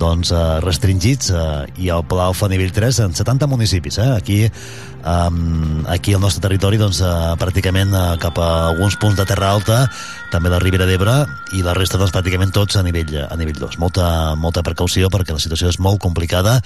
doncs, 0.00 0.32
eh, 0.32 0.60
restringits, 0.64 1.30
eh, 1.30 1.84
i 1.84 1.92
el 1.94 2.04
Pla 2.08 2.30
Alfa 2.32 2.50
nivell 2.52 2.72
3 2.74 3.02
en 3.06 3.14
70 3.14 3.48
municipis. 3.50 3.98
Eh? 4.02 4.08
Aquí, 4.16 4.40
um, 5.04 5.84
aquí 5.88 6.14
al 6.14 6.24
nostre 6.24 6.42
territori, 6.44 6.80
doncs, 6.80 7.02
eh, 7.04 7.12
pràcticament 7.40 7.94
eh, 7.94 8.06
cap 8.22 8.40
a 8.42 8.50
alguns 8.72 8.96
punts 8.96 9.18
de 9.20 9.28
terra 9.28 9.52
alta, 9.52 9.84
també 10.32 10.50
la 10.52 10.60
Ribera 10.62 10.88
d'Ebre, 10.88 11.20
i 11.58 11.62
la 11.62 11.76
resta, 11.76 12.00
doncs, 12.00 12.14
pràcticament 12.14 12.54
tots 12.54 12.80
a 12.80 12.82
nivell, 12.86 13.14
a 13.28 13.36
nivell 13.36 13.60
2. 13.60 13.78
Molta, 13.82 14.34
molta 14.40 14.64
precaució 14.66 15.12
perquè 15.12 15.36
la 15.36 15.42
situació 15.42 15.70
és 15.72 15.80
molt 15.82 16.00
complicada 16.02 16.60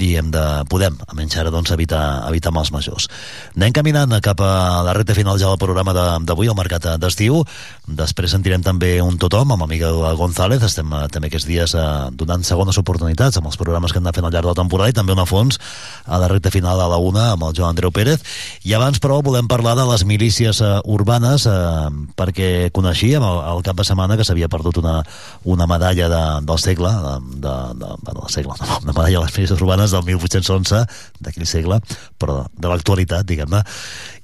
i 0.00 0.14
hem 0.16 0.30
de, 0.32 0.42
podem, 0.72 0.94
almenys 1.08 1.36
ara, 1.36 1.50
doncs, 1.52 1.70
evitar, 1.74 2.24
evitar 2.30 2.52
mals 2.54 2.70
majors. 2.72 3.08
Anem 3.56 3.72
caminant 3.76 4.14
cap 4.24 4.40
a 4.40 4.80
la 4.86 4.94
recta 4.96 5.14
final 5.14 5.36
ja 5.38 5.50
del 5.50 5.58
programa 5.60 5.92
de- 5.92 6.24
d'avui, 6.24 6.48
al 6.48 6.56
mercat 6.56 6.86
d'estiu. 6.98 7.42
Després 7.86 8.30
sentirem 8.32 8.62
també 8.62 8.94
un 9.02 9.18
tothom 9.18 9.52
amb 9.52 9.66
Miguel 9.68 9.98
González. 10.16 10.62
Estem 10.62 10.88
eh, 10.96 11.08
també 11.12 11.28
aquests 11.28 11.46
dies 11.48 11.74
eh, 11.74 11.84
donant 12.16 12.42
segones 12.44 12.78
oportunitats 12.78 13.36
amb 13.36 13.50
els 13.50 13.58
programes 13.60 13.92
que 13.92 13.98
hem 14.00 14.06
anat 14.06 14.16
fent 14.16 14.24
al 14.28 14.32
llarg 14.32 14.46
de 14.48 14.54
la 14.54 14.60
temporada 14.62 14.88
i 14.90 14.96
també 14.96 15.12
una 15.12 15.26
fons 15.26 15.58
a 16.06 16.18
la 16.18 16.28
recta 16.30 16.50
final 16.50 16.80
a 16.80 16.88
la 16.88 16.96
una 16.96 17.32
amb 17.32 17.44
el 17.50 17.52
Joan 17.56 17.74
Andreu 17.76 17.92
Pérez. 17.92 18.22
I 18.64 18.72
abans, 18.78 18.98
però, 19.02 19.20
volem 19.22 19.48
parlar 19.48 19.76
de 19.76 19.84
les 19.90 20.04
milícies 20.08 20.60
eh, 20.64 20.72
urbanes 20.84 21.44
eh, 21.46 21.90
perquè 22.16 22.70
coneixíem 22.72 23.22
el, 23.22 23.42
el 23.56 23.62
cap 23.66 23.76
de 23.76 23.84
setmana 23.84 24.16
que 24.16 24.24
s'havia 24.24 24.48
perdut 24.48 24.78
una, 24.80 25.02
una 25.44 25.66
medalla 25.66 26.08
de, 26.08 26.22
del 26.46 26.58
segle, 26.58 26.88
de, 26.88 27.14
de, 27.44 27.54
de, 27.82 27.92
bueno, 28.02 28.20
del 28.24 28.30
segle, 28.32 28.54
no, 28.60 28.78
una 28.84 28.92
medalla 28.96 29.18
de 29.18 29.24
les 29.26 29.36
milícies 29.36 29.60
urbanes 29.60 29.81
del 29.90 30.04
1811, 30.06 30.84
d'aquell 31.18 31.48
segle, 31.50 31.80
però 32.22 32.44
de 32.54 32.70
l'actualitat, 32.70 33.26
diguem-ne, 33.26 33.64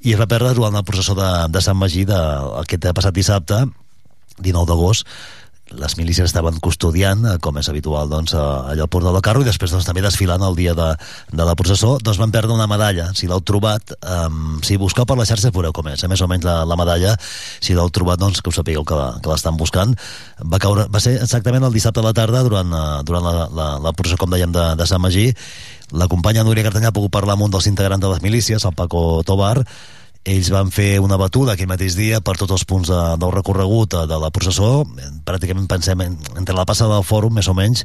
i 0.06 0.14
es 0.14 0.20
va 0.20 0.30
perdre 0.30 0.54
durant 0.54 0.78
el 0.78 0.86
processó 0.86 1.18
de, 1.18 1.28
de 1.50 1.64
Sant 1.64 1.76
Magí 1.76 2.06
de, 2.06 2.20
aquest 2.62 2.86
passat 2.94 3.16
dissabte, 3.16 3.64
19 4.38 4.70
d'agost, 4.70 5.08
les 5.70 5.96
milícies 5.98 6.24
estaven 6.30 6.56
custodiant, 6.64 7.24
eh, 7.26 7.38
com 7.44 7.58
és 7.60 7.68
habitual, 7.68 8.08
doncs, 8.08 8.32
a- 8.34 8.70
allà 8.72 8.82
al 8.86 8.88
portal 8.88 9.12
del 9.12 9.22
carro, 9.22 9.42
i 9.42 9.44
després 9.48 9.70
doncs, 9.70 9.84
també 9.84 10.00
desfilant 10.02 10.42
el 10.42 10.56
dia 10.56 10.74
de, 10.74 10.88
de 11.32 11.44
la 11.44 11.54
processó, 11.54 11.98
doncs 12.02 12.18
van 12.18 12.30
perdre 12.32 12.52
una 12.54 12.66
medalla. 12.66 13.10
Si 13.14 13.26
l'heu 13.28 13.40
trobat, 13.40 13.92
um, 14.02 14.60
si 14.64 14.76
busqueu 14.80 15.04
per 15.06 15.18
les 15.18 15.28
xarxes 15.28 15.52
veureu 15.52 15.72
com 15.76 15.88
és, 15.88 16.02
eh, 16.02 16.08
més 16.08 16.20
o 16.24 16.28
menys 16.28 16.44
la, 16.44 16.64
la 16.64 16.76
medalla, 16.76 17.16
si 17.60 17.74
l'heu 17.74 17.90
trobat, 17.90 18.18
doncs, 18.18 18.40
que 18.42 18.48
us 18.48 18.56
sapigueu 18.56 18.84
que, 18.84 18.94
la- 18.96 19.18
que 19.22 19.28
l'estan 19.28 19.56
buscant. 19.56 19.94
Va, 20.42 20.58
caure, 20.58 20.86
va 20.88 21.00
ser 21.00 21.16
exactament 21.20 21.64
el 21.64 21.72
dissabte 21.72 22.00
a 22.00 22.06
la 22.08 22.14
tarda, 22.16 22.42
durant, 22.42 22.72
eh, 22.72 23.02
durant 23.04 23.24
la, 23.24 23.48
la, 23.52 23.68
la 23.78 23.92
processó, 23.92 24.16
com 24.18 24.30
dèiem, 24.30 24.52
de, 24.52 24.74
de 24.76 24.86
Sant 24.86 25.00
Magí. 25.02 25.32
La 25.92 26.04
companya 26.08 26.42
Núria 26.44 26.64
Cartanyà 26.66 26.88
ha 26.90 26.96
pogut 26.96 27.10
parlar 27.12 27.32
amb 27.36 27.46
un 27.46 27.50
dels 27.50 27.66
integrants 27.66 28.02
de 28.02 28.08
les 28.12 28.20
milícies, 28.20 28.64
el 28.64 28.74
Paco 28.76 29.22
Tobar, 29.24 29.62
ells 30.28 30.50
van 30.52 30.70
fer 30.74 30.98
una 31.00 31.16
batuda 31.20 31.54
aquell 31.54 31.70
mateix 31.70 31.96
dia 31.96 32.20
per 32.24 32.36
tots 32.38 32.54
els 32.56 32.64
punts 32.68 32.90
de, 32.92 33.00
del 33.20 33.34
recorregut 33.34 33.96
eh, 33.96 34.06
de 34.10 34.18
la 34.20 34.30
processó, 34.34 34.84
pràcticament 35.26 35.68
pensem 35.70 36.04
en, 36.04 36.16
entre 36.36 36.56
la 36.56 36.66
plaça 36.68 36.88
del 36.90 37.06
Fòrum, 37.06 37.38
més 37.38 37.48
o 37.48 37.56
menys, 37.56 37.84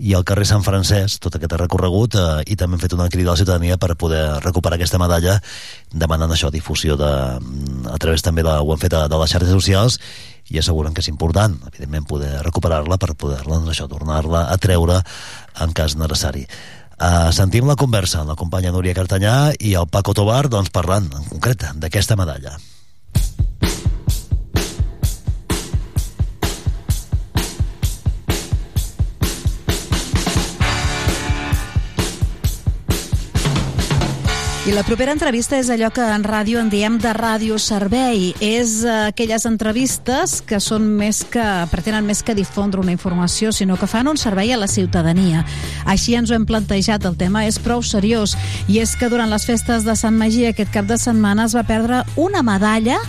i 0.00 0.14
el 0.16 0.24
carrer 0.24 0.46
Sant 0.48 0.64
Francesc, 0.64 1.20
tot 1.20 1.36
aquest 1.36 1.54
recorregut, 1.60 2.16
eh, 2.16 2.42
i 2.52 2.56
també 2.56 2.76
han 2.78 2.82
fet 2.82 2.96
una 2.96 3.08
crida 3.12 3.32
a 3.32 3.34
la 3.34 3.40
ciutadania 3.40 3.78
per 3.80 3.96
poder 4.00 4.22
recuperar 4.44 4.78
aquesta 4.78 5.00
medalla, 5.00 5.38
demanant 5.92 6.32
això, 6.32 6.52
difusió 6.52 6.96
de, 7.00 7.12
a 7.90 7.98
través 8.00 8.24
també 8.24 8.44
de, 8.46 8.56
ho 8.60 8.72
han 8.72 8.82
fet 8.82 8.96
de, 8.96 9.04
de 9.12 9.20
les 9.20 9.32
xarxes 9.32 9.56
socials, 9.56 10.00
i 10.50 10.58
asseguren 10.58 10.96
que 10.96 11.04
és 11.04 11.10
important, 11.12 11.54
evidentment, 11.68 12.08
poder 12.10 12.32
recuperar-la 12.42 12.98
per 12.98 13.14
poder-la, 13.14 13.60
doncs 13.60 13.76
això, 13.76 13.86
tornar-la 13.90 14.48
a 14.50 14.58
treure 14.58 14.98
en 15.62 15.74
cas 15.76 15.94
necessari. 16.00 16.46
Uh, 17.00 17.30
sentim 17.32 17.64
la 17.64 17.78
conversa 17.80 18.18
amb 18.20 18.28
la 18.28 18.36
companya 18.36 18.74
Núria 18.74 18.92
Cartanyà 18.92 19.54
i 19.56 19.72
el 19.80 19.86
Paco 19.88 20.12
Tobar 20.12 20.50
doncs, 20.52 20.68
parlant 20.68 21.06
en 21.16 21.24
concret 21.30 21.64
d'aquesta 21.80 22.18
medalla. 22.20 22.58
I 34.68 34.74
la 34.76 34.82
propera 34.84 35.14
entrevista 35.16 35.56
és 35.56 35.70
allò 35.72 35.88
que 35.88 36.04
en 36.04 36.20
ràdio 36.20 36.58
en 36.60 36.68
diem 36.68 36.98
de 37.00 37.14
radioservei. 37.16 38.26
És 38.44 38.82
eh, 38.84 38.96
aquelles 39.08 39.46
entrevistes 39.48 40.34
que 40.44 40.58
són 40.60 40.84
més 40.98 41.22
que 41.32 41.44
pretenen 41.72 42.04
més 42.04 42.20
que 42.20 42.36
difondre 42.36 42.82
una 42.82 42.92
informació, 42.92 43.54
sinó 43.56 43.78
que 43.80 43.88
fan 43.88 44.10
un 44.12 44.20
servei 44.20 44.52
a 44.52 44.58
la 44.60 44.68
ciutadania. 44.68 45.46
Així 45.88 46.12
ens 46.18 46.28
ho 46.28 46.36
hem 46.36 46.44
plantejat, 46.44 47.08
el 47.08 47.16
tema 47.16 47.46
és 47.48 47.56
prou 47.56 47.80
seriós. 47.80 48.36
I 48.68 48.82
és 48.84 48.92
que 49.00 49.08
durant 49.08 49.32
les 49.32 49.48
festes 49.48 49.88
de 49.88 49.96
Sant 49.96 50.20
Magí 50.20 50.44
aquest 50.44 50.76
cap 50.76 50.84
de 50.84 51.00
setmana 51.00 51.48
es 51.48 51.56
va 51.56 51.64
perdre 51.64 52.04
una 52.20 52.44
medalla 52.44 53.00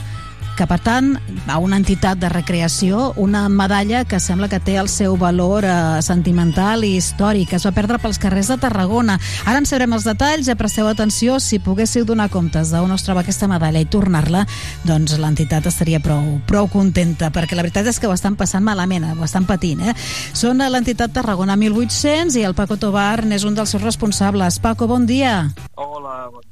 que 0.58 0.68
pertany 0.68 1.16
a 1.48 1.58
una 1.58 1.78
entitat 1.80 2.20
de 2.22 2.30
recreació, 2.30 3.14
una 3.16 3.48
medalla 3.50 4.04
que 4.06 4.20
sembla 4.20 4.50
que 4.52 4.60
té 4.60 4.76
el 4.80 4.90
seu 4.92 5.16
valor 5.18 5.66
eh, 5.66 6.02
sentimental 6.06 6.86
i 6.86 6.96
històric. 6.98 7.54
Es 7.58 7.66
va 7.68 7.74
perdre 7.76 8.00
pels 8.02 8.20
carrers 8.22 8.52
de 8.52 8.58
Tarragona. 8.62 9.18
Ara 9.46 9.62
en 9.62 9.68
sabrem 9.70 9.96
els 9.98 10.06
detalls, 10.08 10.46
ja 10.50 10.58
presteu 10.60 10.90
atenció, 10.90 11.40
si 11.40 11.62
poguéssiu 11.64 12.06
donar 12.06 12.30
comptes 12.34 12.72
d'on 12.74 12.92
es 12.96 13.08
troba 13.08 13.24
aquesta 13.26 13.50
medalla 13.52 13.82
i 13.82 13.90
tornar-la, 13.90 14.46
doncs 14.88 15.18
l'entitat 15.22 15.68
estaria 15.72 16.02
prou, 16.04 16.38
prou 16.48 16.70
contenta, 16.72 17.32
perquè 17.34 17.58
la 17.58 17.66
veritat 17.66 17.90
és 17.92 18.00
que 18.00 18.10
ho 18.10 18.16
estan 18.16 18.38
passant 18.40 18.66
malament, 18.66 19.08
eh, 19.08 19.18
ho 19.18 19.28
estan 19.28 19.48
patint. 19.50 19.82
Eh? 19.82 19.98
Són 20.34 20.62
a 20.62 20.70
l'entitat 20.70 21.16
Tarragona 21.16 21.58
1800 21.58 22.40
i 22.40 22.48
el 22.48 22.58
Paco 22.58 22.78
Tobar 22.82 23.26
n'és 23.26 23.48
un 23.48 23.58
dels 23.58 23.74
seus 23.74 23.84
responsables. 23.84 24.60
Paco, 24.60 24.88
bon 24.88 25.06
dia. 25.10 25.52
Hola, 25.76 26.28
bon 26.30 26.42
dia. 26.42 26.51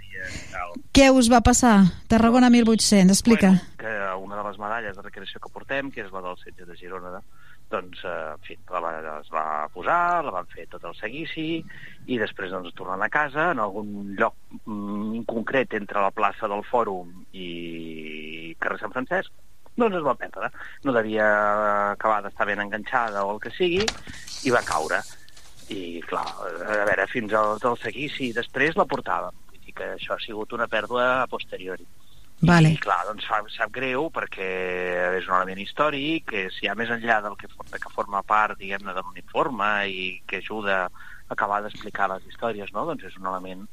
Què 1.00 1.06
us 1.16 1.30
va 1.32 1.40
passar? 1.40 1.86
Tarragona 2.12 2.50
1800, 2.52 3.14
explica. 3.14 3.54
Bueno, 3.54 3.76
que 3.80 3.92
una 4.20 4.36
de 4.36 4.42
les 4.44 4.58
medalles 4.60 4.98
de 4.98 5.04
recreació 5.06 5.40
que 5.40 5.52
portem, 5.54 5.94
que 5.96 6.02
és 6.04 6.10
la 6.12 6.20
del 6.26 6.36
setge 6.42 6.68
de 6.68 6.76
Girona, 6.76 7.22
doncs, 7.72 8.02
eh, 8.04 8.16
en 8.34 8.44
fi, 8.44 8.58
la 8.68 8.82
va, 8.84 8.92
es 9.14 9.32
va 9.32 9.46
posar, 9.72 10.26
la 10.28 10.36
van 10.36 10.52
fer 10.52 10.68
tot 10.68 10.84
el 10.84 10.98
seguici, 11.00 11.64
i 12.04 12.20
després, 12.20 12.52
doncs, 12.52 12.76
tornant 12.76 13.08
a 13.08 13.10
casa, 13.16 13.48
en 13.54 13.64
algun 13.64 14.12
lloc 14.20 14.36
mm, 14.66 15.24
concret 15.32 15.80
entre 15.80 16.04
la 16.04 16.12
plaça 16.12 16.52
del 16.52 16.68
Fòrum 16.68 17.16
i 17.32 18.54
carrer 18.60 18.84
Sant 18.84 19.00
Francesc, 19.00 19.32
doncs 19.80 20.02
es 20.04 20.04
va 20.04 20.20
perdre. 20.20 20.52
No 20.84 21.00
devia 21.00 21.32
acabar 21.96 22.26
d'estar 22.28 22.52
ben 22.52 22.68
enganxada 22.68 23.24
o 23.24 23.38
el 23.38 23.46
que 23.48 23.56
sigui, 23.56 23.88
i 24.44 24.52
va 24.52 24.68
caure. 24.68 25.00
I, 25.72 26.02
clar, 26.12 26.28
a 26.28 26.84
veure, 26.92 27.08
fins 27.08 27.40
al 27.40 27.56
del 27.64 27.80
seguici, 27.88 28.34
després 28.36 28.76
la 28.76 28.92
portàvem. 28.98 29.46
Que 29.80 29.94
això 29.96 30.16
ha 30.16 30.24
sigut 30.24 30.54
una 30.58 30.68
pèrdua 30.68 31.08
a 31.24 31.28
posteriori. 31.32 31.88
Vale. 32.40 32.72
I 32.72 32.80
clar, 32.80 33.02
doncs 33.10 33.26
fa, 33.28 33.42
sap 33.52 33.72
greu 33.76 34.08
perquè 34.16 34.48
és 35.18 35.28
un 35.28 35.36
element 35.36 35.60
històric 35.60 36.30
que 36.32 36.46
si 36.56 36.66
hi 36.66 36.70
ha 36.72 36.76
més 36.80 36.92
enllà 36.94 37.20
del 37.26 37.36
que, 37.40 37.50
de 37.52 37.80
que 37.84 37.92
forma 37.92 38.22
part, 38.24 38.56
diguem-ne, 38.60 38.96
de 38.96 39.04
l'uniforme 39.04 39.72
i 39.92 40.06
que 40.28 40.40
ajuda 40.40 40.86
a 40.86 40.92
acabar 41.36 41.60
d'explicar 41.66 42.08
les 42.14 42.24
històries, 42.32 42.72
no? 42.76 42.86
doncs 42.88 43.10
és 43.12 43.18
un 43.20 43.28
element 43.28 43.68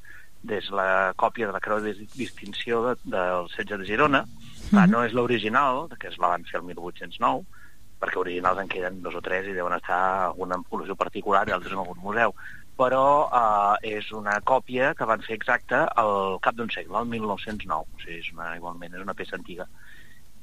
des 0.47 0.66
la 0.74 1.12
còpia 1.19 1.47
de 1.47 1.55
la 1.55 1.62
creu 1.62 1.78
de 1.83 1.95
distinció 2.15 2.83
de, 2.89 2.97
del 3.15 3.47
setge 3.55 3.78
de 3.78 3.87
Girona, 3.87 4.24
clar, 4.69 4.89
no 4.91 5.05
és 5.07 5.15
l'original, 5.15 5.87
que 5.95 6.11
es 6.11 6.19
la 6.23 6.35
van 6.35 6.45
fer 6.51 6.61
el 6.61 6.66
1809, 6.66 7.47
perquè 8.03 8.20
originals 8.20 8.61
en 8.61 8.69
queden 8.69 9.01
dos 9.03 9.15
o 9.16 9.23
tres 9.24 9.47
i 9.49 9.55
deuen 9.57 9.78
estar 9.78 10.01
alguna 10.27 10.59
en 10.59 10.66
col·lecció 10.69 10.99
particular 10.99 11.47
i 11.49 11.55
altres 11.55 11.73
en 11.73 11.81
algun 11.81 12.03
museu 12.03 12.35
però 12.77 13.28
eh, 13.32 13.97
és 13.97 14.11
una 14.12 14.39
còpia 14.44 14.94
que 14.94 15.05
van 15.09 15.23
fer 15.24 15.35
exacta 15.39 15.86
al 15.97 16.39
cap 16.44 16.55
d'un 16.55 16.69
segle, 16.70 16.98
el 17.01 17.07
1909. 17.09 17.86
O 17.97 18.01
sigui, 18.05 18.19
és 18.20 18.32
una, 18.35 18.55
igualment 18.57 18.94
és 18.94 19.01
una 19.03 19.15
peça 19.15 19.36
antiga. 19.36 19.66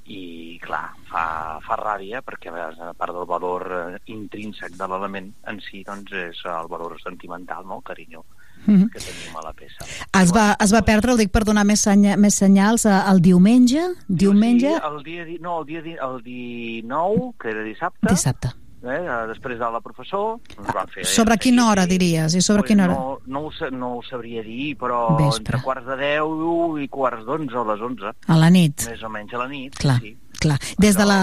I, 0.06 0.60
clar, 0.60 0.90
fa, 1.08 1.60
fa 1.64 1.76
ràbia 1.80 2.20
perquè, 2.28 2.52
a 2.52 2.90
part 3.00 3.14
del 3.16 3.24
valor 3.30 3.64
eh, 3.72 4.00
intrínsec 4.12 4.74
de 4.76 4.88
l'element 4.92 5.30
en 5.48 5.62
si, 5.64 5.80
doncs 5.88 6.12
és 6.12 6.42
el 6.44 6.68
valor 6.68 6.98
sentimental, 7.00 7.64
no? 7.66 7.78
el 7.80 7.84
carinyo 7.84 8.26
Mhm. 8.66 8.90
que 8.94 9.00
tenim 9.00 9.36
a 9.36 9.42
la 9.44 9.52
peça. 9.52 9.84
Es 10.22 10.32
va, 10.32 10.56
es 10.64 10.72
va 10.74 10.82
perdre, 10.88 11.12
ho 11.12 11.18
dic 11.20 11.32
per 11.32 11.42
donar 11.44 11.66
més, 11.68 11.82
senya, 11.84 12.16
més 12.16 12.36
senyals, 12.40 12.86
eh, 12.86 12.94
el 13.12 13.20
diumenge, 13.22 13.82
diumenge, 14.08 14.70
Sí, 14.78 14.82
el 14.88 15.04
dia, 15.04 15.26
di- 15.26 15.40
no, 15.40 15.58
el 15.60 15.66
dia 15.66 15.82
di- 15.82 15.98
el 16.00 16.22
19, 16.24 17.34
que 17.40 17.50
era 17.50 17.64
dissabte, 17.64 18.08
dissabte. 18.08 18.54
Eh, 18.84 19.28
després 19.30 19.58
de 19.60 19.70
la 19.72 19.80
professor, 19.82 20.40
ens 20.58 20.74
van 20.76 20.88
fer... 20.94 21.06
Sobre 21.08 21.38
quina 21.38 21.70
hora, 21.72 21.86
diries? 21.88 22.36
I 22.36 22.42
sobre 22.42 22.62
Pues 22.64 22.72
quina 22.74 22.86
hora? 22.86 22.94
No, 23.00 23.18
no, 23.26 23.48
ho, 23.48 23.70
no 23.72 23.92
ho 23.98 24.02
sabria 24.04 24.44
dir, 24.44 24.76
però 24.78 25.16
Vespre. 25.18 25.40
entre 25.58 25.62
quarts 25.64 25.86
de 25.88 25.98
10 25.98 26.84
i 26.84 26.88
quarts 26.92 27.26
d'11 27.26 27.56
o 27.56 27.66
les 27.72 27.82
11. 27.90 28.14
A 28.28 28.38
la 28.38 28.50
nit. 28.50 28.88
Més 28.90 29.04
o 29.04 29.10
menys 29.10 29.34
a 29.34 29.38
la 29.44 29.48
nit, 29.48 29.76
Clar, 29.80 30.00
sí. 30.02 30.16
clar. 30.40 30.60
Des 30.78 30.98
de 30.98 31.06
la, 31.06 31.20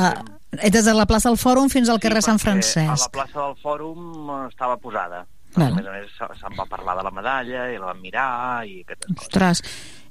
eh, 0.59 0.71
des 0.71 0.85
de 0.85 0.95
la 0.95 1.07
plaça 1.07 1.29
del 1.29 1.39
Fòrum 1.39 1.69
fins 1.71 1.89
al 1.89 2.01
carrer 2.01 2.23
Sant 2.23 2.39
perquè 2.39 2.49
A 2.49 2.55
la 2.55 2.61
Francesc. 2.63 3.13
plaça 3.13 3.41
del 3.47 3.57
Fòrum 3.63 4.49
estava 4.49 4.77
posada. 4.79 5.27
Val. 5.61 5.73
A 5.73 5.77
més 5.79 5.87
a 5.87 5.95
més, 5.95 6.11
se- 6.19 6.35
se'n 6.41 6.57
va 6.59 6.67
parlar 6.71 6.97
de 6.99 7.07
la 7.07 7.13
medalla 7.15 7.69
i 7.73 7.79
la 7.79 7.93
van 7.93 8.01
mirar 8.03 8.29
i 8.67 8.81
aquestes 8.83 9.13
coses. 9.15 9.27
Ostres. 9.29 9.65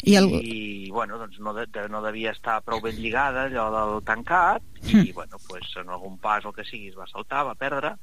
I 0.08 0.14
el... 0.16 0.30
I, 0.32 0.90
bueno, 0.96 1.18
doncs 1.20 1.42
no, 1.44 1.52
de, 1.54 1.66
no 1.92 2.00
devia 2.06 2.32
estar 2.32 2.62
prou 2.64 2.80
ben 2.80 2.96
lligada, 2.96 3.50
allò 3.50 3.66
del 3.74 4.04
tancat, 4.08 4.64
i, 4.88 5.12
bueno, 5.12 5.36
pues, 5.50 5.66
en 5.82 5.90
algun 5.92 6.16
pas 6.24 6.46
o 6.46 6.54
el 6.54 6.56
que 6.56 6.64
sigui 6.64 6.88
es 6.94 6.96
va 6.98 7.08
saltar, 7.12 7.44
va 7.50 7.56
perdre, 7.60 7.98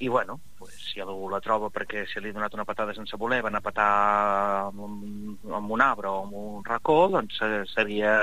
i, 0.00 0.08
bueno, 0.08 0.38
pues, 0.58 0.74
si 0.92 1.00
algú 1.00 1.30
la 1.32 1.40
troba 1.44 1.68
perquè 1.72 2.06
se 2.08 2.20
li 2.20 2.28
ha 2.28 2.36
donat 2.36 2.54
una 2.56 2.64
patada 2.68 2.92
sense 2.96 3.16
voler, 3.20 3.40
van 3.44 3.56
a 3.56 3.60
patar 3.64 3.88
amb 4.68 4.80
un, 4.84 5.38
amb 5.56 5.72
un 5.76 5.80
arbre 5.84 6.08
o 6.12 6.22
amb 6.26 6.36
un 6.40 6.64
racó, 6.64 7.06
doncs 7.12 7.40
eh, 7.44 7.62
seria, 7.72 8.14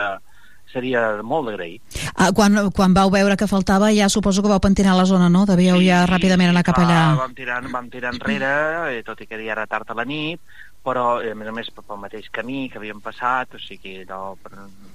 seria 0.72 1.24
molt 1.24 1.50
d'agrair. 1.50 1.80
Ah, 2.16 2.32
quan, 2.36 2.58
quan 2.76 2.96
vau 2.98 3.12
veure 3.14 3.38
que 3.40 3.50
faltava, 3.50 3.92
ja 3.96 4.10
suposo 4.10 4.44
que 4.44 4.52
vau 4.52 4.62
pentinar 4.64 4.96
la 4.98 5.08
zona, 5.10 5.30
no? 5.30 5.46
Devíeu 5.50 5.82
ja 5.86 6.04
ràpidament 6.10 6.52
anar 6.52 6.66
cap 6.68 6.80
allà. 6.84 7.02
Vam 7.20 7.36
tirar, 7.38 7.62
vam 7.72 7.92
tirar 7.94 8.14
enrere, 8.16 8.54
eh, 8.94 9.04
tot 9.08 9.22
i 9.22 9.30
que 9.30 9.40
ja 9.44 9.54
era 9.56 9.68
tard 9.70 9.92
a 9.92 9.98
la 9.98 10.06
nit, 10.08 10.42
però 10.88 11.22
eh, 11.22 11.32
a 11.32 11.38
més 11.38 11.50
a 11.50 11.56
més 11.56 11.72
pel 11.76 12.02
mateix 12.02 12.30
camí 12.34 12.68
que 12.72 12.82
havíem 12.82 13.00
passat, 13.04 13.56
o 13.56 13.62
sigui, 13.62 14.00
no 14.10 14.38
per, 14.44 14.54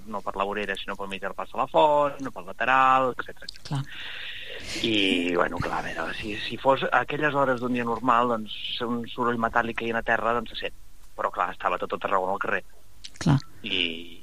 no 0.09 0.23
per 0.25 0.37
la 0.37 0.47
vorera, 0.49 0.77
sinó 0.79 0.97
pel 0.97 1.11
mig 1.11 1.23
del 1.23 1.37
pas 1.39 1.51
de 1.53 1.61
la 1.61 1.69
font, 1.71 2.21
no 2.21 2.33
pel 2.35 2.49
lateral, 2.49 3.13
etc. 3.17 3.49
Clar. 3.69 3.83
I, 4.83 5.35
bueno, 5.35 5.59
clar, 5.61 5.81
a 5.81 5.89
veure, 5.89 6.15
si, 6.17 6.37
si 6.47 6.57
fos 6.61 6.85
a 6.87 7.03
aquelles 7.03 7.35
hores 7.35 7.61
d'un 7.61 7.75
dia 7.77 7.85
normal, 7.85 8.31
doncs 8.37 8.55
un 8.87 9.03
soroll 9.11 9.41
metàl·lic 9.41 9.81
que 9.81 9.89
hi 9.89 9.93
ha 9.93 10.01
a 10.01 10.07
terra, 10.07 10.37
doncs 10.37 10.55
se 10.55 10.65
sent. 10.65 10.79
Però, 11.17 11.29
clar, 11.35 11.51
estava 11.53 11.79
tot 11.81 11.93
a 11.93 12.01
Tarragona 12.01 12.37
al 12.37 12.41
carrer. 12.41 12.63
Clar. 13.23 13.39
I, 13.63 13.83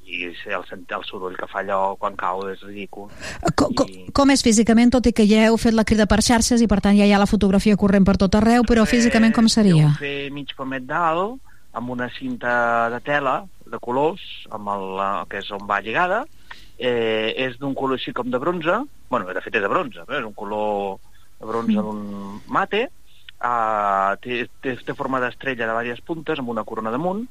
i 0.10 0.26
el, 0.28 0.36
el 0.60 1.04
soroll 1.08 1.38
que 1.40 1.48
fa 1.48 1.62
allò 1.62 1.96
quan 2.00 2.18
cau 2.20 2.44
és 2.52 2.62
ridícul. 2.66 3.08
Com, 3.56 3.76
com, 3.78 3.92
com 4.16 4.34
és 4.34 4.44
físicament, 4.46 4.92
tot 4.96 5.08
i 5.08 5.14
que 5.16 5.28
ja 5.30 5.46
heu 5.48 5.60
fet 5.62 5.78
la 5.78 5.86
crida 5.88 6.10
per 6.10 6.20
xarxes 6.26 6.64
i 6.64 6.68
per 6.68 6.82
tant 6.84 6.98
ja 6.98 7.08
hi 7.08 7.14
ha 7.14 7.22
la 7.22 7.30
fotografia 7.30 7.78
corrent 7.80 8.08
per 8.08 8.18
tot 8.22 8.36
arreu, 8.40 8.66
però 8.68 8.88
físicament 8.90 9.36
com 9.36 9.48
seria? 9.52 9.94
Deu 9.94 10.02
fer 10.02 10.18
mig 10.36 10.52
pomet 10.58 10.88
dalt, 10.90 11.40
amb 11.80 11.94
una 11.94 12.10
cinta 12.18 12.90
de 12.90 13.00
tela, 13.06 13.44
de 13.70 13.80
colors, 13.80 14.24
amb 14.52 14.72
el, 14.74 14.88
eh, 15.00 15.26
que 15.30 15.42
és 15.44 15.52
on 15.56 15.68
va 15.70 15.82
lligada, 15.86 16.24
eh, 16.78 17.34
és 17.46 17.58
d'un 17.60 17.76
color 17.78 18.00
així 18.00 18.14
com 18.16 18.32
de 18.32 18.40
bronze, 18.42 18.80
bueno, 19.10 19.28
de 19.28 19.44
fet 19.46 19.56
és 19.56 19.66
de 19.66 19.72
bronze, 19.72 20.06
eh? 20.08 20.20
és 20.20 20.26
un 20.26 20.34
color 20.34 20.98
de 21.40 21.46
bronze 21.46 21.84
d'un 21.86 22.42
mate, 22.48 22.88
eh, 22.90 24.12
té, 24.24 24.48
té, 24.64 24.76
té 24.86 24.96
forma 24.98 25.22
d'estrella 25.22 25.68
de 25.68 25.76
diverses 25.76 26.06
puntes, 26.06 26.40
amb 26.40 26.50
una 26.56 26.66
corona 26.66 26.92
damunt, 26.96 27.28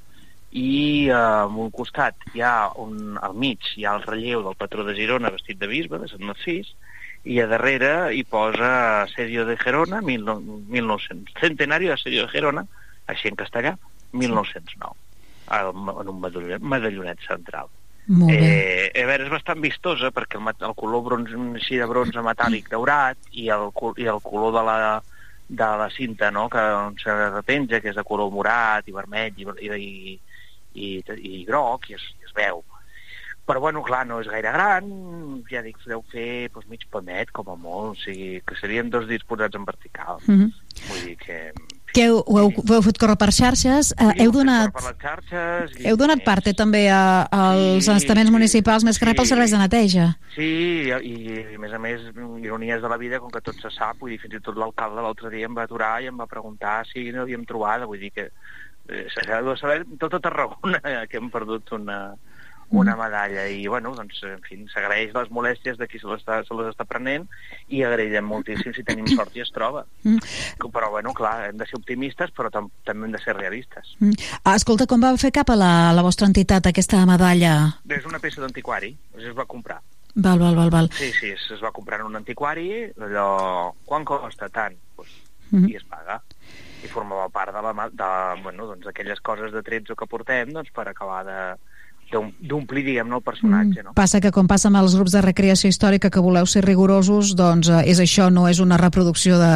i 0.51 1.09
eh, 1.09 1.15
en 1.15 1.57
un 1.61 1.71
costat 1.71 2.17
hi 2.33 2.41
ha 2.41 2.71
un, 2.81 3.19
al 3.21 3.35
mig 3.35 3.61
hi 3.77 3.85
ha 3.85 3.97
el 3.99 4.03
relleu 4.07 4.43
del 4.47 4.57
patró 4.57 4.85
de 4.85 4.95
Girona 4.97 5.31
vestit 5.35 5.59
de 5.61 5.69
bisbe, 5.69 5.99
de 6.01 6.09
Sant 6.09 6.25
Narcís, 6.25 6.71
i 7.29 7.41
a 7.43 7.47
darrere 7.51 8.15
hi 8.15 8.23
posa 8.25 9.07
Serio 9.15 9.45
de 9.45 9.57
Gerona, 9.61 10.01
1900, 10.01 11.35
centenario 11.41 11.91
de 11.91 11.99
Serio 11.99 12.23
de 12.27 12.33
Gerona, 12.33 12.65
així 13.07 13.29
en 13.29 13.37
castellà, 13.37 13.75
1909, 14.13 14.95
al- 15.47 15.75
en 15.75 16.09
un 16.09 16.21
medallonet, 16.21 16.63
medallonet 16.63 17.21
central. 17.27 17.69
Molt 18.09 18.33
bé. 18.33 18.89
Eh, 18.95 19.03
a 19.03 19.07
veure, 19.07 19.27
és 19.27 19.31
bastant 19.31 19.61
vistosa 19.61 20.09
perquè 20.17 20.39
el, 20.41 20.49
el 20.65 20.75
color 20.75 21.03
bronze, 21.05 21.37
així 21.61 21.77
de 21.77 21.87
bronze 21.91 22.23
metàl·lic 22.25 22.71
daurat 22.73 23.19
i 23.33 23.51
el, 23.53 23.69
i 24.01 24.07
el 24.09 24.23
color 24.25 24.55
de 24.57 24.63
la, 24.65 24.79
de 25.49 25.69
la 25.83 25.91
cinta 25.91 26.31
no? 26.31 26.49
que 26.49 26.59
on 26.61 26.97
se 26.97 27.13
repenja, 27.35 27.83
que 27.85 27.91
és 27.93 27.97
de 27.99 28.05
color 28.09 28.31
morat 28.33 28.89
i 28.89 28.97
vermell 28.97 29.37
i, 29.37 29.45
i, 29.45 29.69
i, 29.77 30.21
i, 30.79 30.91
i 31.19 31.45
groc, 31.49 31.91
i 31.91 31.99
es, 31.99 32.05
i 32.21 32.29
es 32.29 32.35
veu. 32.37 32.63
Però, 33.49 33.63
bueno, 33.65 33.81
clar, 33.81 34.03
no 34.05 34.19
és 34.21 34.29
gaire 34.29 34.51
gran, 34.53 34.89
ja 35.49 35.63
dic, 35.65 35.79
deu 35.89 36.03
fer 36.13 36.51
doncs, 36.53 36.67
mig 36.69 36.83
pomet, 36.93 37.31
com 37.33 37.49
a 37.49 37.57
molt, 37.57 37.95
o 37.95 38.03
sigui, 38.03 38.43
que 38.45 38.59
serien 38.61 38.91
dos 38.93 39.07
dits 39.09 39.25
posats 39.25 39.57
en 39.57 39.65
vertical. 39.65 40.21
Mhm. 40.27 40.51
Vull 40.91 41.07
dir 41.07 41.17
que... 41.23 41.39
Que 41.97 42.05
heu, 42.05 42.19
ho 42.21 42.37
heu, 42.37 42.51
ho 42.53 42.75
heu 42.77 42.83
fet 42.85 42.99
córrer 43.01 43.17
per 43.17 43.31
xarxes, 43.33 43.95
eh, 43.97 44.11
heu 44.21 44.35
donat... 44.37 44.75
Per 44.77 44.85
les 44.85 45.01
xarxes... 45.01 45.73
I... 45.81 45.87
Heu 45.89 45.97
donat 45.97 46.21
parte 46.27 46.53
també 46.53 46.85
a, 46.93 47.25
als 47.33 47.89
Sí, 47.89 47.95
estaments 47.95 48.29
municipals, 48.31 48.85
més 48.85 49.01
que 49.01 49.09
res 49.09 49.17
pels 49.17 49.33
sí. 49.33 49.33
serveis 49.33 49.57
de 49.57 49.63
neteja. 49.65 50.11
Sí, 50.37 50.53
i, 50.93 51.17
i 51.25 51.57
a 51.57 51.65
més 51.65 51.73
a 51.73 51.81
més, 51.81 52.05
ironies 52.45 52.85
de 52.85 52.93
la 52.93 53.01
vida, 53.01 53.25
com 53.25 53.33
que 53.33 53.41
tot 53.41 53.57
se 53.65 53.73
sap, 53.73 53.97
vull 54.05 54.13
dir, 54.13 54.21
fins 54.21 54.37
i 54.37 54.45
tot 54.45 54.61
l'alcalde 54.61 55.01
l'altre 55.01 55.33
dia 55.33 55.49
em 55.49 55.57
va 55.57 55.65
aturar 55.65 55.95
i 56.05 56.13
em 56.13 56.21
va 56.21 56.29
preguntar 56.29 56.83
si 56.93 57.09
no 57.17 57.25
havíem 57.25 57.49
trobat, 57.49 57.89
vull 57.89 58.05
dir 58.05 58.13
que 58.13 58.29
eh, 58.29 58.58
s'ha 58.89 59.43
de 59.45 59.57
saber 59.61 59.85
tot 60.01 60.15
a 60.17 60.21
Tarragona 60.25 60.81
que 61.11 61.19
hem 61.21 61.29
perdut 61.31 61.73
una, 61.77 62.15
una 62.71 62.95
medalla 62.97 63.47
i, 63.49 63.67
bueno, 63.67 63.95
doncs, 63.97 64.23
en 64.29 64.41
fi, 64.45 64.59
s'agraeix 64.73 65.15
les 65.17 65.31
molèsties 65.33 65.79
de 65.81 65.89
qui 65.89 66.01
se 66.01 66.09
les, 66.09 66.21
està, 66.21 66.41
se 66.45 66.57
les 66.57 66.71
està 66.73 66.85
prenent 66.89 67.27
i 67.69 67.83
agrairem 67.85 68.27
moltíssim 68.29 68.75
si 68.77 68.85
tenim 68.85 69.07
sort 69.13 69.37
i 69.37 69.45
es 69.45 69.53
troba. 69.55 69.85
Mm. 70.05 70.19
Però, 70.73 70.91
bueno, 70.93 71.15
clar, 71.17 71.49
hem 71.49 71.61
de 71.61 71.69
ser 71.69 71.79
optimistes, 71.81 72.33
però 72.37 72.51
tam 72.53 72.71
també 72.85 73.09
hem 73.09 73.15
de 73.17 73.23
ser 73.25 73.37
realistes. 73.37 73.95
Mm. 74.01 74.17
Escolta, 74.55 74.89
com 74.91 75.05
va 75.05 75.15
fer 75.21 75.33
cap 75.37 75.53
a 75.53 75.57
la, 75.57 75.71
la 75.97 76.05
vostra 76.05 76.29
entitat 76.29 76.69
aquesta 76.69 77.05
medalla? 77.09 77.55
És 77.89 78.09
una 78.09 78.21
peça 78.21 78.45
d'antiquari, 78.45 78.95
es 79.21 79.33
va 79.37 79.49
comprar. 79.49 79.81
Val, 80.19 80.41
val, 80.41 80.57
val, 80.57 80.71
val. 80.75 80.89
Sí, 80.97 81.13
sí, 81.15 81.31
es 81.31 81.61
va 81.63 81.71
comprar 81.73 82.01
en 82.01 82.09
un 82.09 82.17
antiquari, 82.19 82.69
allò... 83.07 83.73
Quan 83.87 84.05
costa? 84.09 84.49
Tant. 84.49 84.77
Pues, 84.97 85.09
Mhm. 85.51 85.69
I 85.71 85.77
es 85.77 85.85
paga. 85.89 86.21
I 86.85 86.89
formava 86.89 87.29
part 87.29 87.53
de, 87.55 87.63
la, 87.63 87.73
de 87.91 88.43
bueno, 88.43 88.67
doncs, 88.71 88.87
aquelles 88.87 89.21
coses 89.21 89.53
de 89.53 89.63
tretzo 89.67 89.97
que 89.99 90.07
portem 90.07 90.53
doncs, 90.55 90.71
per 90.75 90.87
acabar 90.89 91.25
de 91.27 91.39
d'om- 92.13 92.31
d'omplir, 92.41 92.85
diguem-ne, 92.87 93.17
el 93.19 93.21
personatge, 93.23 93.83
no? 93.85 93.93
Passa 93.93 94.21
que 94.25 94.31
com 94.33 94.47
passa 94.49 94.71
amb 94.71 94.79
els 94.81 94.95
grups 94.97 95.13
de 95.13 95.21
recreació 95.21 95.69
històrica 95.69 96.09
que 96.09 96.23
voleu 96.25 96.47
ser 96.49 96.63
rigorosos, 96.65 97.35
doncs 97.37 97.69
eh, 97.69 97.83
és 97.91 98.01
això, 98.01 98.31
no 98.33 98.47
és 98.49 98.61
una 98.65 98.79
reproducció 98.81 99.37
de, 99.37 99.51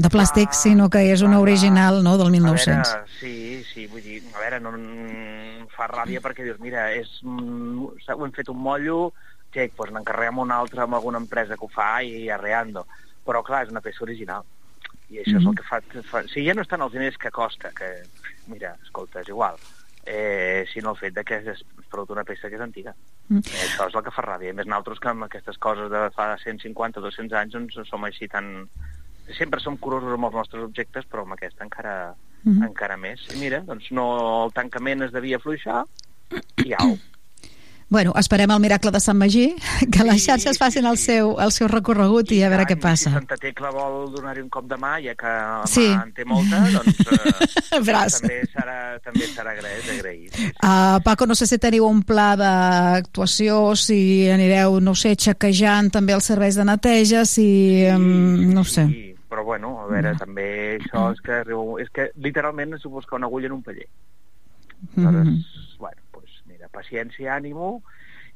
de 0.00 0.08
plàstic, 0.08 0.54
sinó 0.56 0.88
que 0.88 1.02
és 1.12 1.20
una 1.20 1.40
original 1.40 2.00
no, 2.06 2.16
del 2.16 2.30
1900. 2.32 2.88
A 2.88 2.96
veure, 3.02 3.10
sí, 3.20 3.62
sí, 3.74 3.86
vull 3.92 4.00
dir, 4.06 4.22
a 4.32 4.38
veure, 4.40 4.60
no 4.64 4.72
em 4.78 5.66
fa 5.76 5.86
ràbia 5.90 6.22
perquè 6.24 6.46
dius, 6.46 6.56
mira, 6.64 6.86
és, 6.96 7.10
mm, 7.22 8.08
ho 8.16 8.24
hem 8.24 8.32
fet 8.32 8.48
un 8.48 8.56
mollo, 8.62 9.10
xec, 9.52 9.74
doncs 9.76 9.92
n'encarreguem 9.92 10.40
un 10.46 10.50
altre 10.52 10.86
amb 10.86 10.94
alguna 10.96 11.20
empresa 11.20 11.56
que 11.58 11.66
ho 11.66 11.68
fa 11.68 11.98
i 12.02 12.30
arreando. 12.30 12.86
Però, 13.26 13.42
clar, 13.44 13.66
és 13.66 13.70
una 13.74 13.82
peça 13.84 14.00
original. 14.06 14.46
I 15.10 15.22
això 15.22 15.38
és 15.38 15.46
el 15.46 15.54
que 15.56 15.64
fa, 15.64 15.80
fa... 16.04 16.22
Si 16.28 16.44
ja 16.44 16.54
no 16.54 16.62
estan 16.62 16.82
els 16.84 16.92
diners 16.92 17.16
que 17.16 17.30
costa, 17.30 17.70
que, 17.76 17.86
mira, 18.46 18.74
escolta, 18.84 19.22
és 19.22 19.28
igual, 19.28 19.56
eh, 20.04 20.66
sinó 20.72 20.90
el 20.92 21.00
fet 21.00 21.14
de 21.16 21.24
que 21.24 21.38
és 21.40 21.64
perdut 21.88 22.10
una 22.12 22.24
peça 22.28 22.50
que 22.50 22.56
és 22.56 22.64
antiga. 22.64 22.92
Mm. 23.28 23.40
Eh, 23.40 23.64
això 23.64 23.88
és 23.88 23.94
el 23.96 24.04
que 24.04 24.12
fa 24.12 24.22
ràbia. 24.26 24.52
A 24.52 24.58
més, 24.58 24.66
nosaltres 24.68 25.00
que 25.00 25.08
amb 25.08 25.24
aquestes 25.24 25.56
coses 25.58 25.90
de 25.90 26.02
fa 26.16 26.34
150 26.44 27.00
200 27.00 27.38
anys 27.40 27.52
doncs, 27.56 27.78
som 27.88 28.04
així 28.04 28.28
tan... 28.28 28.68
Sempre 29.36 29.60
som 29.60 29.76
curosos 29.76 30.14
amb 30.14 30.24
els 30.24 30.34
nostres 30.34 30.62
objectes, 30.64 31.04
però 31.04 31.24
amb 31.26 31.34
aquesta 31.36 31.64
encara, 31.64 32.14
Mhm. 32.44 32.62
encara 32.70 32.96
més. 32.96 33.20
I 33.34 33.40
mira, 33.40 33.60
doncs 33.66 33.90
no, 33.90 34.44
el 34.46 34.52
tancament 34.52 35.02
es 35.02 35.12
devia 35.12 35.40
fluixar 35.42 35.82
i 36.64 36.72
au. 36.78 36.94
Bueno, 37.90 38.12
esperem 38.20 38.50
el 38.50 38.60
miracle 38.60 38.90
de 38.92 39.00
Sant 39.00 39.16
Magí, 39.16 39.54
que 39.90 40.04
les 40.04 40.20
xarxes 40.26 40.58
facin 40.60 40.84
el 40.84 40.98
seu, 41.00 41.30
el 41.40 41.52
seu 41.56 41.70
recorregut 41.72 42.28
i 42.36 42.42
a 42.44 42.50
veure 42.52 42.66
què 42.68 42.74
Si 42.76 42.82
passa. 42.82 43.12
Santa 43.14 43.38
Tecla 43.40 43.70
vol 43.72 44.10
donar-hi 44.12 44.42
un 44.44 44.50
cop 44.52 44.66
de 44.68 44.76
mà, 44.76 44.98
ja 45.00 45.14
que 45.16 45.24
mà 45.24 45.64
Sí. 45.66 45.86
en 45.88 46.12
té 46.12 46.26
molta, 46.28 46.60
doncs 46.68 47.00
eh, 47.00 47.72
també 47.80 48.42
serà, 48.52 48.76
també 49.00 49.24
serà 49.32 49.54
agraït. 49.56 49.88
agraït. 49.94 50.36
Uh, 50.62 51.00
Paco, 51.02 51.24
no 51.26 51.34
sé 51.34 51.46
si 51.48 51.56
teniu 51.58 51.86
un 51.88 52.02
pla 52.02 52.34
d'actuació, 52.36 53.74
si 53.74 54.28
anireu, 54.28 54.80
no 54.84 54.94
sé, 54.94 55.14
xequejant 55.16 55.88
també 55.90 56.12
els 56.12 56.24
serveis 56.28 56.56
de 56.60 56.64
neteja, 56.68 57.24
si... 57.24 57.86
Um, 57.88 58.52
no 58.52 58.64
sé. 58.64 58.84
Sí, 58.84 59.14
però 59.30 59.44
bueno, 59.44 59.78
a 59.80 59.86
veure, 59.88 60.12
també 60.20 60.76
això 60.76 61.08
és 61.14 61.20
que, 61.24 61.40
és 61.80 61.88
que 61.94 62.10
literalment 62.20 62.74
és 62.76 62.84
buscar 62.84 63.16
una 63.16 63.26
agulla 63.32 63.46
en 63.48 63.52
un 63.52 63.62
paller. 63.62 63.88
Aleshores, 64.96 65.24
Mhm. 65.26 65.42
bueno, 65.78 66.02
paciència, 66.74 67.34
ànimo, 67.34 67.78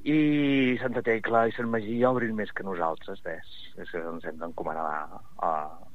i 0.03 0.77
Santa 0.83 1.03
Tecla 1.07 1.47
i 1.47 1.55
Sant 1.55 1.71
Magí 1.71 2.01
obrin 2.09 2.35
més 2.39 2.51
que 2.57 2.67
nosaltres, 2.67 3.23
ves. 3.27 3.51
És 3.79 3.91
que 3.93 4.03
ens 4.03 4.27
hem 4.27 4.41
d'encomanar 4.41 4.87
a, 4.91 5.21
a, 5.47 5.53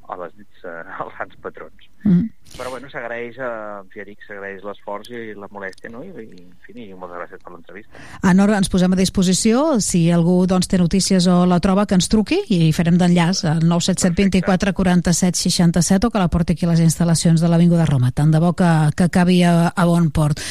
a 0.08 0.20
les 0.24 0.36
dits, 0.40 0.64
eh, 0.64 0.84
als 1.04 1.18
sants 1.20 1.40
patrons. 1.44 1.90
Mm. 2.06 2.30
Però 2.58 2.72
bueno, 2.72 2.88
s'agraeix, 2.90 3.36
eh, 3.38 3.48
en 3.84 3.90
fi, 3.94 4.02
dic, 4.08 4.24
s'agraeix 4.26 4.64
l'esforç 4.66 5.12
i 5.14 5.34
la 5.38 5.50
molèstia, 5.52 5.92
no? 5.94 6.00
I, 6.02 6.10
i, 6.24 6.40
en 6.42 6.56
fi, 6.66 6.74
i 6.88 6.94
moltes 6.98 7.20
gràcies 7.20 7.44
per 7.44 7.52
l'entrevista. 7.54 8.02
A 8.24 8.34
Nora 8.34 8.58
ens 8.58 8.70
posem 8.74 8.94
a 8.94 8.98
disposició, 8.98 9.80
si 9.84 10.08
algú 10.12 10.40
doncs, 10.50 10.70
té 10.72 10.80
notícies 10.82 11.28
o 11.30 11.44
la 11.46 11.60
troba, 11.62 11.86
que 11.86 11.94
ens 12.00 12.08
truqui 12.10 12.40
i 12.54 12.72
farem 12.74 12.98
d'enllaç 12.98 13.44
al 13.52 13.62
977 13.68 14.42
24 14.42 14.74
47 14.74 15.38
67 15.44 16.08
o 16.08 16.12
que 16.14 16.24
la 16.24 16.30
porti 16.34 16.56
aquí 16.56 16.66
a 16.66 16.72
les 16.72 16.82
instal·lacions 16.82 17.44
de 17.44 17.52
l'Avinguda 17.52 17.86
Roma. 17.86 18.10
Tant 18.16 18.32
de 18.34 18.42
bo 18.42 18.54
que, 18.58 18.72
que 18.98 19.06
acabi 19.06 19.44
a, 19.44 19.70
a 19.70 19.86
bon 19.86 20.10
port. 20.10 20.42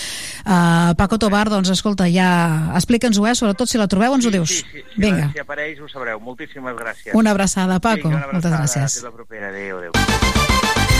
Uh, 0.46 0.94
Paco 0.98 1.18
Tobar, 1.18 1.48
doncs, 1.50 1.72
escolta, 1.74 2.06
ja 2.12 2.70
explica'ns-ho, 2.78 3.26
eh? 3.26 3.34
sobretot 3.34 3.66
si 3.70 3.78
la 3.82 3.88
trobeu 3.90 4.14
ens 4.14 4.26
ho 4.26 4.30
dius. 4.30 4.60
Sí, 4.60 4.62
sí, 4.70 4.84
si, 4.94 5.00
Vinga, 5.02 5.32
si 5.34 5.42
apareix 5.42 5.80
ho 5.82 5.88
sabreu. 5.90 6.20
Moltíssimes 6.22 6.76
gràcies. 6.78 7.14
una 7.18 7.34
abraçada, 7.34 7.80
Paco. 7.80 8.06
Vinga, 8.08 8.22
una 8.22 8.32
Moltes 8.38 8.52
abraçada. 8.52 8.86
gràcies. 8.86 9.00
Fins 9.00 9.10
la 9.10 9.16
propera. 9.16 9.48
Adéu, 9.50 9.78
adéu. 9.82 10.95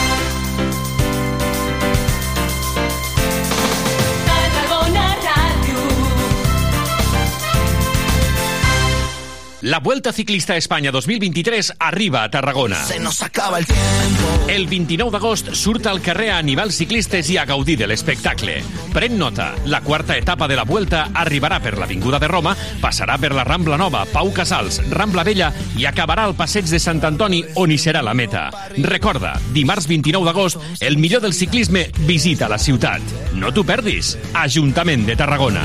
La 9.62 9.80
Vuelta 9.80 10.12
Ciclista 10.12 10.52
a 10.52 10.56
Espanya 10.56 10.92
2023 10.92 11.76
arriba 11.78 12.22
a 12.22 12.30
Tarragona. 12.30 12.76
Se 12.84 13.00
nos 13.00 13.22
acaba 13.22 13.58
el 13.58 13.64
tiempo. 13.64 13.80
El 14.48 14.66
29 14.66 15.10
d'agost 15.10 15.54
surt 15.54 15.86
al 15.86 16.02
carrer 16.04 16.28
a 16.30 16.36
animar 16.38 16.66
els 16.68 16.76
ciclistes 16.76 17.30
i 17.32 17.38
a 17.40 17.46
gaudir 17.48 17.78
de 17.80 17.88
l'espectacle. 17.88 18.58
Pren 18.92 19.16
nota, 19.16 19.54
la 19.64 19.80
quarta 19.80 20.18
etapa 20.20 20.46
de 20.46 20.60
la 20.60 20.66
Vuelta 20.68 21.06
arribarà 21.14 21.62
per 21.64 21.78
l'Avinguda 21.78 22.20
de 22.20 22.28
Roma, 22.28 22.52
passarà 22.82 23.16
per 23.16 23.32
la 23.32 23.44
Rambla 23.48 23.80
Nova, 23.80 24.04
Pau 24.12 24.30
Casals, 24.36 24.82
Rambla 24.90 25.24
Vella 25.24 25.50
i 25.78 25.88
acabarà 25.88 26.28
al 26.28 26.36
passeig 26.36 26.68
de 26.68 26.78
Sant 26.78 27.00
Antoni, 27.08 27.42
on 27.56 27.72
hi 27.72 27.80
serà 27.80 28.04
la 28.04 28.14
meta. 28.14 28.50
Recorda, 28.76 29.38
dimarts 29.56 29.88
29 29.88 30.28
d'agost, 30.28 30.60
el 30.80 31.00
millor 31.00 31.24
del 31.24 31.32
ciclisme 31.32 31.88
visita 32.04 32.48
la 32.52 32.60
ciutat. 32.60 33.00
No 33.32 33.56
t'ho 33.56 33.64
perdis. 33.64 34.18
Ajuntament 34.36 35.08
de 35.08 35.16
Tarragona. 35.16 35.64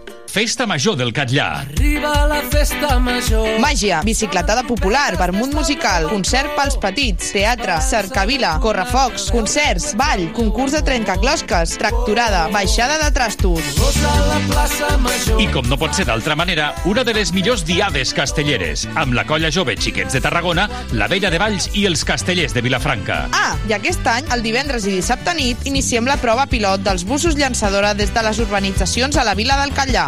Festa 0.31 0.65
Major 0.65 0.95
del 0.95 1.11
Catllà. 1.11 1.59
Arriba 1.59 2.25
la 2.25 2.39
festa 2.47 2.97
major. 3.03 3.59
Màgia, 3.59 3.97
bicicletada 3.99 4.63
popular, 4.63 5.17
vermut 5.19 5.51
musical, 5.51 6.05
concert 6.07 6.53
pels 6.55 6.77
petits, 6.79 7.33
teatre, 7.35 7.75
cercavila, 7.83 8.53
correfocs, 8.63 9.25
concerts, 9.35 9.89
ball, 9.99 10.29
concurs 10.31 10.71
de 10.71 10.79
trencaclosques, 10.87 11.73
tracturada, 11.81 12.45
baixada 12.53 12.95
de 13.01 13.09
trastos. 13.11 13.73
I 15.35 15.49
com 15.51 15.67
no 15.67 15.75
pot 15.75 15.99
ser 15.99 16.07
d'altra 16.07 16.39
manera, 16.39 16.69
una 16.87 17.03
de 17.03 17.17
les 17.19 17.33
millors 17.35 17.65
diades 17.67 18.15
castelleres, 18.15 18.87
amb 18.95 19.11
la 19.17 19.27
colla 19.27 19.51
jove 19.51 19.75
Xiquets 19.75 20.15
de 20.15 20.23
Tarragona, 20.23 20.69
la 20.95 21.11
Vella 21.11 21.33
de 21.33 21.43
Valls 21.43 21.67
i 21.75 21.83
els 21.91 22.05
castellers 22.07 22.55
de 22.55 22.63
Vilafranca. 22.63 23.25
Ah, 23.35 23.59
i 23.67 23.75
aquest 23.75 24.07
any, 24.07 24.31
el 24.31 24.47
divendres 24.47 24.87
i 24.87 24.95
dissabte 24.95 25.35
nit, 25.35 25.67
iniciem 25.67 26.07
la 26.07 26.15
prova 26.23 26.47
pilot 26.47 26.87
dels 26.87 27.03
busos 27.03 27.35
llançadora 27.35 27.91
des 27.99 28.15
de 28.15 28.23
les 28.23 28.39
urbanitzacions 28.39 29.19
a 29.19 29.27
la 29.27 29.35
vila 29.35 29.59
del 29.59 29.75
Catllà. 29.75 30.07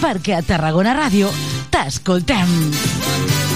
perquè 0.00 0.38
a 0.38 0.42
Tarragona 0.46 0.96
Ràdio 0.96 1.30
t'escoltem. 1.72 3.55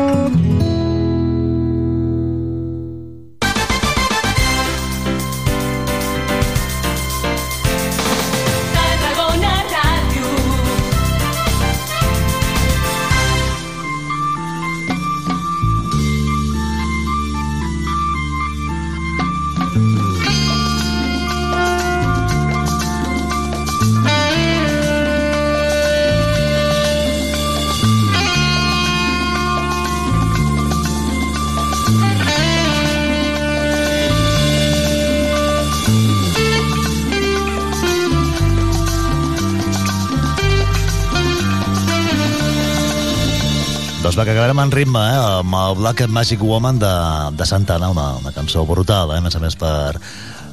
va, 44.21 44.25
que 44.25 44.33
acabarem 44.35 44.59
en 44.59 44.71
ritme, 44.71 44.99
eh? 45.01 45.21
amb 45.39 45.55
el 45.57 45.75
Black 45.79 46.05
Magic 46.07 46.41
Woman 46.43 46.77
de, 46.79 46.91
de 47.37 47.45
Santana, 47.45 47.89
una, 47.89 48.17
una 48.19 48.31
cançó 48.31 48.65
brutal, 48.69 49.13
eh? 49.15 49.17
a 49.17 49.23
més 49.25 49.35
a 49.35 49.39
més 49.41 49.55
per, 49.57 49.97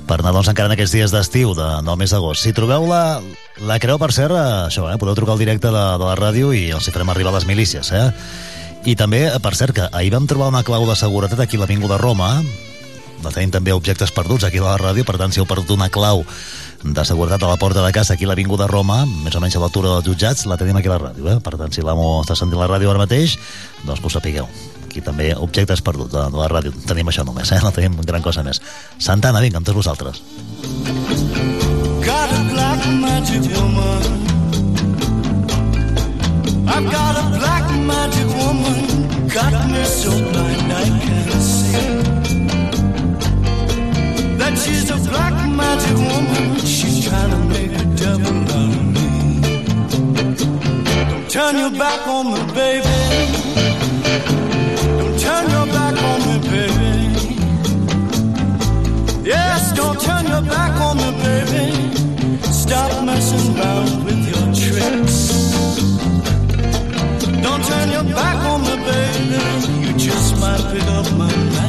per 0.08 0.18
anar 0.20 0.32
doncs, 0.32 0.48
encara 0.52 0.70
en 0.70 0.74
aquests 0.76 0.94
dies 0.94 1.12
d'estiu 1.12 1.52
de, 1.58 1.66
del 1.84 1.98
mes 2.00 2.14
d'agost. 2.14 2.46
Si 2.46 2.54
trobeu 2.56 2.86
la, 2.88 3.20
la 3.68 3.76
creu, 3.82 3.98
per 4.00 4.08
cert, 4.16 4.32
eh, 4.32 4.68
això, 4.70 4.86
eh? 4.88 4.96
podeu 5.00 5.18
trucar 5.18 5.34
al 5.36 5.42
directe 5.42 5.68
de, 5.74 5.84
de 6.00 6.06
la 6.06 6.16
ràdio 6.16 6.54
i 6.56 6.70
els 6.72 6.88
hi 6.88 6.94
farem 6.94 7.12
arribar 7.12 7.34
les 7.34 7.48
milícies. 7.50 7.92
Eh? 7.92 8.06
I 8.88 8.96
també, 8.96 9.26
eh, 9.28 9.42
per 9.44 9.52
cert, 9.58 9.76
que 9.76 9.90
ahir 9.92 10.14
vam 10.16 10.30
trobar 10.30 10.48
una 10.54 10.64
clau 10.64 10.88
de 10.88 10.96
seguretat 10.96 11.44
aquí 11.44 11.60
a 11.60 11.64
l'Avinguda 11.66 12.00
Roma, 12.00 12.38
la 13.24 13.34
tenim 13.34 13.52
també 13.52 13.76
objectes 13.76 14.14
perduts 14.16 14.48
aquí 14.48 14.62
a 14.62 14.68
la 14.70 14.78
ràdio, 14.80 15.04
per 15.04 15.18
tant, 15.20 15.34
si 15.34 15.42
heu 15.42 15.50
perdut 15.50 15.76
una 15.76 15.90
clau 15.92 16.24
de 16.82 17.04
seguretat 17.04 17.42
a 17.42 17.48
la 17.48 17.56
porta 17.56 17.84
de 17.84 17.92
casa 17.92 18.14
aquí 18.14 18.24
a 18.24 18.28
l'Avinguda 18.28 18.68
Roma, 18.70 19.02
més 19.24 19.34
o 19.34 19.40
menys 19.42 19.56
a 19.56 19.62
l'altura 19.62 19.96
dels 19.96 20.06
jutjats, 20.06 20.46
la 20.46 20.56
tenim 20.56 20.76
aquí 20.78 20.88
a 20.88 20.94
la 20.94 21.00
ràdio. 21.08 21.26
Eh? 21.32 21.38
Per 21.42 21.56
tant, 21.58 21.72
si 21.74 21.82
l'amo 21.82 22.20
està 22.22 22.36
sentint 22.38 22.60
la 22.60 22.68
ràdio 22.70 22.90
ara 22.90 23.02
mateix, 23.02 23.38
doncs 23.84 24.00
que 24.00 24.06
ho 24.06 24.12
sapigueu. 24.12 24.46
Aquí 24.86 25.02
també 25.04 25.32
objectes 25.34 25.82
perduts 25.84 26.12
de, 26.14 26.22
de 26.30 26.38
la 26.38 26.48
ràdio. 26.48 26.72
Tenim 26.86 27.10
això 27.10 27.26
només, 27.26 27.50
eh? 27.52 27.60
no 27.64 27.74
tenim 27.74 27.98
gran 28.06 28.22
cosa 28.22 28.46
més. 28.46 28.62
Santana, 28.98 29.42
vinga, 29.42 29.58
amb 29.58 29.66
tots 29.66 29.80
vosaltres. 29.82 30.22
Got 32.06 32.32
a 32.32 32.42
black 32.54 32.86
magic 33.02 33.50
woman. 33.58 34.16
I've 36.68 36.90
got 36.92 37.18
a 37.18 37.26
black 37.38 37.66
magic 37.90 38.28
woman. 38.38 39.28
Got 39.28 39.54
me 39.68 39.84
so 39.84 40.10
blind 40.10 40.72
I 40.72 40.84
can't 41.02 41.42
see. 41.42 41.57
She's 44.56 44.90
a 44.90 44.96
black 45.10 45.34
magic 45.50 45.96
woman. 45.96 46.56
She's 46.64 47.06
trying 47.06 47.30
to 47.30 47.38
make 47.52 47.70
a 47.70 47.84
devil 47.96 48.36
out 48.56 48.76
of 48.76 48.84
me. 48.94 49.06
Don't 51.10 51.30
turn 51.30 51.56
your 51.58 51.70
back 51.70 52.08
on 52.08 52.32
me, 52.32 52.40
baby. 52.54 52.98
Don't 54.98 55.18
turn 55.20 55.50
your 55.50 55.66
back 55.66 55.96
on 56.10 56.18
me, 56.26 56.36
baby. 56.48 56.88
Yes, 59.24 59.72
don't 59.74 60.00
turn 60.00 60.26
your 60.26 60.42
back 60.42 60.80
on 60.80 60.96
me, 60.96 61.10
baby. 61.22 61.64
Stop 62.50 63.04
messing 63.04 63.54
with 64.04 64.22
your 64.32 64.46
tricks. 64.64 65.18
Don't 67.42 67.62
turn 67.64 67.90
your 67.90 68.04
back 68.14 68.38
on 68.50 68.60
me, 68.62 68.76
baby. 68.90 69.42
You 69.86 69.92
just 69.98 70.40
might 70.40 70.62
pick 70.72 70.88
up 70.88 71.06
my 71.18 71.32
life. 71.56 71.67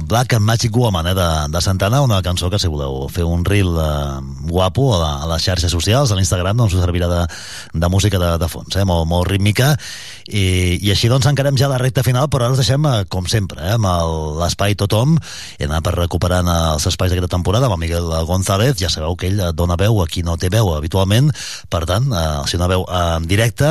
Black, 0.00 0.34
and 0.34 0.44
Magic 0.44 0.74
Woman 0.76 1.06
eh, 1.06 1.14
de, 1.14 1.28
de 1.52 1.60
Santana, 1.60 2.02
una 2.02 2.20
cançó 2.22 2.50
que 2.50 2.58
si 2.58 2.70
voleu 2.70 3.06
fer 3.12 3.24
un 3.24 3.44
reel 3.44 3.70
uh, 3.74 4.20
guapo 4.48 4.90
a, 4.94 4.98
la, 5.00 5.10
a 5.24 5.28
les 5.32 5.44
xarxes 5.44 5.72
socials, 5.72 6.12
a 6.12 6.18
l'Instagram, 6.18 6.56
doncs 6.58 6.76
us 6.76 6.84
servirà 6.84 7.08
de, 7.10 7.22
de 7.74 7.90
música 7.92 8.20
de, 8.20 8.34
de 8.40 8.48
fons, 8.50 8.76
eh, 8.76 8.86
molt, 8.88 9.08
molt 9.10 9.28
rítmica, 9.30 9.74
i, 10.28 10.76
i 10.84 10.90
així 10.92 11.08
doncs 11.08 11.26
encarem 11.30 11.56
ja 11.58 11.70
la 11.70 11.78
recta 11.80 12.04
final, 12.04 12.28
però 12.28 12.46
ara 12.46 12.54
us 12.54 12.60
deixem, 12.60 12.84
eh, 12.84 13.04
com 13.10 13.26
sempre, 13.30 13.62
eh, 13.64 13.76
amb 13.76 13.88
l'espai 14.40 14.76
Tothom, 14.78 15.16
i 15.58 15.66
anar 15.66 15.80
per 15.84 15.94
recuperant 15.96 16.48
eh, 16.48 16.56
els 16.74 16.86
espais 16.90 17.12
d'aquesta 17.12 17.32
temporada 17.32 17.68
amb 17.68 17.78
el 17.78 17.82
Miguel 17.86 18.10
González, 18.28 18.76
ja 18.80 18.90
sabeu 18.92 19.16
que 19.16 19.30
ell 19.30 19.40
eh, 19.40 19.52
dona 19.56 19.78
veu 19.80 20.02
a 20.02 20.06
qui 20.10 20.22
no 20.26 20.36
té 20.36 20.50
veu 20.52 20.74
habitualment, 20.74 21.32
per 21.72 21.84
tant, 21.88 22.10
eh, 22.12 22.26
si 22.50 22.60
una 22.60 22.68
veu 22.70 22.84
en 22.84 23.28
directe, 23.30 23.68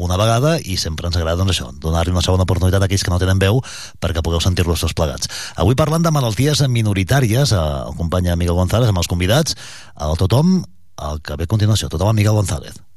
una 0.00 0.18
vegada, 0.20 0.56
i 0.64 0.78
sempre 0.80 1.10
ens 1.10 1.20
agrada 1.20 1.42
doncs 1.42 1.56
això, 1.56 1.68
donar-li 1.76 2.14
una 2.14 2.24
segona 2.24 2.48
oportunitat 2.48 2.82
a 2.82 2.88
aquells 2.88 3.04
que 3.04 3.12
no 3.12 3.20
tenen 3.20 3.42
veu 3.42 3.60
perquè 4.00 4.24
pugueu 4.24 4.40
sentir-los 4.44 4.86
tots 4.86 4.96
plegats. 4.96 5.30
Avui 5.60 5.76
parlant 5.78 6.04
de 6.04 6.14
malalties 6.14 6.64
minoritàries, 6.72 7.52
eh, 7.52 7.68
el 7.88 7.96
company 8.00 8.32
Miguel 8.34 8.56
González 8.58 8.88
amb 8.88 9.04
els 9.04 9.10
convidats, 9.10 9.56
el 10.00 10.16
Tothom, 10.20 10.60
el 10.98 11.22
que 11.22 11.36
ve 11.36 11.46
a 11.46 11.50
continuació, 11.50 11.88
Tothom 11.92 12.14
amb 12.14 12.22
Miguel 12.22 12.38
González. 12.40 12.87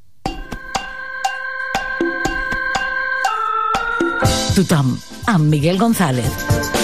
Tothom, 4.56 4.98
amb 5.26 5.48
Miguel 5.48 5.78
González. 5.78 6.81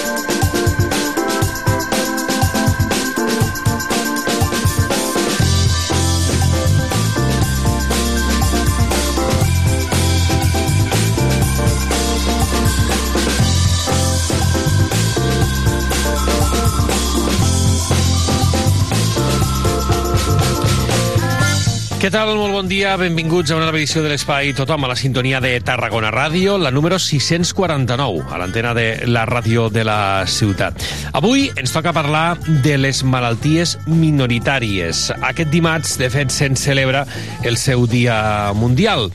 Què 21.98 22.12
tal? 22.14 22.28
Molt 22.38 22.54
bon 22.54 22.68
dia, 22.70 22.92
benvinguts 22.94 23.50
a 23.50 23.56
una 23.56 23.66
nova 23.66 23.80
edició 23.80 24.04
de 24.04 24.12
l'Espai 24.12 24.52
Tothom 24.54 24.84
a 24.86 24.90
la 24.92 24.94
sintonia 24.94 25.40
de 25.42 25.50
Tarragona 25.66 26.12
Ràdio, 26.14 26.54
la 26.62 26.70
número 26.70 26.94
649, 27.02 28.20
a 28.30 28.38
l'antena 28.38 28.70
de 28.76 28.84
la 29.10 29.24
ràdio 29.26 29.66
de 29.74 29.82
la 29.82 30.22
ciutat. 30.30 30.78
Avui 31.18 31.48
ens 31.58 31.74
toca 31.74 31.90
parlar 31.96 32.38
de 32.62 32.76
les 32.78 33.02
malalties 33.02 33.74
minoritàries. 33.90 35.08
Aquest 35.18 35.50
dimarts, 35.50 35.96
de 35.98 36.06
fet, 36.14 36.30
se'n 36.30 36.54
celebra 36.54 37.02
el 37.42 37.58
seu 37.58 37.82
dia 37.90 38.54
mundial 38.54 39.10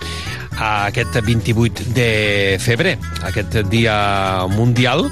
aquest 0.59 1.15
28 1.23 1.87
de 1.95 2.57
febrer, 2.59 2.97
aquest 3.23 3.63
dia 3.71 3.95
mundial 4.51 5.07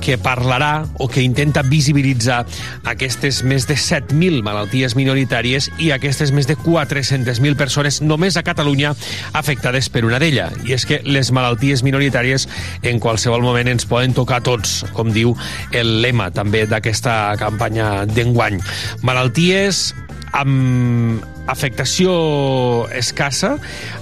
que 0.00 0.16
parlarà 0.18 0.86
o 0.98 1.08
que 1.08 1.22
intenta 1.24 1.64
visibilitzar 1.66 2.44
aquestes 2.88 3.42
més 3.46 3.66
de 3.68 3.76
7.000 3.78 4.42
malalties 4.46 4.96
minoritàries 4.98 5.68
i 5.82 5.90
aquestes 5.94 6.32
més 6.36 6.48
de 6.48 6.56
400.000 6.58 7.58
persones 7.58 8.00
només 8.02 8.36
a 8.36 8.44
Catalunya 8.46 8.94
afectades 9.36 9.90
per 9.92 10.04
una 10.08 10.20
d'ella. 10.22 10.50
I 10.66 10.76
és 10.76 10.86
que 10.88 11.00
les 11.04 11.32
malalties 11.34 11.84
minoritàries 11.86 12.48
en 12.86 13.00
qualsevol 13.02 13.44
moment 13.44 13.70
ens 13.72 13.88
poden 13.88 14.14
tocar 14.16 14.42
tots, 14.46 14.82
com 14.96 15.12
diu 15.14 15.36
el 15.76 16.00
lema 16.04 16.30
també 16.34 16.66
d'aquesta 16.70 17.36
campanya 17.40 18.04
d'enguany. 18.10 18.60
Malalties 19.06 19.90
amb 20.36 21.35
afectació 21.46 22.86
escassa, 22.94 23.54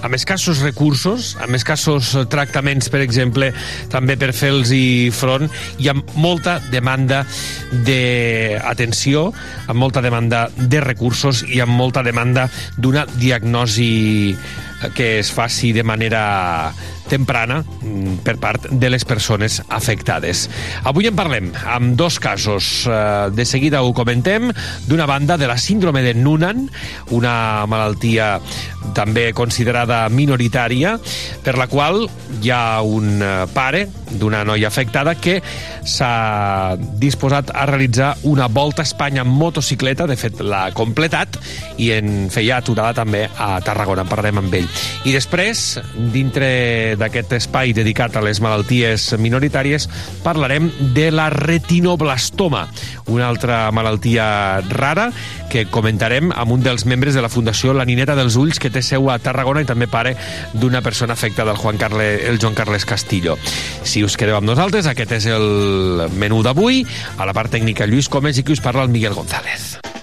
amb 0.05 0.17
escassos 0.17 0.61
recursos, 0.65 1.33
amb 1.43 1.57
escassos 1.57 2.13
tractaments, 2.31 2.89
per 2.91 3.01
exemple, 3.05 3.51
també 3.93 4.17
per 4.19 4.31
fer-los 4.35 4.73
front, 5.15 5.49
i 5.79 5.89
amb 5.91 6.15
molta 6.19 6.59
demanda 6.71 7.23
d'atenció, 7.85 9.27
amb 9.67 9.79
molta 9.79 10.03
demanda 10.05 10.47
de 10.55 10.81
recursos 10.83 11.43
i 11.47 11.61
amb 11.63 11.75
molta 11.77 12.03
demanda 12.05 12.49
d'una 12.77 13.05
diagnosi 13.17 14.35
que 14.93 15.19
es 15.19 15.31
faci 15.31 15.71
de 15.73 15.83
manera 15.83 16.73
temprana 17.07 17.61
mm, 17.61 18.21
per 18.25 18.37
part 18.41 18.67
de 18.69 18.89
les 18.89 19.05
persones 19.05 19.61
afectades. 19.69 20.47
Avui 20.83 21.07
en 21.09 21.15
parlem 21.17 21.51
amb 21.65 21.95
dos 21.97 22.19
casos. 22.19 22.85
Eh, 22.89 23.29
De 23.35 23.45
seguida 23.45 23.83
ho 23.83 23.93
comentem. 23.93 24.51
D'una 24.87 25.05
banda, 25.05 25.37
de 25.37 25.47
la 25.47 25.57
síndrome 25.57 26.01
de 26.01 26.13
Noonan, 26.13 26.69
una 27.11 27.65
malaltia 27.67 28.39
també 28.95 29.31
considerada 29.33 30.07
minoritària, 30.09 30.95
per 31.43 31.57
la 31.57 31.67
qual 31.67 32.05
hi 32.41 32.51
ha 32.53 32.81
un 32.81 33.21
eh, 33.21 33.45
pare 33.53 33.85
d'una 34.15 34.43
noia 34.45 34.69
afectada 34.69 35.15
que 35.19 35.39
s'ha 35.85 36.77
disposat 37.01 37.51
a 37.53 37.65
realitzar 37.69 38.15
una 38.23 38.47
volta 38.47 38.83
a 38.83 38.87
Espanya 38.87 39.25
en 39.25 39.33
motocicleta, 39.33 40.07
de 40.07 40.17
fet 40.17 40.41
l'ha 40.41 40.69
completat, 40.73 41.39
i 41.77 41.91
en 41.97 42.29
feia 42.33 42.61
aturada 42.61 43.01
també 43.01 43.27
a 43.37 43.55
Tarragona, 43.65 44.05
en 44.05 44.11
parlarem 44.13 44.43
amb 44.43 44.61
ell. 44.61 44.64
I 45.05 45.13
després, 45.13 45.79
dintre 46.13 46.95
d'aquest 46.99 47.35
espai 47.37 47.73
dedicat 47.77 48.15
a 48.15 48.23
les 48.25 48.41
malalties 48.43 49.11
minoritàries, 49.21 49.87
parlarem 50.25 50.69
de 50.95 51.09
la 51.13 51.29
retinoblastoma, 51.33 52.65
una 53.07 53.29
altra 53.29 53.69
malaltia 53.75 54.61
rara 54.69 55.11
que 55.51 55.65
comentarem 55.71 56.31
amb 56.35 56.55
un 56.57 56.63
dels 56.65 56.85
membres 56.89 57.15
de 57.15 57.23
la 57.23 57.31
Fundació 57.31 57.73
La 57.73 57.85
Nineta 57.85 58.15
dels 58.17 58.35
Ulls, 58.35 58.59
que 58.59 58.71
té 58.73 58.83
seu 58.83 59.09
a 59.11 59.19
Tarragona 59.21 59.63
i 59.63 59.69
també 59.69 59.87
pare 59.87 60.15
d'una 60.53 60.81
persona 60.85 61.13
afectada, 61.13 61.53
el, 61.53 61.61
Juan 61.61 61.79
Carle, 61.81 62.09
el 62.27 62.39
Joan 62.41 62.57
Carles 62.57 62.85
Castillo. 62.85 63.37
Si 63.83 64.03
us 64.03 64.17
quedeu 64.19 64.39
amb 64.39 64.49
nosaltres, 64.49 64.89
aquest 64.91 65.17
és 65.21 65.29
el 65.31 66.09
menú 66.19 66.43
d'avui. 66.43 66.83
A 67.17 67.27
la 67.29 67.35
part 67.37 67.53
tècnica, 67.55 67.87
Lluís 67.87 68.11
Comes, 68.11 68.39
i 68.39 68.43
qui 68.43 68.57
us 68.57 68.63
parla, 68.63 68.83
el 68.83 68.93
Miguel 68.93 69.15
González. 69.15 69.94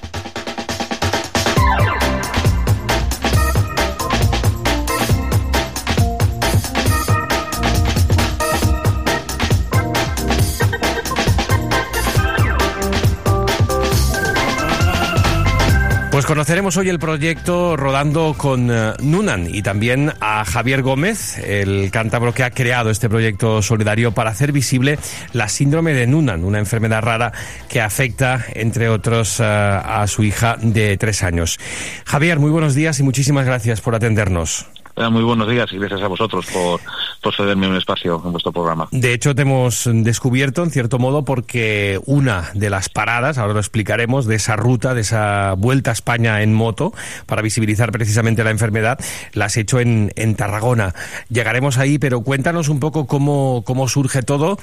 Pues 16.23 16.29
conoceremos 16.29 16.77
hoy 16.77 16.89
el 16.89 17.01
proyecto 17.01 17.77
Rodando 17.77 18.37
con 18.39 18.71
eh, 18.71 18.93
Nunan 19.01 19.53
y 19.53 19.61
también 19.61 20.13
a 20.21 20.45
Javier 20.45 20.81
Gómez, 20.81 21.37
el 21.39 21.91
cántabro 21.91 22.33
que 22.33 22.45
ha 22.45 22.53
creado 22.53 22.91
este 22.91 23.09
proyecto 23.09 23.61
solidario 23.61 24.13
para 24.13 24.31
hacer 24.31 24.53
visible 24.53 25.01
la 25.33 25.49
síndrome 25.49 25.95
de 25.95 26.07
Nunan, 26.07 26.45
una 26.45 26.61
enfermedad 26.61 27.03
rara 27.03 27.33
que 27.69 27.81
afecta, 27.81 28.45
entre 28.55 28.89
otros, 28.89 29.41
eh, 29.41 29.43
a 29.43 30.07
su 30.07 30.23
hija 30.23 30.57
de 30.63 30.97
tres 30.97 31.25
años. 31.25 31.59
Javier, 32.07 32.39
muy 32.39 32.53
buenos 32.53 32.77
días 32.77 33.01
y 33.01 33.03
muchísimas 33.03 33.45
gracias 33.45 33.81
por 33.81 33.97
atendernos. 33.97 34.69
Eh, 34.95 35.09
Muy 35.09 35.25
buenos 35.25 35.49
días 35.49 35.73
y 35.73 35.79
gracias 35.79 36.03
a 36.03 36.07
vosotros 36.07 36.47
por, 36.53 36.81
por 37.23 37.35
un 37.41 37.77
espacio 37.77 38.21
en 38.25 38.33
vuestro 38.33 38.53
programa. 38.53 38.89
De 38.91 39.13
hecho, 39.15 39.35
te 39.35 39.43
hemos 39.43 39.89
descubierto, 39.93 40.63
en 40.65 40.71
cierto 40.71 40.99
modo, 40.99 41.25
porque 41.25 42.01
una 42.07 42.51
de 42.55 42.69
las 42.71 42.89
paradas, 42.89 43.39
ahora 43.39 43.55
lo 43.55 43.61
explicaremos, 43.61 44.27
de 44.27 44.35
esa 44.37 44.57
ruta, 44.57 44.95
de 44.95 45.03
esa 45.03 45.55
vuelta 45.57 45.91
a 45.91 45.93
España 45.95 46.43
en 46.43 46.53
moto, 46.53 46.93
para 47.27 47.43
visibilizar 47.43 47.93
precisamente 47.93 48.45
la 48.45 48.51
enfermedad, 48.51 48.99
la 49.33 49.47
has 49.47 49.57
hecho 49.57 49.81
en, 49.81 50.13
en 50.17 50.35
Tarragona. 50.35 50.95
Llegaremos 51.29 51.79
ahí, 51.79 51.99
pero 51.99 52.23
cuéntanos 52.23 52.69
un 52.69 52.81
poco 52.81 53.07
cómo, 53.07 53.63
cómo 53.65 53.89
surge 53.89 54.23
todo. 54.23 54.59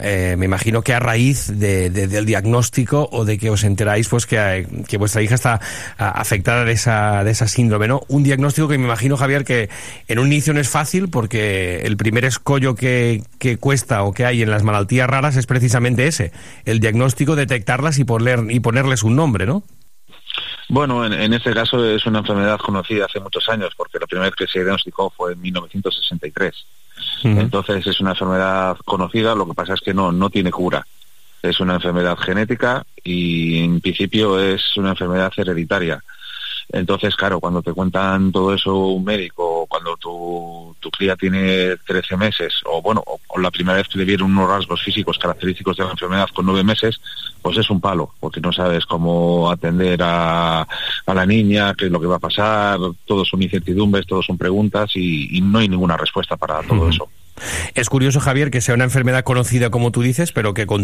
Eh, 0.00 0.36
me 0.38 0.46
imagino 0.46 0.82
que 0.82 0.94
a 0.94 1.00
raíz 1.00 1.46
de- 1.58 1.90
de- 1.90 2.08
del 2.08 2.24
diagnóstico 2.26 3.08
o 3.12 3.24
de 3.24 3.38
que 3.38 3.50
os 3.50 3.64
enteráis 3.64 4.08
pues 4.08 4.26
que, 4.26 4.36
eh, 4.38 4.66
que 4.88 4.96
vuestra 4.98 5.22
hija 5.22 5.34
está 5.34 5.60
ah, 5.98 6.08
afectada 6.10 6.64
de 6.64 6.72
esa, 6.72 7.24
de 7.24 7.30
esa 7.30 7.46
síndrome, 7.48 7.88
¿no? 7.88 8.02
Un 8.08 8.22
diagnóstico 8.22 8.68
que 8.68 8.78
me 8.78 8.84
imagino, 8.84 9.16
Javier, 9.16 9.44
que 9.44 9.68
en 10.08 10.18
un 10.18 10.26
inicio 10.28 10.52
no 10.54 10.60
es 10.60 10.68
fácil 10.68 11.08
porque 11.08 11.80
el 11.84 11.96
primer 12.02 12.24
escollo 12.24 12.74
que, 12.74 13.22
que 13.38 13.56
cuesta 13.56 14.02
o 14.02 14.12
que 14.12 14.24
hay 14.24 14.42
en 14.42 14.50
las 14.50 14.62
malaltías 14.62 15.08
raras 15.08 15.36
es 15.36 15.46
precisamente 15.46 16.06
ese, 16.06 16.32
el 16.64 16.80
diagnóstico, 16.80 17.36
detectarlas 17.36 17.98
y, 17.98 18.04
poner, 18.04 18.40
y 18.50 18.60
ponerles 18.60 19.02
un 19.02 19.16
nombre, 19.16 19.46
¿no? 19.46 19.62
Bueno, 20.68 21.04
en, 21.04 21.12
en 21.12 21.34
este 21.34 21.52
caso 21.52 21.84
es 21.84 22.06
una 22.06 22.20
enfermedad 22.20 22.58
conocida 22.58 23.04
hace 23.04 23.20
muchos 23.20 23.48
años, 23.48 23.74
porque 23.76 23.98
la 23.98 24.06
primera 24.06 24.28
vez 24.28 24.36
que 24.36 24.46
se 24.46 24.60
diagnosticó 24.60 25.10
fue 25.10 25.32
en 25.32 25.40
1963. 25.40 26.66
Entonces 27.24 27.86
es 27.86 28.00
una 28.00 28.10
enfermedad 28.10 28.76
conocida, 28.84 29.34
lo 29.34 29.46
que 29.46 29.54
pasa 29.54 29.74
es 29.74 29.80
que 29.80 29.94
no, 29.94 30.12
no 30.12 30.30
tiene 30.30 30.50
cura. 30.50 30.86
Es 31.42 31.60
una 31.60 31.74
enfermedad 31.74 32.16
genética 32.18 32.84
y 33.02 33.62
en 33.64 33.80
principio 33.80 34.40
es 34.40 34.76
una 34.76 34.90
enfermedad 34.90 35.32
hereditaria. 35.36 36.02
Entonces, 36.70 37.14
claro, 37.16 37.40
cuando 37.40 37.62
te 37.62 37.72
cuentan 37.72 38.32
todo 38.32 38.54
eso 38.54 38.74
un 38.76 39.04
médico, 39.04 39.66
cuando 39.68 39.96
tu, 39.96 40.74
tu 40.80 40.90
cría 40.90 41.16
tiene 41.16 41.76
13 41.86 42.16
meses, 42.16 42.54
o 42.64 42.80
bueno, 42.80 43.02
o, 43.06 43.18
o 43.28 43.38
la 43.38 43.50
primera 43.50 43.76
vez 43.76 43.88
que 43.88 43.98
le 43.98 44.04
vieron 44.04 44.30
unos 44.30 44.48
rasgos 44.48 44.82
físicos 44.82 45.18
característicos 45.18 45.76
de 45.76 45.84
la 45.84 45.90
enfermedad 45.90 46.28
con 46.34 46.46
nueve 46.46 46.64
meses, 46.64 47.00
pues 47.42 47.58
es 47.58 47.68
un 47.70 47.80
palo, 47.80 48.14
porque 48.20 48.40
no 48.40 48.52
sabes 48.52 48.86
cómo 48.86 49.50
atender 49.50 50.00
a, 50.02 50.62
a 50.62 51.14
la 51.14 51.26
niña, 51.26 51.74
qué 51.74 51.86
es 51.86 51.92
lo 51.92 52.00
que 52.00 52.06
va 52.06 52.16
a 52.16 52.20
pasar, 52.20 52.78
todo 53.04 53.24
son 53.24 53.42
incertidumbres, 53.42 54.06
todo 54.06 54.22
son 54.22 54.38
preguntas 54.38 54.90
y, 54.94 55.36
y 55.36 55.40
no 55.40 55.58
hay 55.58 55.68
ninguna 55.68 55.96
respuesta 55.96 56.36
para 56.36 56.62
todo 56.62 56.88
eso. 56.88 57.08
Es 57.74 57.88
curioso, 57.88 58.20
Javier, 58.20 58.50
que 58.50 58.60
sea 58.60 58.74
una 58.74 58.84
enfermedad 58.84 59.24
conocida 59.24 59.70
como 59.70 59.90
tú 59.90 60.02
dices, 60.02 60.32
pero 60.32 60.54
que 60.54 60.66
con 60.66 60.80